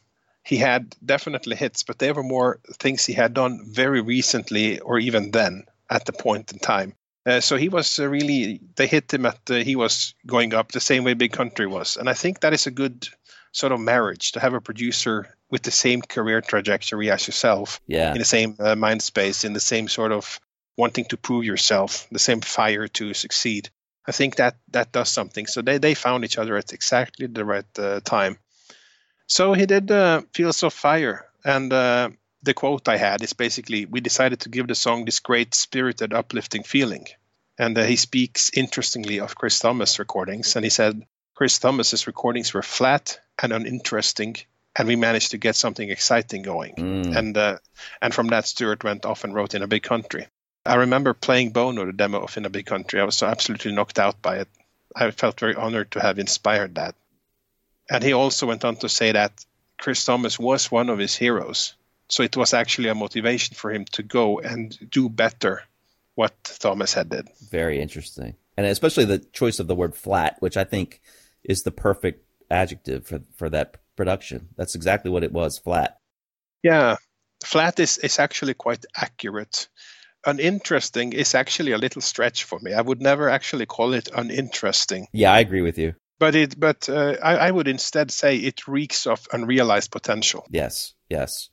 he 0.49 0.57
had 0.57 0.95
definitely 1.05 1.55
hits, 1.55 1.83
but 1.83 1.99
they 1.99 2.11
were 2.11 2.23
more 2.23 2.59
things 2.79 3.05
he 3.05 3.13
had 3.13 3.35
done 3.35 3.61
very 3.65 4.01
recently 4.01 4.79
or 4.79 4.97
even 4.97 5.29
then 5.29 5.63
at 5.91 6.05
the 6.05 6.11
point 6.11 6.51
in 6.51 6.57
time. 6.57 6.93
Uh, 7.23 7.39
so 7.39 7.55
he 7.55 7.69
was 7.69 7.99
uh, 7.99 8.07
really, 8.07 8.59
they 8.75 8.87
hit 8.87 9.13
him 9.13 9.27
at, 9.27 9.39
uh, 9.51 9.55
he 9.57 9.75
was 9.75 10.15
going 10.25 10.53
up 10.55 10.71
the 10.71 10.79
same 10.79 11.03
way 11.03 11.13
Big 11.13 11.33
Country 11.33 11.67
was. 11.67 11.97
And 11.97 12.09
I 12.09 12.13
think 12.15 12.39
that 12.39 12.53
is 12.53 12.65
a 12.65 12.71
good 12.71 13.07
sort 13.51 13.71
of 13.73 13.79
marriage 13.79 14.31
to 14.31 14.39
have 14.39 14.55
a 14.55 14.61
producer 14.61 15.35
with 15.51 15.61
the 15.61 15.71
same 15.71 16.01
career 16.01 16.41
trajectory 16.41 17.11
as 17.11 17.27
yourself, 17.27 17.79
Yeah. 17.85 18.13
in 18.13 18.17
the 18.17 18.25
same 18.25 18.55
uh, 18.59 18.75
mind 18.75 19.03
space, 19.03 19.43
in 19.43 19.53
the 19.53 19.59
same 19.59 19.87
sort 19.87 20.11
of 20.11 20.39
wanting 20.77 21.05
to 21.05 21.17
prove 21.17 21.45
yourself, 21.45 22.07
the 22.11 22.19
same 22.19 22.41
fire 22.41 22.87
to 22.87 23.13
succeed. 23.13 23.69
I 24.07 24.11
think 24.11 24.37
that 24.37 24.55
that 24.71 24.91
does 24.91 25.09
something. 25.09 25.45
So 25.45 25.61
they, 25.61 25.77
they 25.77 25.93
found 25.93 26.23
each 26.23 26.39
other 26.39 26.57
at 26.57 26.73
exactly 26.73 27.27
the 27.27 27.45
right 27.45 27.77
uh, 27.77 27.99
time. 28.03 28.37
So 29.29 29.53
he 29.53 29.65
did 29.65 29.91
uh, 29.91 30.23
Fields 30.33 30.63
of 30.63 30.73
Fire, 30.73 31.25
and 31.45 31.71
uh, 31.71 32.09
the 32.43 32.53
quote 32.53 32.87
I 32.87 32.97
had 32.97 33.23
is 33.23 33.33
basically, 33.33 33.85
"We 33.85 34.01
decided 34.01 34.41
to 34.41 34.49
give 34.49 34.67
the 34.67 34.75
song 34.75 35.05
this 35.05 35.19
great, 35.19 35.53
spirited, 35.55 36.13
uplifting 36.13 36.63
feeling." 36.63 37.05
And 37.57 37.77
uh, 37.77 37.83
he 37.83 37.95
speaks 37.95 38.49
interestingly 38.53 39.19
of 39.19 39.35
Chris 39.35 39.59
Thomas 39.59 39.99
recordings, 39.99 40.55
and 40.55 40.65
he 40.65 40.69
said 40.69 41.05
Chris 41.35 41.59
Thomas's 41.59 42.07
recordings 42.07 42.53
were 42.53 42.63
flat 42.63 43.19
and 43.41 43.53
uninteresting, 43.53 44.35
and 44.75 44.87
we 44.87 44.95
managed 44.95 45.31
to 45.31 45.37
get 45.37 45.55
something 45.55 45.89
exciting 45.89 46.41
going. 46.41 46.75
Mm. 46.75 47.15
And 47.15 47.37
uh, 47.37 47.57
and 48.01 48.13
from 48.13 48.27
that, 48.27 48.47
Stuart 48.47 48.83
went 48.83 49.05
off 49.05 49.23
and 49.23 49.33
wrote 49.33 49.53
in 49.53 49.61
a 49.61 49.67
big 49.67 49.83
country. 49.83 50.27
I 50.65 50.75
remember 50.75 51.13
playing 51.13 51.51
Bono, 51.51 51.85
the 51.85 51.93
demo 51.93 52.19
of 52.19 52.35
In 52.35 52.45
a 52.45 52.49
Big 52.49 52.65
Country. 52.65 52.99
I 52.99 53.05
was 53.05 53.15
so 53.15 53.27
absolutely 53.27 53.71
knocked 53.71 53.97
out 53.97 54.21
by 54.21 54.37
it. 54.39 54.47
I 54.95 55.11
felt 55.11 55.39
very 55.39 55.55
honored 55.55 55.91
to 55.91 56.01
have 56.01 56.19
inspired 56.19 56.75
that. 56.75 56.95
And 57.89 58.03
he 58.03 58.13
also 58.13 58.47
went 58.47 58.63
on 58.65 58.75
to 58.77 58.89
say 58.89 59.11
that 59.11 59.45
Chris 59.79 60.03
Thomas 60.05 60.37
was 60.37 60.71
one 60.71 60.89
of 60.89 60.99
his 60.99 61.15
heroes. 61.15 61.75
So 62.09 62.23
it 62.23 62.35
was 62.35 62.53
actually 62.53 62.89
a 62.89 62.95
motivation 62.95 63.55
for 63.55 63.71
him 63.71 63.85
to 63.93 64.03
go 64.03 64.39
and 64.39 64.77
do 64.89 65.09
better 65.09 65.63
what 66.15 66.33
Thomas 66.59 66.93
had 66.93 67.09
did. 67.09 67.29
Very 67.49 67.79
interesting. 67.79 68.35
And 68.57 68.65
especially 68.65 69.05
the 69.05 69.19
choice 69.19 69.59
of 69.59 69.67
the 69.67 69.75
word 69.75 69.95
flat, 69.95 70.37
which 70.39 70.57
I 70.57 70.65
think 70.65 71.01
is 71.43 71.63
the 71.63 71.71
perfect 71.71 72.25
adjective 72.51 73.07
for, 73.07 73.21
for 73.35 73.49
that 73.49 73.77
production. 73.95 74.49
That's 74.57 74.75
exactly 74.75 75.11
what 75.11 75.23
it 75.23 75.31
was 75.31 75.57
flat. 75.57 75.97
Yeah, 76.63 76.97
flat 77.43 77.79
is, 77.79 77.97
is 77.99 78.19
actually 78.19 78.53
quite 78.53 78.85
accurate. 78.95 79.69
Uninteresting 80.25 81.13
is 81.13 81.35
actually 81.35 81.71
a 81.71 81.77
little 81.77 82.01
stretch 82.01 82.43
for 82.43 82.59
me. 82.59 82.73
I 82.73 82.81
would 82.81 83.01
never 83.01 83.29
actually 83.29 83.65
call 83.65 83.93
it 83.93 84.09
uninteresting. 84.13 85.07
Yeah, 85.13 85.31
I 85.31 85.39
agree 85.39 85.61
with 85.61 85.77
you. 85.77 85.93
But 86.19 86.35
it, 86.35 86.59
but 86.59 86.89
uh, 86.89 87.15
I, 87.23 87.35
I 87.37 87.51
would 87.51 87.67
instead 87.67 88.11
say 88.11 88.37
it 88.37 88.67
reeks 88.67 89.07
of 89.07 89.25
unrealized 89.31 89.91
potential. 89.91 90.45
Yes, 90.49 90.93
yes. 91.09 91.49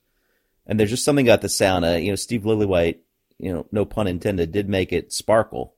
And 0.66 0.78
there's 0.78 0.90
just 0.90 1.05
something 1.05 1.28
about 1.28 1.40
the 1.43 1.48
sound. 1.48 1.84
Uh, 1.84 1.93
you 1.93 2.10
know, 2.10 2.16
Steve 2.16 2.43
Lillywhite, 2.43 2.98
you 3.38 3.52
know, 3.52 3.66
no 3.70 3.84
pun 3.84 4.09
intended, 4.09 4.51
did 4.51 4.68
make 4.68 4.93
it 4.93 5.12
sparkle, 5.12 5.74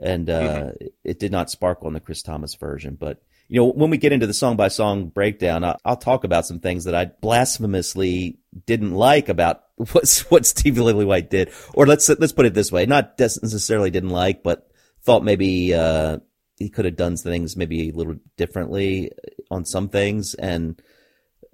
and 0.00 0.30
uh, 0.30 0.70
it 1.02 1.18
did 1.18 1.32
not 1.32 1.50
sparkle 1.50 1.88
in 1.88 1.94
the 1.94 2.00
Chris 2.00 2.22
Thomas 2.22 2.54
version. 2.54 2.96
But 2.98 3.20
you 3.48 3.60
know, 3.60 3.72
when 3.72 3.90
we 3.90 3.96
get 3.96 4.12
into 4.12 4.26
the 4.26 4.34
song 4.34 4.56
by 4.56 4.68
song 4.68 5.08
breakdown, 5.08 5.64
I'll, 5.64 5.80
I'll 5.84 5.96
talk 5.96 6.22
about 6.22 6.46
some 6.46 6.60
things 6.60 6.84
that 6.84 6.94
I 6.94 7.06
blasphemously 7.06 8.38
didn't 8.66 8.92
like 8.92 9.28
about 9.28 9.62
what 9.74 10.24
what 10.28 10.46
Steve 10.46 10.74
Lillywhite 10.74 11.30
did, 11.30 11.50
or 11.74 11.86
let's 11.86 12.08
let's 12.08 12.32
put 12.32 12.46
it 12.46 12.54
this 12.54 12.70
way: 12.70 12.86
not 12.86 13.18
necessarily 13.18 13.90
didn't 13.90 14.10
like, 14.10 14.44
but 14.44 14.68
thought 15.02 15.24
maybe 15.24 15.74
uh, 15.74 16.18
he 16.58 16.68
could 16.68 16.84
have 16.84 16.96
done 16.96 17.16
things 17.16 17.56
maybe 17.56 17.88
a 17.88 17.92
little 17.92 18.16
differently 18.36 19.12
on 19.50 19.64
some 19.64 19.88
things, 19.88 20.34
and 20.34 20.80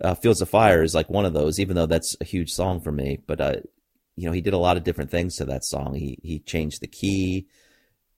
uh, 0.03 0.15
Fields 0.15 0.41
of 0.41 0.49
Fire 0.49 0.83
is 0.83 0.95
like 0.95 1.11
one 1.11 1.25
of 1.25 1.35
those, 1.35 1.61
even 1.61 1.77
though 1.77 1.87
that's 1.87 2.17
a 2.21 2.25
huge 2.25 2.51
song 2.51 2.81
for 2.81 2.91
me. 2.91 3.19
But 3.27 3.41
uh, 3.41 3.55
you 4.17 4.27
know, 4.27 4.33
he 4.33 4.41
did 4.41 4.55
a 4.55 4.59
lot 4.59 4.77
of 4.77 4.85
different 4.85 5.11
things 5.11 5.37
to 5.37 5.45
that 5.47 5.65
song. 5.65 5.95
He 5.95 6.19
he 6.23 6.39
changed 6.39 6.81
the 6.81 6.87
key, 6.87 7.49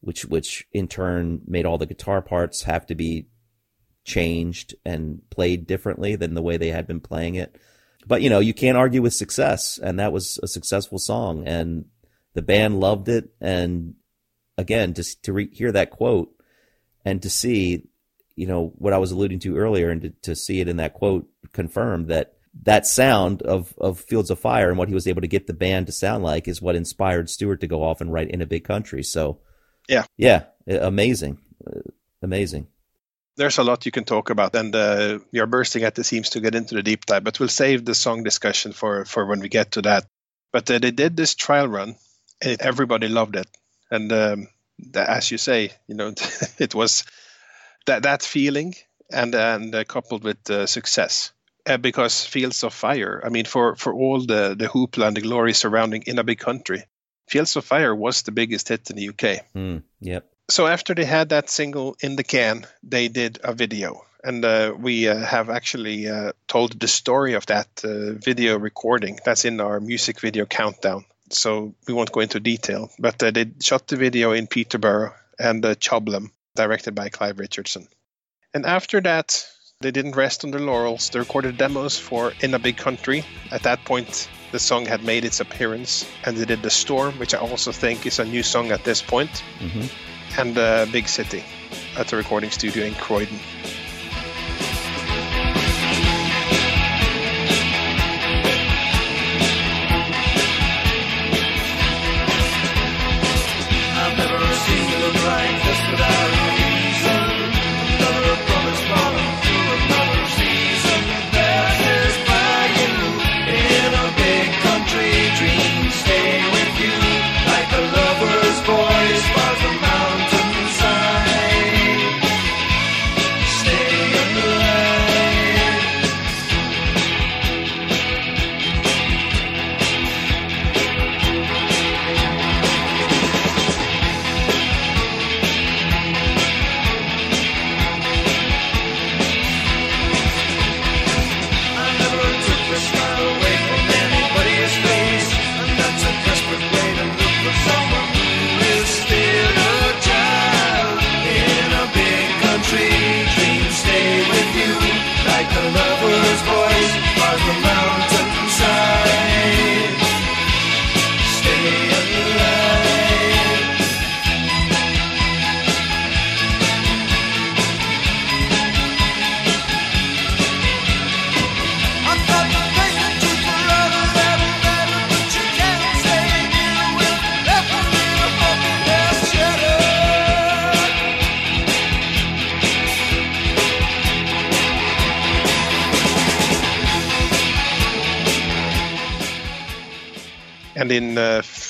which 0.01 0.25
which 0.25 0.67
in 0.73 0.89
turn 0.89 1.41
made 1.47 1.67
all 1.67 1.79
the 1.79 1.87
guitar 1.87 2.23
parts 2.23 2.63
have 2.63 2.87
to 2.87 2.95
be 2.95 3.27
changed 4.05 4.75
and 4.85 5.21
played 5.31 5.67
differently 5.67 6.15
than 6.15 6.35
the 6.35 6.43
way 6.43 6.57
they 6.57 6.71
had 6.71 6.87
been 6.87 7.01
playing 7.01 7.35
it. 7.35 7.57
But 8.07 8.23
you 8.23 8.31
know, 8.31 8.39
you 8.39 8.55
can't 8.55 8.79
argue 8.79 9.03
with 9.03 9.15
success, 9.15 9.79
and 9.83 9.99
that 9.99 10.13
was 10.13 10.39
a 10.43 10.49
successful 10.49 10.99
song, 10.99 11.47
and 11.47 11.87
the 12.35 12.43
band 12.43 12.79
loved 12.79 13.09
it. 13.09 13.31
And 13.41 13.95
again, 14.57 14.95
just 14.95 15.25
to 15.25 15.33
re- 15.33 15.53
hear 15.53 15.73
that 15.73 15.91
quote 15.91 16.31
and 17.07 17.23
to 17.23 17.31
see, 17.31 17.89
you 18.35 18.47
know, 18.47 18.73
what 18.77 18.93
I 18.93 18.99
was 18.99 19.13
alluding 19.13 19.39
to 19.41 19.57
earlier, 19.57 19.89
and 19.91 20.03
to, 20.03 20.11
to 20.23 20.37
see 20.37 20.61
it 20.61 20.69
in 20.69 20.77
that 20.77 20.93
quote 20.93 21.27
confirmed 21.53 22.09
that 22.09 22.35
that 22.65 22.87
sound 22.87 23.43
of, 23.43 23.75
of 23.79 24.01
Fields 24.01 24.31
of 24.31 24.39
Fire 24.39 24.69
and 24.69 24.79
what 24.79 24.89
he 24.89 24.95
was 24.95 25.07
able 25.07 25.21
to 25.21 25.29
get 25.29 25.47
the 25.47 25.53
band 25.55 25.87
to 25.87 25.93
sound 25.93 26.25
like 26.25 26.49
is 26.49 26.61
what 26.61 26.75
inspired 26.75 27.31
Stuart 27.31 27.61
to 27.61 27.67
go 27.67 27.83
off 27.83 28.01
and 28.01 28.13
write 28.13 28.31
in 28.31 28.43
a 28.43 28.47
big 28.47 28.65
country. 28.65 29.03
So, 29.03 29.41
Yeah. 29.89 30.05
yeah, 30.17 30.45
amazing, 30.67 31.39
Uh, 31.67 31.81
amazing. 32.23 32.67
There's 33.37 33.59
a 33.59 33.65
lot 33.65 33.85
you 33.85 33.93
can 33.93 34.05
talk 34.05 34.31
about, 34.31 34.57
and 34.57 34.75
uh, 34.75 35.19
are 35.39 35.47
bursting 35.47 35.85
at 35.85 35.95
the 35.95 36.03
seams 36.03 36.31
to 36.31 36.41
get 36.41 36.55
into 36.55 36.75
the 36.75 36.83
deep 36.83 37.05
dive, 37.05 37.23
but 37.25 37.39
we'll 37.39 37.51
save 37.51 37.85
the 37.85 37.95
song 37.95 38.25
discussion 38.25 38.73
for, 38.73 39.05
for 39.05 39.27
when 39.27 39.41
we 39.41 39.49
get 39.51 39.73
to 39.73 39.83
that. 39.83 40.07
But 40.53 40.71
uh, 40.71 40.79
they 40.79 40.91
did 40.91 41.17
this 41.17 41.35
trial 41.35 41.69
run, 41.69 41.97
and 42.41 42.61
everybody 42.63 43.09
loved 43.09 43.37
it. 43.37 43.47
And 43.91 44.11
um, 44.13 44.49
the, 44.79 45.09
as 45.09 45.31
you 45.31 45.39
say, 45.39 45.73
you 45.87 45.95
know, 45.95 46.13
it 46.59 46.75
was 46.75 47.05
that 47.87 48.03
that 48.03 48.23
feeling 48.23 48.75
and 49.11 49.35
and 49.35 49.75
uh, 49.75 49.85
coupled 49.85 50.25
with 50.25 50.51
uh, 50.51 50.67
success. 50.67 51.33
Uh, 51.69 51.77
because 51.77 52.25
Fields 52.25 52.63
of 52.63 52.73
Fire, 52.73 53.21
I 53.25 53.29
mean, 53.29 53.45
for, 53.45 53.75
for 53.75 53.93
all 53.93 54.21
the, 54.21 54.55
the 54.57 54.69
hoopla 54.69 55.09
and 55.09 55.17
the 55.17 55.21
glory 55.21 55.53
surrounding 55.53 56.05
in 56.07 56.17
a 56.17 56.23
big 56.23 56.39
country, 56.39 56.85
Fields 57.29 57.57
of 57.57 57.65
Fire 57.65 57.93
was 57.93 58.23
the 58.23 58.31
biggest 58.31 58.69
hit 58.69 58.89
in 58.89 58.95
the 58.95 59.09
UK. 59.09 59.45
Mm, 59.53 59.83
yep. 60.01 60.31
So 60.49 60.69
after 60.69 60.95
they 60.95 61.05
had 61.05 61.31
that 61.31 61.51
single 61.51 61.97
in 62.01 62.15
the 62.15 62.23
can, 62.23 62.67
they 62.85 63.09
did 63.09 63.41
a 63.43 63.53
video. 63.53 64.03
And 64.23 64.45
uh, 64.45 64.75
we 64.79 65.09
uh, 65.09 65.19
have 65.19 65.51
actually 65.51 66.09
uh, 66.09 66.33
told 66.47 66.79
the 66.79 66.89
story 66.89 67.35
of 67.35 67.47
that 67.47 67.69
uh, 67.83 68.13
video 68.13 68.59
recording. 68.59 69.19
That's 69.25 69.45
in 69.45 69.61
our 69.61 69.81
music 69.81 70.21
video 70.21 70.47
countdown. 70.47 71.05
So 71.31 71.75
we 71.87 71.95
won't 71.95 72.13
go 72.13 72.21
into 72.21 72.41
detail. 72.41 72.91
But 72.99 73.23
uh, 73.23 73.31
they 73.31 73.51
shot 73.61 73.87
the 73.89 73.97
video 73.97 74.33
in 74.33 74.47
Peterborough 74.47 75.15
and 75.39 75.65
uh, 75.65 75.75
Choblam, 75.75 76.31
directed 76.55 76.95
by 76.95 77.09
Clive 77.09 77.39
Richardson. 77.39 77.89
And 78.55 78.65
after 78.65 79.01
that, 79.03 79.45
they 79.81 79.91
didn't 79.91 80.17
rest 80.17 80.45
on 80.45 80.51
their 80.51 80.61
laurels. 80.61 81.11
They 81.11 81.19
recorded 81.19 81.59
demos 81.59 81.99
for 81.99 82.33
In 82.41 82.55
a 82.55 82.59
Big 82.59 82.77
Country. 82.77 83.25
At 83.51 83.65
that 83.65 83.85
point, 83.85 84.29
the 84.53 84.59
song 84.59 84.87
had 84.87 85.05
made 85.05 85.25
its 85.25 85.41
appearance. 85.41 86.07
And 86.25 86.37
they 86.37 86.47
did 86.47 86.63
The 86.63 86.71
Storm, 86.71 87.19
which 87.19 87.35
I 87.35 87.39
also 87.39 87.73
think 87.73 88.07
is 88.07 88.19
a 88.19 88.25
new 88.25 88.43
song 88.43 88.71
at 88.71 88.85
this 88.85 89.03
point 89.03 89.43
hmm 89.59 89.87
and 90.39 90.59
uh, 90.59 90.87
Big 90.93 91.09
City 91.09 91.43
at 91.97 92.09
the 92.09 92.17
recording 92.17 92.51
studio 92.51 92.85
in 92.85 92.95
Croydon. 92.95 93.39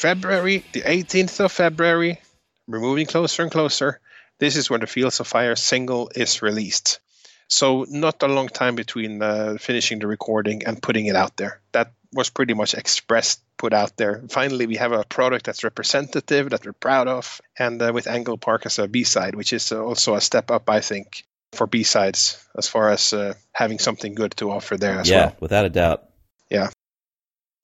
February, 0.06 0.62
the 0.70 0.82
18th 0.82 1.40
of 1.40 1.50
February, 1.50 2.20
we're 2.68 2.78
moving 2.78 3.06
closer 3.06 3.42
and 3.42 3.50
closer. 3.50 3.98
This 4.38 4.54
is 4.54 4.70
when 4.70 4.78
the 4.78 4.86
Fields 4.86 5.18
of 5.18 5.26
Fire 5.26 5.56
single 5.56 6.12
is 6.14 6.42
released. 6.42 7.00
So 7.48 7.84
not 7.88 8.22
a 8.22 8.28
long 8.28 8.46
time 8.46 8.76
between 8.76 9.20
uh, 9.20 9.56
finishing 9.58 9.98
the 9.98 10.06
recording 10.06 10.64
and 10.64 10.80
putting 10.80 11.06
it 11.06 11.16
out 11.16 11.36
there. 11.36 11.60
That 11.72 11.90
was 12.12 12.30
pretty 12.30 12.54
much 12.54 12.74
expressed, 12.74 13.40
put 13.56 13.72
out 13.72 13.96
there. 13.96 14.22
Finally, 14.28 14.66
we 14.66 14.76
have 14.76 14.92
a 14.92 15.02
product 15.02 15.46
that's 15.46 15.64
representative, 15.64 16.50
that 16.50 16.64
we're 16.64 16.72
proud 16.72 17.08
of, 17.08 17.40
and 17.58 17.82
uh, 17.82 17.90
with 17.92 18.06
Angle 18.06 18.38
Park 18.38 18.64
as 18.64 18.78
a 18.78 18.86
B-side, 18.86 19.34
which 19.34 19.52
is 19.52 19.72
uh, 19.72 19.82
also 19.82 20.14
a 20.14 20.20
step 20.20 20.52
up, 20.52 20.70
I 20.70 20.82
think, 20.82 21.24
for 21.50 21.66
B-sides 21.66 22.38
as 22.56 22.68
far 22.68 22.90
as 22.90 23.12
uh, 23.12 23.34
having 23.50 23.80
something 23.80 24.14
good 24.14 24.36
to 24.36 24.52
offer 24.52 24.76
there 24.76 25.00
as 25.00 25.10
yeah, 25.10 25.16
well. 25.16 25.26
Yeah, 25.30 25.34
without 25.40 25.64
a 25.64 25.70
doubt. 25.70 26.04
Yeah. 26.48 26.70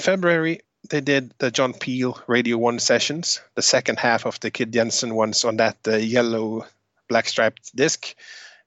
February, 0.01 0.62
they 0.89 1.01
did 1.01 1.33
the 1.39 1.51
John 1.51 1.73
Peel 1.73 2.21
Radio 2.27 2.59
1 2.59 2.79
sessions, 2.79 3.41
the 3.55 3.63
second 3.63 3.99
half 3.99 4.27
of 4.27 4.41
the 4.41 4.51
Kid 4.51 4.73
Jensen 4.73 5.15
ones 5.15 5.45
on 5.45 5.59
that 5.59 5.77
uh, 5.87 5.97
yellow 5.97 6.67
black 7.09 7.29
striped 7.29 7.75
disc. 7.75 8.15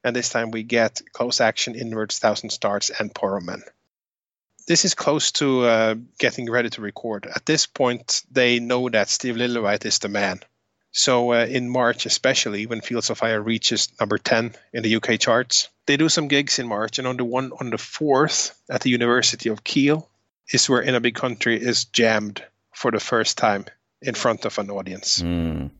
And 0.02 0.14
this 0.14 0.28
time 0.28 0.50
we 0.50 0.62
get 0.62 1.02
Close 1.12 1.40
Action, 1.40 1.74
Inwards, 1.74 2.18
Thousand 2.18 2.50
Stars, 2.50 2.90
and 2.90 3.12
Porrohman. 3.12 3.62
This 4.68 4.84
is 4.84 4.94
close 4.94 5.32
to 5.32 5.64
uh, 5.64 5.94
getting 6.18 6.50
ready 6.50 6.70
to 6.70 6.80
record. 6.80 7.26
At 7.26 7.46
this 7.46 7.66
point, 7.66 8.22
they 8.30 8.58
know 8.58 8.88
that 8.88 9.08
Steve 9.08 9.36
Lillywhite 9.36 9.84
is 9.84 9.98
the 9.98 10.08
man. 10.08 10.40
So 10.92 11.32
uh, 11.32 11.44
in 11.44 11.68
March, 11.68 12.06
especially 12.06 12.66
when 12.66 12.80
Fields 12.80 13.10
of 13.10 13.18
Fire 13.18 13.42
reaches 13.42 13.88
number 14.00 14.18
10 14.18 14.54
in 14.72 14.82
the 14.82 14.96
UK 14.96 15.20
charts, 15.20 15.68
they 15.86 15.96
do 15.96 16.08
some 16.08 16.26
gigs 16.26 16.58
in 16.58 16.66
March. 16.66 16.98
And 16.98 17.06
on 17.06 17.16
the 17.16 17.24
one 17.24 17.52
on 17.60 17.70
the 17.70 17.76
4th 17.76 18.52
at 18.70 18.80
the 18.80 18.90
University 18.90 19.50
of 19.50 19.62
Keele, 19.62 20.08
is 20.52 20.68
where 20.68 20.80
In 20.80 20.94
a 20.94 21.00
Big 21.00 21.14
Country 21.14 21.60
is 21.60 21.84
jammed 21.86 22.44
for 22.74 22.90
the 22.90 23.00
first 23.00 23.38
time 23.38 23.64
in 24.02 24.14
front 24.14 24.44
of 24.44 24.58
an 24.58 24.70
audience. 24.70 25.22
Mm. 25.22 25.70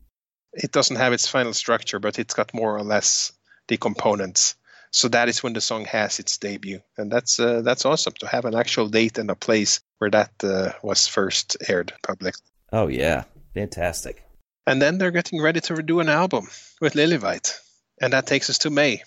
It 0.52 0.72
doesn't 0.72 0.96
have 0.96 1.12
its 1.12 1.28
final 1.28 1.52
structure, 1.52 1.98
but 1.98 2.18
it's 2.18 2.34
got 2.34 2.54
more 2.54 2.76
or 2.76 2.82
less 2.82 3.32
the 3.68 3.76
components. 3.76 4.54
So 4.90 5.08
that 5.08 5.28
is 5.28 5.42
when 5.42 5.52
the 5.52 5.60
song 5.60 5.84
has 5.84 6.18
its 6.18 6.38
debut, 6.38 6.80
and 6.96 7.12
that's 7.12 7.38
uh, 7.38 7.60
that's 7.60 7.84
awesome 7.84 8.14
to 8.20 8.26
have 8.26 8.46
an 8.46 8.54
actual 8.54 8.88
date 8.88 9.18
and 9.18 9.30
a 9.30 9.34
place 9.34 9.80
where 9.98 10.10
that 10.10 10.32
uh, 10.42 10.72
was 10.82 11.06
first 11.06 11.56
aired 11.68 11.92
public. 12.02 12.34
Oh 12.72 12.88
yeah, 12.88 13.24
fantastic. 13.52 14.22
And 14.66 14.80
then 14.80 14.98
they're 14.98 15.10
getting 15.10 15.42
ready 15.42 15.60
to 15.60 15.82
do 15.82 16.00
an 16.00 16.08
album 16.08 16.48
with 16.80 16.94
Lillywhite, 16.94 17.58
and 18.00 18.12
that 18.12 18.26
takes 18.26 18.48
us 18.48 18.58
to 18.58 18.70
May. 18.70 19.02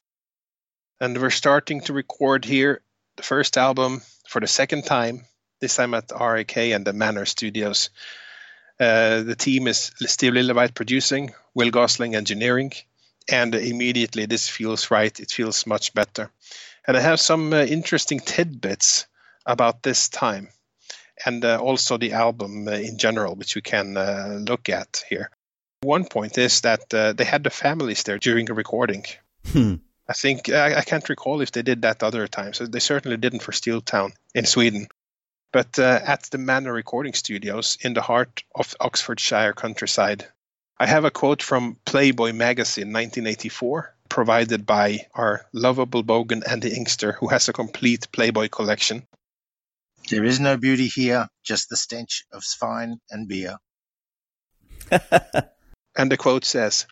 And 1.01 1.19
we're 1.19 1.31
starting 1.31 1.81
to 1.81 1.93
record 1.93 2.45
here 2.45 2.81
the 3.17 3.23
first 3.23 3.57
album 3.57 4.01
for 4.27 4.39
the 4.39 4.47
second 4.47 4.85
time, 4.85 5.25
this 5.59 5.75
time 5.75 5.93
at 5.93 6.11
RAK 6.11 6.57
and 6.57 6.85
the 6.85 6.93
Manor 6.93 7.25
Studios. 7.25 7.89
Uh, 8.79 9.23
the 9.23 9.35
team 9.35 9.67
is 9.67 9.91
Steve 9.97 10.33
Lillywhite 10.33 10.73
producing, 10.73 11.33
Will 11.53 11.69
Gosling 11.69 12.15
engineering, 12.15 12.71
and 13.29 13.53
immediately 13.53 14.25
this 14.25 14.47
feels 14.47 14.89
right. 14.89 15.19
It 15.19 15.31
feels 15.31 15.67
much 15.67 15.93
better. 15.93 16.31
And 16.87 16.95
I 16.95 17.01
have 17.01 17.19
some 17.19 17.53
uh, 17.53 17.63
interesting 17.63 18.19
tidbits 18.19 19.05
about 19.45 19.83
this 19.83 20.09
time 20.09 20.49
and 21.25 21.43
uh, 21.43 21.59
also 21.61 21.97
the 21.97 22.13
album 22.13 22.67
uh, 22.67 22.71
in 22.71 22.97
general, 22.97 23.35
which 23.35 23.55
we 23.55 23.61
can 23.61 23.97
uh, 23.97 24.39
look 24.41 24.69
at 24.69 25.03
here. 25.09 25.31
One 25.81 26.05
point 26.05 26.37
is 26.37 26.61
that 26.61 26.93
uh, 26.93 27.13
they 27.13 27.23
had 27.23 27.43
the 27.43 27.49
families 27.49 28.03
there 28.03 28.17
during 28.17 28.45
the 28.45 28.53
recording. 28.53 29.05
Hmm. 29.51 29.75
I 30.07 30.13
think 30.13 30.49
I, 30.49 30.79
I 30.79 30.81
can't 30.81 31.07
recall 31.07 31.41
if 31.41 31.51
they 31.51 31.61
did 31.61 31.83
that 31.83 32.03
other 32.03 32.27
times. 32.27 32.59
They 32.59 32.79
certainly 32.79 33.17
didn't 33.17 33.41
for 33.41 33.51
Steeltown 33.51 34.11
in 34.33 34.45
Sweden. 34.45 34.87
But 35.51 35.79
uh, 35.79 35.99
at 36.03 36.23
the 36.31 36.37
Manor 36.37 36.73
Recording 36.73 37.13
Studios 37.13 37.77
in 37.81 37.93
the 37.93 38.01
heart 38.01 38.43
of 38.53 38.75
Oxfordshire 38.79 39.53
countryside, 39.53 40.27
I 40.77 40.85
have 40.85 41.05
a 41.05 41.11
quote 41.11 41.41
from 41.41 41.77
Playboy 41.85 42.33
magazine 42.33 42.93
1984, 42.93 43.95
provided 44.09 44.65
by 44.65 45.07
our 45.13 45.45
lovable 45.51 46.03
Bogan 46.03 46.43
Andy 46.47 46.75
Inkster, 46.75 47.13
who 47.13 47.29
has 47.29 47.49
a 47.49 47.53
complete 47.53 48.11
Playboy 48.11 48.49
collection. 48.49 49.07
There 50.09 50.23
is 50.23 50.39
no 50.39 50.55
beauty 50.55 50.87
here, 50.87 51.27
just 51.43 51.69
the 51.69 51.77
stench 51.77 52.25
of 52.31 52.43
swine 52.43 52.99
and 53.09 53.27
beer. 53.27 53.57
And 55.95 56.09
the 56.11 56.17
quote 56.17 56.45
says 56.45 56.85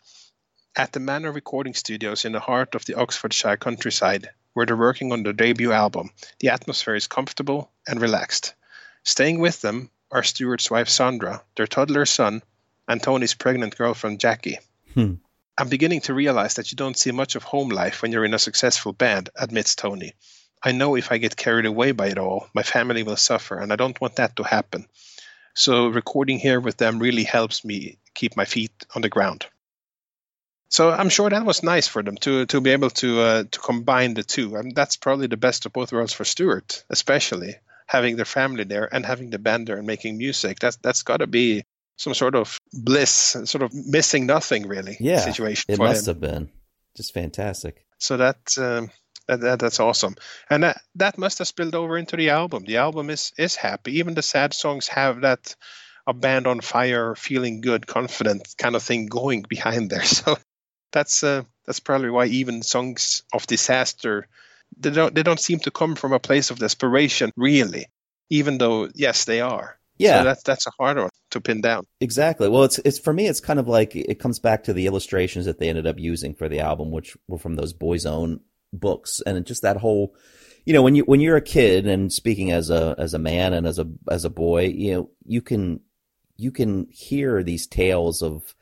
At 0.75 0.91
the 0.91 0.99
Manor 0.99 1.31
Recording 1.31 1.73
Studios 1.75 2.25
in 2.25 2.33
the 2.33 2.41
heart 2.41 2.75
of 2.75 2.83
the 2.83 2.95
Oxfordshire 2.95 3.55
countryside, 3.55 4.31
where 4.53 4.65
they're 4.65 4.75
working 4.75 5.13
on 5.13 5.23
their 5.23 5.31
debut 5.31 5.71
album, 5.71 6.09
the 6.39 6.49
atmosphere 6.49 6.95
is 6.95 7.07
comfortable 7.07 7.71
and 7.87 8.01
relaxed. 8.01 8.53
Staying 9.03 9.39
with 9.39 9.61
them 9.61 9.89
are 10.11 10.23
Stuart's 10.23 10.69
wife 10.69 10.89
Sandra, 10.89 11.43
their 11.55 11.67
toddler 11.67 12.05
son, 12.05 12.41
and 12.87 13.01
Tony's 13.01 13.33
pregnant 13.33 13.77
girlfriend 13.77 14.19
Jackie. 14.19 14.59
Hmm. 14.93 15.15
I'm 15.57 15.69
beginning 15.69 16.01
to 16.01 16.13
realize 16.13 16.55
that 16.55 16.71
you 16.71 16.75
don't 16.75 16.97
see 16.97 17.11
much 17.11 17.35
of 17.35 17.43
home 17.43 17.69
life 17.69 18.01
when 18.01 18.11
you're 18.11 18.25
in 18.25 18.33
a 18.33 18.39
successful 18.39 18.93
band, 18.93 19.29
admits 19.35 19.75
Tony. 19.75 20.13
I 20.61 20.71
know 20.71 20.95
if 20.95 21.11
I 21.11 21.17
get 21.17 21.35
carried 21.35 21.65
away 21.65 21.91
by 21.91 22.07
it 22.07 22.17
all, 22.17 22.47
my 22.53 22.63
family 22.63 23.03
will 23.03 23.17
suffer, 23.17 23.57
and 23.57 23.73
I 23.73 23.75
don't 23.75 23.99
want 23.99 24.17
that 24.17 24.35
to 24.35 24.43
happen. 24.43 24.87
So 25.53 25.87
recording 25.87 26.39
here 26.39 26.59
with 26.59 26.77
them 26.77 26.99
really 26.99 27.23
helps 27.23 27.65
me 27.65 27.97
keep 28.13 28.37
my 28.37 28.45
feet 28.45 28.85
on 28.93 29.01
the 29.01 29.09
ground. 29.09 29.45
So 30.69 30.91
I'm 30.91 31.09
sure 31.09 31.29
that 31.29 31.45
was 31.45 31.63
nice 31.63 31.87
for 31.87 32.03
them 32.03 32.17
to 32.17 32.45
to 32.47 32.61
be 32.61 32.71
able 32.71 32.89
to 32.89 33.21
uh, 33.21 33.43
to 33.49 33.59
combine 33.59 34.13
the 34.13 34.23
two, 34.23 34.55
and 34.55 34.75
that's 34.75 34.97
probably 34.97 35.27
the 35.27 35.37
best 35.37 35.65
of 35.65 35.73
both 35.73 35.93
worlds 35.93 36.13
for 36.13 36.25
Stuart, 36.25 36.83
especially 36.89 37.55
having 37.87 38.15
their 38.15 38.25
family 38.25 38.63
there 38.63 38.93
and 38.93 39.05
having 39.05 39.29
the 39.29 39.39
band 39.39 39.67
there 39.67 39.77
and 39.77 39.87
making 39.87 40.17
music. 40.17 40.59
That's 40.59 40.77
that's 40.77 41.03
got 41.03 41.17
to 41.17 41.27
be 41.27 41.63
some 41.97 42.13
sort 42.13 42.35
of 42.35 42.57
bliss, 42.73 43.11
sort 43.45 43.63
of 43.63 43.73
missing 43.73 44.25
nothing 44.25 44.67
really 44.67 44.97
Yeah, 44.99 45.19
situation 45.19 45.65
It 45.67 45.79
must 45.79 46.07
him. 46.07 46.13
have 46.13 46.21
been 46.21 46.49
just 46.95 47.13
fantastic. 47.13 47.83
So 47.99 48.17
that, 48.17 48.37
um, 48.57 48.91
that, 49.27 49.39
that 49.41 49.59
that's 49.59 49.79
awesome, 49.79 50.15
and 50.49 50.63
that 50.63 50.81
that 50.95 51.17
must 51.17 51.39
have 51.39 51.47
spilled 51.47 51.75
over 51.75 51.97
into 51.97 52.15
the 52.15 52.29
album. 52.29 52.63
The 52.65 52.77
album 52.77 53.09
is 53.09 53.33
is 53.37 53.55
happy. 53.55 53.97
Even 53.97 54.13
the 54.13 54.21
sad 54.21 54.53
songs 54.53 54.87
have 54.87 55.21
that 55.21 55.55
a 56.05 56.13
band 56.13 56.47
on 56.47 56.61
fire, 56.61 57.15
feeling 57.15 57.59
good, 57.59 57.85
confident 57.87 58.55
kind 58.57 58.75
of 58.75 58.83
thing 58.83 59.07
going 59.07 59.41
behind 59.49 59.89
there. 59.89 60.03
So 60.05 60.37
that's 60.91 61.23
uh, 61.23 61.43
that's 61.65 61.79
probably 61.79 62.09
why 62.09 62.27
even 62.27 62.61
songs 62.61 63.23
of 63.33 63.47
disaster 63.47 64.27
they 64.77 64.91
don't 64.91 65.13
they 65.13 65.23
don't 65.23 65.39
seem 65.39 65.59
to 65.59 65.71
come 65.71 65.95
from 65.95 66.13
a 66.13 66.19
place 66.19 66.51
of 66.51 66.59
desperation 66.59 67.31
really, 67.35 67.87
even 68.29 68.57
though 68.57 68.89
yes 68.93 69.25
they 69.25 69.41
are. 69.41 69.77
Yeah. 69.97 70.19
so 70.19 70.23
that's 70.25 70.43
that's 70.43 70.67
a 70.67 70.71
hard 70.77 70.97
one 70.97 71.09
to 71.31 71.41
pin 71.41 71.61
down. 71.61 71.85
Exactly. 71.99 72.49
Well, 72.49 72.63
it's 72.63 72.79
it's 72.79 72.99
for 72.99 73.13
me. 73.13 73.27
It's 73.27 73.39
kind 73.39 73.59
of 73.59 73.67
like 73.67 73.95
it 73.95 74.19
comes 74.19 74.39
back 74.39 74.63
to 74.65 74.73
the 74.73 74.85
illustrations 74.85 75.45
that 75.45 75.59
they 75.59 75.69
ended 75.69 75.87
up 75.87 75.99
using 75.99 76.35
for 76.35 76.47
the 76.47 76.59
album, 76.59 76.91
which 76.91 77.17
were 77.27 77.39
from 77.39 77.55
those 77.55 77.73
Boys 77.73 78.05
Own 78.05 78.41
books, 78.71 79.21
and 79.25 79.45
just 79.45 79.63
that 79.63 79.77
whole, 79.77 80.15
you 80.65 80.73
know, 80.73 80.83
when 80.83 80.95
you 80.95 81.03
when 81.03 81.19
you're 81.19 81.37
a 81.37 81.41
kid 81.41 81.87
and 81.87 82.13
speaking 82.13 82.51
as 82.51 82.69
a 82.69 82.95
as 82.97 83.13
a 83.13 83.19
man 83.19 83.53
and 83.53 83.65
as 83.65 83.79
a 83.79 83.87
as 84.09 84.23
a 84.23 84.29
boy, 84.29 84.65
you 84.65 84.93
know, 84.93 85.09
you 85.25 85.41
can 85.41 85.79
you 86.37 86.51
can 86.51 86.87
hear 86.91 87.41
these 87.41 87.65
tales 87.65 88.21
of 88.21 88.53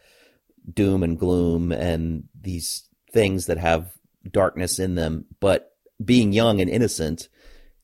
doom 0.72 1.03
and 1.03 1.19
gloom 1.19 1.72
and 1.72 2.23
these 2.40 2.88
things 3.11 3.48
that 3.48 3.57
have 3.57 3.91
darkness 4.32 4.80
in 4.80 4.95
them, 4.95 5.26
but 5.40 5.74
being 6.03 6.34
young 6.34 6.61
and 6.61 6.69
innocent, 6.69 7.30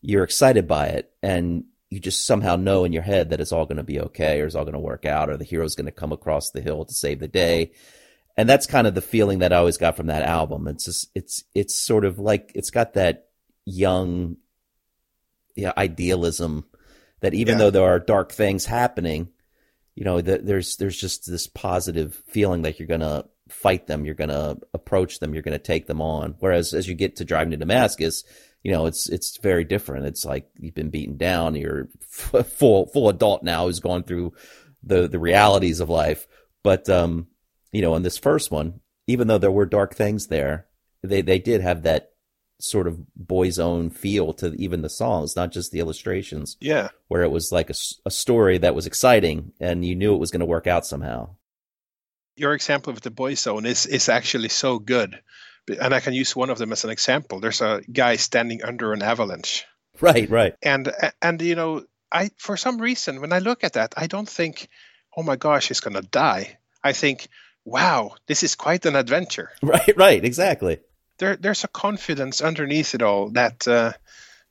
you're 0.01 0.23
excited 0.23 0.67
by 0.67 0.87
it 0.87 1.11
and 1.21 1.65
you 1.89 1.99
just 1.99 2.25
somehow 2.25 2.55
know 2.55 2.85
in 2.85 2.93
your 2.93 3.03
head 3.03 3.29
that 3.29 3.39
it's 3.41 3.51
all 3.51 3.65
going 3.65 3.77
to 3.77 3.83
be 3.83 3.99
okay 3.99 4.41
or 4.41 4.45
it's 4.45 4.55
all 4.55 4.63
going 4.63 4.73
to 4.73 4.79
work 4.79 5.05
out 5.05 5.29
or 5.29 5.37
the 5.37 5.43
hero's 5.43 5.75
going 5.75 5.85
to 5.85 5.91
come 5.91 6.11
across 6.11 6.51
the 6.51 6.61
hill 6.61 6.85
to 6.85 6.93
save 6.93 7.19
the 7.19 7.27
day. 7.27 7.71
And 8.37 8.47
that's 8.47 8.65
kind 8.65 8.87
of 8.87 8.95
the 8.95 9.01
feeling 9.01 9.39
that 9.39 9.51
I 9.51 9.57
always 9.57 9.77
got 9.77 9.97
from 9.97 10.07
that 10.07 10.23
album. 10.23 10.67
It's 10.67 10.85
just, 10.85 11.09
it's, 11.13 11.43
it's 11.53 11.75
sort 11.75 12.05
of 12.05 12.17
like, 12.17 12.51
it's 12.55 12.69
got 12.69 12.93
that 12.93 13.27
young 13.65 14.37
yeah, 15.55 15.73
idealism 15.77 16.65
that 17.19 17.33
even 17.33 17.53
Yeah. 17.53 17.57
though 17.65 17.69
there 17.71 17.83
are 17.83 17.99
dark 17.99 18.31
things 18.31 18.65
happening, 18.65 19.29
you 19.95 20.05
know, 20.05 20.21
that 20.21 20.45
there's, 20.45 20.77
there's 20.77 20.97
just 20.97 21.29
this 21.29 21.45
positive 21.47 22.21
feeling 22.27 22.61
that 22.61 22.79
you're 22.79 22.87
going 22.87 23.01
to 23.01 23.25
fight 23.51 23.87
them. 23.87 24.05
You're 24.05 24.15
going 24.15 24.29
to 24.29 24.57
approach 24.73 25.19
them. 25.19 25.33
You're 25.33 25.43
going 25.43 25.57
to 25.57 25.63
take 25.63 25.87
them 25.87 26.01
on. 26.01 26.35
Whereas 26.39 26.73
as 26.73 26.87
you 26.87 26.95
get 26.95 27.17
to 27.17 27.25
driving 27.25 27.51
to 27.51 27.57
Damascus, 27.57 28.23
you 28.63 28.71
know, 28.71 28.85
it's 28.85 29.09
it's 29.09 29.37
very 29.37 29.63
different. 29.63 30.05
It's 30.05 30.25
like 30.25 30.47
you've 30.59 30.75
been 30.75 30.89
beaten 30.89 31.17
down. 31.17 31.55
You're 31.55 31.89
f- 32.01 32.47
full 32.57 32.87
full 32.87 33.09
adult 33.09 33.43
now 33.43 33.65
who's 33.65 33.79
gone 33.79 34.03
through 34.03 34.33
the 34.83 35.07
the 35.07 35.19
realities 35.19 35.79
of 35.79 35.89
life. 35.89 36.27
But 36.63 36.89
um, 36.89 37.27
you 37.71 37.81
know, 37.81 37.95
in 37.95 38.03
this 38.03 38.17
first 38.17 38.51
one, 38.51 38.81
even 39.07 39.27
though 39.27 39.39
there 39.39 39.51
were 39.51 39.65
dark 39.65 39.95
things 39.95 40.27
there, 40.27 40.67
they 41.01 41.21
they 41.21 41.39
did 41.39 41.61
have 41.61 41.83
that 41.83 42.09
sort 42.59 42.85
of 42.85 42.99
boy's 43.15 43.57
own 43.57 43.89
feel 43.89 44.33
to 44.33 44.53
even 44.53 44.83
the 44.83 44.89
songs, 44.89 45.35
not 45.35 45.51
just 45.51 45.71
the 45.71 45.79
illustrations, 45.79 46.57
Yeah, 46.61 46.89
where 47.07 47.23
it 47.23 47.31
was 47.31 47.51
like 47.51 47.71
a 48.05 48.11
story 48.11 48.59
that 48.59 48.75
was 48.75 48.85
exciting 48.85 49.53
and 49.59 49.83
you 49.83 49.95
knew 49.95 50.13
it 50.13 50.19
was 50.19 50.29
going 50.29 50.41
to 50.41 50.45
work 50.45 50.67
out 50.67 50.85
somehow. 50.85 51.35
Your 52.35 52.53
example 52.53 52.93
of 52.93 53.01
the 53.01 53.11
Boys 53.11 53.45
Own 53.47 53.65
is 53.65 53.85
is 53.85 54.09
actually 54.09 54.49
so 54.49 54.79
good, 54.79 55.19
and 55.67 55.93
I 55.93 55.99
can 55.99 56.13
use 56.13 56.35
one 56.35 56.49
of 56.49 56.57
them 56.57 56.71
as 56.71 56.83
an 56.83 56.89
example. 56.89 57.39
There's 57.39 57.61
a 57.61 57.81
guy 57.91 58.15
standing 58.15 58.63
under 58.63 58.93
an 58.93 59.01
avalanche, 59.03 59.65
Right, 59.99 60.29
right. 60.29 60.55
and 60.63 60.91
and 61.21 61.41
you 61.41 61.55
know 61.55 61.85
I 62.11 62.31
for 62.37 62.57
some 62.57 62.79
reason 62.81 63.21
when 63.21 63.33
I 63.33 63.39
look 63.39 63.63
at 63.63 63.73
that, 63.73 63.93
I 63.97 64.07
don't 64.07 64.29
think, 64.29 64.67
oh 65.15 65.23
my 65.23 65.35
gosh, 65.35 65.67
he's 65.67 65.79
gonna 65.81 66.01
die. 66.01 66.57
I 66.83 66.93
think, 66.93 67.27
wow, 67.65 68.15
this 68.27 68.43
is 68.43 68.55
quite 68.55 68.85
an 68.85 68.95
adventure. 68.95 69.51
Right, 69.61 69.95
right, 69.97 70.25
exactly. 70.25 70.79
There, 71.19 71.35
there's 71.35 71.63
a 71.63 71.67
confidence 71.67 72.41
underneath 72.41 72.95
it 72.95 73.01
all 73.03 73.29
that, 73.31 73.67
uh, 73.67 73.93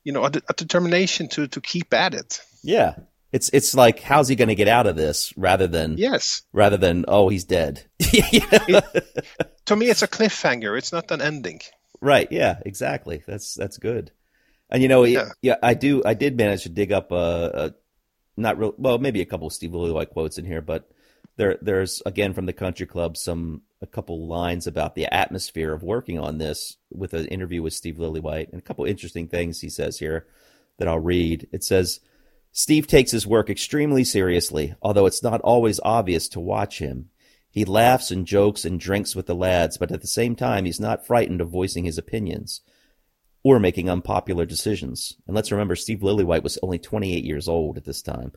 you 0.05 0.13
know, 0.13 0.23
a, 0.23 0.31
a 0.47 0.53
determination 0.53 1.27
to 1.29 1.47
to 1.47 1.61
keep 1.61 1.93
at 1.93 2.13
it. 2.13 2.41
Yeah. 2.63 2.95
It's 3.31 3.49
it's 3.53 3.73
like 3.73 4.01
how's 4.01 4.27
he 4.27 4.35
going 4.35 4.49
to 4.49 4.55
get 4.55 4.67
out 4.67 4.87
of 4.87 4.95
this 4.97 5.33
rather 5.37 5.67
than 5.67 5.97
Yes, 5.97 6.41
rather 6.51 6.77
than 6.77 7.05
oh 7.07 7.29
he's 7.29 7.45
dead. 7.45 7.85
to 7.99 9.75
me, 9.75 9.89
it's 9.89 10.01
a 10.01 10.07
cliffhanger. 10.07 10.77
It's 10.77 10.91
not 10.91 11.11
an 11.11 11.21
ending. 11.21 11.61
Right. 12.01 12.27
Yeah. 12.31 12.59
Exactly. 12.65 13.23
That's 13.27 13.53
that's 13.53 13.77
good. 13.77 14.11
And 14.69 14.81
you 14.81 14.87
know, 14.89 15.03
yeah, 15.03 15.19
Yeah. 15.19 15.29
yeah 15.41 15.55
I 15.63 15.73
do. 15.75 16.01
I 16.05 16.13
did 16.13 16.35
manage 16.37 16.63
to 16.63 16.69
dig 16.69 16.91
up 16.91 17.11
a, 17.11 17.51
a 17.53 17.73
not 18.35 18.57
real 18.57 18.73
well, 18.77 18.97
maybe 18.97 19.21
a 19.21 19.25
couple 19.25 19.47
of 19.47 19.53
Steve 19.53 19.71
Lillywhite 19.71 20.09
quotes 20.09 20.37
in 20.37 20.45
here, 20.45 20.61
but 20.61 20.89
there 21.37 21.57
there's 21.61 22.01
again 22.05 22.33
from 22.33 22.45
the 22.47 22.53
Country 22.53 22.85
Club 22.85 23.15
some 23.17 23.61
a 23.81 23.87
couple 23.87 24.27
lines 24.27 24.67
about 24.67 24.95
the 24.95 25.11
atmosphere 25.13 25.73
of 25.73 25.83
working 25.83 26.19
on 26.19 26.37
this 26.37 26.77
with 26.91 27.13
an 27.13 27.25
interview 27.27 27.61
with 27.61 27.73
Steve 27.73 27.95
Lillywhite 27.95 28.49
and 28.51 28.59
a 28.59 28.63
couple 28.63 28.83
interesting 28.85 29.27
things 29.27 29.61
he 29.61 29.69
says 29.69 29.99
here 29.99 30.27
that 30.79 30.87
I'll 30.89 30.99
read. 30.99 31.47
It 31.53 31.63
says. 31.63 32.01
Steve 32.51 32.85
takes 32.85 33.11
his 33.11 33.25
work 33.25 33.49
extremely 33.49 34.03
seriously, 34.03 34.75
although 34.81 35.05
it's 35.05 35.23
not 35.23 35.41
always 35.41 35.79
obvious 35.83 36.27
to 36.27 36.39
watch 36.39 36.79
him. 36.79 37.09
He 37.49 37.65
laughs 37.65 38.11
and 38.11 38.25
jokes 38.25 38.65
and 38.65 38.79
drinks 38.79 39.15
with 39.15 39.25
the 39.25 39.35
lads, 39.35 39.77
but 39.77 39.91
at 39.91 40.01
the 40.01 40.07
same 40.07 40.35
time, 40.35 40.65
he's 40.65 40.79
not 40.79 41.05
frightened 41.05 41.41
of 41.41 41.49
voicing 41.49 41.85
his 41.85 41.97
opinions 41.97 42.61
or 43.43 43.59
making 43.59 43.89
unpopular 43.89 44.45
decisions. 44.45 45.15
And 45.27 45.35
let's 45.35 45.51
remember, 45.51 45.75
Steve 45.75 45.99
Lillywhite 45.99 46.43
was 46.43 46.59
only 46.61 46.77
28 46.77 47.23
years 47.23 47.47
old 47.47 47.77
at 47.77 47.85
this 47.85 48.01
time. 48.01 48.31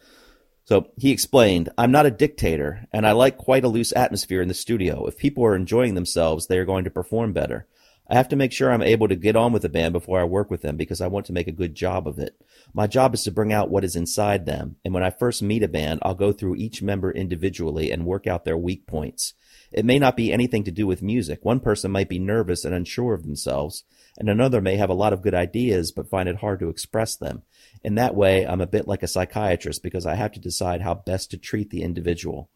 So 0.65 0.89
he 0.97 1.11
explained, 1.11 1.69
I'm 1.77 1.93
not 1.93 2.07
a 2.07 2.11
dictator, 2.11 2.87
and 2.93 3.07
I 3.07 3.13
like 3.13 3.37
quite 3.37 3.65
a 3.65 3.69
loose 3.69 3.93
atmosphere 3.95 4.41
in 4.41 4.49
the 4.49 4.55
studio. 4.55 5.07
If 5.07 5.19
people 5.19 5.45
are 5.45 5.55
enjoying 5.55 5.95
themselves, 5.95 6.47
they 6.47 6.59
are 6.59 6.65
going 6.65 6.85
to 6.85 6.91
perform 6.91 7.33
better. 7.33 7.67
I 8.09 8.15
have 8.17 8.29
to 8.29 8.37
make 8.37 8.53
sure 8.53 8.71
I'm 8.71 8.83
able 8.83 9.09
to 9.09 9.17
get 9.17 9.35
on 9.35 9.53
with 9.53 9.63
the 9.63 9.69
band 9.71 9.95
before 9.95 10.21
I 10.21 10.25
work 10.25 10.51
with 10.51 10.61
them 10.61 10.77
because 10.77 11.01
I 11.01 11.07
want 11.07 11.25
to 11.27 11.33
make 11.33 11.49
a 11.49 11.53
good 11.53 11.75
job 11.75 12.07
of 12.07 12.19
it. 12.19 12.39
My 12.75 12.87
job 12.87 13.15
is 13.15 13.23
to 13.23 13.31
bring 13.31 13.53
out 13.53 13.71
what 13.71 13.85
is 13.85 13.97
inside 13.97 14.45
them, 14.45 14.77
and 14.85 14.93
when 14.93 15.03
I 15.03 15.11
first 15.11 15.43
meet 15.43 15.63
a 15.63 15.69
band, 15.69 16.01
I'll 16.03 16.15
go 16.15 16.31
through 16.31 16.57
each 16.57 16.83
member 16.83 17.11
individually 17.11 17.91
and 17.91 18.05
work 18.05 18.27
out 18.27 18.45
their 18.45 18.59
weak 18.59 18.87
points. 18.87 19.33
It 19.73 19.87
may 19.87 19.99
not 19.99 20.17
be 20.17 20.33
anything 20.33 20.65
to 20.65 20.71
do 20.71 20.87
with 20.87 21.03
music. 21.03 21.45
One 21.45 21.61
person 21.61 21.91
might 21.91 22.09
be 22.09 22.19
nervous 22.19 22.65
and 22.65 22.75
unsure 22.75 23.15
of 23.15 23.23
themselves, 23.23 23.85
and 24.19 24.29
another 24.29 24.61
may 24.61 24.77
have 24.77 24.91
a 24.91 24.95
lot 24.95 25.13
of 25.15 25.23
good 25.23 25.35
ideas 25.35 25.91
but 25.91 26.09
find 26.09 26.29
it 26.29 26.37
hard 26.37 26.61
to 26.61 26.69
express 26.69 27.17
them. 27.17 27.43
In 27.83 27.95
that 27.95 28.15
way, 28.15 28.47
I'm 28.47 28.61
a 28.61 28.67
bit 28.67 28.87
like 28.87 29.03
a 29.03 29.09
psychiatrist 29.09 29.83
because 29.83 30.05
I 30.05 30.15
have 30.15 30.33
to 30.33 30.41
decide 30.41 30.83
how 30.83 30.95
best 30.95 31.31
to 31.31 31.39
treat 31.39 31.71
the 31.71 31.83
individual. 31.83 32.51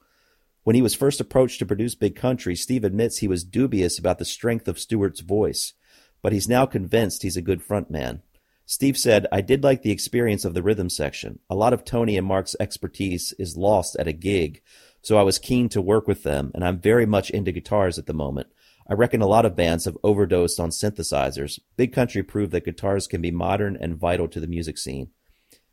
When 0.68 0.74
he 0.74 0.82
was 0.82 0.94
first 0.94 1.18
approached 1.18 1.60
to 1.60 1.64
produce 1.64 1.94
Big 1.94 2.14
Country, 2.14 2.54
Steve 2.54 2.84
admits 2.84 3.16
he 3.16 3.26
was 3.26 3.42
dubious 3.42 3.98
about 3.98 4.18
the 4.18 4.26
strength 4.26 4.68
of 4.68 4.78
Stuart's 4.78 5.20
voice, 5.20 5.72
but 6.20 6.34
he's 6.34 6.46
now 6.46 6.66
convinced 6.66 7.22
he's 7.22 7.38
a 7.38 7.40
good 7.40 7.66
frontman. 7.66 8.20
Steve 8.66 8.98
said, 8.98 9.26
I 9.32 9.40
did 9.40 9.64
like 9.64 9.80
the 9.80 9.90
experience 9.90 10.44
of 10.44 10.52
the 10.52 10.62
rhythm 10.62 10.90
section. 10.90 11.38
A 11.48 11.54
lot 11.54 11.72
of 11.72 11.86
Tony 11.86 12.18
and 12.18 12.26
Mark's 12.26 12.54
expertise 12.60 13.32
is 13.38 13.56
lost 13.56 13.96
at 13.98 14.08
a 14.08 14.12
gig, 14.12 14.60
so 15.00 15.16
I 15.16 15.22
was 15.22 15.38
keen 15.38 15.70
to 15.70 15.80
work 15.80 16.06
with 16.06 16.22
them, 16.22 16.50
and 16.54 16.62
I'm 16.62 16.78
very 16.78 17.06
much 17.06 17.30
into 17.30 17.50
guitars 17.50 17.98
at 17.98 18.04
the 18.04 18.12
moment. 18.12 18.48
I 18.86 18.92
reckon 18.92 19.22
a 19.22 19.26
lot 19.26 19.46
of 19.46 19.56
bands 19.56 19.86
have 19.86 19.96
overdosed 20.04 20.60
on 20.60 20.68
synthesizers. 20.68 21.58
Big 21.78 21.94
Country 21.94 22.22
proved 22.22 22.52
that 22.52 22.66
guitars 22.66 23.06
can 23.06 23.22
be 23.22 23.30
modern 23.30 23.74
and 23.80 23.96
vital 23.96 24.28
to 24.28 24.38
the 24.38 24.46
music 24.46 24.76
scene. 24.76 25.12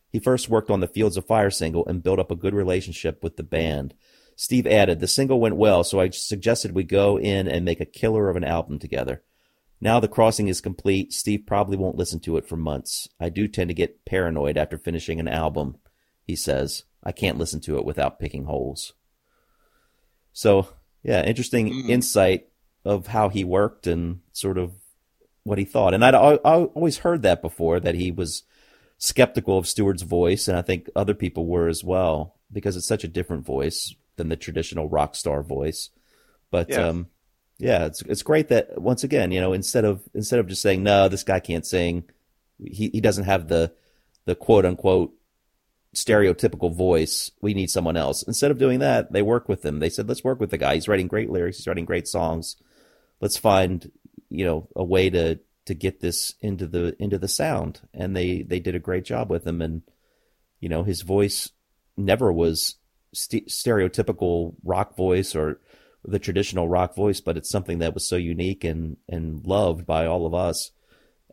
He 0.10 0.20
first 0.22 0.48
worked 0.48 0.72
on 0.72 0.80
the 0.80 0.88
Fields 0.88 1.18
of 1.18 1.26
Fire 1.26 1.52
single 1.52 1.86
and 1.86 2.02
built 2.02 2.20
up 2.20 2.32
a 2.32 2.38
good 2.38 2.54
relationship 2.54 3.22
with 3.22 3.36
the 3.36 3.44
band. 3.44 3.94
Steve 4.36 4.68
added, 4.68 5.00
The 5.00 5.08
single 5.08 5.40
went 5.40 5.56
well, 5.56 5.84
so 5.84 6.00
I 6.00 6.10
suggested 6.10 6.74
we 6.74 6.84
go 6.84 7.18
in 7.18 7.48
and 7.48 7.64
make 7.64 7.80
a 7.80 7.86
killer 7.86 8.30
of 8.30 8.36
an 8.36 8.44
album 8.44 8.80
together. 8.80 9.24
Now 9.82 10.00
the 10.00 10.08
crossing 10.08 10.48
is 10.48 10.62
complete. 10.62 11.14
Steve 11.14 11.44
probably 11.46 11.78
won't 11.78 11.98
listen 11.98 12.20
to 12.22 12.38
it 12.38 12.48
for 12.48 12.58
months. 12.58 13.08
I 13.20 13.30
do 13.30 13.48
tend 13.48 13.70
to 13.70 13.74
get 13.74 14.06
paranoid 14.06 14.58
after 14.58 14.78
finishing 14.78 15.20
an 15.20 15.28
album, 15.28 15.78
he 16.24 16.36
says. 16.36 16.84
I 17.04 17.12
can't 17.12 17.38
listen 17.38 17.62
to 17.62 17.78
it 17.78 17.86
without 17.86 18.20
picking 18.20 18.46
holes. 18.46 18.94
So, 20.34 20.70
yeah, 21.04 21.24
interesting 21.24 21.70
mm-hmm. 21.70 21.90
insight 21.90 22.48
of 22.84 23.08
how 23.08 23.30
he 23.30 23.44
worked 23.44 23.88
and 23.88 24.22
sort 24.32 24.58
of 24.58 24.74
what 25.44 25.60
he 25.60 25.66
thought. 25.66 25.94
And 25.94 26.04
I'd, 26.04 26.16
I, 26.16 26.34
I 26.44 26.64
always 26.64 27.00
heard 27.00 27.22
that 27.22 27.42
before, 27.42 27.80
that 27.80 27.96
he 27.96 28.12
was 28.12 28.44
skeptical 28.98 29.58
of 29.58 29.68
Stuart's 29.68 30.02
voice, 30.02 30.48
and 30.48 30.58
I 30.58 30.62
think 30.62 30.90
other 30.96 31.14
people 31.14 31.46
were 31.46 31.68
as 31.68 31.84
well, 31.84 32.36
because 32.52 32.76
it's 32.76 32.88
such 32.88 33.04
a 33.04 33.10
different 33.10 33.46
voice 33.46 33.94
than 34.18 34.30
the 34.30 34.36
traditional 34.36 34.88
rock 34.90 35.16
star 35.16 35.44
voice. 35.44 35.90
But 36.52 36.70
Yeah. 36.70 36.88
um, 36.90 37.08
yeah, 37.58 37.86
it's 37.86 38.02
it's 38.04 38.24
great 38.24 38.50
that 38.50 38.82
once 38.82 39.04
again, 39.04 39.32
you 39.32 39.40
know, 39.40 39.54
instead 39.54 39.86
of 39.86 40.02
instead 40.14 40.40
of 40.40 40.48
just 40.48 40.62
saying 40.62 40.84
no, 40.84 41.08
this 41.08 41.24
guy 41.24 41.40
can't 41.40 41.66
sing, 41.66 42.04
he 42.60 42.90
he 42.90 43.02
doesn't 43.02 43.24
have 43.26 43.48
the 43.48 43.74
the 44.26 44.36
quote 44.36 44.66
unquote 44.66 45.14
stereotypical 45.96 46.76
voice. 46.76 47.32
We 47.42 47.54
need 47.54 47.70
someone 47.70 47.96
else. 47.96 48.24
Instead 48.24 48.52
of 48.52 48.58
doing 48.58 48.80
that, 48.80 49.14
they 49.14 49.22
work 49.22 49.48
with 49.48 49.64
him. 49.66 49.80
They 49.80 49.90
said, 49.90 50.10
let's 50.10 50.24
work 50.24 50.42
with 50.42 50.52
the 50.52 50.58
guy. 50.58 50.76
He's 50.76 50.88
writing 50.90 51.08
great 51.08 51.30
lyrics. 51.30 51.58
He's 51.58 51.68
writing 51.68 51.86
great 51.86 52.08
songs. 52.08 52.58
Let's 53.22 53.38
find 53.38 53.90
you 54.30 54.44
know 54.46 54.68
a 54.76 54.84
way 54.84 55.10
to 55.10 55.40
to 55.66 55.74
get 55.74 56.02
this 56.02 56.36
into 56.42 56.68
the 56.68 56.96
into 57.02 57.18
the 57.18 57.28
sound. 57.30 57.82
And 57.94 58.16
they 58.16 58.42
they 58.42 58.60
did 58.60 58.76
a 58.76 58.80
great 58.80 59.06
job 59.06 59.30
with 59.30 59.48
him. 59.48 59.62
And 59.62 59.82
you 60.60 60.68
know 60.68 60.84
his 60.84 61.02
voice 61.02 61.52
never 61.96 62.32
was 62.34 62.76
st- 63.16 63.48
stereotypical 63.50 64.56
rock 64.64 64.96
voice 64.96 65.36
or 65.36 65.60
the 66.04 66.20
traditional 66.20 66.68
rock 66.68 66.96
voice, 66.96 67.20
but 67.22 67.38
it's 67.38 67.50
something 67.50 67.80
that 67.80 67.94
was 67.94 68.08
so 68.08 68.16
unique 68.16 68.64
and 68.64 68.98
and 69.10 69.46
loved 69.46 69.86
by 69.86 70.06
all 70.06 70.26
of 70.26 70.34
us. 70.34 70.72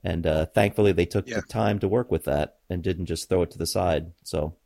And 0.04 0.26
uh, 0.26 0.46
thankfully, 0.46 0.92
they 0.92 1.06
took 1.06 1.28
Yeah. 1.28 1.36
the 1.36 1.42
time 1.42 1.78
to 1.80 1.88
work 1.88 2.10
with 2.10 2.24
that 2.24 2.56
and 2.68 2.82
didn't 2.82 3.06
just 3.06 3.28
throw 3.28 3.42
it 3.42 3.50
to 3.52 3.58
the 3.58 3.66
side. 3.66 4.12
So 4.24 4.56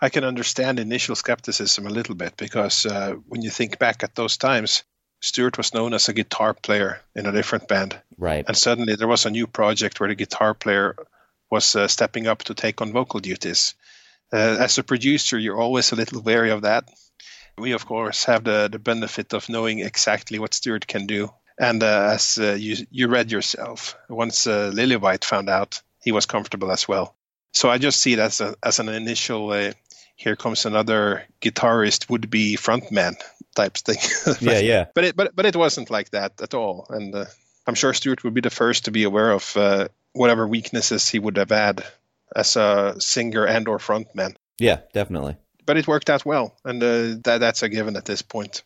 I 0.00 0.08
can 0.10 0.24
understand 0.24 0.78
initial 0.78 1.14
skepticism 1.16 1.86
a 1.86 1.90
little 1.90 2.14
bit 2.14 2.36
because 2.36 2.84
uh, 2.86 3.14
when 3.28 3.42
you 3.42 3.50
think 3.50 3.78
back 3.78 4.02
at 4.04 4.14
those 4.14 4.36
times, 4.36 4.84
Stuart 5.20 5.56
was 5.58 5.74
known 5.74 5.94
as 5.94 6.08
a 6.08 6.12
guitar 6.12 6.54
player 6.54 7.00
in 7.16 7.26
a 7.26 7.32
different 7.32 7.66
band, 7.66 8.00
right, 8.16 8.44
and 8.46 8.56
suddenly 8.56 8.94
there 8.94 9.08
was 9.08 9.26
a 9.26 9.30
new 9.30 9.48
project 9.48 9.98
where 9.98 10.08
the 10.08 10.14
guitar 10.14 10.54
player 10.54 10.94
was 11.50 11.74
uh, 11.74 11.88
stepping 11.88 12.28
up 12.28 12.44
to 12.44 12.54
take 12.54 12.80
on 12.80 12.92
vocal 12.92 13.18
duties. 13.18 13.74
Uh, 14.32 14.56
as 14.60 14.78
a 14.78 14.82
producer, 14.82 15.38
you're 15.38 15.60
always 15.60 15.92
a 15.92 15.96
little 15.96 16.22
wary 16.22 16.50
of 16.50 16.62
that. 16.62 16.84
We, 17.56 17.72
of 17.72 17.86
course, 17.86 18.24
have 18.24 18.44
the, 18.44 18.68
the 18.70 18.78
benefit 18.78 19.32
of 19.32 19.48
knowing 19.48 19.80
exactly 19.80 20.38
what 20.38 20.54
Stuart 20.54 20.86
can 20.86 21.06
do. 21.06 21.30
And 21.58 21.82
uh, 21.82 22.10
as 22.14 22.38
uh, 22.38 22.52
you, 22.52 22.76
you 22.90 23.08
read 23.08 23.32
yourself, 23.32 23.96
once 24.08 24.46
uh, 24.46 24.70
Lillywhite 24.72 25.24
found 25.24 25.48
out, 25.48 25.82
he 26.02 26.12
was 26.12 26.26
comfortable 26.26 26.70
as 26.70 26.86
well. 26.86 27.16
So 27.52 27.68
I 27.68 27.78
just 27.78 28.00
see 28.00 28.12
it 28.12 28.20
as, 28.20 28.40
a, 28.40 28.54
as 28.62 28.78
an 28.78 28.88
initial, 28.88 29.50
uh, 29.50 29.72
here 30.14 30.36
comes 30.36 30.66
another 30.66 31.24
guitarist, 31.40 32.08
would 32.10 32.30
be 32.30 32.56
frontman 32.56 33.14
type 33.58 33.76
thing. 33.76 33.98
yeah, 34.40 34.60
yeah, 34.60 34.84
but 34.94 35.04
it 35.04 35.16
but 35.16 35.34
but 35.34 35.46
it 35.46 35.56
wasn't 35.56 35.90
like 35.90 36.10
that 36.10 36.40
at 36.40 36.54
all 36.54 36.86
and 36.90 37.14
uh, 37.14 37.24
i'm 37.66 37.74
sure 37.74 37.92
stuart 37.92 38.22
would 38.22 38.34
be 38.34 38.40
the 38.40 38.50
first 38.50 38.84
to 38.84 38.90
be 38.90 39.04
aware 39.04 39.32
of 39.32 39.56
uh, 39.56 39.88
whatever 40.12 40.46
weaknesses 40.46 41.08
he 41.08 41.18
would 41.18 41.36
have 41.36 41.50
had 41.50 41.84
as 42.34 42.56
a 42.56 42.94
singer 42.98 43.44
and 43.46 43.68
or 43.68 43.78
frontman 43.78 44.34
yeah, 44.58 44.80
definitely. 44.92 45.36
but 45.66 45.76
it 45.76 45.86
worked 45.86 46.10
out 46.10 46.24
well 46.26 46.56
and 46.64 46.82
uh, 46.82 47.16
that 47.24 47.38
that's 47.40 47.62
a 47.62 47.68
given 47.68 47.96
at 47.96 48.04
this 48.04 48.22
point 48.22 48.62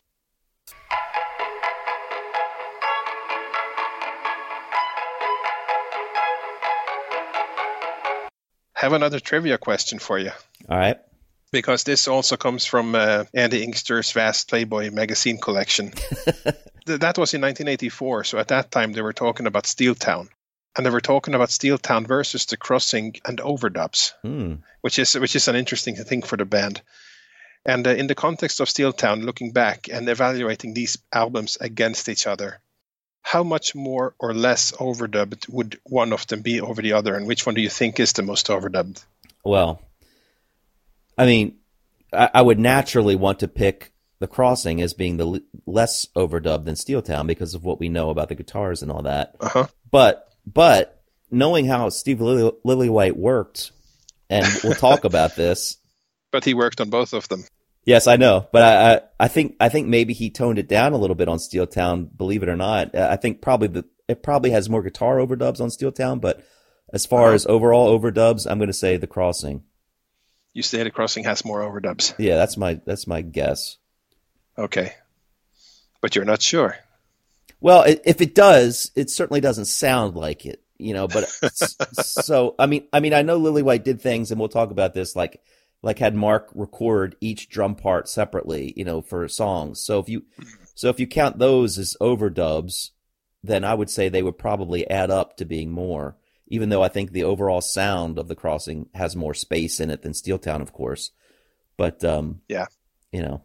have 8.73 8.93
another 8.93 9.19
trivia 9.19 9.57
question 9.57 9.99
for 9.99 10.17
you 10.19 10.31
All 10.69 10.77
right. 10.77 10.97
because 11.51 11.83
this 11.83 12.07
also 12.07 12.37
comes 12.37 12.65
from 12.65 12.95
uh, 12.95 13.25
Andy 13.33 13.63
Inkster's 13.63 14.11
vast 14.11 14.49
Playboy 14.49 14.91
magazine 14.91 15.37
collection. 15.39 15.91
Th- 16.85 16.99
that 16.99 17.17
was 17.17 17.33
in 17.33 17.41
1984, 17.41 18.25
so 18.25 18.37
at 18.39 18.49
that 18.49 18.71
time 18.71 18.91
they 18.93 19.01
were 19.01 19.13
talking 19.13 19.47
about 19.47 19.63
Steeltown, 19.63 20.27
and 20.75 20.85
they 20.85 20.89
were 20.89 21.01
talking 21.01 21.33
about 21.35 21.49
Steeltown 21.49 22.07
versus 22.07 22.45
The 22.45 22.57
Crossing 22.57 23.15
and 23.25 23.39
overdubs, 23.39 24.13
Hmm. 24.21 24.55
which 24.81 24.99
is 24.99 25.13
which 25.15 25.35
is 25.35 25.47
an 25.47 25.55
interesting 25.55 25.95
thing 25.95 26.21
for 26.23 26.37
the 26.37 26.45
band. 26.45 26.81
And 27.65 27.87
uh, 27.87 27.91
in 27.91 28.07
the 28.07 28.15
context 28.15 28.59
of 28.59 28.67
Steeltown, 28.67 29.23
looking 29.23 29.51
back 29.51 29.87
and 29.89 30.09
evaluating 30.09 30.73
these 30.73 30.97
albums 31.13 31.57
against 31.61 32.09
each 32.09 32.27
other, 32.27 32.59
how 33.21 33.43
much 33.43 33.73
more 33.73 34.15
or 34.19 34.33
less 34.33 34.73
overdubbed 34.73 35.47
would 35.47 35.79
one 35.85 36.11
of 36.11 36.27
them 36.27 36.41
be 36.41 36.59
over 36.59 36.81
the 36.81 36.93
other, 36.93 37.15
and 37.15 37.25
which 37.25 37.45
one 37.45 37.55
do 37.55 37.61
you 37.61 37.69
think 37.69 37.99
is 37.99 38.11
the 38.13 38.21
most 38.21 38.47
overdubbed? 38.47 39.01
Well, 39.45 39.81
I 41.17 41.25
mean, 41.25 41.55
I, 42.11 42.29
I 42.33 42.41
would 42.41 42.59
naturally 42.59 43.15
want 43.15 43.39
to 43.39 43.47
pick 43.47 43.93
the 44.19 44.27
crossing 44.27 44.81
as 44.81 44.93
being 44.93 45.17
the 45.17 45.27
l- 45.27 45.39
less 45.65 46.05
overdubbed 46.15 46.65
than 46.65 46.75
Steeltown 46.75 47.27
because 47.27 47.53
of 47.53 47.63
what 47.63 47.79
we 47.79 47.87
know 47.89 48.09
about 48.09 48.29
the 48.29 48.35
guitars 48.35 48.81
and 48.81 48.91
all 48.91 49.03
that. 49.03 49.35
Uh 49.39 49.49
huh. 49.49 49.67
But 49.91 50.32
but 50.45 51.01
knowing 51.31 51.65
how 51.65 51.89
Steve 51.89 52.21
Lily, 52.21 52.51
Lillywhite 52.65 53.15
worked 53.15 53.71
and 54.29 54.45
we'll 54.63 54.73
talk 54.75 55.03
about 55.05 55.35
this. 55.35 55.77
But 56.31 56.45
he 56.45 56.53
worked 56.53 56.81
on 56.81 56.89
both 56.89 57.13
of 57.13 57.27
them. 57.29 57.43
Yes, 57.85 58.07
I 58.07 58.15
know, 58.15 58.47
but 58.51 58.61
I, 58.63 58.93
I, 58.95 59.01
I 59.19 59.27
think 59.27 59.55
I 59.59 59.67
think 59.69 59.87
maybe 59.87 60.13
he 60.13 60.29
toned 60.29 60.57
it 60.57 60.69
down 60.69 60.93
a 60.93 60.97
little 60.97 61.15
bit 61.15 61.27
on 61.27 61.37
Steeltown. 61.37 62.07
Believe 62.15 62.41
it 62.41 62.49
or 62.49 62.55
not, 62.55 62.95
Uh, 62.95 63.07
I 63.11 63.17
think 63.17 63.41
probably 63.41 63.67
the 63.67 63.85
it 64.07 64.23
probably 64.23 64.51
has 64.51 64.69
more 64.69 64.81
guitar 64.81 65.17
overdubs 65.17 65.59
on 65.59 65.67
Steeltown, 65.69 66.21
but 66.21 66.45
as 66.93 67.05
far 67.05 67.25
Uh-huh. 67.27 67.35
as 67.35 67.45
overall 67.45 67.97
overdubs, 67.99 68.49
I'm 68.49 68.57
going 68.57 68.67
to 68.67 68.73
say 68.73 68.95
The 68.97 69.07
Crossing. 69.07 69.63
You 70.53 70.61
say 70.63 70.83
the 70.83 70.91
crossing 70.91 71.23
has 71.23 71.43
more 71.43 71.61
overdubs. 71.61 72.13
Yeah, 72.19 72.35
that's 72.37 72.57
my 72.57 72.79
that's 72.85 73.07
my 73.07 73.21
guess. 73.21 73.77
Okay. 74.57 74.93
But 75.99 76.15
you're 76.15 76.25
not 76.25 76.41
sure. 76.43 76.77
Well, 77.63 77.85
if 77.87 78.19
it 78.19 78.35
does, 78.35 78.91
it 78.93 79.09
certainly 79.09 79.39
doesn't 79.39 79.65
sound 79.65 80.15
like 80.17 80.45
it, 80.45 80.61
you 80.77 80.93
know. 80.93 81.07
But 81.07 81.29
so, 82.03 82.55
I 82.59 82.65
mean, 82.65 82.85
I 82.91 82.99
mean, 82.99 83.13
I 83.13 83.21
know 83.21 83.39
Lillywhite 83.39 83.83
did 83.85 84.01
things, 84.01 84.31
and 84.31 84.39
we'll 84.39 84.49
talk 84.49 84.69
about 84.69 84.93
this, 84.93 85.15
like 85.15 85.41
like 85.81 85.97
had 85.97 86.13
Mark 86.13 86.49
record 86.53 87.15
each 87.21 87.47
drum 87.47 87.75
part 87.75 88.09
separately, 88.09 88.73
you 88.75 88.83
know, 88.83 89.01
for 89.01 89.27
songs. 89.29 89.79
So 89.81 89.99
if 89.99 90.09
you 90.09 90.23
so 90.75 90.89
if 90.89 90.99
you 90.99 91.07
count 91.07 91.39
those 91.39 91.77
as 91.77 91.95
overdubs, 92.01 92.89
then 93.43 93.63
I 93.63 93.73
would 93.75 93.89
say 93.89 94.09
they 94.09 94.23
would 94.23 94.37
probably 94.37 94.85
add 94.89 95.09
up 95.09 95.37
to 95.37 95.45
being 95.45 95.71
more. 95.71 96.17
Even 96.49 96.67
though 96.67 96.83
I 96.83 96.89
think 96.89 97.11
the 97.11 97.23
overall 97.23 97.61
sound 97.61 98.19
of 98.19 98.27
the 98.27 98.35
crossing 98.35 98.87
has 98.93 99.15
more 99.15 99.33
space 99.33 99.79
in 99.79 99.89
it 99.89 100.01
than 100.01 100.11
Steeltown, 100.11 100.61
of 100.61 100.73
course. 100.73 101.11
But 101.77 102.03
um, 102.03 102.41
Yeah. 102.49 102.65
you 103.13 103.21
know, 103.21 103.41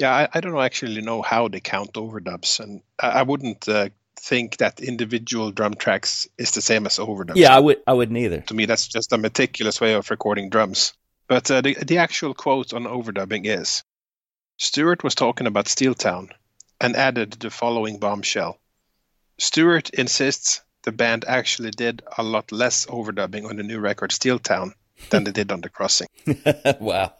Yeah, 0.00 0.14
I, 0.14 0.28
I 0.32 0.40
don't 0.40 0.58
actually 0.58 1.02
know 1.02 1.20
how 1.20 1.48
they 1.48 1.60
count 1.60 1.92
overdubs, 1.92 2.58
and 2.58 2.80
I, 2.98 3.08
I 3.08 3.22
wouldn't 3.22 3.68
uh, 3.68 3.90
think 4.18 4.56
that 4.56 4.80
individual 4.80 5.50
drum 5.50 5.74
tracks 5.74 6.26
is 6.38 6.52
the 6.52 6.62
same 6.62 6.86
as 6.86 6.96
overdubs. 6.96 7.36
yeah, 7.36 7.54
I 7.54 7.58
would 7.60 7.82
I 7.86 7.92
would 7.92 8.10
neither. 8.10 8.40
to 8.40 8.54
me, 8.54 8.64
that's 8.64 8.88
just 8.88 9.12
a 9.12 9.18
meticulous 9.18 9.78
way 9.78 9.92
of 9.92 10.10
recording 10.10 10.48
drums. 10.48 10.94
But 11.28 11.50
uh, 11.50 11.60
the 11.60 11.74
the 11.74 11.98
actual 11.98 12.32
quote 12.32 12.72
on 12.72 12.84
overdubbing 12.84 13.44
is: 13.44 13.84
Stuart 14.56 15.04
was 15.04 15.14
talking 15.14 15.46
about 15.46 15.66
Steeltown, 15.66 16.30
and 16.80 16.96
added 16.96 17.32
the 17.32 17.50
following 17.50 17.98
bombshell: 17.98 18.58
Stuart 19.38 19.90
insists 19.90 20.62
the 20.84 20.92
band 20.92 21.26
actually 21.28 21.72
did 21.72 22.00
a 22.16 22.22
lot 22.22 22.52
less 22.52 22.86
overdubbing 22.86 23.46
on 23.46 23.56
the 23.56 23.62
new 23.62 23.78
record 23.78 24.12
Steeltown 24.12 24.72
than 25.10 25.24
they 25.24 25.32
did 25.32 25.52
on 25.52 25.60
the 25.60 25.68
Crossing. 25.68 26.08
wow, 26.80 27.12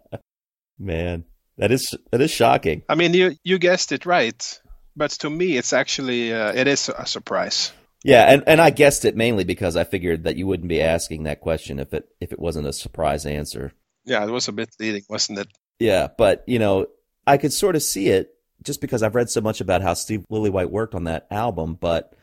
man, 0.80 1.24
that 1.58 1.70
is 1.70 1.94
that 2.10 2.20
is 2.20 2.30
shocking. 2.30 2.82
I 2.88 2.94
mean, 2.94 3.14
you 3.14 3.36
you 3.44 3.58
guessed 3.58 3.92
it 3.92 4.06
right, 4.06 4.60
but 4.96 5.10
to 5.12 5.30
me, 5.30 5.56
it's 5.56 5.72
actually 5.72 6.32
uh, 6.32 6.52
it 6.54 6.66
is 6.66 6.88
a 6.88 7.06
surprise. 7.06 7.72
Yeah, 8.04 8.32
and, 8.32 8.44
and 8.46 8.60
I 8.60 8.70
guessed 8.70 9.04
it 9.04 9.16
mainly 9.16 9.44
because 9.44 9.74
I 9.76 9.82
figured 9.84 10.24
that 10.24 10.36
you 10.36 10.46
wouldn't 10.46 10.68
be 10.68 10.80
asking 10.80 11.24
that 11.24 11.40
question 11.40 11.78
if 11.80 11.92
it 11.92 12.08
if 12.20 12.32
it 12.32 12.38
wasn't 12.38 12.68
a 12.68 12.72
surprise 12.72 13.26
answer. 13.26 13.72
Yeah, 14.04 14.24
it 14.24 14.30
was 14.30 14.48
a 14.48 14.52
bit 14.52 14.70
leading, 14.78 15.02
wasn't 15.08 15.40
it? 15.40 15.48
Yeah, 15.78 16.08
but 16.16 16.44
you 16.46 16.58
know, 16.58 16.86
I 17.26 17.36
could 17.36 17.52
sort 17.52 17.76
of 17.76 17.82
see 17.82 18.08
it 18.08 18.34
just 18.62 18.80
because 18.80 19.02
I've 19.02 19.14
read 19.14 19.30
so 19.30 19.40
much 19.40 19.60
about 19.60 19.82
how 19.82 19.94
Steve 19.94 20.24
Lillywhite 20.30 20.70
worked 20.70 20.94
on 20.94 21.04
that 21.04 21.26
album, 21.30 21.74
but 21.74 22.14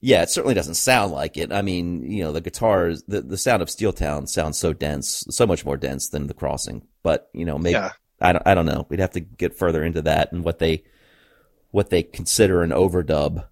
yeah, 0.00 0.22
it 0.22 0.30
certainly 0.30 0.54
doesn't 0.54 0.74
sound 0.74 1.12
like 1.12 1.36
it. 1.36 1.52
I 1.52 1.62
mean, 1.62 2.10
you 2.10 2.24
know, 2.24 2.32
the 2.32 2.40
guitars, 2.40 3.04
the, 3.04 3.20
the 3.22 3.38
sound 3.38 3.62
of 3.62 3.68
Steeltown 3.68 4.28
sounds 4.28 4.58
so 4.58 4.72
dense, 4.72 5.24
so 5.30 5.46
much 5.46 5.64
more 5.64 5.76
dense 5.76 6.08
than 6.08 6.26
the 6.26 6.34
Crossing. 6.34 6.82
But 7.04 7.28
you 7.32 7.44
know, 7.44 7.58
maybe 7.58 7.74
Yeah. 7.74 7.92
I 8.22 8.32
don't, 8.32 8.46
I 8.46 8.54
don't 8.54 8.66
know. 8.66 8.86
We'd 8.88 9.00
have 9.00 9.12
to 9.12 9.20
get 9.20 9.58
further 9.58 9.84
into 9.84 10.02
that 10.02 10.32
and 10.32 10.44
what 10.44 10.58
they 10.58 10.84
what 11.70 11.90
they 11.90 12.02
consider 12.02 12.62
an 12.62 12.70
overdub. 12.70 13.46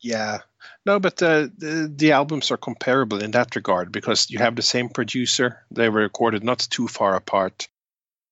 Yeah. 0.00 0.40
No, 0.84 1.00
but 1.00 1.22
uh, 1.22 1.48
the, 1.56 1.92
the 1.94 2.12
albums 2.12 2.50
are 2.50 2.56
comparable 2.56 3.22
in 3.22 3.30
that 3.32 3.56
regard 3.56 3.92
because 3.92 4.30
you 4.30 4.38
have 4.38 4.56
the 4.56 4.62
same 4.62 4.88
producer. 4.88 5.64
They 5.70 5.88
were 5.88 6.02
recorded 6.02 6.44
not 6.44 6.58
too 6.58 6.88
far 6.88 7.14
apart. 7.14 7.68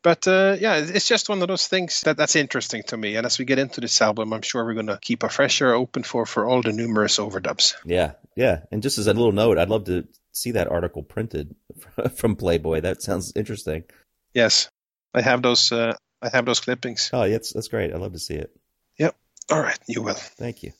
But 0.02 0.26
uh, 0.26 0.56
yeah, 0.58 0.76
it's 0.76 1.08
just 1.08 1.28
one 1.28 1.42
of 1.42 1.48
those 1.48 1.68
things 1.68 2.00
that 2.02 2.16
that's 2.16 2.36
interesting 2.36 2.82
to 2.84 2.96
me. 2.96 3.16
And 3.16 3.26
as 3.26 3.38
we 3.38 3.44
get 3.44 3.58
into 3.58 3.80
this 3.80 4.00
album, 4.00 4.32
I'm 4.32 4.42
sure 4.42 4.64
we're 4.64 4.74
going 4.74 4.86
to 4.86 4.98
keep 5.00 5.22
a 5.22 5.28
fresh 5.28 5.60
ear 5.60 5.74
open 5.74 6.02
for 6.02 6.24
for 6.24 6.46
all 6.46 6.62
the 6.62 6.72
numerous 6.72 7.18
overdubs. 7.18 7.74
Yeah, 7.84 8.12
yeah. 8.34 8.60
And 8.72 8.82
just 8.82 8.98
as 8.98 9.06
a 9.06 9.12
little 9.12 9.32
note, 9.32 9.58
I'd 9.58 9.68
love 9.68 9.84
to 9.84 10.08
see 10.32 10.52
that 10.52 10.68
article 10.68 11.02
printed 11.02 11.54
from 12.16 12.36
Playboy. 12.36 12.80
That 12.80 13.02
sounds 13.02 13.32
interesting. 13.36 13.84
Yes, 14.32 14.70
I 15.14 15.22
have 15.22 15.42
those. 15.42 15.72
Uh, 15.72 15.94
I 16.22 16.28
have 16.28 16.44
those 16.44 16.60
clippings. 16.60 17.10
Oh, 17.12 17.28
that's, 17.28 17.52
that's 17.52 17.68
great. 17.68 17.92
I'd 17.92 18.00
love 18.00 18.12
to 18.12 18.18
see 18.18 18.34
it. 18.34 18.54
Yep. 18.98 19.16
All 19.50 19.60
right, 19.60 19.78
you 19.88 20.02
will. 20.02 20.14
Thank 20.14 20.62
you. 20.62 20.72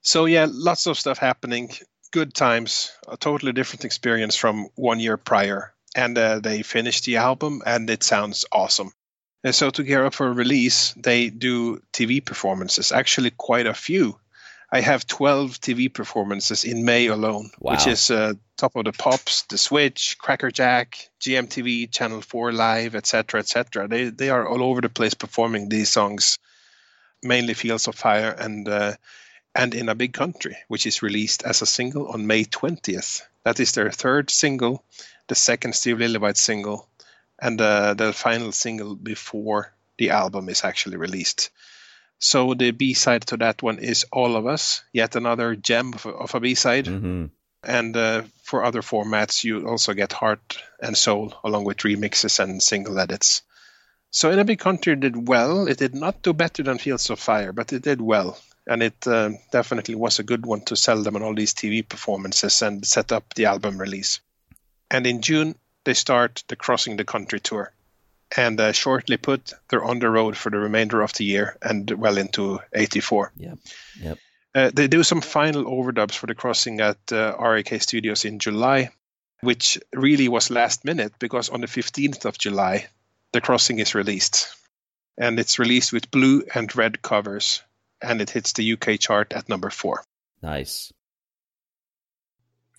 So 0.00 0.24
yeah, 0.24 0.46
lots 0.48 0.86
of 0.86 0.98
stuff 0.98 1.18
happening. 1.18 1.72
Good 2.12 2.32
times. 2.32 2.92
A 3.08 3.16
totally 3.16 3.52
different 3.52 3.84
experience 3.84 4.36
from 4.36 4.68
one 4.76 5.00
year 5.00 5.16
prior. 5.16 5.74
And 5.94 6.16
uh, 6.16 6.40
they 6.40 6.62
finished 6.62 7.04
the 7.04 7.16
album, 7.16 7.62
and 7.66 7.90
it 7.90 8.02
sounds 8.02 8.44
awesome. 8.52 8.92
And 9.42 9.54
so 9.54 9.70
to 9.70 9.82
gear 9.82 10.06
up 10.06 10.14
for 10.14 10.32
release, 10.32 10.92
they 10.92 11.28
do 11.28 11.82
TV 11.92 12.24
performances. 12.24 12.92
Actually, 12.92 13.30
quite 13.30 13.66
a 13.66 13.74
few. 13.74 14.18
I 14.76 14.80
have 14.80 15.06
12 15.06 15.58
TV 15.58 15.90
performances 15.90 16.62
in 16.64 16.84
May 16.84 17.06
alone, 17.06 17.50
which 17.60 17.86
is 17.86 18.10
uh, 18.10 18.34
Top 18.58 18.76
of 18.76 18.84
the 18.84 18.92
Pops, 18.92 19.44
The 19.44 19.56
Switch, 19.56 20.18
Crackerjack, 20.18 21.08
GMTV, 21.18 21.90
Channel 21.90 22.20
4 22.20 22.52
Live, 22.52 22.94
etc., 22.94 23.40
etc. 23.40 23.88
They 23.88 24.10
they 24.10 24.28
are 24.28 24.46
all 24.46 24.62
over 24.62 24.82
the 24.82 24.90
place 24.90 25.14
performing 25.14 25.70
these 25.70 25.88
songs, 25.88 26.38
mainly 27.22 27.54
Fields 27.54 27.88
of 27.88 27.94
Fire 27.94 28.30
and 28.38 28.68
uh, 28.68 28.92
and 29.54 29.74
in 29.74 29.88
a 29.88 29.94
big 29.94 30.12
country, 30.12 30.58
which 30.68 30.84
is 30.86 31.00
released 31.00 31.42
as 31.42 31.62
a 31.62 31.72
single 31.78 32.08
on 32.08 32.26
May 32.26 32.44
20th. 32.44 33.22
That 33.44 33.58
is 33.58 33.72
their 33.72 33.90
third 33.90 34.28
single, 34.28 34.84
the 35.28 35.34
second 35.34 35.74
Steve 35.74 35.96
Lillywhite 35.96 36.36
single, 36.36 36.86
and 37.40 37.58
uh, 37.62 37.94
the 37.94 38.12
final 38.12 38.52
single 38.52 38.94
before 38.94 39.72
the 39.96 40.10
album 40.10 40.50
is 40.50 40.64
actually 40.64 40.98
released. 40.98 41.48
So 42.18 42.54
the 42.54 42.70
B 42.70 42.94
side 42.94 43.26
to 43.28 43.36
that 43.38 43.62
one 43.62 43.78
is 43.78 44.06
All 44.10 44.36
of 44.36 44.46
Us, 44.46 44.82
yet 44.92 45.16
another 45.16 45.54
gem 45.54 45.92
of 45.94 46.06
a, 46.06 46.10
of 46.10 46.34
a 46.34 46.40
B 46.40 46.54
side. 46.54 46.86
hmm 46.86 47.26
And 47.62 47.96
uh, 47.96 48.22
for 48.44 48.64
other 48.64 48.82
formats, 48.82 49.42
you 49.42 49.66
also 49.66 49.92
get 49.92 50.12
Heart 50.12 50.58
and 50.80 50.96
Soul 50.96 51.34
along 51.42 51.64
with 51.64 51.78
remixes 51.78 52.38
and 52.38 52.62
single 52.62 52.98
edits. 52.98 53.42
So 54.10 54.30
in 54.30 54.38
a 54.38 54.44
big 54.44 54.60
country, 54.60 54.92
it 54.92 55.00
did 55.00 55.28
well. 55.28 55.66
It 55.68 55.78
did 55.78 55.94
not 55.94 56.22
do 56.22 56.32
better 56.32 56.62
than 56.62 56.78
Fields 56.78 57.10
of 57.10 57.18
Fire, 57.18 57.52
but 57.52 57.72
it 57.72 57.82
did 57.82 58.00
well, 58.00 58.38
and 58.66 58.82
it 58.82 59.06
um, 59.06 59.38
definitely 59.50 59.94
was 59.94 60.18
a 60.18 60.22
good 60.22 60.46
one 60.46 60.60
to 60.66 60.76
sell 60.76 61.02
them 61.02 61.16
on 61.16 61.22
all 61.22 61.34
these 61.34 61.54
TV 61.54 61.86
performances 61.86 62.62
and 62.62 62.86
set 62.86 63.12
up 63.12 63.34
the 63.34 63.46
album 63.46 63.78
release. 63.78 64.20
And 64.90 65.06
in 65.06 65.20
June, 65.22 65.56
they 65.84 65.94
start 65.94 66.44
the 66.48 66.56
Crossing 66.56 66.96
the 66.96 67.04
Country 67.04 67.40
tour, 67.40 67.72
and 68.34 68.58
uh, 68.58 68.72
shortly 68.72 69.16
put, 69.16 69.52
they're 69.68 69.84
on 69.84 69.98
the 69.98 70.10
road 70.10 70.36
for 70.36 70.50
the 70.50 70.58
remainder 70.58 71.02
of 71.02 71.12
the 71.12 71.24
year 71.24 71.56
and 71.62 71.90
well 71.90 72.18
into 72.18 72.60
'84. 72.72 73.32
Yep. 73.36 73.58
Yep. 74.00 74.18
Uh, 74.54 74.70
they 74.72 74.88
do 74.88 75.02
some 75.02 75.20
final 75.20 75.64
overdubs 75.64 76.14
for 76.14 76.26
the 76.26 76.34
crossing 76.34 76.80
at 76.80 76.96
uh, 77.12 77.36
RAK 77.38 77.80
Studios 77.82 78.24
in 78.24 78.38
July, 78.38 78.90
which 79.42 79.78
really 79.92 80.28
was 80.28 80.50
last 80.50 80.82
minute 80.82 81.12
because 81.18 81.50
on 81.50 81.60
the 81.60 81.66
15th 81.66 82.24
of 82.24 82.38
July, 82.38 82.86
the 83.32 83.42
crossing 83.42 83.78
is 83.80 83.94
released. 83.94 84.48
And 85.18 85.38
it's 85.38 85.58
released 85.58 85.92
with 85.92 86.10
blue 86.10 86.42
and 86.54 86.74
red 86.74 87.02
covers, 87.02 87.62
and 88.00 88.22
it 88.22 88.30
hits 88.30 88.54
the 88.54 88.72
UK 88.72 88.98
chart 88.98 89.34
at 89.34 89.48
number 89.48 89.68
four. 89.68 90.04
Nice. 90.42 90.90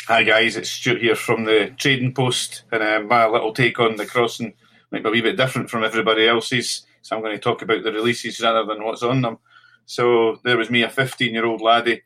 Hi 0.07 0.23
guys, 0.23 0.55
it's 0.55 0.69
Stuart 0.69 1.01
here 1.01 1.15
from 1.15 1.43
the 1.43 1.73
Trading 1.77 2.13
Post, 2.13 2.63
and 2.71 2.81
um, 2.81 3.07
my 3.07 3.27
little 3.27 3.53
take 3.53 3.79
on 3.79 3.97
the 3.97 4.05
crossing 4.05 4.53
might 4.91 5.03
be 5.03 5.09
a 5.09 5.11
wee 5.11 5.21
bit 5.21 5.37
different 5.37 5.69
from 5.69 5.83
everybody 5.83 6.27
else's. 6.27 6.85
So 7.01 7.15
I'm 7.15 7.21
going 7.21 7.35
to 7.35 7.41
talk 7.41 7.61
about 7.61 7.83
the 7.83 7.91
releases 7.91 8.41
rather 8.41 8.65
than 8.65 8.83
what's 8.83 9.03
on 9.03 9.21
them. 9.21 9.37
So 9.85 10.39
there 10.43 10.57
was 10.57 10.69
me, 10.69 10.83
a 10.83 10.89
15 10.89 11.33
year 11.33 11.45
old 11.45 11.61
laddie, 11.61 12.03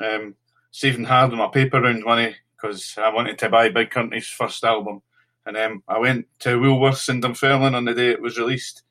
um, 0.00 0.34
saving 0.70 1.04
hard 1.04 1.32
on 1.32 1.38
my 1.38 1.48
paper 1.48 1.80
round 1.80 2.04
money 2.04 2.36
because 2.56 2.96
I 2.96 3.12
wanted 3.12 3.38
to 3.38 3.48
buy 3.48 3.68
Big 3.68 3.90
Country's 3.90 4.28
first 4.28 4.64
album. 4.64 5.02
And 5.46 5.56
um, 5.56 5.82
I 5.86 5.98
went 5.98 6.26
to 6.40 6.58
Woolworths 6.58 7.08
in 7.08 7.20
Dunfermline 7.20 7.74
on 7.74 7.84
the 7.84 7.94
day 7.94 8.10
it 8.10 8.22
was 8.22 8.38
released, 8.38 8.82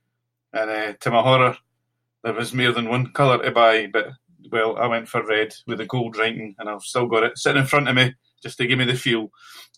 and 0.53 0.70
uh, 0.70 0.94
to 0.99 1.10
my 1.10 1.22
horror, 1.22 1.57
there 2.24 2.34
was 2.34 2.53
more 2.53 2.72
than 2.72 2.90
one 2.90 3.11
colour 3.11 3.44
to 3.44 3.52
buy. 3.52 3.88
But 3.88 4.10
well, 4.52 4.78
I 4.78 4.86
went 4.86 5.07
for 5.07 5.26
red 5.26 5.56
with 5.65 5.80
the 5.80 5.88
gold 5.88 6.15
writing, 6.15 6.56
and 6.60 6.70
I've 6.70 6.84
still 6.84 7.07
got 7.07 7.24
it 7.24 7.40
sitting 7.40 7.61
in 7.61 7.68
front 7.68 7.90
of 7.90 7.95
me 7.95 8.14
just 8.44 8.57
to 8.60 8.68
give 8.68 8.78
me 8.78 8.86
the 8.86 8.94
feel. 8.94 9.32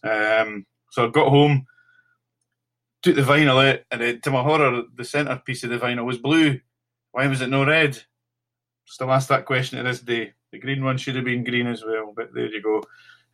Um, 0.04 0.66
so 0.92 1.08
I 1.08 1.10
got 1.12 1.30
home, 1.30 1.66
took 3.06 3.16
the 3.16 3.22
vinyl 3.22 3.64
out, 3.64 3.82
and 3.92 4.02
uh, 4.02 4.14
to 4.24 4.32
my 4.32 4.42
horror, 4.42 4.82
the 4.96 5.06
centre 5.06 5.40
piece 5.46 5.64
of 5.64 5.70
the 5.70 5.78
vinyl 5.78 6.06
was 6.06 6.18
blue. 6.18 6.60
Why 7.12 7.28
was 7.28 7.40
it 7.40 7.50
no 7.50 7.64
red? 7.64 8.02
Still 8.86 9.12
ask 9.12 9.30
that 9.30 9.46
question 9.46 9.78
to 9.78 9.84
this 9.84 10.02
day. 10.02 10.34
The 10.52 10.60
green 10.60 10.84
one 10.84 10.98
should 10.98 11.16
have 11.16 11.24
been 11.24 11.44
green 11.44 11.68
as 11.68 11.84
well, 11.86 12.14
but 12.16 12.34
there 12.34 12.48
you 12.48 12.64
go. 12.64 12.84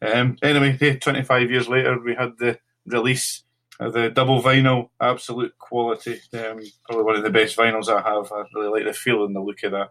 Um, 0.02 0.36
anyway, 0.44 0.78
hey, 0.78 0.98
25 0.98 1.50
years 1.50 1.70
later, 1.70 1.98
we 2.00 2.16
had 2.16 2.38
the 2.38 2.60
release 2.86 3.44
of 3.80 3.94
the 3.94 4.10
double 4.10 4.42
vinyl, 4.42 4.90
absolute 5.00 5.58
quality. 5.58 6.20
Um, 6.34 6.60
probably 6.86 7.06
one 7.06 7.16
of 7.16 7.24
the 7.24 7.30
best 7.30 7.58
vinyls 7.58 7.88
I 7.88 8.02
have. 8.02 8.30
I 8.32 8.44
really 8.54 8.80
like 8.80 8.86
the 8.86 8.94
feel 8.94 9.24
and 9.24 9.34
the 9.34 9.40
look 9.40 9.64
of 9.64 9.72
that. 9.72 9.90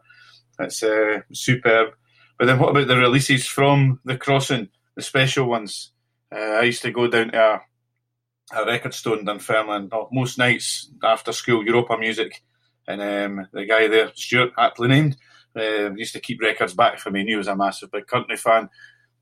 It's 0.58 0.82
uh, 0.82 1.20
superb. 1.32 1.94
But 2.38 2.46
then 2.46 2.58
what 2.58 2.70
about 2.70 2.86
the 2.86 2.96
releases 2.96 3.46
from 3.46 4.00
the 4.04 4.18
crossing, 4.18 4.68
the 4.94 5.02
special 5.02 5.46
ones? 5.46 5.92
Uh, 6.30 6.38
I 6.38 6.62
used 6.62 6.82
to 6.82 6.90
go 6.90 7.08
down 7.08 7.30
to 7.30 7.38
a, 7.38 7.60
a 8.52 8.64
record 8.64 8.94
store 8.94 9.18
in 9.18 9.24
Dunfermline 9.24 9.90
most 10.12 10.38
nights 10.38 10.90
after 11.02 11.32
school, 11.32 11.64
Europa 11.64 11.96
music. 11.96 12.42
And 12.86 13.00
um, 13.00 13.46
the 13.52 13.64
guy 13.64 13.86
there, 13.88 14.10
Stuart, 14.14 14.52
aptly 14.58 14.88
named, 14.88 15.16
uh, 15.56 15.92
used 15.94 16.12
to 16.14 16.20
keep 16.20 16.40
records 16.40 16.74
back 16.74 16.98
for 16.98 17.10
me. 17.10 17.24
He 17.24 17.36
was 17.36 17.48
a 17.48 17.56
massive 17.56 17.90
big 17.90 18.06
country 18.06 18.36
fan. 18.36 18.68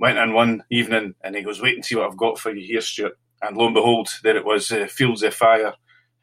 Went 0.01 0.19
in 0.19 0.33
one 0.33 0.63
evening 0.71 1.15
and 1.23 1.35
he 1.35 1.43
goes, 1.43 1.61
Wait 1.61 1.75
and 1.75 1.85
see 1.85 1.97
what 1.97 2.09
I've 2.09 2.17
got 2.17 2.39
for 2.39 2.55
you 2.55 2.65
here, 2.67 2.81
Stuart. 2.81 3.19
And 3.43 3.57
lo 3.57 3.67
and 3.67 3.75
behold, 3.75 4.09
there 4.23 4.37
it 4.37 4.45
was, 4.45 4.71
uh, 4.73 4.87
Fields 4.87 5.23
of 5.23 5.35
Fire 5.35 5.75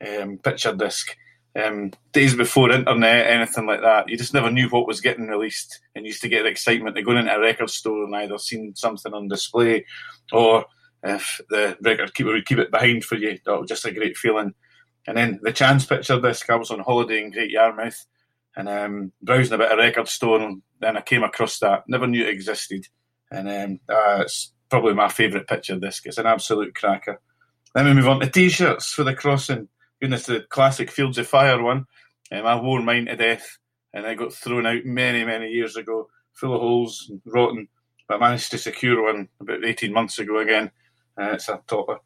um, 0.06 0.38
picture 0.40 0.76
disc. 0.76 1.16
Um, 1.58 1.92
days 2.12 2.36
before 2.36 2.72
internet, 2.72 3.28
anything 3.28 3.66
like 3.66 3.82
that, 3.82 4.10
you 4.10 4.18
just 4.18 4.34
never 4.34 4.52
knew 4.52 4.68
what 4.68 4.88
was 4.88 5.00
getting 5.00 5.28
released, 5.28 5.80
and 5.96 6.04
you 6.04 6.10
used 6.10 6.22
to 6.24 6.28
get 6.28 6.44
the 6.44 6.50
excitement 6.50 6.98
of 6.98 7.06
going 7.06 7.18
into 7.18 7.34
a 7.34 7.40
record 7.40 7.70
store 7.70 8.04
and 8.04 8.14
either 8.14 8.38
seeing 8.38 8.74
something 8.76 9.14
on 9.14 9.30
display, 9.30 9.86
or 10.34 10.66
if 11.06 11.40
the 11.50 11.78
record 11.82 12.14
keeper 12.14 12.32
would 12.32 12.46
keep 12.46 12.58
it 12.58 12.72
behind 12.72 13.04
for 13.04 13.16
you, 13.16 13.38
that 13.46 13.60
was 13.60 13.70
just 13.70 13.86
a 13.86 13.92
great 13.92 14.18
feeling. 14.18 14.54
And 15.08 15.18
then 15.18 15.40
the 15.44 15.54
chance 15.54 15.86
picture 15.86 16.20
disc, 16.20 16.50
I 16.50 16.56
was 16.56 16.72
on 16.72 16.80
holiday 16.80 17.24
in 17.24 17.32
Great 17.32 17.52
Yarmouth, 17.52 18.06
and 18.56 18.68
um, 18.68 19.12
browsing 19.22 19.54
a 19.54 19.58
bit 19.58 19.72
of 19.72 19.78
record 19.78 20.08
store, 20.08 20.42
and 20.42 20.62
then 20.80 20.98
I 20.98 21.02
came 21.02 21.24
across 21.24 21.60
that. 21.60 21.84
Never 21.88 22.08
knew 22.08 22.24
it 22.24 22.30
existed, 22.30 22.88
and 23.32 23.48
um, 23.50 23.80
uh, 23.88 24.22
it's 24.22 24.52
probably 24.70 24.94
my 24.94 25.10
favourite 25.10 25.48
picture 25.48 25.78
disc. 25.78 26.06
It's 26.06 26.18
an 26.18 26.26
absolute 26.26 26.74
cracker. 26.74 27.22
Then 27.76 27.86
we 27.86 27.94
move 27.94 28.08
on 28.08 28.22
to 28.22 28.30
t-shirts 28.30 28.94
for 28.94 29.04
the 29.04 29.14
crossing 29.14 29.68
goodness, 30.02 30.26
the 30.26 30.42
classic 30.50 30.92
Fields 30.92 31.18
of 31.18 31.28
Fire 31.28 31.62
one. 31.62 31.86
Um, 32.32 32.46
I 32.46 32.60
wore 32.60 32.82
mine 32.82 33.06
to 33.06 33.16
death, 33.16 33.58
and 33.94 34.06
I 34.06 34.16
got 34.16 34.34
thrown 34.34 34.66
out 34.66 34.86
many, 34.86 35.24
many 35.24 35.50
years 35.50 35.76
ago, 35.76 36.10
full 36.34 36.54
of 36.54 36.62
holes 36.62 37.08
and 37.10 37.22
rotten. 37.26 37.68
But 38.08 38.16
I 38.16 38.20
managed 38.20 38.52
to 38.52 38.58
secure 38.58 39.04
one 39.04 39.30
about 39.40 39.66
18 39.66 39.92
months 39.92 40.20
ago 40.20 40.40
again. 40.40 40.72
Uh, 41.20 41.32
it's 41.32 41.50
a 41.50 41.62
topper. 41.68 42.00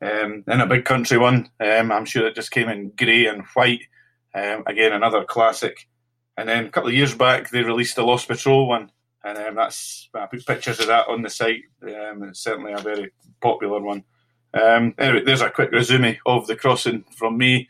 Um, 0.00 0.44
then 0.46 0.60
a 0.60 0.66
big 0.66 0.84
country 0.84 1.18
one. 1.18 1.50
Um, 1.60 1.90
I'm 1.90 2.04
sure 2.04 2.26
it 2.26 2.34
just 2.34 2.50
came 2.50 2.68
in 2.68 2.90
grey 2.90 3.26
and 3.26 3.42
white. 3.54 3.82
Um, 4.34 4.62
again, 4.66 4.92
another 4.92 5.24
classic. 5.24 5.88
And 6.36 6.48
then 6.48 6.66
a 6.66 6.70
couple 6.70 6.90
of 6.90 6.94
years 6.94 7.14
back, 7.14 7.50
they 7.50 7.62
released 7.62 7.96
the 7.96 8.04
Lost 8.04 8.28
Patrol 8.28 8.68
one, 8.68 8.92
and 9.24 9.36
um, 9.38 9.56
that's 9.56 10.08
I 10.14 10.26
put 10.26 10.46
pictures 10.46 10.78
of 10.78 10.86
that 10.86 11.08
on 11.08 11.22
the 11.22 11.30
site. 11.30 11.62
Um, 11.82 12.22
it's 12.22 12.40
certainly 12.40 12.72
a 12.72 12.78
very 12.78 13.10
popular 13.42 13.80
one. 13.80 14.04
Um, 14.54 14.94
anyway, 14.98 15.24
there's 15.24 15.40
a 15.40 15.50
quick 15.50 15.72
resume 15.72 16.18
of 16.26 16.46
the 16.46 16.54
crossing 16.54 17.04
from 17.16 17.36
me. 17.36 17.68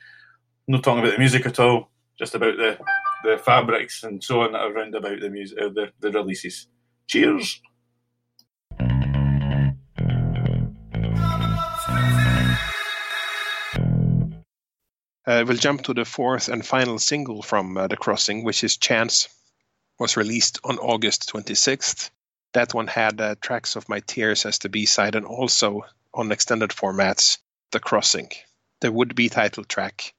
No 0.66 0.80
talking 0.80 1.00
about 1.00 1.12
the 1.12 1.18
music 1.18 1.46
at 1.46 1.58
all, 1.58 1.90
just 2.18 2.34
about 2.34 2.58
the, 2.58 2.78
the 3.24 3.38
fabrics 3.38 4.04
and 4.04 4.22
so 4.22 4.42
on 4.42 4.52
that 4.52 4.60
are 4.60 4.72
round 4.72 4.94
about 4.94 5.18
the 5.20 5.30
music, 5.30 5.58
uh, 5.58 5.70
the, 5.70 5.90
the 6.00 6.12
releases. 6.12 6.68
Cheers. 7.06 7.62
Uh, 15.28 15.44
we'll 15.46 15.58
jump 15.58 15.82
to 15.82 15.92
the 15.92 16.06
fourth 16.06 16.48
and 16.48 16.64
final 16.64 16.98
single 16.98 17.42
from 17.42 17.76
uh, 17.76 17.86
The 17.86 17.98
Crossing, 17.98 18.44
which 18.44 18.64
is 18.64 18.78
Chance. 18.78 19.28
Was 19.98 20.16
released 20.16 20.60
on 20.64 20.78
August 20.78 21.28
26th. 21.34 22.10
That 22.54 22.72
one 22.72 22.86
had 22.86 23.20
uh, 23.20 23.34
tracks 23.40 23.76
of 23.76 23.88
My 23.90 24.00
Tears 24.00 24.46
as 24.46 24.58
the 24.58 24.68
B 24.70 24.86
side 24.86 25.16
and 25.16 25.26
also 25.26 25.82
on 26.14 26.32
extended 26.32 26.70
formats 26.70 27.38
The 27.72 27.80
Crossing, 27.80 28.30
the 28.80 28.90
would 28.90 29.14
be 29.14 29.28
title 29.28 29.64
track. 29.64 30.14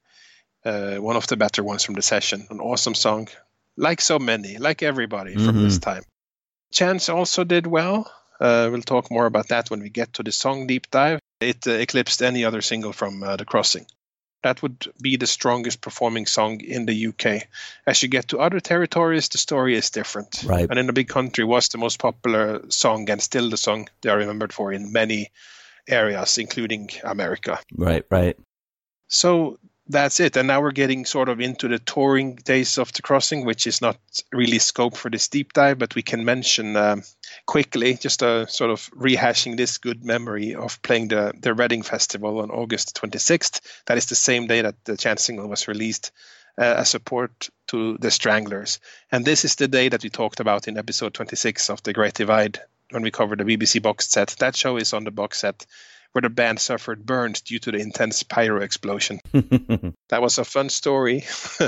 Uh, 0.63 0.97
one 0.97 1.15
of 1.15 1.25
the 1.27 1.37
better 1.37 1.63
ones 1.63 1.83
from 1.85 1.95
the 1.95 2.01
session. 2.03 2.45
An 2.51 2.59
awesome 2.59 2.93
song, 2.93 3.29
like 3.77 4.01
so 4.01 4.19
many, 4.19 4.57
like 4.57 4.83
everybody 4.83 5.33
from 5.33 5.55
Mhm. 5.55 5.63
this 5.63 5.79
time. 5.79 6.03
Chance 6.71 7.09
also 7.09 7.43
did 7.43 7.65
well. 7.65 8.11
Uh, 8.39 8.69
we'll 8.71 8.81
talk 8.83 9.09
more 9.09 9.25
about 9.25 9.47
that 9.47 9.71
when 9.71 9.79
we 9.81 9.89
get 9.89 10.13
to 10.13 10.23
the 10.23 10.31
song 10.31 10.67
deep 10.67 10.91
dive. 10.91 11.19
It 11.39 11.65
uh, 11.65 11.71
eclipsed 11.71 12.21
any 12.21 12.45
other 12.45 12.61
single 12.61 12.93
from 12.93 13.23
uh, 13.23 13.37
The 13.37 13.45
Crossing. 13.45 13.87
That 14.41 14.61
would 14.61 14.87
be 15.01 15.17
the 15.17 15.27
strongest 15.27 15.81
performing 15.81 16.25
song 16.25 16.61
in 16.61 16.85
the 16.85 17.07
UK. 17.07 17.43
As 17.85 18.01
you 18.01 18.09
get 18.09 18.29
to 18.29 18.39
other 18.39 18.59
territories, 18.59 19.29
the 19.29 19.37
story 19.37 19.75
is 19.75 19.89
different. 19.89 20.43
Right. 20.45 20.67
And 20.69 20.79
in 20.79 20.87
the 20.87 20.93
big 20.93 21.09
country 21.09 21.43
was 21.43 21.67
the 21.67 21.77
most 21.77 21.99
popular 21.99 22.61
song 22.69 23.09
and 23.09 23.21
still 23.21 23.49
the 23.49 23.57
song 23.57 23.89
they 24.01 24.09
are 24.09 24.17
remembered 24.17 24.53
for 24.53 24.71
in 24.71 24.93
many 24.93 25.31
areas, 25.87 26.37
including 26.37 26.89
America. 27.03 27.59
Right, 27.75 28.05
right. 28.09 28.37
So 29.07 29.59
that's 29.89 30.19
it. 30.19 30.37
And 30.37 30.47
now 30.47 30.61
we're 30.61 30.71
getting 30.71 31.03
sort 31.03 31.29
of 31.29 31.41
into 31.41 31.67
the 31.67 31.79
touring 31.79 32.35
days 32.35 32.77
of 32.77 32.93
the 32.93 33.01
crossing, 33.01 33.43
which 33.43 33.65
is 33.65 33.81
not 33.81 33.97
really 34.31 34.59
scope 34.59 34.95
for 34.95 35.09
this 35.09 35.27
deep 35.27 35.53
dive, 35.53 35.79
but 35.79 35.95
we 35.95 36.03
can 36.03 36.23
mention 36.23 36.77
um, 36.77 37.01
quickly, 37.47 37.95
just 37.95 38.21
a 38.21 38.47
sort 38.47 38.69
of 38.69 38.89
rehashing 38.91 39.57
this 39.57 39.79
good 39.79 40.05
memory 40.05 40.53
of 40.53 40.79
playing 40.83 41.07
the, 41.07 41.33
the 41.41 41.55
Reading 41.55 41.81
Festival 41.81 42.39
on 42.39 42.51
August 42.51 42.95
26th. 43.01 43.61
That 43.87 43.97
is 43.97 44.05
the 44.05 44.15
same 44.15 44.45
day 44.45 44.61
that 44.61 44.75
the 44.85 44.95
chance 44.95 45.23
single 45.23 45.47
was 45.47 45.67
released 45.67 46.11
uh, 46.59 46.75
as 46.77 46.89
support 46.89 47.49
to 47.67 47.97
the 47.97 48.11
Stranglers. 48.11 48.79
And 49.11 49.25
this 49.25 49.43
is 49.43 49.55
the 49.55 49.67
day 49.67 49.89
that 49.89 50.03
we 50.03 50.09
talked 50.11 50.39
about 50.39 50.67
in 50.67 50.77
episode 50.77 51.15
26 51.15 51.67
of 51.69 51.81
The 51.81 51.93
Great 51.93 52.13
Divide 52.13 52.59
when 52.91 53.01
we 53.01 53.09
covered 53.09 53.39
the 53.39 53.43
BBC 53.43 53.81
box 53.81 54.07
set. 54.07 54.35
That 54.39 54.55
show 54.55 54.77
is 54.77 54.93
on 54.93 55.03
the 55.03 55.11
box 55.11 55.39
set 55.39 55.65
where 56.11 56.21
the 56.21 56.29
band 56.29 56.59
suffered 56.59 57.05
burns 57.05 57.41
due 57.41 57.59
to 57.59 57.71
the 57.71 57.77
intense 57.77 58.23
pyro 58.23 58.61
explosion. 58.61 59.19
that 60.09 60.21
was 60.21 60.37
a 60.37 60.45
fun 60.45 60.69
story. 60.69 61.25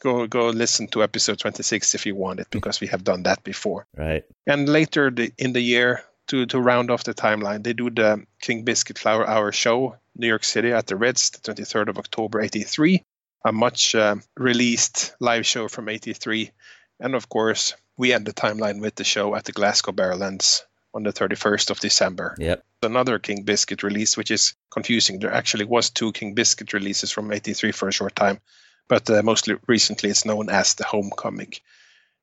go 0.00 0.26
go 0.26 0.48
listen 0.48 0.88
to 0.88 1.02
episode 1.02 1.38
26 1.38 1.94
if 1.94 2.06
you 2.06 2.14
want 2.14 2.40
it 2.40 2.48
because 2.50 2.80
we 2.80 2.86
have 2.88 3.04
done 3.04 3.22
that 3.24 3.44
before. 3.44 3.86
Right. 3.96 4.24
And 4.46 4.68
later 4.68 5.10
the, 5.10 5.32
in 5.38 5.52
the 5.52 5.60
year 5.60 6.02
to 6.28 6.46
to 6.46 6.60
round 6.60 6.90
off 6.90 7.04
the 7.04 7.14
timeline, 7.14 7.62
they 7.62 7.72
do 7.72 7.90
the 7.90 8.24
King 8.40 8.64
Biscuit 8.64 8.98
Flower 8.98 9.26
Hour 9.26 9.52
show 9.52 9.96
New 10.16 10.26
York 10.26 10.44
City 10.44 10.72
at 10.72 10.86
the 10.86 10.96
Ritz, 10.96 11.30
the 11.30 11.52
23rd 11.52 11.88
of 11.88 11.98
October 11.98 12.40
83, 12.40 13.02
a 13.44 13.52
much 13.52 13.94
uh, 13.94 14.16
released 14.36 15.14
live 15.20 15.46
show 15.46 15.68
from 15.68 15.88
83. 15.88 16.50
And 16.98 17.14
of 17.14 17.28
course, 17.28 17.74
we 17.96 18.12
end 18.12 18.26
the 18.26 18.32
timeline 18.32 18.80
with 18.80 18.94
the 18.94 19.04
show 19.04 19.34
at 19.34 19.44
the 19.44 19.52
Glasgow 19.52 19.92
Barrowlands 19.92 20.62
on 20.94 21.02
the 21.02 21.12
31st 21.12 21.70
of 21.70 21.80
December 21.80 22.34
Yep. 22.38 22.64
Another 22.86 23.18
King 23.18 23.42
Biscuit 23.42 23.82
release, 23.82 24.16
which 24.16 24.30
is 24.30 24.54
confusing. 24.70 25.18
There 25.18 25.32
actually 25.32 25.64
was 25.64 25.90
two 25.90 26.12
King 26.12 26.34
Biscuit 26.34 26.72
releases 26.72 27.12
from 27.12 27.32
'83 27.32 27.72
for 27.72 27.88
a 27.88 27.92
short 27.92 28.16
time, 28.16 28.40
but 28.88 29.10
uh, 29.10 29.22
mostly 29.22 29.56
recently 29.66 30.10
it's 30.10 30.24
known 30.24 30.48
as 30.48 30.74
the 30.74 30.84
Homecoming. 30.84 31.52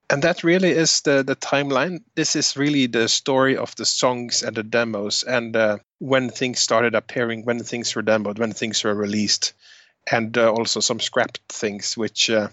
And 0.10 0.22
that 0.23 0.44
really 0.44 0.72
is 0.72 1.02
the 1.02 1.23
the 1.23 1.35
timeline. 1.35 2.02
This 2.15 2.35
is 2.35 2.57
really 2.57 2.88
the 2.88 3.07
story 3.07 3.57
of 3.57 3.76
the 3.76 3.85
songs 3.85 4.44
and 4.44 4.56
the 4.56 4.64
demos, 4.64 5.23
and 5.23 5.56
uh, 5.56 5.77
when 5.99 6.30
things 6.30 6.60
started 6.60 6.95
appearing, 6.95 7.45
when 7.45 7.64
things 7.64 7.95
were 7.95 8.03
demoed, 8.03 8.40
when 8.40 8.53
things 8.53 8.84
were 8.84 8.95
released, 8.95 9.53
and 10.11 10.38
uh, 10.38 10.52
also 10.52 10.80
some 10.80 10.99
scrapped 10.99 11.40
things, 11.49 11.95
which 11.95 12.30
uh, 12.30 12.49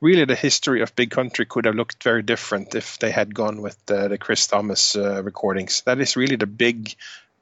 really 0.00 0.24
the 0.24 0.34
history 0.34 0.82
of 0.82 0.94
Big 0.96 1.10
Country 1.10 1.46
could 1.46 1.64
have 1.64 1.74
looked 1.74 2.02
very 2.02 2.22
different 2.22 2.74
if 2.74 2.98
they 2.98 3.10
had 3.10 3.34
gone 3.34 3.62
with 3.62 3.84
the, 3.86 4.08
the 4.08 4.18
Chris 4.18 4.46
Thomas 4.46 4.96
uh, 4.96 5.22
recordings. 5.22 5.82
That 5.82 6.00
is 6.00 6.16
really 6.16 6.36
the 6.36 6.46
big 6.46 6.94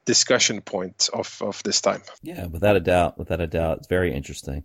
discussion 0.07 0.61
point 0.61 1.09
of, 1.13 1.37
of 1.41 1.61
this 1.63 1.81
time. 1.81 2.01
Yeah, 2.23 2.47
without 2.47 2.75
a 2.75 2.79
doubt, 2.79 3.19
without 3.19 3.41
a 3.41 3.47
doubt, 3.47 3.79
it's 3.79 3.87
very 3.87 4.11
interesting. 4.13 4.63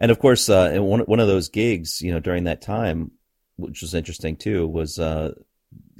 And 0.00 0.10
of 0.10 0.18
course, 0.18 0.48
uh, 0.48 0.76
one 0.80 1.00
one 1.00 1.20
of 1.20 1.28
those 1.28 1.48
gigs, 1.50 2.00
you 2.02 2.10
know, 2.12 2.20
during 2.20 2.44
that 2.44 2.62
time, 2.62 3.12
which 3.56 3.82
was 3.82 3.94
interesting 3.94 4.36
too, 4.36 4.66
was 4.66 4.98
uh, 4.98 5.34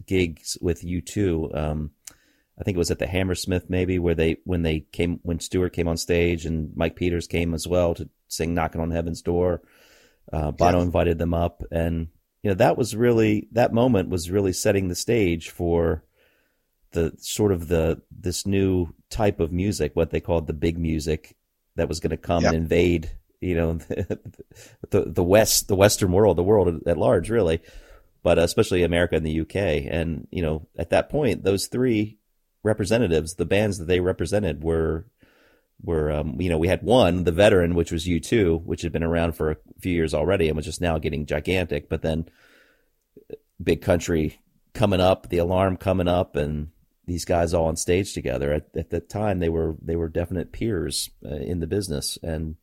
gigs 0.07 0.57
with 0.61 0.83
U2. 0.83 1.55
Um, 1.55 1.91
I 2.59 2.65
think 2.65 2.75
it 2.77 2.79
was 2.79 2.91
at 2.91 2.99
the 2.99 3.07
Hammersmith, 3.07 3.71
maybe, 3.71 3.99
where 3.99 4.15
they 4.15 4.39
when 4.45 4.63
they 4.63 4.81
came 4.81 5.21
when 5.23 5.39
Stuart 5.41 5.73
came 5.73 5.89
on 5.89 5.97
stage 5.97 6.47
and 6.47 6.73
Mike 6.75 6.97
Peters 6.97 7.27
came 7.27 7.55
as 7.55 7.67
well 7.69 7.95
to 7.95 8.09
sing 8.29 8.55
"Knocking 8.55 8.81
on 8.81 8.91
Heaven's 8.91 9.23
Door." 9.23 9.63
Uh, 10.33 10.51
Bono 10.51 10.79
Yeah. 10.79 10.85
invited 10.85 11.19
them 11.19 11.35
up, 11.35 11.63
and 11.71 12.09
you 12.43 12.51
know 12.51 12.55
that 12.55 12.79
was 12.79 12.97
really 12.97 13.49
that 13.53 13.73
moment 13.73 14.09
was 14.09 14.31
really 14.31 14.53
setting 14.53 14.89
the 14.89 14.95
stage 14.95 15.51
for 15.51 16.05
the 16.93 17.13
sort 17.19 17.53
of 17.53 17.69
the 17.69 18.01
this 18.11 18.47
new 18.47 18.89
type 19.11 19.41
of 19.41 19.53
music, 19.53 19.93
what 19.95 20.11
they 20.11 20.21
called 20.21 20.47
the 20.47 20.53
big 20.53 20.79
music, 20.79 21.37
that 21.77 21.89
was 21.89 22.01
going 22.01 22.11
to 22.11 22.17
come 22.17 22.43
Yep. 22.43 22.53
and 22.53 22.63
invade, 22.63 23.11
you 23.41 23.55
know, 23.55 23.75
the 24.91 25.05
the 25.07 25.25
west, 25.25 25.69
the 25.69 25.77
Western 25.77 26.13
world, 26.13 26.37
the 26.37 26.43
world 26.43 26.83
at 26.87 26.99
large, 26.99 27.31
really, 27.31 27.61
but 28.23 28.39
especially 28.39 28.83
America 28.83 29.17
and 29.17 29.25
the 29.27 29.41
UK. 29.41 29.57
And 29.91 30.27
you 30.31 30.43
know, 30.43 30.67
at 30.77 30.91
that 30.91 31.09
point, 31.09 31.45
those 31.45 31.67
three 31.69 32.19
representatives, 32.63 33.35
the 33.35 33.47
bands 33.47 33.79
that 33.79 33.87
they 33.87 34.01
represented, 34.01 34.63
were 34.63 35.07
were 35.83 36.11
um, 36.13 36.41
you 36.41 36.51
know 36.51 36.59
we 36.59 36.69
had 36.69 36.83
one, 36.83 37.25
the 37.25 37.33
veteran, 37.33 37.75
which 37.75 37.93
was 37.93 38.07
U2, 38.07 38.63
which 38.65 38.83
had 38.83 38.93
been 38.93 39.03
around 39.05 39.33
for 39.37 39.53
a 39.53 39.57
few 39.81 39.93
years 39.95 40.13
already 40.13 40.49
and 40.49 40.57
was 40.57 40.67
just 40.67 40.81
now 40.81 40.99
getting 40.99 41.25
gigantic, 41.25 41.89
but 41.89 42.03
then 42.03 42.27
big 43.63 43.81
country 43.81 44.41
coming 44.75 45.01
up, 45.01 45.29
the 45.29 45.39
alarm 45.39 45.77
coming 45.77 46.09
up, 46.09 46.37
and 46.37 46.69
these 47.07 47.25
guys 47.25 47.55
all 47.55 47.67
on 47.67 47.77
stage 47.77 48.13
together. 48.15 48.53
At, 48.53 48.69
at 48.77 48.91
that 48.91 49.09
time, 49.09 49.39
they 49.39 49.49
were 49.49 49.77
they 49.83 49.97
were 49.97 50.09
definite 50.09 50.53
peers 50.53 51.11
uh, 51.25 51.35
in 51.35 51.61
the 51.61 51.67
business, 51.67 52.19
and 52.23 52.57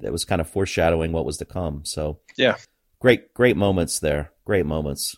that 0.00 0.12
was 0.12 0.24
kind 0.24 0.40
of 0.40 0.48
foreshadowing 0.48 1.12
what 1.12 1.24
was 1.24 1.38
to 1.38 1.44
come. 1.44 1.84
So 1.84 2.20
Yeah. 2.36 2.56
Great, 3.00 3.32
great 3.32 3.56
moments 3.56 4.00
there. 4.00 4.32
Great 4.44 4.66
moments. 4.66 5.16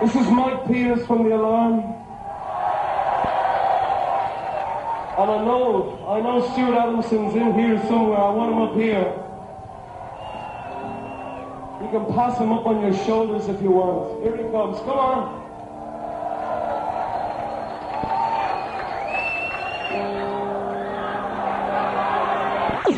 This 0.00 0.16
is 0.16 0.30
Mike 0.30 0.66
Peters 0.66 1.06
from 1.06 1.28
the 1.28 1.36
Alarm. 1.36 1.80
And 5.18 5.30
I 5.30 5.44
know, 5.44 6.06
I 6.08 6.20
know 6.22 6.40
Stuart 6.52 6.74
Adamson's 6.74 7.34
in 7.34 7.52
here 7.52 7.78
somewhere. 7.86 8.18
I 8.18 8.30
want 8.30 8.52
him 8.52 8.62
up 8.62 8.74
here. 8.76 9.29
You 11.82 11.88
can 11.88 12.12
pass 12.12 12.38
him 12.38 12.52
up 12.52 12.66
on 12.66 12.82
your 12.82 12.94
shoulders 13.06 13.48
if 13.48 13.62
you 13.62 13.70
want. 13.70 14.22
Here 14.22 14.36
he 14.36 14.42
comes. 14.52 14.78
Come 14.80 14.90
on. 14.90 15.40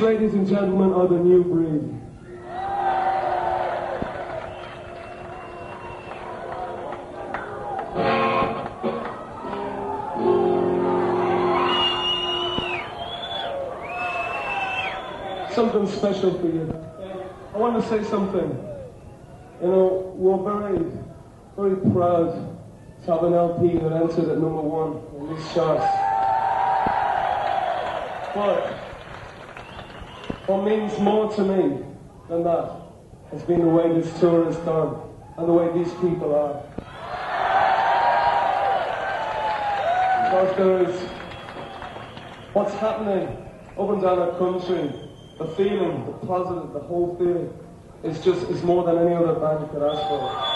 Ladies 0.03 0.35
and 0.35 0.49
gentlemen 0.49 0.93
of 0.95 1.11
the 1.11 1.17
new 1.17 1.45
breed. 1.45 2.01
Something 15.55 15.87
special 15.87 16.37
for 16.37 16.47
you. 16.47 16.85
I 17.55 17.59
want 17.59 17.81
to 17.81 17.89
say 17.89 18.03
something. 18.03 18.72
You 19.63 19.69
know, 19.69 20.13
we're 20.17 20.43
very, 20.43 20.91
very 21.57 21.77
proud 21.93 22.59
to 23.05 23.13
have 23.13 23.23
an 23.23 23.33
LP 23.33 23.79
that 23.79 23.93
entered 23.93 24.29
at 24.29 24.39
number 24.39 24.61
one 24.61 24.99
in 25.17 25.37
these 25.37 25.55
charts. 25.55 25.87
But 28.35 28.75
what 30.49 30.65
means 30.65 30.99
more 30.99 31.33
to 31.35 31.45
me 31.45 31.79
than 32.29 32.43
that 32.43 32.73
has 33.31 33.45
been 33.45 33.61
the 33.61 33.69
way 33.69 33.93
this 33.93 34.19
tour 34.19 34.47
has 34.47 34.57
done 34.65 34.97
and 35.37 35.49
the 35.49 35.53
way 35.53 35.71
these 35.79 35.93
people 35.95 36.35
are. 36.35 36.61
Because 40.25 40.57
there 40.57 40.91
is 40.91 41.01
what's 42.53 42.75
happening 42.75 43.29
up 43.79 43.91
and 43.91 44.03
down 44.03 44.19
our 44.19 44.37
country, 44.39 44.93
the 45.39 45.47
feeling, 45.55 46.05
the 46.07 46.27
positive, 46.27 46.73
the 46.73 46.81
whole 46.81 47.15
feeling, 47.17 47.57
is 48.05 48.25
just 48.25 48.49
is 48.51 48.63
more 48.63 48.85
than 48.85 48.99
any 48.99 49.15
other 49.15 49.35
band 49.35 49.61
you 49.61 49.69
could 49.69 49.83
ask 49.83 50.07
for. 50.09 50.52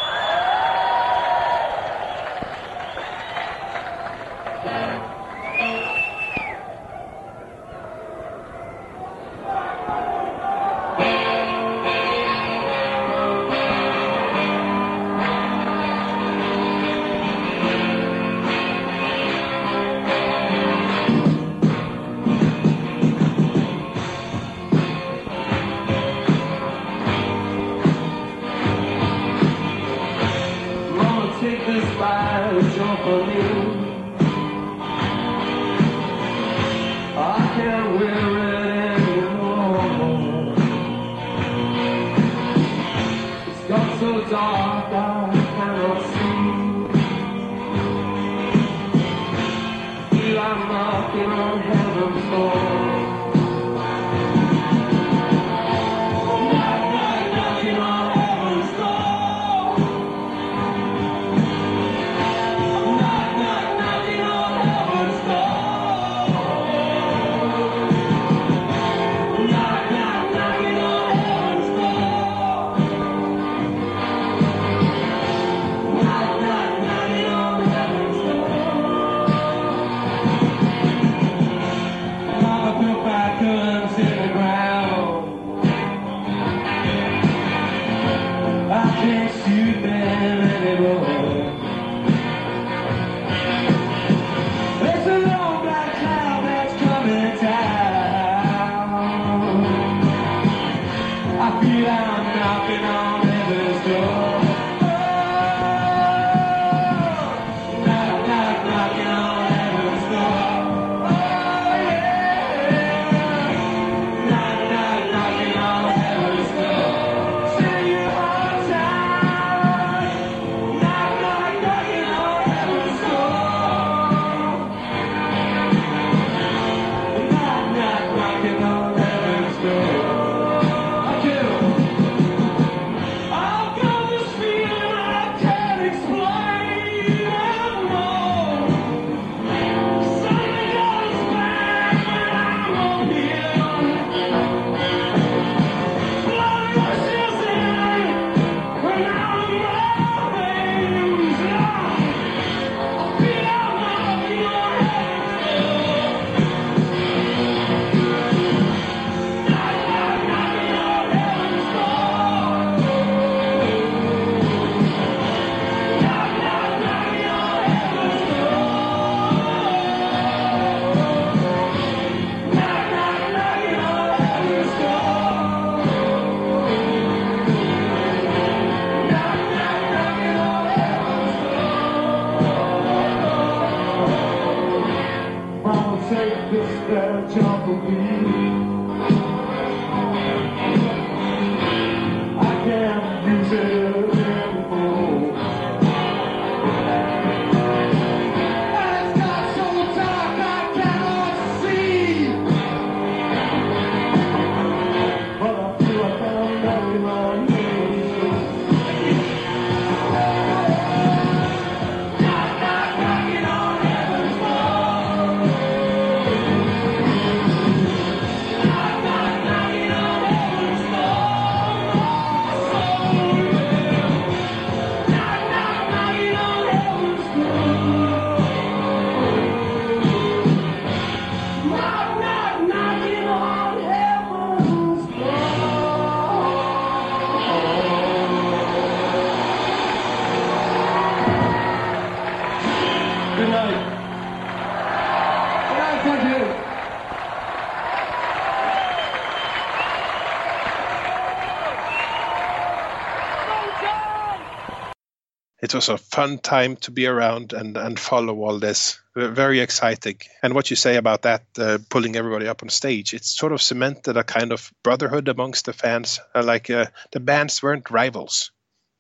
It 255.67 255.75
was 255.75 255.89
a 255.89 255.99
fun 255.99 256.39
time 256.39 256.77
to 256.77 256.93
be 256.93 257.07
around 257.07 257.53
and, 257.53 257.77
and 257.77 257.99
follow 257.99 258.37
all 258.37 258.61
this. 258.61 259.01
Very 259.17 259.59
exciting. 259.59 260.19
And 260.43 260.55
what 260.55 260.71
you 260.71 260.77
say 260.77 260.97
about 260.97 261.23
that, 261.23 261.43
uh, 261.59 261.79
pulling 261.89 262.15
everybody 262.15 262.47
up 262.47 262.63
on 262.63 262.69
stage, 262.69 263.15
it 263.15 263.25
sort 263.25 263.53
of 263.53 263.61
cemented 263.61 264.17
a 264.17 264.23
kind 264.23 264.53
of 264.53 264.71
brotherhood 264.85 265.27
amongst 265.29 265.65
the 265.65 265.73
fans. 265.73 266.21
Uh, 266.35 266.45
like 266.45 266.71
uh, 266.71 266.87
the 267.11 267.21
bands 267.21 267.63
weren't 267.63 267.91
rivals, 267.91 268.53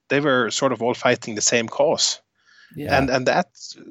they 0.09 0.18
were 0.18 0.51
sort 0.51 0.73
of 0.73 0.82
all 0.82 0.94
fighting 0.94 1.36
the 1.36 1.40
same 1.40 1.68
cause. 1.68 2.20
Yeah. 2.75 2.99
And 2.99 3.11
and 3.11 3.27
that 3.27 3.49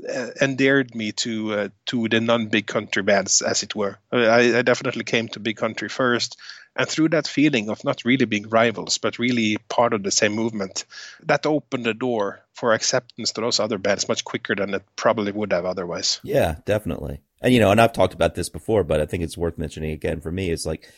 uh, 0.07 0.31
endeared 0.41 0.93
me 0.95 1.11
to 1.13 1.53
uh, 1.53 1.69
to 1.87 2.07
the 2.07 2.19
non-big 2.19 2.67
country 2.67 3.03
bands, 3.03 3.41
as 3.41 3.63
it 3.63 3.75
were. 3.75 3.97
I, 4.11 4.57
I 4.57 4.61
definitely 4.61 5.03
came 5.03 5.27
to 5.29 5.39
big 5.39 5.57
country 5.57 5.89
first, 5.89 6.37
and 6.75 6.87
through 6.87 7.09
that 7.09 7.27
feeling 7.27 7.69
of 7.69 7.83
not 7.83 8.03
really 8.05 8.25
being 8.25 8.49
rivals, 8.49 8.97
but 8.97 9.19
really 9.19 9.57
part 9.69 9.93
of 9.93 10.03
the 10.03 10.11
same 10.11 10.33
movement, 10.33 10.85
that 11.23 11.45
opened 11.45 11.85
the 11.85 11.93
door 11.93 12.41
for 12.53 12.73
acceptance 12.73 13.31
to 13.33 13.41
those 13.41 13.59
other 13.59 13.77
bands 13.77 14.07
much 14.07 14.23
quicker 14.23 14.55
than 14.55 14.73
it 14.73 14.83
probably 14.95 15.31
would 15.31 15.53
have 15.53 15.65
otherwise. 15.65 16.19
Yeah, 16.23 16.55
definitely. 16.65 17.21
And 17.41 17.53
you 17.53 17.59
know, 17.59 17.71
and 17.71 17.79
I've 17.79 17.93
talked 17.93 18.13
about 18.13 18.35
this 18.35 18.49
before, 18.49 18.83
but 18.83 18.99
I 18.99 19.05
think 19.05 19.23
it's 19.23 19.37
worth 19.37 19.57
mentioning 19.57 19.91
again. 19.91 20.21
For 20.21 20.31
me, 20.31 20.51
it's 20.51 20.65
like, 20.65 20.89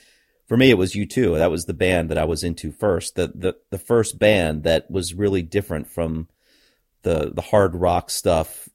for 0.48 0.56
me, 0.58 0.70
it 0.70 0.78
was 0.78 0.94
U2. 0.94 1.38
That 1.38 1.52
was 1.52 1.66
the 1.66 1.74
band 1.74 2.10
that 2.10 2.18
I 2.18 2.26
was 2.26 2.44
into 2.44 2.72
first. 2.72 3.16
The 3.16 3.28
the 3.28 3.56
the 3.70 3.78
first 3.78 4.18
band 4.18 4.64
that 4.64 4.90
was 4.90 5.14
really 5.14 5.42
different 5.42 5.88
from 5.88 6.28
the 7.08 7.32
the 7.34 7.42
hard 7.42 7.74
rock 7.76 8.10
stuff, 8.10 8.68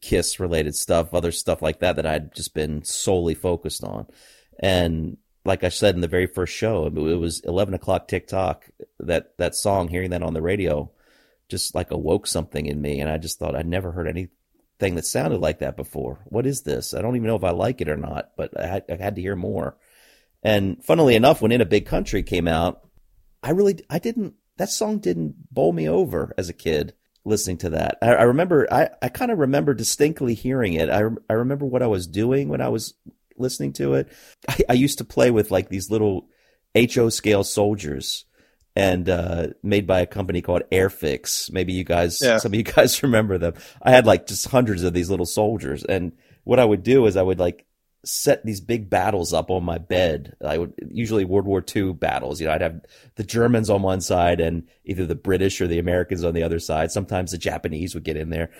Kiss 0.00 0.38
related 0.38 0.76
stuff, 0.76 1.12
other 1.12 1.32
stuff 1.32 1.60
like 1.60 1.80
that 1.80 1.96
that 1.96 2.06
I'd 2.06 2.34
just 2.34 2.54
been 2.54 2.84
solely 2.84 3.34
focused 3.34 3.82
on. 3.82 4.06
And 4.60 5.16
like 5.44 5.64
I 5.64 5.70
said 5.70 5.96
in 5.96 6.00
the 6.00 6.08
very 6.08 6.26
first 6.26 6.54
show, 6.54 6.86
it 6.86 6.94
was 6.94 7.40
eleven 7.40 7.74
o'clock 7.74 8.06
Tick 8.06 8.28
Tock. 8.28 8.70
That 9.00 9.36
that 9.38 9.56
song, 9.56 9.88
hearing 9.88 10.10
that 10.10 10.22
on 10.22 10.34
the 10.34 10.42
radio, 10.42 10.90
just 11.48 11.74
like 11.74 11.90
awoke 11.90 12.26
something 12.26 12.64
in 12.64 12.80
me, 12.80 13.00
and 13.00 13.10
I 13.10 13.18
just 13.18 13.38
thought 13.38 13.56
I'd 13.56 13.66
never 13.66 13.90
heard 13.90 14.06
anything 14.06 14.94
that 14.94 15.06
sounded 15.06 15.40
like 15.40 15.58
that 15.58 15.76
before. 15.76 16.20
What 16.26 16.46
is 16.46 16.62
this? 16.62 16.94
I 16.94 17.02
don't 17.02 17.16
even 17.16 17.26
know 17.26 17.36
if 17.36 17.44
I 17.44 17.50
like 17.50 17.80
it 17.80 17.88
or 17.88 17.96
not, 17.96 18.30
but 18.36 18.58
I 18.58 18.66
had, 18.66 18.84
I 18.88 19.02
had 19.02 19.16
to 19.16 19.22
hear 19.22 19.36
more. 19.36 19.76
And 20.42 20.82
funnily 20.84 21.16
enough, 21.16 21.42
when 21.42 21.52
In 21.52 21.60
a 21.60 21.66
Big 21.66 21.86
Country 21.86 22.22
came 22.22 22.46
out, 22.46 22.86
I 23.42 23.50
really 23.50 23.80
I 23.90 23.98
didn't 23.98 24.34
that 24.58 24.70
song 24.70 24.98
didn't 24.98 25.52
bowl 25.52 25.72
me 25.72 25.88
over 25.88 26.32
as 26.38 26.48
a 26.48 26.54
kid 26.54 26.94
listening 27.24 27.58
to 27.58 27.70
that. 27.70 27.98
I, 28.02 28.14
I 28.14 28.22
remember 28.24 28.66
I, 28.72 28.90
I 29.02 29.08
kind 29.08 29.30
of 29.30 29.38
remember 29.38 29.74
distinctly 29.74 30.34
hearing 30.34 30.74
it. 30.74 30.88
I 30.90 31.02
I 31.28 31.34
remember 31.34 31.66
what 31.66 31.82
I 31.82 31.86
was 31.86 32.06
doing 32.06 32.48
when 32.48 32.60
I 32.60 32.68
was 32.68 32.94
listening 33.36 33.72
to 33.74 33.94
it. 33.94 34.08
I, 34.48 34.58
I 34.70 34.72
used 34.74 34.98
to 34.98 35.04
play 35.04 35.30
with 35.30 35.50
like 35.50 35.68
these 35.68 35.90
little 35.90 36.28
HO 36.74 37.08
scale 37.08 37.42
soldiers 37.44 38.24
and 38.76 39.08
uh, 39.08 39.48
made 39.62 39.86
by 39.86 40.00
a 40.00 40.06
company 40.06 40.42
called 40.42 40.62
Airfix. 40.70 41.50
Maybe 41.52 41.72
you 41.72 41.82
guys, 41.84 42.18
Yeah. 42.22 42.38
some 42.38 42.52
of 42.52 42.56
you 42.56 42.62
guys 42.76 43.02
remember 43.02 43.36
them. 43.38 43.54
I 43.82 43.90
had 43.90 44.06
like 44.06 44.26
just 44.26 44.46
hundreds 44.48 44.82
of 44.84 44.92
these 44.92 45.10
little 45.10 45.26
soldiers, 45.26 45.84
and 45.84 46.12
what 46.44 46.58
I 46.60 46.64
would 46.64 46.82
do 46.82 47.06
is 47.06 47.16
I 47.16 47.22
would 47.22 47.38
like 47.40 47.66
set 48.04 48.44
these 48.44 48.60
big 48.60 48.88
battles 48.88 49.32
up 49.32 49.50
on 49.50 49.64
my 49.64 49.78
bed. 49.78 50.34
I 50.44 50.58
would 50.58 50.74
usually 50.90 51.24
World 51.24 51.46
War 51.46 51.64
II 51.74 51.92
battles. 51.92 52.40
You 52.40 52.46
know, 52.46 52.54
I'd 52.54 52.62
have 52.62 52.80
the 53.16 53.24
Germans 53.24 53.68
on 53.68 53.82
one 53.82 54.00
side 54.00 54.40
and 54.40 54.66
either 54.84 55.06
the 55.06 55.14
British 55.14 55.60
or 55.60 55.66
the 55.66 55.78
Americans 55.78 56.24
on 56.24 56.34
the 56.34 56.42
other 56.42 56.58
side. 56.58 56.90
Sometimes 56.90 57.30
the 57.30 57.38
Japanese 57.38 57.94
would 57.94 58.04
get 58.04 58.16
in 58.16 58.30
there, 58.30 58.50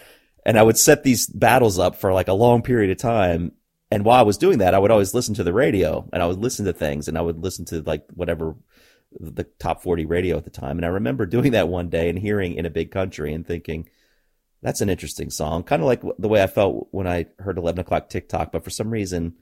and 0.44 0.58
I 0.58 0.62
would 0.62 0.78
set 0.78 1.02
these 1.02 1.26
battles 1.26 1.78
up 1.78 1.96
for 1.96 2.12
like 2.12 2.28
a 2.28 2.34
long 2.34 2.62
period 2.62 2.90
of 2.90 2.98
time. 2.98 3.52
And 3.90 4.04
while 4.04 4.20
I 4.20 4.22
was 4.22 4.38
doing 4.38 4.58
that, 4.58 4.74
I 4.74 4.78
would 4.78 4.90
always 4.90 5.14
listen 5.14 5.34
to 5.34 5.44
the 5.44 5.52
radio 5.52 6.08
and 6.12 6.22
I 6.22 6.26
would 6.26 6.38
listen 6.38 6.64
to 6.66 6.72
things 6.72 7.08
and 7.08 7.18
I 7.18 7.22
would 7.22 7.42
listen 7.42 7.64
to 7.66 7.82
like 7.82 8.04
whatever 8.14 8.54
the 9.18 9.44
top 9.58 9.82
40 9.82 10.06
radio 10.06 10.36
at 10.36 10.44
the 10.44 10.50
time. 10.50 10.78
And 10.78 10.84
I 10.84 10.90
remember 10.90 11.26
doing 11.26 11.52
that 11.52 11.68
one 11.68 11.88
day 11.88 12.08
and 12.08 12.18
hearing 12.18 12.54
in 12.54 12.66
a 12.66 12.70
big 12.70 12.92
country 12.92 13.34
and 13.34 13.44
thinking, 13.44 13.88
that's 14.62 14.80
an 14.80 14.90
interesting 14.90 15.30
song. 15.30 15.62
Kind 15.62 15.82
of 15.82 15.86
like 15.86 16.02
the 16.18 16.28
way 16.28 16.42
I 16.42 16.46
felt 16.46 16.88
when 16.90 17.06
I 17.06 17.26
heard 17.38 17.58
11 17.58 17.80
o'clock 17.80 18.08
Tick 18.08 18.28
Tock, 18.28 18.52
but 18.52 18.64
for 18.64 18.70
some 18.70 18.90
reason 18.90 19.34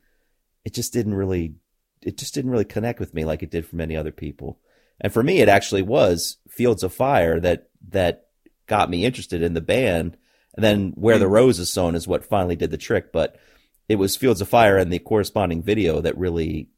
it 0.65 0.75
just 0.75 0.93
didn't 0.93 1.15
really, 1.15 1.55
it 2.03 2.19
just 2.19 2.35
didn't 2.35 2.51
really 2.51 2.65
connect 2.65 3.01
with 3.01 3.15
me 3.15 3.25
like 3.25 3.43
it 3.43 3.51
did 3.51 3.67
for 3.67 3.77
many 3.77 3.97
other 3.97 4.13
people. 4.13 4.61
And 5.01 5.13
for 5.13 5.23
me, 5.23 5.41
it 5.41 5.49
actually 5.49 5.83
was 5.83 6.39
Fields 6.49 6.83
of 6.83 6.93
Fire 6.93 7.41
that, 7.41 7.71
that 7.91 8.27
got 8.67 8.91
me 8.91 9.05
interested 9.05 9.43
in 9.43 9.55
the 9.55 9.61
band. 9.61 10.17
And 10.55 10.65
then 10.65 10.93
Where 10.97 11.19
the 11.19 11.27
hmm. 11.27 11.33
Rose 11.33 11.59
is 11.59 11.73
Sown 11.73 11.95
is 11.95 12.09
what 12.09 12.25
finally 12.25 12.57
did 12.57 12.71
the 12.71 12.77
trick. 12.77 13.13
But 13.13 13.37
it 13.89 13.97
was 13.97 14.17
Fields 14.17 14.41
of 14.41 14.49
Fire 14.49 14.77
and 14.77 14.93
the 14.93 14.99
corresponding 14.99 15.63
video 15.63 16.01
that 16.01 16.19
really 16.19 16.69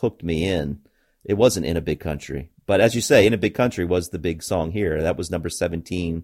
hooked 0.00 0.22
me 0.22 0.48
in. 0.48 0.80
It 1.24 1.34
wasn't 1.34 1.66
in 1.66 1.76
a 1.76 1.82
big 1.82 1.98
country, 1.98 2.50
but 2.66 2.80
as 2.80 2.94
you 2.94 3.00
say, 3.00 3.26
in 3.26 3.32
a 3.32 3.38
big 3.38 3.54
country 3.54 3.84
was 3.84 4.10
the 4.10 4.18
big 4.18 4.44
song 4.44 4.70
here. 4.70 5.02
That 5.02 5.16
was 5.16 5.28
number 5.28 5.48
17 5.48 6.22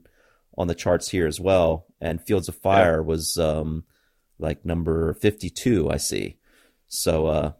on 0.56 0.66
the 0.66 0.74
charts 0.74 1.08
here 1.08 1.26
as 1.26 1.40
well. 1.40 1.86
And 2.00 2.20
Fields 2.20 2.48
of 2.48 2.56
Fire 2.56 3.02
was, 3.02 3.38
um, 3.38 3.84
like 4.38 4.64
number 4.64 5.14
52, 5.14 5.90
I 5.90 5.96
see. 5.98 6.36
So, 6.88 7.26
uh, 7.26 7.52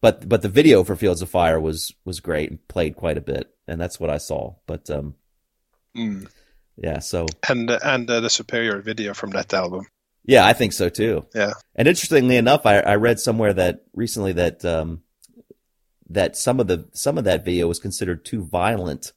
but, 0.00 0.28
but 0.28 0.42
the 0.42 0.48
video 0.48 0.84
for 0.84 0.94
Fields 0.96 1.22
of 1.22 1.30
Fire 1.30 1.60
was, 1.60 1.92
was 2.04 2.20
great 2.20 2.50
and 2.50 2.68
played 2.68 2.96
quite 2.96 3.16
a 3.18 3.22
bit. 3.22 3.52
And 3.66 3.80
that's 3.80 3.98
what 3.98 4.10
I 4.10 4.18
saw. 4.18 4.54
But, 4.66 4.88
um, 4.90 5.14
Mm. 5.96 6.28
yeah, 6.76 6.98
so 6.98 7.24
And 7.48 7.70
and 7.70 8.10
uh, 8.10 8.20
the 8.20 8.28
superior 8.28 8.82
video 8.82 9.14
from 9.14 9.30
that 9.30 9.54
album. 9.54 9.86
Yeah, 10.26 10.44
I 10.44 10.52
think 10.52 10.74
so 10.74 10.90
too. 10.90 11.24
Yeah. 11.34 11.52
And 11.74 11.88
interestingly 11.88 12.36
enough, 12.36 12.66
I, 12.66 12.80
I 12.80 12.96
read 12.96 13.18
somewhere 13.18 13.54
that 13.54 13.84
recently 13.94 14.32
that 14.34 14.62
um, 14.64 15.02
that 16.10 16.36
some 16.36 16.60
of 16.60 16.66
the 16.66 16.86
some 16.92 17.16
of 17.16 17.24
that 17.24 17.46
video 17.46 17.66
was 17.66 17.78
considered 17.78 18.26
too 18.26 18.44
violent 18.44 19.12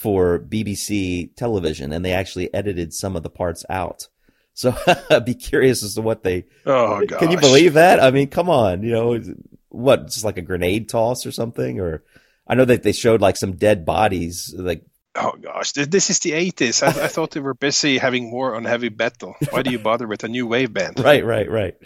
for 0.00 0.38
BBC 0.38 1.36
television, 1.36 1.92
and 1.92 2.02
they 2.02 2.12
actually 2.12 2.52
edited 2.54 2.94
some 2.94 3.16
of 3.16 3.22
the 3.22 3.28
parts 3.28 3.66
out. 3.68 4.08
So 4.54 4.74
I'd 5.10 5.26
be 5.26 5.34
curious 5.34 5.82
as 5.82 5.94
to 5.96 6.00
what 6.00 6.22
they. 6.22 6.46
Oh, 6.64 7.04
gosh. 7.04 7.18
Can 7.18 7.30
you 7.30 7.38
believe 7.38 7.74
that? 7.74 8.02
I 8.02 8.10
mean, 8.10 8.28
come 8.28 8.48
on, 8.48 8.82
you 8.82 8.92
know, 8.92 9.20
what 9.68 10.06
just 10.06 10.24
like 10.24 10.38
a 10.38 10.42
grenade 10.42 10.88
toss 10.88 11.26
or 11.26 11.32
something? 11.32 11.80
Or 11.80 12.02
I 12.46 12.54
know 12.54 12.64
that 12.64 12.82
they 12.82 12.92
showed 12.92 13.20
like 13.20 13.36
some 13.36 13.56
dead 13.56 13.84
bodies, 13.84 14.54
like 14.56 14.86
Oh 15.16 15.32
gosh, 15.32 15.72
this 15.72 16.08
is 16.08 16.20
the 16.20 16.32
80s. 16.32 16.84
I, 16.84 17.04
I 17.04 17.08
thought 17.08 17.32
they 17.32 17.40
were 17.40 17.54
busy 17.54 17.98
having 17.98 18.30
war 18.30 18.54
on 18.54 18.64
heavy 18.64 18.90
metal. 18.90 19.34
Why 19.50 19.62
do 19.62 19.72
you 19.72 19.80
bother 19.80 20.06
with 20.06 20.22
a 20.22 20.28
new 20.28 20.46
wave 20.46 20.72
band? 20.72 21.00
right, 21.04 21.24
right, 21.24 21.50
right. 21.50 21.76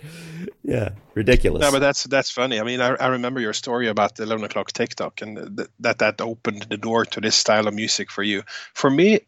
Yeah, 0.62 0.90
ridiculous. 1.14 1.62
No, 1.62 1.72
but 1.72 1.78
that's 1.78 2.05
that's 2.05 2.30
funny. 2.30 2.60
I 2.60 2.64
mean, 2.64 2.82
I, 2.82 2.88
I 2.96 3.06
remember 3.09 3.40
your 3.40 3.55
story 3.55 3.88
about 3.88 4.16
the 4.16 4.24
11 4.24 4.44
o'clock 4.44 4.72
Tick 4.72 4.94
Tock 4.94 5.22
and 5.22 5.56
th- 5.56 5.68
that 5.80 5.98
that 6.01 6.20
opened 6.20 6.66
the 6.68 6.76
door 6.76 7.06
to 7.06 7.20
this 7.20 7.34
style 7.34 7.66
of 7.66 7.74
music 7.74 8.10
for 8.10 8.22
you. 8.22 8.42
For 8.74 8.90
me, 8.90 9.20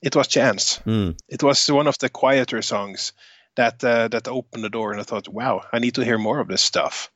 it 0.00 0.14
was 0.14 0.28
Chance. 0.28 0.76
Hmm. 0.84 1.10
It 1.28 1.42
was 1.42 1.66
one 1.70 1.88
of 1.88 1.98
the 1.98 2.08
quieter 2.08 2.62
songs 2.62 3.12
that 3.56 3.82
uh, 3.82 4.08
that 4.08 4.28
opened 4.28 4.62
the 4.62 4.70
door, 4.70 4.92
and 4.92 5.00
I 5.00 5.04
thought, 5.04 5.28
wow, 5.28 5.62
I 5.72 5.80
need 5.80 5.94
to 5.96 6.04
hear 6.04 6.18
more 6.18 6.38
of 6.38 6.48
this 6.48 6.62
stuff. 6.62 7.10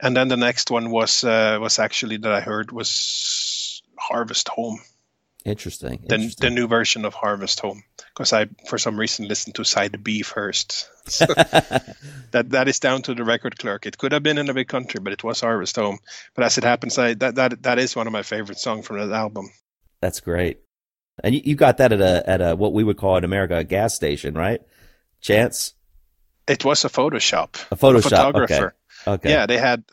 And 0.00 0.16
then 0.16 0.28
the 0.28 0.36
next 0.36 0.70
one 0.70 0.90
was 0.90 1.24
uh, 1.24 1.58
was 1.60 1.78
actually 1.78 2.16
that 2.18 2.32
I 2.32 2.40
heard 2.40 2.72
was 2.72 3.82
Harvest 3.98 4.48
Home. 4.48 4.80
Interesting. 5.48 6.04
the, 6.06 6.14
interesting. 6.16 6.48
the 6.48 6.54
new 6.54 6.66
version 6.68 7.04
of 7.04 7.14
Harvest 7.14 7.60
Home 7.60 7.82
because 7.96 8.32
I 8.32 8.46
for 8.68 8.78
some 8.78 8.98
reason 8.98 9.26
listened 9.28 9.54
to 9.56 9.64
side 9.64 10.02
B 10.04 10.22
first. 10.22 10.88
So 11.06 11.26
that 12.32 12.50
that 12.50 12.68
is 12.68 12.78
down 12.80 13.02
to 13.02 13.14
the 13.14 13.24
record 13.24 13.58
clerk. 13.58 13.86
It 13.86 13.98
could 13.98 14.12
have 14.12 14.22
been 14.22 14.38
in 14.38 14.48
a 14.50 14.54
big 14.54 14.68
country, 14.68 15.00
but 15.00 15.12
it 15.12 15.24
was 15.24 15.40
Harvest 15.40 15.76
Home. 15.76 15.98
But 16.34 16.44
as 16.44 16.58
it 16.58 16.64
happens, 16.64 16.98
I 16.98 17.14
that 17.14 17.34
that 17.36 17.62
that 17.62 17.78
is 17.78 17.96
one 17.96 18.06
of 18.06 18.12
my 18.12 18.22
favorite 18.22 18.58
songs 18.58 18.86
from 18.86 18.98
that 18.98 19.14
album. 19.14 19.50
That's 20.00 20.20
great. 20.20 20.58
And 21.24 21.34
you, 21.34 21.40
you 21.44 21.54
got 21.56 21.78
that 21.78 21.92
at 21.92 22.00
a 22.00 22.28
at 22.28 22.40
a 22.40 22.54
what 22.56 22.72
we 22.72 22.84
would 22.84 22.96
call 22.96 23.16
in 23.16 23.24
America 23.24 23.56
a 23.56 23.64
gas 23.64 23.94
station, 23.94 24.34
right? 24.34 24.60
Chance, 25.20 25.74
It 26.46 26.64
was 26.64 26.84
a 26.84 26.88
Photoshop. 26.88 27.56
a 27.72 27.76
Photoshop. 27.76 28.02
photographer. 28.04 28.54
Okay. 28.54 28.74
Okay. 29.06 29.30
Yeah, 29.30 29.46
they 29.46 29.58
had 29.58 29.84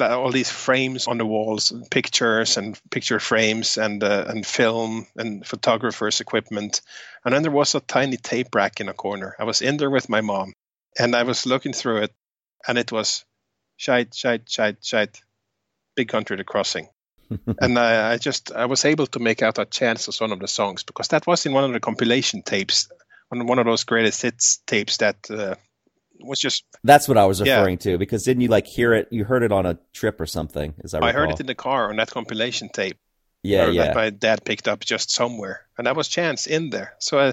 uh, 0.00 0.18
all 0.18 0.32
these 0.32 0.50
frames 0.50 1.06
on 1.06 1.18
the 1.18 1.26
walls, 1.26 1.70
and 1.70 1.88
pictures 1.90 2.56
and 2.56 2.78
picture 2.90 3.20
frames, 3.20 3.78
and 3.78 4.02
uh, 4.02 4.24
and 4.28 4.46
film 4.46 5.06
and 5.16 5.46
photographers' 5.46 6.20
equipment. 6.20 6.80
And 7.24 7.34
then 7.34 7.42
there 7.42 7.52
was 7.52 7.74
a 7.74 7.80
tiny 7.80 8.16
tape 8.16 8.54
rack 8.54 8.80
in 8.80 8.88
a 8.88 8.94
corner. 8.94 9.36
I 9.38 9.44
was 9.44 9.62
in 9.62 9.76
there 9.76 9.90
with 9.90 10.08
my 10.08 10.20
mom, 10.20 10.52
and 10.98 11.14
I 11.14 11.22
was 11.22 11.46
looking 11.46 11.72
through 11.72 12.02
it, 12.02 12.14
and 12.66 12.78
it 12.78 12.90
was 12.92 13.24
shite, 13.76 14.14
shite, 14.14 14.48
shite, 14.48 14.84
shite, 14.84 15.20
big 15.96 16.08
country 16.08 16.36
the 16.36 16.44
crossing. 16.44 16.88
and 17.60 17.78
I, 17.78 18.12
I 18.12 18.18
just 18.18 18.52
I 18.52 18.66
was 18.66 18.84
able 18.84 19.06
to 19.08 19.18
make 19.18 19.42
out 19.42 19.58
a 19.58 19.64
chance 19.64 20.08
as 20.08 20.20
one 20.20 20.32
of 20.32 20.40
the 20.40 20.48
songs 20.48 20.82
because 20.82 21.08
that 21.08 21.26
was 21.26 21.46
in 21.46 21.52
one 21.52 21.64
of 21.64 21.72
the 21.72 21.80
compilation 21.80 22.42
tapes, 22.42 22.88
on 23.30 23.46
one 23.46 23.58
of 23.58 23.66
those 23.66 23.84
greatest 23.84 24.22
hits 24.22 24.58
tapes 24.66 24.98
that 24.98 25.30
uh, 25.30 25.54
was 26.20 26.38
just 26.38 26.64
That's 26.84 27.08
what 27.08 27.18
I 27.18 27.26
was 27.26 27.40
Yeah. 27.40 27.56
referring 27.58 27.78
to 27.78 27.98
because 27.98 28.22
didn't 28.24 28.42
you 28.42 28.48
like 28.48 28.66
hear 28.66 28.94
it? 28.94 29.08
You 29.10 29.24
heard 29.24 29.42
it 29.42 29.52
on 29.52 29.66
a 29.66 29.78
trip 29.92 30.20
or 30.20 30.26
something? 30.26 30.74
As 30.82 30.94
I, 30.94 31.00
I 31.00 31.12
heard 31.12 31.30
it 31.30 31.40
in 31.40 31.46
the 31.46 31.54
car 31.54 31.90
on 31.90 31.96
that 31.96 32.10
compilation 32.10 32.68
tape. 32.68 32.96
Yeah, 33.42 33.68
yeah. 33.68 33.84
That 33.84 33.94
my 33.94 34.10
dad 34.10 34.44
picked 34.44 34.68
up 34.68 34.80
just 34.80 35.10
somewhere, 35.10 35.66
and 35.76 35.86
that 35.86 35.96
was 35.96 36.08
Chance 36.08 36.46
in 36.46 36.70
there. 36.70 36.94
So 36.98 37.18
I, 37.18 37.32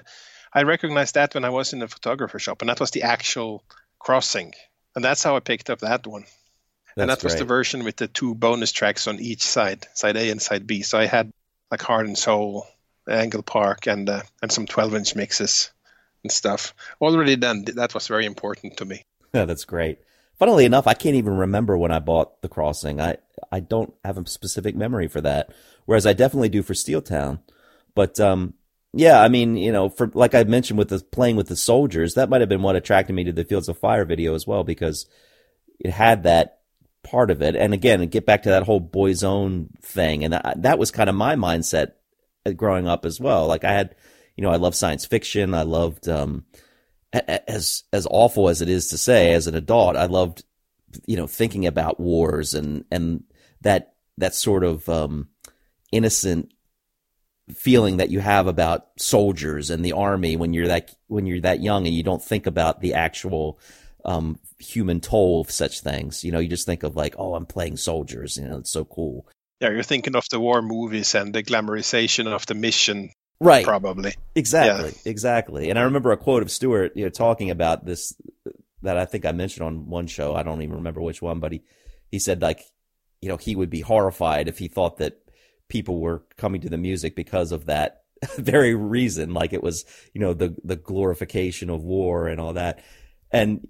I 0.54 0.64
recognized 0.64 1.16
that 1.16 1.34
when 1.34 1.46
I 1.46 1.50
was 1.50 1.72
in 1.72 1.80
the 1.80 1.88
photographer 1.88 2.38
shop, 2.38 2.62
and 2.62 2.70
that 2.70 2.82
was 2.82 2.92
the 2.92 3.04
actual 3.04 3.64
crossing, 3.98 4.54
and 4.96 5.06
that's 5.06 5.24
how 5.24 5.38
I 5.38 5.40
picked 5.40 5.70
up 5.70 5.80
that 5.80 6.06
one. 6.06 6.26
and 6.98 7.10
That's 7.10 7.22
that 7.22 7.26
was 7.26 7.36
the 7.38 7.46
version 7.46 7.86
with 7.86 7.96
the 7.96 8.10
two 8.10 8.36
bonus 8.36 8.74
tracks 8.74 9.08
on 9.08 9.22
each 9.22 9.44
side, 9.44 9.88
side 9.94 10.18
A 10.18 10.30
and 10.32 10.42
side 10.42 10.68
B. 10.68 10.82
So 10.82 10.98
I 11.00 11.06
had 11.06 11.32
like 11.72 11.82
Heart 11.82 12.08
and 12.08 12.18
Soul, 12.18 12.68
Angle 13.10 13.44
Park, 13.44 13.88
and 13.88 14.10
uh, 14.10 14.24
and 14.42 14.52
some 14.52 14.66
12 14.66 14.96
inch 14.96 15.16
mixes. 15.16 15.72
And 16.24 16.32
stuff. 16.32 16.74
Already 17.02 17.36
then, 17.36 17.66
that 17.76 17.94
was 17.94 18.08
very 18.08 18.26
important 18.26 18.78
to 18.78 18.86
me. 18.86 19.04
Yeah, 19.34 19.46
that's 19.46 19.64
great. 19.64 20.00
Funnily 20.38 20.66
enough, 20.66 20.88
I 20.88 20.94
can't 20.94 21.16
even 21.16 21.38
remember 21.38 21.78
when 21.78 21.94
I 21.94 22.00
bought 22.00 22.42
the 22.42 22.50
crossing. 22.50 23.00
I 23.00 23.16
I 23.50 23.62
don't 23.62 23.94
have 24.04 24.18
a 24.18 24.28
specific 24.28 24.76
memory 24.76 25.08
for 25.08 25.22
that, 25.22 25.54
whereas 25.86 26.06
I 26.06 26.12
definitely 26.12 26.50
do 26.50 26.64
for 26.64 26.74
Steeltown. 26.74 27.40
But 27.96 28.20
um, 28.20 28.56
yeah, 28.94 29.22
I 29.22 29.30
mean, 29.30 29.56
you 29.56 29.72
know, 29.72 29.88
for 29.88 30.12
like 30.14 30.36
I 30.36 30.44
mentioned 30.44 30.78
with 30.78 30.90
the 30.90 31.00
playing 31.00 31.38
with 31.38 31.48
the 31.48 31.56
soldiers, 31.56 32.16
that 32.16 32.30
might 32.30 32.42
have 32.42 32.50
been 32.50 32.62
what 32.62 32.76
attracted 32.76 33.14
me 33.14 33.24
to 33.24 33.32
the 33.32 33.46
Fields 33.46 33.70
of 33.70 33.78
Fire 33.78 34.04
video 34.04 34.36
as 34.36 34.46
well 34.46 34.66
because 34.66 35.06
it 35.80 35.92
had 35.92 36.24
that 36.24 36.60
part 37.04 37.32
of 37.32 37.42
it. 37.42 37.56
And 37.56 37.74
again, 37.74 38.06
get 38.08 38.26
back 38.26 38.44
to 38.44 38.50
that 38.50 38.64
whole 38.64 38.80
boys 38.80 39.24
own 39.24 39.70
thing, 39.82 40.24
and 40.24 40.34
that, 40.34 40.62
that 40.62 40.80
was 40.80 40.92
kind 40.92 41.10
of 41.10 41.16
my 41.16 41.36
mindset 41.36 41.94
uh, 42.46 42.52
growing 42.52 42.88
up 42.88 43.06
as 43.06 43.20
well. 43.20 43.48
Like 43.48 43.64
I 43.64 43.72
had, 43.72 43.96
you 44.42 44.48
know, 44.48 44.54
I 44.54 44.58
love 44.58 44.74
science 44.74 45.06
fiction. 45.06 45.54
I 45.54 45.62
loved 45.62 46.10
um, 46.10 46.46
as 47.14 47.84
as 47.94 48.08
awful 48.10 48.50
as 48.50 48.64
it 48.64 48.70
is 48.70 48.88
to 48.88 48.98
say 48.98 49.34
as 49.34 49.46
an 49.46 49.54
adult, 49.54 49.96
I 49.96 50.08
loved 50.08 50.44
you 51.06 51.16
know 51.16 51.28
thinking 51.28 51.68
about 51.68 52.00
wars 52.00 52.56
and 52.56 52.84
and 52.90 53.24
that 53.62 53.94
that 54.18 54.34
sort 54.34 54.64
of 54.64 54.90
um, 54.90 55.28
innocent 55.92 56.56
feeling 57.54 57.98
that 57.98 58.10
you 58.10 58.20
have 58.20 58.48
about 58.48 58.88
soldiers 58.98 59.70
and 59.70 59.86
the 59.86 59.94
army 59.94 60.36
when 60.36 60.56
you're 60.56 60.70
that 60.70 60.96
when 61.06 61.28
you're 61.28 61.42
that 61.42 61.62
young 61.62 61.86
and 61.86 61.96
you 61.96 62.02
don't 62.02 62.24
think 62.24 62.48
about 62.48 62.82
the 62.82 62.96
actual 62.96 63.60
um, 64.06 64.40
human 64.58 65.02
toll 65.02 65.42
of 65.42 65.52
such 65.52 65.82
things. 65.82 66.24
You 66.24 66.32
know, 66.32 66.40
you 66.40 66.48
just 66.48 66.66
think 66.66 66.82
of 66.82 66.96
like, 66.96 67.14
oh, 67.20 67.36
I'm 67.36 67.46
playing 67.46 67.78
soldiers. 67.78 68.38
You 68.38 68.48
know, 68.48 68.58
it's 68.58 68.72
so 68.72 68.86
cool. 68.86 69.28
Yeah, 69.60 69.70
you're 69.70 69.84
thinking 69.84 70.16
of 70.16 70.26
the 70.32 70.40
war 70.40 70.64
movies 70.64 71.14
and 71.14 71.32
the 71.32 71.44
glamorization 71.44 72.26
of 72.26 72.48
the 72.48 72.56
mission 72.56 73.12
right. 73.42 73.66
Probably. 73.66 74.14
Exactly. 74.36 74.92
Yeah. 74.92 75.12
exactly. 75.12 75.70
And 75.70 75.78
i 75.78 75.84
remember 75.84 76.12
a 76.12 76.18
quote 76.18 76.42
of 76.44 76.52
Stuart 76.52 76.94
you 76.96 77.04
know 77.04 77.10
talking 77.10 77.50
about 77.50 77.86
this 77.86 78.14
that 78.84 78.98
i 78.98 79.06
think 79.06 79.26
i 79.26 79.32
mentioned 79.32 79.66
on 79.66 79.90
one 79.90 80.08
show. 80.08 80.34
I 80.36 80.44
don't 80.44 80.62
even 80.62 80.76
remember 80.78 81.02
which 81.02 81.22
one 81.22 81.40
but 81.40 81.52
he 81.52 81.62
he 82.10 82.20
said 82.20 82.42
like 82.42 82.64
you 83.22 83.30
know 83.30 83.38
he 83.38 83.56
would 83.56 83.70
be 83.70 83.82
horrified 83.82 84.48
if 84.48 84.58
he 84.58 84.68
thought 84.68 84.98
that 84.98 85.18
people 85.68 86.00
were 86.00 86.24
coming 86.38 86.62
to 86.62 86.70
the 86.70 86.78
music 86.78 87.16
because 87.16 87.52
of 87.52 87.66
that 87.66 88.04
very 88.38 88.76
reason. 88.76 89.34
Like 89.34 89.54
it 89.54 89.64
was 89.64 89.86
you 90.14 90.22
know 90.22 90.34
the 90.34 90.56
the 90.64 90.76
glorification 90.76 91.70
of 91.70 91.84
war 91.84 92.28
and 92.28 92.40
all 92.40 92.54
that. 92.54 92.84
And 93.32 93.68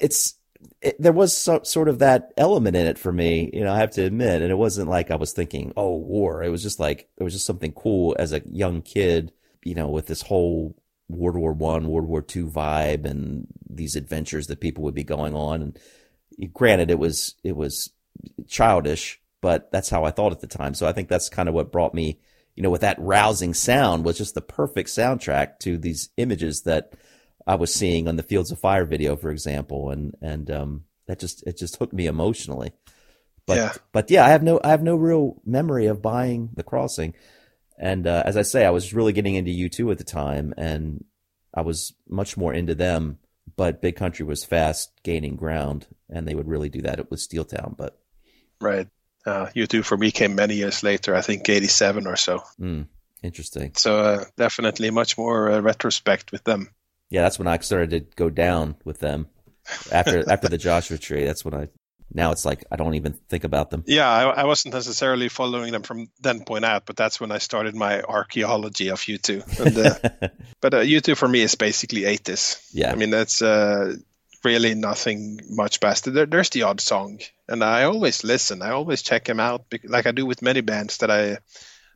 it's 0.00 0.34
it, 0.80 1.00
there 1.00 1.12
was 1.12 1.36
so, 1.36 1.60
sort 1.62 1.88
of 1.88 2.00
that 2.00 2.32
element 2.36 2.76
in 2.76 2.86
it 2.86 2.98
for 2.98 3.12
me, 3.12 3.50
you 3.52 3.62
know, 3.62 3.72
I 3.72 3.78
have 3.78 3.92
to 3.92 4.04
admit. 4.04 4.42
And 4.42 4.50
it 4.50 4.56
wasn't 4.56 4.88
like 4.88 5.10
I 5.10 5.16
was 5.16 5.32
thinking, 5.32 5.72
oh, 5.76 5.96
war. 5.96 6.42
It 6.42 6.50
was 6.50 6.62
just 6.62 6.80
like, 6.80 7.08
it 7.16 7.22
was 7.22 7.32
just 7.32 7.46
something 7.46 7.72
cool 7.72 8.16
as 8.18 8.32
a 8.32 8.42
young 8.48 8.82
kid, 8.82 9.32
you 9.62 9.74
know, 9.74 9.88
with 9.88 10.06
this 10.06 10.22
whole 10.22 10.76
World 11.08 11.36
War 11.36 11.52
One, 11.52 11.88
World 11.88 12.08
War 12.08 12.22
Two 12.22 12.46
vibe 12.48 13.04
and 13.04 13.46
these 13.68 13.96
adventures 13.96 14.46
that 14.48 14.60
people 14.60 14.84
would 14.84 14.94
be 14.94 15.04
going 15.04 15.34
on. 15.34 15.62
And 15.62 16.52
granted, 16.52 16.90
it 16.90 16.98
was, 16.98 17.34
it 17.44 17.56
was 17.56 17.90
childish, 18.48 19.20
but 19.40 19.70
that's 19.72 19.90
how 19.90 20.04
I 20.04 20.10
thought 20.10 20.32
at 20.32 20.40
the 20.40 20.46
time. 20.46 20.74
So 20.74 20.86
I 20.86 20.92
think 20.92 21.08
that's 21.08 21.28
kind 21.28 21.48
of 21.48 21.54
what 21.54 21.72
brought 21.72 21.94
me, 21.94 22.18
you 22.56 22.62
know, 22.62 22.70
with 22.70 22.80
that 22.80 22.98
rousing 22.98 23.54
sound 23.54 24.04
was 24.04 24.18
just 24.18 24.34
the 24.34 24.40
perfect 24.40 24.88
soundtrack 24.88 25.58
to 25.60 25.78
these 25.78 26.10
images 26.16 26.62
that, 26.62 26.94
I 27.46 27.56
was 27.56 27.74
seeing 27.74 28.08
on 28.08 28.16
the 28.16 28.22
Fields 28.22 28.50
of 28.50 28.58
Fire 28.58 28.84
video, 28.84 29.16
for 29.16 29.30
example, 29.30 29.90
and 29.90 30.14
and 30.20 30.50
um, 30.50 30.84
that 31.06 31.18
just 31.18 31.46
it 31.46 31.58
just 31.58 31.76
hooked 31.76 31.92
me 31.92 32.06
emotionally. 32.06 32.72
But 33.46 33.56
yeah. 33.56 33.72
but 33.92 34.10
yeah, 34.10 34.24
I 34.24 34.30
have 34.30 34.42
no 34.42 34.60
I 34.62 34.68
have 34.68 34.82
no 34.82 34.94
real 34.94 35.40
memory 35.44 35.86
of 35.86 36.02
buying 36.02 36.50
the 36.54 36.62
crossing, 36.62 37.14
and 37.78 38.06
uh, 38.06 38.22
as 38.24 38.36
I 38.36 38.42
say, 38.42 38.64
I 38.64 38.70
was 38.70 38.94
really 38.94 39.12
getting 39.12 39.34
into 39.34 39.50
U2 39.50 39.92
at 39.92 39.98
the 39.98 40.04
time, 40.04 40.54
and 40.56 41.04
I 41.52 41.62
was 41.62 41.92
much 42.08 42.36
more 42.36 42.54
into 42.54 42.74
them. 42.74 43.18
But 43.56 43.82
Big 43.82 43.96
Country 43.96 44.24
was 44.24 44.44
fast 44.44 44.92
gaining 45.02 45.36
ground, 45.36 45.86
and 46.08 46.26
they 46.26 46.34
would 46.34 46.48
really 46.48 46.68
do 46.68 46.82
that 46.82 47.10
with 47.10 47.20
Steeltown. 47.20 47.76
But 47.76 47.98
right, 48.60 48.86
uh, 49.26 49.46
U2 49.56 49.84
for 49.84 49.96
me 49.96 50.12
came 50.12 50.36
many 50.36 50.54
years 50.54 50.84
later. 50.84 51.14
I 51.16 51.22
think 51.22 51.48
eighty 51.48 51.66
seven 51.66 52.06
or 52.06 52.16
so. 52.16 52.44
Mm, 52.60 52.86
interesting. 53.24 53.72
So 53.76 53.98
uh, 53.98 54.24
definitely 54.36 54.90
much 54.90 55.18
more 55.18 55.50
uh, 55.50 55.60
retrospect 55.60 56.30
with 56.30 56.44
them 56.44 56.68
yeah, 57.12 57.20
that's 57.20 57.38
when 57.38 57.46
I 57.46 57.58
started 57.58 57.90
to 57.90 58.00
go 58.16 58.30
down 58.30 58.74
with 58.84 58.98
them 58.98 59.28
after 59.92 60.24
after 60.32 60.48
the 60.48 60.56
Joshua 60.56 60.96
Tree. 60.96 61.24
That's 61.24 61.44
when 61.44 61.52
I 61.52 61.68
now 62.10 62.32
it's 62.32 62.46
like 62.46 62.64
I 62.72 62.76
don't 62.76 62.94
even 62.94 63.12
think 63.28 63.44
about 63.44 63.68
them. 63.68 63.84
Yeah, 63.86 64.08
I, 64.08 64.42
I, 64.42 64.44
wasn't 64.44 64.74
necessarily 64.74 65.28
following 65.28 65.72
them 65.72 65.82
from 65.82 66.08
then 66.20 66.44
point 66.44 66.64
out, 66.64 66.86
but 66.86 66.96
that's 66.96 67.20
when 67.20 67.30
I 67.30 67.36
started 67.36 67.76
my 67.76 68.00
archaeology 68.00 68.88
of 68.88 69.00
U2. 69.00 69.60
And, 69.60 69.78
uh, 69.78 70.28
but 70.62 70.72
uh, 70.72 70.80
U2 70.80 71.14
for 71.14 71.28
me 71.28 71.42
is 71.42 71.54
basically 71.54 72.02
80s. 72.02 72.66
Yeah, 72.72 72.90
I 72.90 72.94
mean 72.94 73.10
that's 73.10 73.42
uh, 73.42 73.94
really 74.42 74.74
nothing 74.74 75.40
much 75.50 75.80
past 75.80 76.10
there, 76.10 76.24
there's 76.24 76.48
the 76.48 76.62
odd 76.62 76.80
song, 76.80 77.20
and 77.46 77.62
I 77.62 77.84
always 77.84 78.24
listen. 78.24 78.62
I 78.62 78.70
always 78.70 79.02
check 79.02 79.24
them 79.26 79.38
out, 79.38 79.66
like 79.84 80.06
I 80.06 80.12
do 80.12 80.24
with 80.24 80.40
many 80.40 80.62
bands 80.62 80.96
that 80.98 81.10
I 81.10 81.38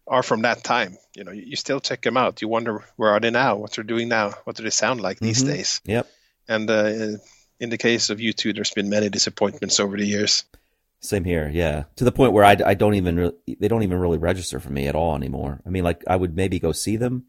are 0.08 0.22
from 0.22 0.42
that 0.42 0.62
time. 0.64 0.96
You 1.14 1.24
know, 1.24 1.32
you 1.32 1.56
still 1.56 1.80
check 1.80 2.02
them 2.02 2.16
out. 2.16 2.42
You 2.42 2.48
wonder 2.48 2.84
where 2.96 3.10
are 3.10 3.20
they 3.20 3.30
now? 3.30 3.56
What 3.56 3.72
they're 3.72 3.84
doing 3.84 4.08
now? 4.08 4.30
What 4.44 4.56
do 4.56 4.62
they 4.62 4.70
sound 4.70 5.00
like 5.00 5.18
these 5.18 5.42
mm-hmm. 5.42 5.52
days? 5.52 5.80
Yep. 5.84 6.08
And 6.48 6.70
uh, 6.70 7.18
in 7.58 7.70
the 7.70 7.78
case 7.78 8.10
of 8.10 8.18
U2, 8.18 8.54
there's 8.54 8.70
been 8.70 8.88
many 8.88 9.08
disappointments 9.08 9.80
over 9.80 9.96
the 9.96 10.06
years. 10.06 10.44
Same 11.00 11.24
here, 11.24 11.50
yeah. 11.52 11.84
To 11.96 12.04
the 12.04 12.12
point 12.12 12.32
where 12.32 12.44
I, 12.44 12.56
I 12.64 12.74
don't 12.74 12.94
even 12.94 13.32
they 13.46 13.68
don't 13.68 13.82
even 13.82 13.98
really 13.98 14.18
register 14.18 14.60
for 14.60 14.70
me 14.70 14.86
at 14.86 14.94
all 14.94 15.14
anymore. 15.14 15.60
I 15.66 15.70
mean, 15.70 15.84
like 15.84 16.02
I 16.06 16.16
would 16.16 16.34
maybe 16.34 16.58
go 16.58 16.72
see 16.72 16.96
them, 16.96 17.26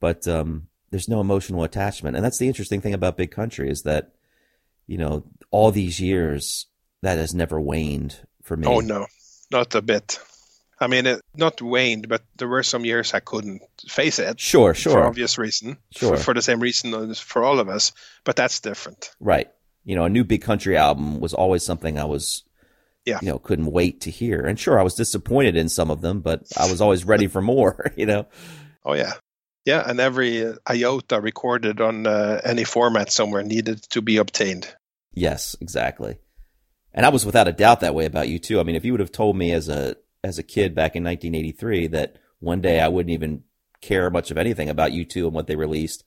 but 0.00 0.26
um, 0.26 0.68
there's 0.90 1.08
no 1.08 1.20
emotional 1.20 1.64
attachment. 1.64 2.16
And 2.16 2.24
that's 2.24 2.38
the 2.38 2.48
interesting 2.48 2.80
thing 2.80 2.94
about 2.94 3.16
Big 3.16 3.30
Country 3.30 3.70
is 3.70 3.82
that 3.82 4.12
you 4.86 4.98
know 4.98 5.24
all 5.50 5.70
these 5.70 6.00
years 6.00 6.66
that 7.02 7.18
has 7.18 7.34
never 7.34 7.60
waned 7.60 8.18
for 8.42 8.56
me. 8.56 8.66
Oh 8.66 8.80
no, 8.80 9.06
not 9.50 9.74
a 9.74 9.82
bit. 9.82 10.18
I 10.78 10.88
mean, 10.88 11.06
it 11.06 11.22
not 11.34 11.62
waned, 11.62 12.08
but 12.08 12.22
there 12.36 12.48
were 12.48 12.62
some 12.62 12.84
years 12.84 13.14
I 13.14 13.20
couldn't 13.20 13.62
face 13.88 14.18
it. 14.18 14.38
Sure, 14.38 14.74
sure. 14.74 14.92
For 14.92 15.04
obvious 15.04 15.38
reason. 15.38 15.78
Sure. 15.94 16.16
For, 16.16 16.22
for 16.22 16.34
the 16.34 16.42
same 16.42 16.60
reason 16.60 16.92
as 16.94 17.18
for 17.18 17.42
all 17.44 17.60
of 17.60 17.68
us. 17.68 17.92
But 18.24 18.36
that's 18.36 18.60
different. 18.60 19.10
Right. 19.18 19.48
You 19.84 19.96
know, 19.96 20.04
a 20.04 20.10
new 20.10 20.24
big 20.24 20.42
country 20.42 20.76
album 20.76 21.20
was 21.20 21.32
always 21.32 21.62
something 21.62 21.98
I 21.98 22.04
was, 22.04 22.44
yeah. 23.06 23.20
you 23.22 23.28
know, 23.28 23.38
couldn't 23.38 23.72
wait 23.72 24.02
to 24.02 24.10
hear. 24.10 24.44
And 24.44 24.60
sure, 24.60 24.78
I 24.78 24.82
was 24.82 24.94
disappointed 24.94 25.56
in 25.56 25.68
some 25.70 25.90
of 25.90 26.02
them, 26.02 26.20
but 26.20 26.42
I 26.58 26.70
was 26.70 26.80
always 26.80 27.04
ready 27.04 27.26
for 27.26 27.40
more, 27.40 27.92
you 27.96 28.04
know? 28.04 28.26
Oh, 28.84 28.94
yeah. 28.94 29.14
Yeah. 29.64 29.82
And 29.86 29.98
every 29.98 30.54
iota 30.66 31.20
recorded 31.20 31.80
on 31.80 32.06
uh, 32.06 32.42
any 32.44 32.64
format 32.64 33.10
somewhere 33.10 33.42
needed 33.42 33.82
to 33.90 34.02
be 34.02 34.18
obtained. 34.18 34.72
Yes, 35.14 35.56
exactly. 35.60 36.18
And 36.92 37.06
I 37.06 37.08
was 37.08 37.24
without 37.24 37.48
a 37.48 37.52
doubt 37.52 37.80
that 37.80 37.94
way 37.94 38.04
about 38.04 38.26
U2. 38.26 38.60
I 38.60 38.62
mean, 38.62 38.76
if 38.76 38.84
you 38.84 38.92
would 38.92 39.00
have 39.00 39.12
told 39.12 39.36
me 39.36 39.52
as 39.52 39.68
a 39.68 39.96
as 40.24 40.38
a 40.38 40.42
kid 40.42 40.74
back 40.74 40.96
in 40.96 41.04
1983 41.04 41.88
that 41.88 42.16
one 42.40 42.60
day 42.60 42.80
I 42.80 42.88
wouldn't 42.88 43.12
even 43.12 43.44
care 43.80 44.10
much 44.10 44.30
of 44.30 44.38
anything 44.38 44.68
about 44.68 44.92
U2 44.92 45.24
and 45.24 45.32
what 45.32 45.46
they 45.46 45.56
released, 45.56 46.04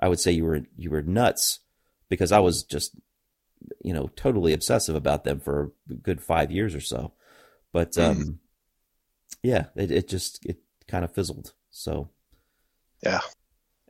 I 0.00 0.08
would 0.08 0.20
say 0.20 0.32
you 0.32 0.44
were 0.44 0.62
you 0.76 0.90
were 0.90 1.02
nuts 1.02 1.60
because 2.08 2.32
I 2.32 2.40
was 2.40 2.62
just 2.62 2.96
you 3.82 3.92
know 3.92 4.10
totally 4.16 4.52
obsessive 4.52 4.94
about 4.94 5.24
them 5.24 5.40
for 5.40 5.72
a 5.90 5.94
good 5.94 6.22
five 6.22 6.50
years 6.50 6.74
or 6.74 6.80
so. 6.80 7.12
But 7.72 7.96
um, 7.98 8.16
mm. 8.16 8.38
yeah, 9.42 9.66
it, 9.76 9.90
it 9.90 10.08
just 10.08 10.44
it 10.44 10.58
kind 10.88 11.04
of 11.04 11.14
fizzled. 11.14 11.52
So 11.70 12.10
yeah. 13.02 13.20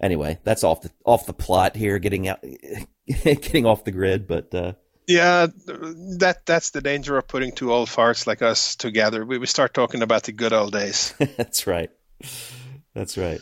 Anyway, 0.01 0.39
that's 0.43 0.65
off 0.65 0.82
the 0.82 0.90
off 1.05 1.27
the 1.27 1.32
plot 1.32 1.77
here, 1.77 1.99
getting 1.99 2.27
out, 2.27 2.44
getting 3.24 3.66
off 3.66 3.85
the 3.85 3.93
grid. 3.93 4.27
But 4.27 4.55
uh, 4.55 4.73
yeah, 5.06 5.46
that 6.18 6.42
that's 6.46 6.70
the 6.70 6.80
danger 6.80 7.16
of 7.18 7.26
putting 7.28 7.52
two 7.52 7.72
old 7.72 7.88
farts 7.88 8.26
like 8.26 8.42
us 8.42 8.76
together. 8.76 9.24
We 9.24 9.38
we 9.38 9.46
start 9.46 9.74
talking 9.74 10.02
about 10.02 10.24
the 10.24 10.32
good 10.32 10.52
old 10.52 10.72
days. 10.72 11.14
that's 11.36 11.66
right. 11.66 11.90
That's 12.94 13.18
right. 13.18 13.40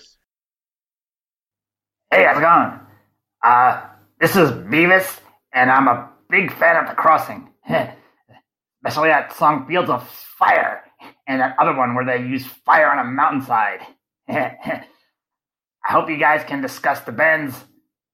Hey, 2.11 2.25
how's 2.25 2.39
it 2.39 2.41
going? 2.41 2.81
Uh, 3.45 3.83
this 4.21 4.37
is 4.37 4.51
Beavis, 4.51 5.19
and 5.53 5.71
I'm 5.71 5.89
a 5.89 6.11
big 6.29 6.53
fan 6.53 6.77
of 6.77 6.89
The 6.89 6.95
Crossing, 6.95 7.49
especially 7.69 9.09
that 9.11 9.33
song 9.37 9.67
"Fields 9.67 9.91
of 9.91 10.09
Fire" 10.09 10.83
and 11.27 11.41
that 11.41 11.57
other 11.59 11.77
one 11.77 11.95
where 11.95 12.05
they 12.05 12.19
use 12.19 12.45
fire 12.65 12.91
on 12.91 12.99
a 12.99 13.05
mountainside. 13.05 13.81
I 14.29 15.93
hope 15.93 16.11
you 16.11 16.19
guys 16.19 16.45
can 16.45 16.61
discuss 16.61 17.01
the 17.01 17.13
band's 17.13 17.55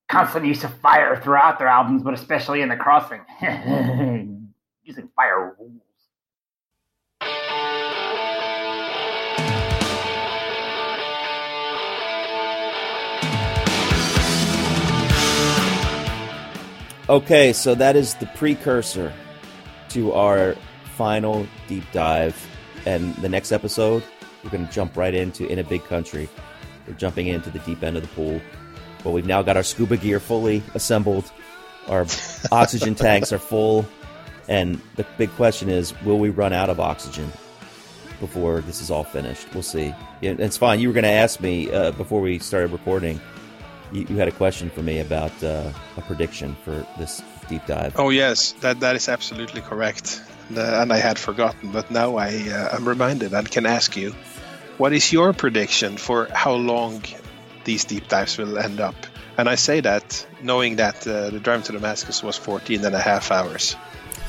constant 0.09 0.47
use 0.47 0.63
of 0.65 0.73
fire 0.79 1.21
throughout 1.21 1.59
their 1.59 1.69
albums, 1.69 2.03
but 2.03 2.15
especially 2.15 2.63
in 2.63 2.69
The 2.69 2.77
Crossing. 2.77 3.21
Using 4.85 5.09
fire 5.17 5.57
rules. 5.59 5.83
Okay, 17.09 17.53
so 17.53 17.75
that 17.77 17.95
is 17.95 18.15
the 18.17 18.27
precursor 18.35 19.13
to 19.91 20.13
our 20.13 20.57
final 20.97 21.47
deep 21.69 21.85
dive. 21.93 22.37
And 22.85 23.15
the 23.17 23.29
next 23.29 23.53
episode, 23.53 24.03
we're 24.43 24.51
going 24.51 24.67
to 24.67 24.73
jump 24.73 24.97
right 24.97 25.15
into 25.15 25.47
In 25.47 25.59
a 25.59 25.65
Big 25.65 25.85
Country. 25.85 26.29
We're 26.87 26.95
jumping 26.95 27.27
into 27.29 27.51
the 27.51 27.59
deep 27.61 27.83
end 27.83 27.97
of 27.97 28.03
the 28.03 28.09
pool 28.09 28.41
But 29.05 29.11
we've 29.11 29.27
now 29.27 29.43
got 29.43 29.57
our 29.57 29.63
scuba 29.63 29.97
gear 29.97 30.21
fully 30.21 30.63
assembled. 30.75 31.31
Our 31.89 32.07
oxygen 32.51 32.95
tanks 33.07 33.33
are 33.33 33.39
full. 33.39 33.87
And 34.49 34.81
the 34.97 35.05
big 35.19 35.31
question 35.33 35.69
is 35.69 35.95
will 36.03 36.19
we 36.19 36.31
run 36.31 36.53
out 36.53 36.71
of 36.71 36.81
oxygen 36.81 37.31
before 38.21 38.61
this 38.61 38.81
is 38.81 38.91
all 38.91 39.05
finished? 39.05 39.53
We'll 39.53 39.63
see. 39.63 39.95
It's 40.23 40.57
fine. 40.57 40.81
You 40.81 40.89
were 40.89 40.95
going 40.95 41.05
to 41.05 41.11
ask 41.11 41.41
me 41.41 41.71
uh, 41.71 41.93
before 41.93 42.21
we 42.21 42.39
started 42.39 42.73
recording. 42.73 43.21
You, 43.93 44.07
you 44.09 44.17
had 44.17 44.29
a 44.29 44.33
question 44.33 44.71
for 44.71 44.83
me 44.83 45.01
about 45.01 45.31
uh, 45.43 45.71
a 45.97 46.03
prediction 46.03 46.57
for 46.65 46.87
this 46.99 47.23
deep 47.49 47.65
dive. 47.67 47.95
Oh 47.97 48.11
yes, 48.11 48.53
that 48.61 48.81
that 48.81 48.97
is 48.97 49.09
absolutely 49.09 49.61
correct, 49.61 50.21
Uh, 50.55 50.61
and 50.83 50.93
I 50.93 50.99
had 50.99 51.19
forgotten, 51.19 51.73
but 51.73 51.91
now 51.91 52.17
I 52.17 52.31
uh, 52.51 52.77
am 52.77 52.89
reminded 52.89 53.35
and 53.35 53.51
can 53.51 53.67
ask 53.67 53.97
you, 53.97 54.15
what 54.79 54.93
is 54.93 55.13
your 55.13 55.33
prediction 55.33 55.97
for 55.97 56.29
how 56.33 56.55
long 56.55 57.03
these 57.67 57.85
deep 57.85 58.09
dives 58.09 58.39
will 58.39 58.57
end 58.57 58.81
up? 58.81 58.95
And 59.37 59.51
I 59.51 59.57
say 59.57 59.81
that 59.81 60.27
knowing 60.41 60.77
that 60.77 61.07
uh, 61.07 61.29
the 61.29 61.39
drive 61.39 61.65
to 61.65 61.73
Damascus 61.73 62.23
was 62.23 62.39
14 62.39 62.83
and 62.87 62.95
a 62.95 62.99
half 62.99 63.31
hours. 63.31 63.77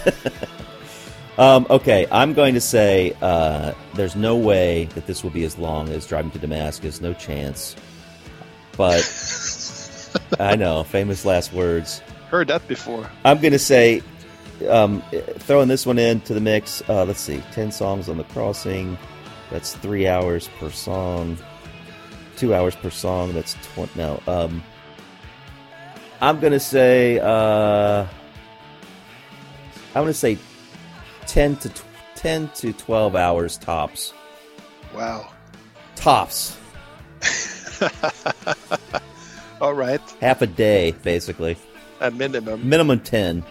Um, 1.38 1.68
okay, 1.70 2.08
I'm 2.12 2.34
going 2.34 2.56
to 2.56 2.62
say 2.62 3.16
uh, 3.22 3.74
there's 3.94 4.16
no 4.16 4.36
way 4.36 4.86
that 4.96 5.06
this 5.06 5.24
will 5.24 5.30
be 5.30 5.44
as 5.44 5.58
long 5.58 5.90
as 5.90 6.08
driving 6.08 6.32
to 6.32 6.40
Damascus. 6.40 7.00
No 7.00 7.14
chance. 7.14 7.76
But 8.76 9.06
I 10.40 10.56
know, 10.56 10.84
famous 10.84 11.26
last 11.26 11.54
words. 11.54 12.00
Heard 12.30 12.48
that 12.48 12.68
before. 12.68 13.10
I'm 13.24 13.40
going 13.40 13.52
to 13.52 13.60
say, 13.60 14.02
um, 14.68 15.04
throwing 15.38 15.68
this 15.68 15.86
one 15.86 16.00
into 16.00 16.34
the 16.34 16.42
mix. 16.42 16.82
Uh, 16.90 17.06
let's 17.06 17.22
see, 17.22 17.44
ten 17.52 17.72
songs 17.72 18.10
on 18.10 18.18
the 18.18 18.24
crossing. 18.26 18.98
That's 19.52 19.76
three 19.76 20.08
hours 20.08 20.50
per 20.60 20.72
song. 20.72 21.38
Two 22.38 22.54
hours 22.56 22.76
per 22.76 22.90
song. 22.90 23.34
That's 23.34 23.56
twenty. 23.74 24.00
No. 24.00 24.22
Um, 24.28 24.64
I'm 26.22 26.40
going 26.40 26.54
to 26.54 26.60
say. 26.60 27.20
Uh, 27.20 28.08
I'm 29.94 30.06
to 30.06 30.14
say 30.14 30.38
ten 31.26 31.58
to 31.58 31.70
tw- 31.70 31.84
ten 32.16 32.50
to 32.56 32.72
twelve 32.74 33.16
hours 33.16 33.58
tops. 33.58 34.14
Wow. 34.94 35.32
Tops. 35.96 36.58
All 39.62 39.74
right. 39.74 40.02
Half 40.22 40.42
a 40.42 40.48
day, 40.48 40.92
basically. 41.04 41.58
A 42.00 42.12
minimum. 42.12 42.68
Minimum 42.70 43.00
ten. 43.02 43.44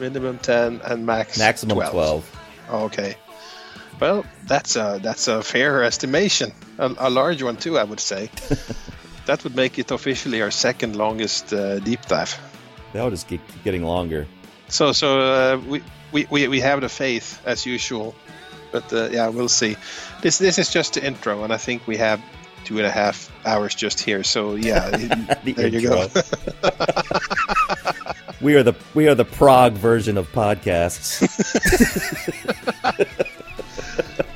Minimum 0.00 0.38
10 0.38 0.80
and 0.84 1.06
max 1.06 1.38
Maximum 1.38 1.76
12. 1.76 1.92
12. 1.92 2.40
Okay. 2.84 3.14
Well, 4.00 4.24
that's 4.46 4.76
a 4.76 4.98
that's 5.02 5.28
a 5.28 5.42
fair 5.42 5.82
estimation. 5.84 6.52
A, 6.78 6.94
a 6.98 7.10
large 7.10 7.42
one 7.42 7.56
too, 7.56 7.78
I 7.78 7.84
would 7.84 8.00
say. 8.00 8.30
that 9.26 9.44
would 9.44 9.56
make 9.56 9.78
it 9.78 9.90
officially 9.90 10.42
our 10.42 10.50
second 10.50 10.96
longest 10.96 11.52
uh, 11.52 11.78
deep 11.78 12.02
dive. 12.06 12.38
That 12.92 13.04
would 13.04 13.12
just 13.12 13.28
keep 13.28 13.40
getting 13.64 13.84
longer. 13.84 14.26
So 14.68 14.92
so 14.92 15.20
uh, 15.20 15.60
we, 15.66 15.82
we, 16.12 16.26
we 16.30 16.48
we 16.48 16.60
have 16.60 16.80
the 16.80 16.88
faith 16.88 17.40
as 17.46 17.66
usual, 17.66 18.14
but 18.72 18.92
uh, 18.92 19.08
yeah, 19.10 19.28
we'll 19.28 19.48
see. 19.48 19.76
This 20.22 20.38
this 20.38 20.58
is 20.58 20.70
just 20.70 20.94
the 20.94 21.04
intro, 21.04 21.44
and 21.44 21.52
I 21.52 21.58
think 21.58 21.86
we 21.86 21.96
have 21.96 22.20
two 22.64 22.78
and 22.78 22.86
a 22.86 22.90
half 22.90 23.30
hours 23.44 23.74
just 23.74 24.00
here. 24.00 24.24
So 24.24 24.56
yeah, 24.56 24.90
The 25.44 25.52
there 25.52 25.68
you 25.68 25.88
go. 25.88 26.08
We 28.40 28.56
are 28.56 28.62
the 28.62 28.74
we 28.92 29.08
are 29.08 29.14
the 29.14 29.24
prog 29.24 29.72
version 29.72 30.18
of 30.18 30.30
podcasts. 30.32 31.22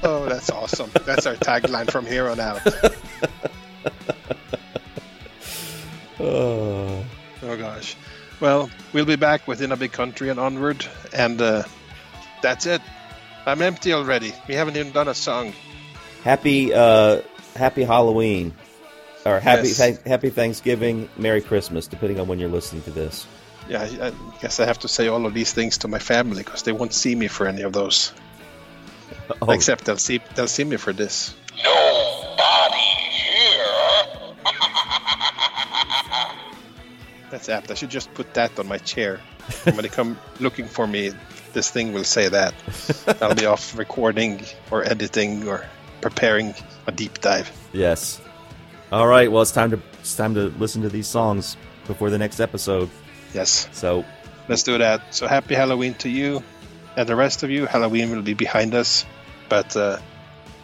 Oh, 0.09 0.27
that's 0.29 0.51
awesome. 0.51 0.91
That's 1.05 1.27
our 1.27 1.35
tagline 1.35 1.91
from 1.91 2.07
here 2.07 2.29
on 2.29 2.41
out. 2.41 2.61
oh. 6.21 7.05
Oh 7.41 7.57
gosh. 7.57 7.95
Well, 8.41 8.69
we'll 8.93 9.05
be 9.05 9.15
back 9.15 9.47
within 9.47 9.71
a 9.71 9.77
big 9.77 9.93
country 9.93 10.29
and 10.29 10.41
onward, 10.41 10.85
and 11.15 11.41
uh, 11.41 11.63
that's 12.43 12.67
it. 12.67 12.83
I'm 13.47 13.63
empty 13.63 13.93
already. 13.93 14.35
We 14.49 14.55
haven't 14.55 14.77
even 14.77 14.91
done 14.93 15.07
a 15.07 15.15
song. 15.15 15.53
Happy 16.25 16.75
uh, 16.75 17.23
Happy 17.55 17.85
Halloween, 17.85 18.55
or 19.25 19.39
Happy 19.39 19.69
Yes. 19.69 19.77
Thank- 19.79 20.05
Happy 20.05 20.31
Thanksgiving, 20.31 21.09
Merry 21.17 21.41
Christmas, 21.41 21.87
depending 21.87 22.19
on 22.19 22.27
when 22.27 22.41
you're 22.41 22.49
listening 22.51 22.83
to 22.83 22.91
this. 22.91 23.25
Yeah, 23.69 23.83
I 23.83 24.13
guess 24.43 24.59
I 24.59 24.67
have 24.67 24.81
to 24.81 24.89
say 24.89 25.07
all 25.07 25.25
of 25.27 25.35
these 25.35 25.53
things 25.53 25.79
to 25.79 25.89
my 25.89 26.01
family 26.01 26.43
because 26.43 26.65
they 26.65 26.73
won't 26.73 26.93
see 26.93 27.15
me 27.15 27.29
for 27.29 27.47
any 27.47 27.63
of 27.63 27.73
those. 27.73 28.13
Oh. 29.43 29.51
Except 29.51 29.85
they'll 29.85 29.99
see 29.99 30.21
they'll 30.35 30.49
see 30.49 30.65
me 30.65 30.77
for 30.77 30.93
this. 30.93 31.35
Nobody 31.63 32.79
here. 32.79 33.65
That's 37.31 37.49
apt. 37.49 37.71
I 37.71 37.75
should 37.75 37.91
just 37.91 38.13
put 38.15 38.35
that 38.35 38.59
on 38.59 38.69
my 38.69 38.79
chair. 38.79 39.21
And 39.67 39.77
when 39.77 39.83
they 39.83 39.89
come 39.89 40.19
looking 40.41 40.67
for 40.67 40.87
me, 40.87 41.13
this 41.53 41.71
thing 41.71 41.93
will 41.93 42.05
say 42.05 42.29
that. 42.29 42.55
I'll 43.21 43.35
be 43.35 43.47
off 43.47 43.77
recording 43.77 44.43
or 44.71 44.85
editing 44.85 45.47
or 45.47 45.67
preparing 46.01 46.55
a 46.87 46.93
deep 46.93 47.21
dive. 47.21 47.51
Yes. 47.73 48.21
All 48.91 49.07
right. 49.07 49.31
Well, 49.31 49.43
it's 49.43 49.53
time 49.53 49.71
to 49.73 49.81
it's 50.01 50.17
time 50.17 50.35
to 50.35 50.49
listen 50.59 50.83
to 50.83 50.89
these 50.89 51.07
songs 51.07 51.57
before 51.87 52.11
the 52.11 52.19
next 52.19 52.41
episode. 52.41 52.89
Yes. 53.35 53.69
So 53.73 54.05
Let's 54.49 54.63
do 54.63 54.79
that. 54.79 55.15
So 55.15 55.27
happy 55.27 55.55
Halloween 55.55 55.93
to 55.95 56.09
you 56.09 56.43
and 56.97 57.07
the 57.07 57.15
rest 57.15 57.43
of 57.43 57.51
you. 57.51 57.67
Halloween 57.67 58.11
will 58.11 58.23
be 58.23 58.33
behind 58.33 58.75
us, 58.75 59.05
but 59.49 59.77
uh, 59.77 59.99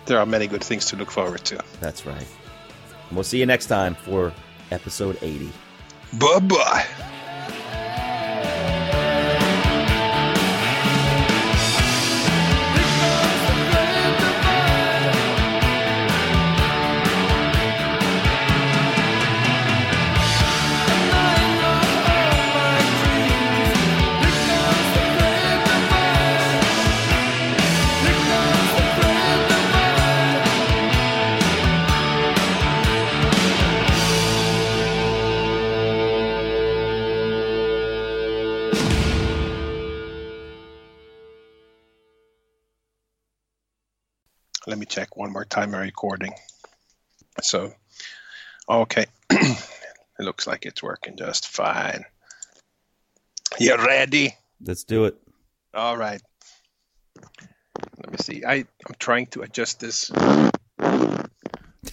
there 0.07 0.19
are 0.19 0.27
many 0.27 0.47
good 0.47 0.63
things 0.65 0.87
to 0.87 0.97
look 0.97 1.11
forward 1.11 1.45
to. 1.45 1.59
that's 1.81 2.07
right. 2.07 2.27
And 3.09 3.17
we'll 3.17 3.25
see 3.25 3.39
you 3.39 3.47
next 3.47 3.67
time 3.67 3.95
for 3.95 4.33
episode 4.71 5.19
80. 5.23 5.51
Bye 6.15 6.39
bye. 6.41 6.87
Check 44.95 45.17
one 45.17 45.33
more 45.33 45.45
time 45.45 45.73
my 45.73 45.81
recording. 45.81 46.33
So, 47.43 47.73
okay. 48.69 49.07
it 49.31 49.59
looks 50.21 50.47
like 50.47 50.67
it's 50.67 50.85
working 50.85 51.17
just 51.17 51.49
fine. 51.49 52.05
You 53.59 53.77
ready? 53.77 54.37
Let's 54.65 54.85
do 54.85 55.07
it. 55.07 55.17
All 55.75 55.97
right. 55.97 56.23
Let 57.99 58.11
me 58.13 58.19
see. 58.21 58.45
I, 58.45 58.55
I'm 58.55 58.95
trying 59.01 59.27
to 59.35 59.43
adjust 59.43 59.81
this 59.81 60.13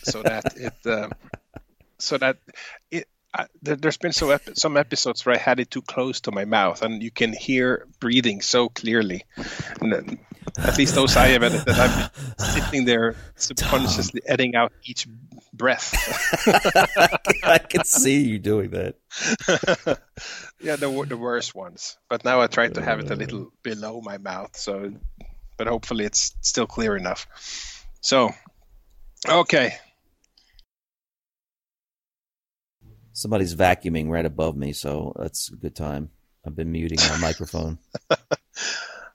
so 0.04 0.22
that 0.22 0.54
it 0.56 0.74
uh, 0.86 1.10
so 1.98 2.18
that 2.20 2.38
it. 2.92 3.08
I, 3.34 3.48
there, 3.62 3.78
there's 3.78 3.98
been 3.98 4.12
so 4.12 4.32
ep- 4.32 4.58
some 4.58 4.76
episodes 4.78 5.26
where 5.26 5.36
I 5.36 5.40
had 5.40 5.60
it 5.60 5.72
too 5.72 5.82
close 5.82 6.22
to 6.22 6.32
my 6.32 6.46
mouth, 6.46 6.82
and 6.82 7.02
you 7.02 7.12
can 7.12 7.34
hear 7.34 7.88
breathing 8.00 8.42
so 8.42 8.68
clearly. 8.70 9.24
And 9.80 9.94
then, 9.94 10.20
at 10.58 10.78
least 10.78 10.96
those 10.96 11.16
I 11.16 11.28
have 11.28 11.44
edited, 11.44 11.70
I'm 11.70 12.10
sitting 12.38 12.86
there 12.86 13.16
subconsciously 13.36 14.22
editing 14.26 14.56
out 14.56 14.74
each 14.84 15.08
breath. 15.54 15.94
I 17.44 17.60
can 17.60 17.84
see 17.84 18.22
you 18.22 18.40
doing 18.40 18.72
that. 18.72 18.96
yeah, 20.60 20.76
the 20.76 21.06
the 21.08 21.18
worst 21.18 21.54
ones. 21.54 21.98
But 22.10 22.26
now 22.26 22.42
I 22.42 22.48
try 22.48 22.68
to 22.68 22.82
have 22.82 23.00
it 23.00 23.12
a 23.12 23.16
little 23.16 23.52
below 23.64 24.02
my 24.02 24.18
mouth, 24.18 24.56
so 24.56 24.94
but 25.58 25.68
hopefully 25.68 26.06
it's 26.06 26.36
still 26.42 26.66
clear 26.66 26.98
enough. 26.98 27.28
So, 28.02 28.32
okay. 29.28 29.76
Somebody's 33.14 33.56
vacuuming 33.56 34.10
right 34.10 34.26
above 34.26 34.56
me, 34.56 34.74
so 34.74 35.14
that's 35.20 35.52
a 35.52 35.56
good 35.56 35.76
time. 35.76 36.10
I've 36.46 36.56
been 36.56 36.72
muting 36.72 36.98
my 37.10 37.18
microphone. 37.18 37.78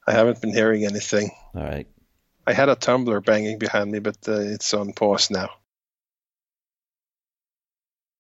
I 0.07 0.12
haven't 0.12 0.41
been 0.41 0.53
hearing 0.55 0.85
anything. 0.85 1.31
All 1.55 1.62
right. 1.65 1.87
I 2.47 2.53
had 2.53 2.69
a 2.69 2.77
tumbler 2.77 3.20
banging 3.20 3.59
behind 3.59 3.91
me, 3.91 3.99
but 3.99 4.16
uh, 4.28 4.39
it's 4.39 4.73
on 4.73 4.93
pause 4.93 5.31
now. 5.31 5.51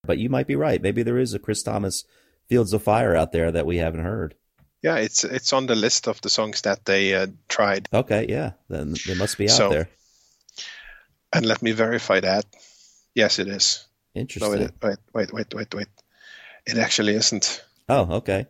But 0.04 0.18
you 0.18 0.28
might 0.28 0.46
be 0.46 0.56
right. 0.56 0.80
Maybe 0.82 1.02
there 1.02 1.18
is 1.18 1.34
a 1.34 1.38
Chris 1.38 1.62
Thomas 1.62 2.04
Fields 2.48 2.72
of 2.72 2.82
Fire 2.82 3.16
out 3.16 3.32
there 3.32 3.50
that 3.52 3.66
we 3.66 3.76
haven't 3.78 4.04
heard. 4.04 4.34
Yeah, 4.82 4.96
it's 4.96 5.24
it's 5.24 5.52
on 5.52 5.66
the 5.66 5.74
list 5.74 6.06
of 6.06 6.20
the 6.20 6.28
songs 6.30 6.62
that 6.62 6.84
they 6.84 7.14
uh, 7.14 7.26
tried. 7.48 7.88
Okay, 7.92 8.26
yeah. 8.28 8.52
Then 8.68 8.94
they 9.06 9.14
must 9.14 9.38
be 9.38 9.44
out 9.46 9.50
So- 9.56 9.70
there. 9.70 9.88
And 11.32 11.44
let 11.44 11.60
me 11.60 11.72
verify 11.72 12.20
that. 12.20 12.44
Yes, 13.14 13.38
it 13.40 13.48
is. 13.48 13.86
No, 14.14 14.20
Interesting. 14.20 14.62
it, 14.62 14.74
wait, 14.82 14.98
wait, 15.12 15.32
wait, 15.32 15.54
wait, 15.54 15.74
wait. 15.74 15.88
It 16.66 16.78
actually 16.78 17.14
isn't. 17.14 17.64
Oh, 17.88 18.16
okay. 18.18 18.46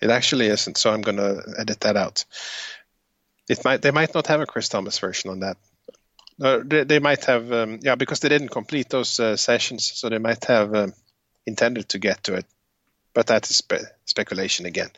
It 0.00 0.10
actually 0.10 0.46
isn't. 0.46 0.76
So 0.78 0.92
I'm 0.92 1.00
going 1.02 1.16
to 1.16 1.42
edit 1.58 1.80
that 1.80 1.96
out. 1.96 2.24
It 3.48 3.64
might. 3.64 3.82
They 3.82 3.90
might 3.90 4.14
not 4.14 4.26
have 4.28 4.40
a 4.40 4.46
Chris 4.46 4.68
Thomas 4.68 4.98
version 4.98 5.30
on 5.30 5.40
that. 5.40 5.56
Uh, 6.40 6.60
they, 6.64 6.84
they 6.84 6.98
might 7.00 7.24
have. 7.24 7.50
Um, 7.52 7.80
yeah, 7.82 7.94
because 7.96 8.20
they 8.20 8.28
didn't 8.28 8.50
complete 8.50 8.88
those 8.90 9.18
uh, 9.18 9.36
sessions, 9.36 9.84
so 9.92 10.08
they 10.08 10.18
might 10.18 10.44
have 10.44 10.74
um, 10.74 10.92
intended 11.46 11.88
to 11.90 11.98
get 11.98 12.22
to 12.24 12.34
it. 12.34 12.46
But 13.14 13.26
that 13.28 13.48
is 13.50 13.56
spe- 13.56 13.88
speculation 14.04 14.66
again. 14.66 14.90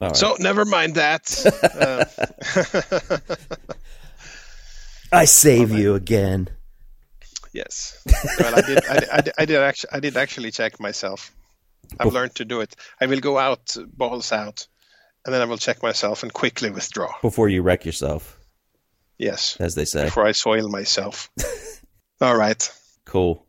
All 0.00 0.08
right. 0.08 0.16
So 0.16 0.36
never 0.38 0.64
mind 0.64 0.94
that. 0.96 1.24
uh, 1.74 2.04
I 5.12 5.24
save 5.24 5.72
you 5.72 5.94
again. 5.94 6.48
Yes. 7.52 8.00
Well, 8.38 8.54
I 8.54 8.60
did. 8.60 8.84
I, 8.86 8.94
did- 9.00 9.08
I, 9.10 9.20
did- 9.22 9.34
I 9.38 9.44
did 9.46 9.56
actually. 9.60 9.90
I 9.92 10.00
did 10.00 10.16
actually 10.16 10.50
check 10.52 10.78
myself. 10.78 11.32
I've 11.98 12.12
learned 12.12 12.34
to 12.36 12.44
do 12.44 12.60
it. 12.60 12.74
I 13.00 13.06
will 13.06 13.20
go 13.20 13.38
out, 13.38 13.76
balls 13.92 14.32
out, 14.32 14.66
and 15.24 15.34
then 15.34 15.42
I 15.42 15.44
will 15.44 15.58
check 15.58 15.82
myself 15.82 16.22
and 16.22 16.32
quickly 16.32 16.70
withdraw. 16.70 17.12
Before 17.22 17.48
you 17.48 17.62
wreck 17.62 17.84
yourself, 17.84 18.38
Yes. 19.18 19.56
as 19.60 19.74
they 19.74 19.84
say. 19.84 20.04
Before 20.04 20.26
I 20.26 20.32
soil 20.32 20.68
myself. 20.68 21.30
All 22.20 22.36
right. 22.36 22.70
Cool. 23.04 23.44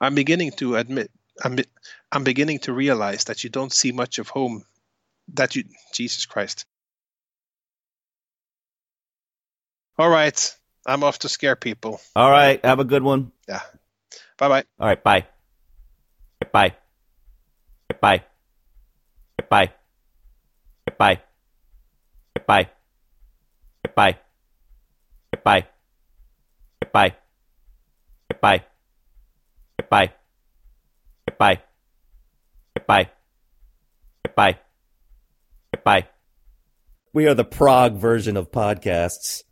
I'm 0.00 0.14
beginning 0.14 0.52
to 0.58 0.76
admit. 0.76 1.10
I'm. 1.42 1.56
be- 1.56 1.66
I'm 2.10 2.24
beginning 2.24 2.60
to 2.60 2.72
realize 2.72 3.24
that 3.24 3.44
you 3.44 3.50
don't 3.50 3.72
see 3.72 3.92
much 3.92 4.18
of 4.18 4.28
home. 4.28 4.64
That 5.34 5.56
you. 5.56 5.64
Jesus 5.92 6.24
Christ. 6.26 6.64
All 9.98 10.08
right. 10.08 10.56
I'm 10.86 11.04
off 11.04 11.18
to 11.20 11.28
scare 11.28 11.56
people. 11.56 12.00
All 12.16 12.30
right. 12.30 12.64
Have 12.64 12.78
a 12.78 12.84
good 12.84 13.02
one. 13.02 13.32
Yeah. 13.48 13.60
Bye 14.38 14.48
bye. 14.48 14.64
All 14.78 14.86
right. 14.86 15.02
Bye. 15.02 15.26
Bye. 16.52 16.74
Bye. 18.00 18.22
Bye. 19.50 19.72
Bye. 20.98 21.20
Bye. 22.46 22.46
Bye. 22.46 22.68
Bye. 23.96 24.18
Bye. 25.44 25.66
Bye. 26.92 27.14
Bye. 28.40 28.64
Bye. 29.88 30.12
Bye. 31.38 31.60
Bye. 32.86 34.58
Bye. 35.84 36.06
We 37.12 37.26
are 37.26 37.34
the 37.34 37.44
prog 37.44 37.96
version 37.96 38.36
of 38.36 38.52
podcasts. 38.52 39.42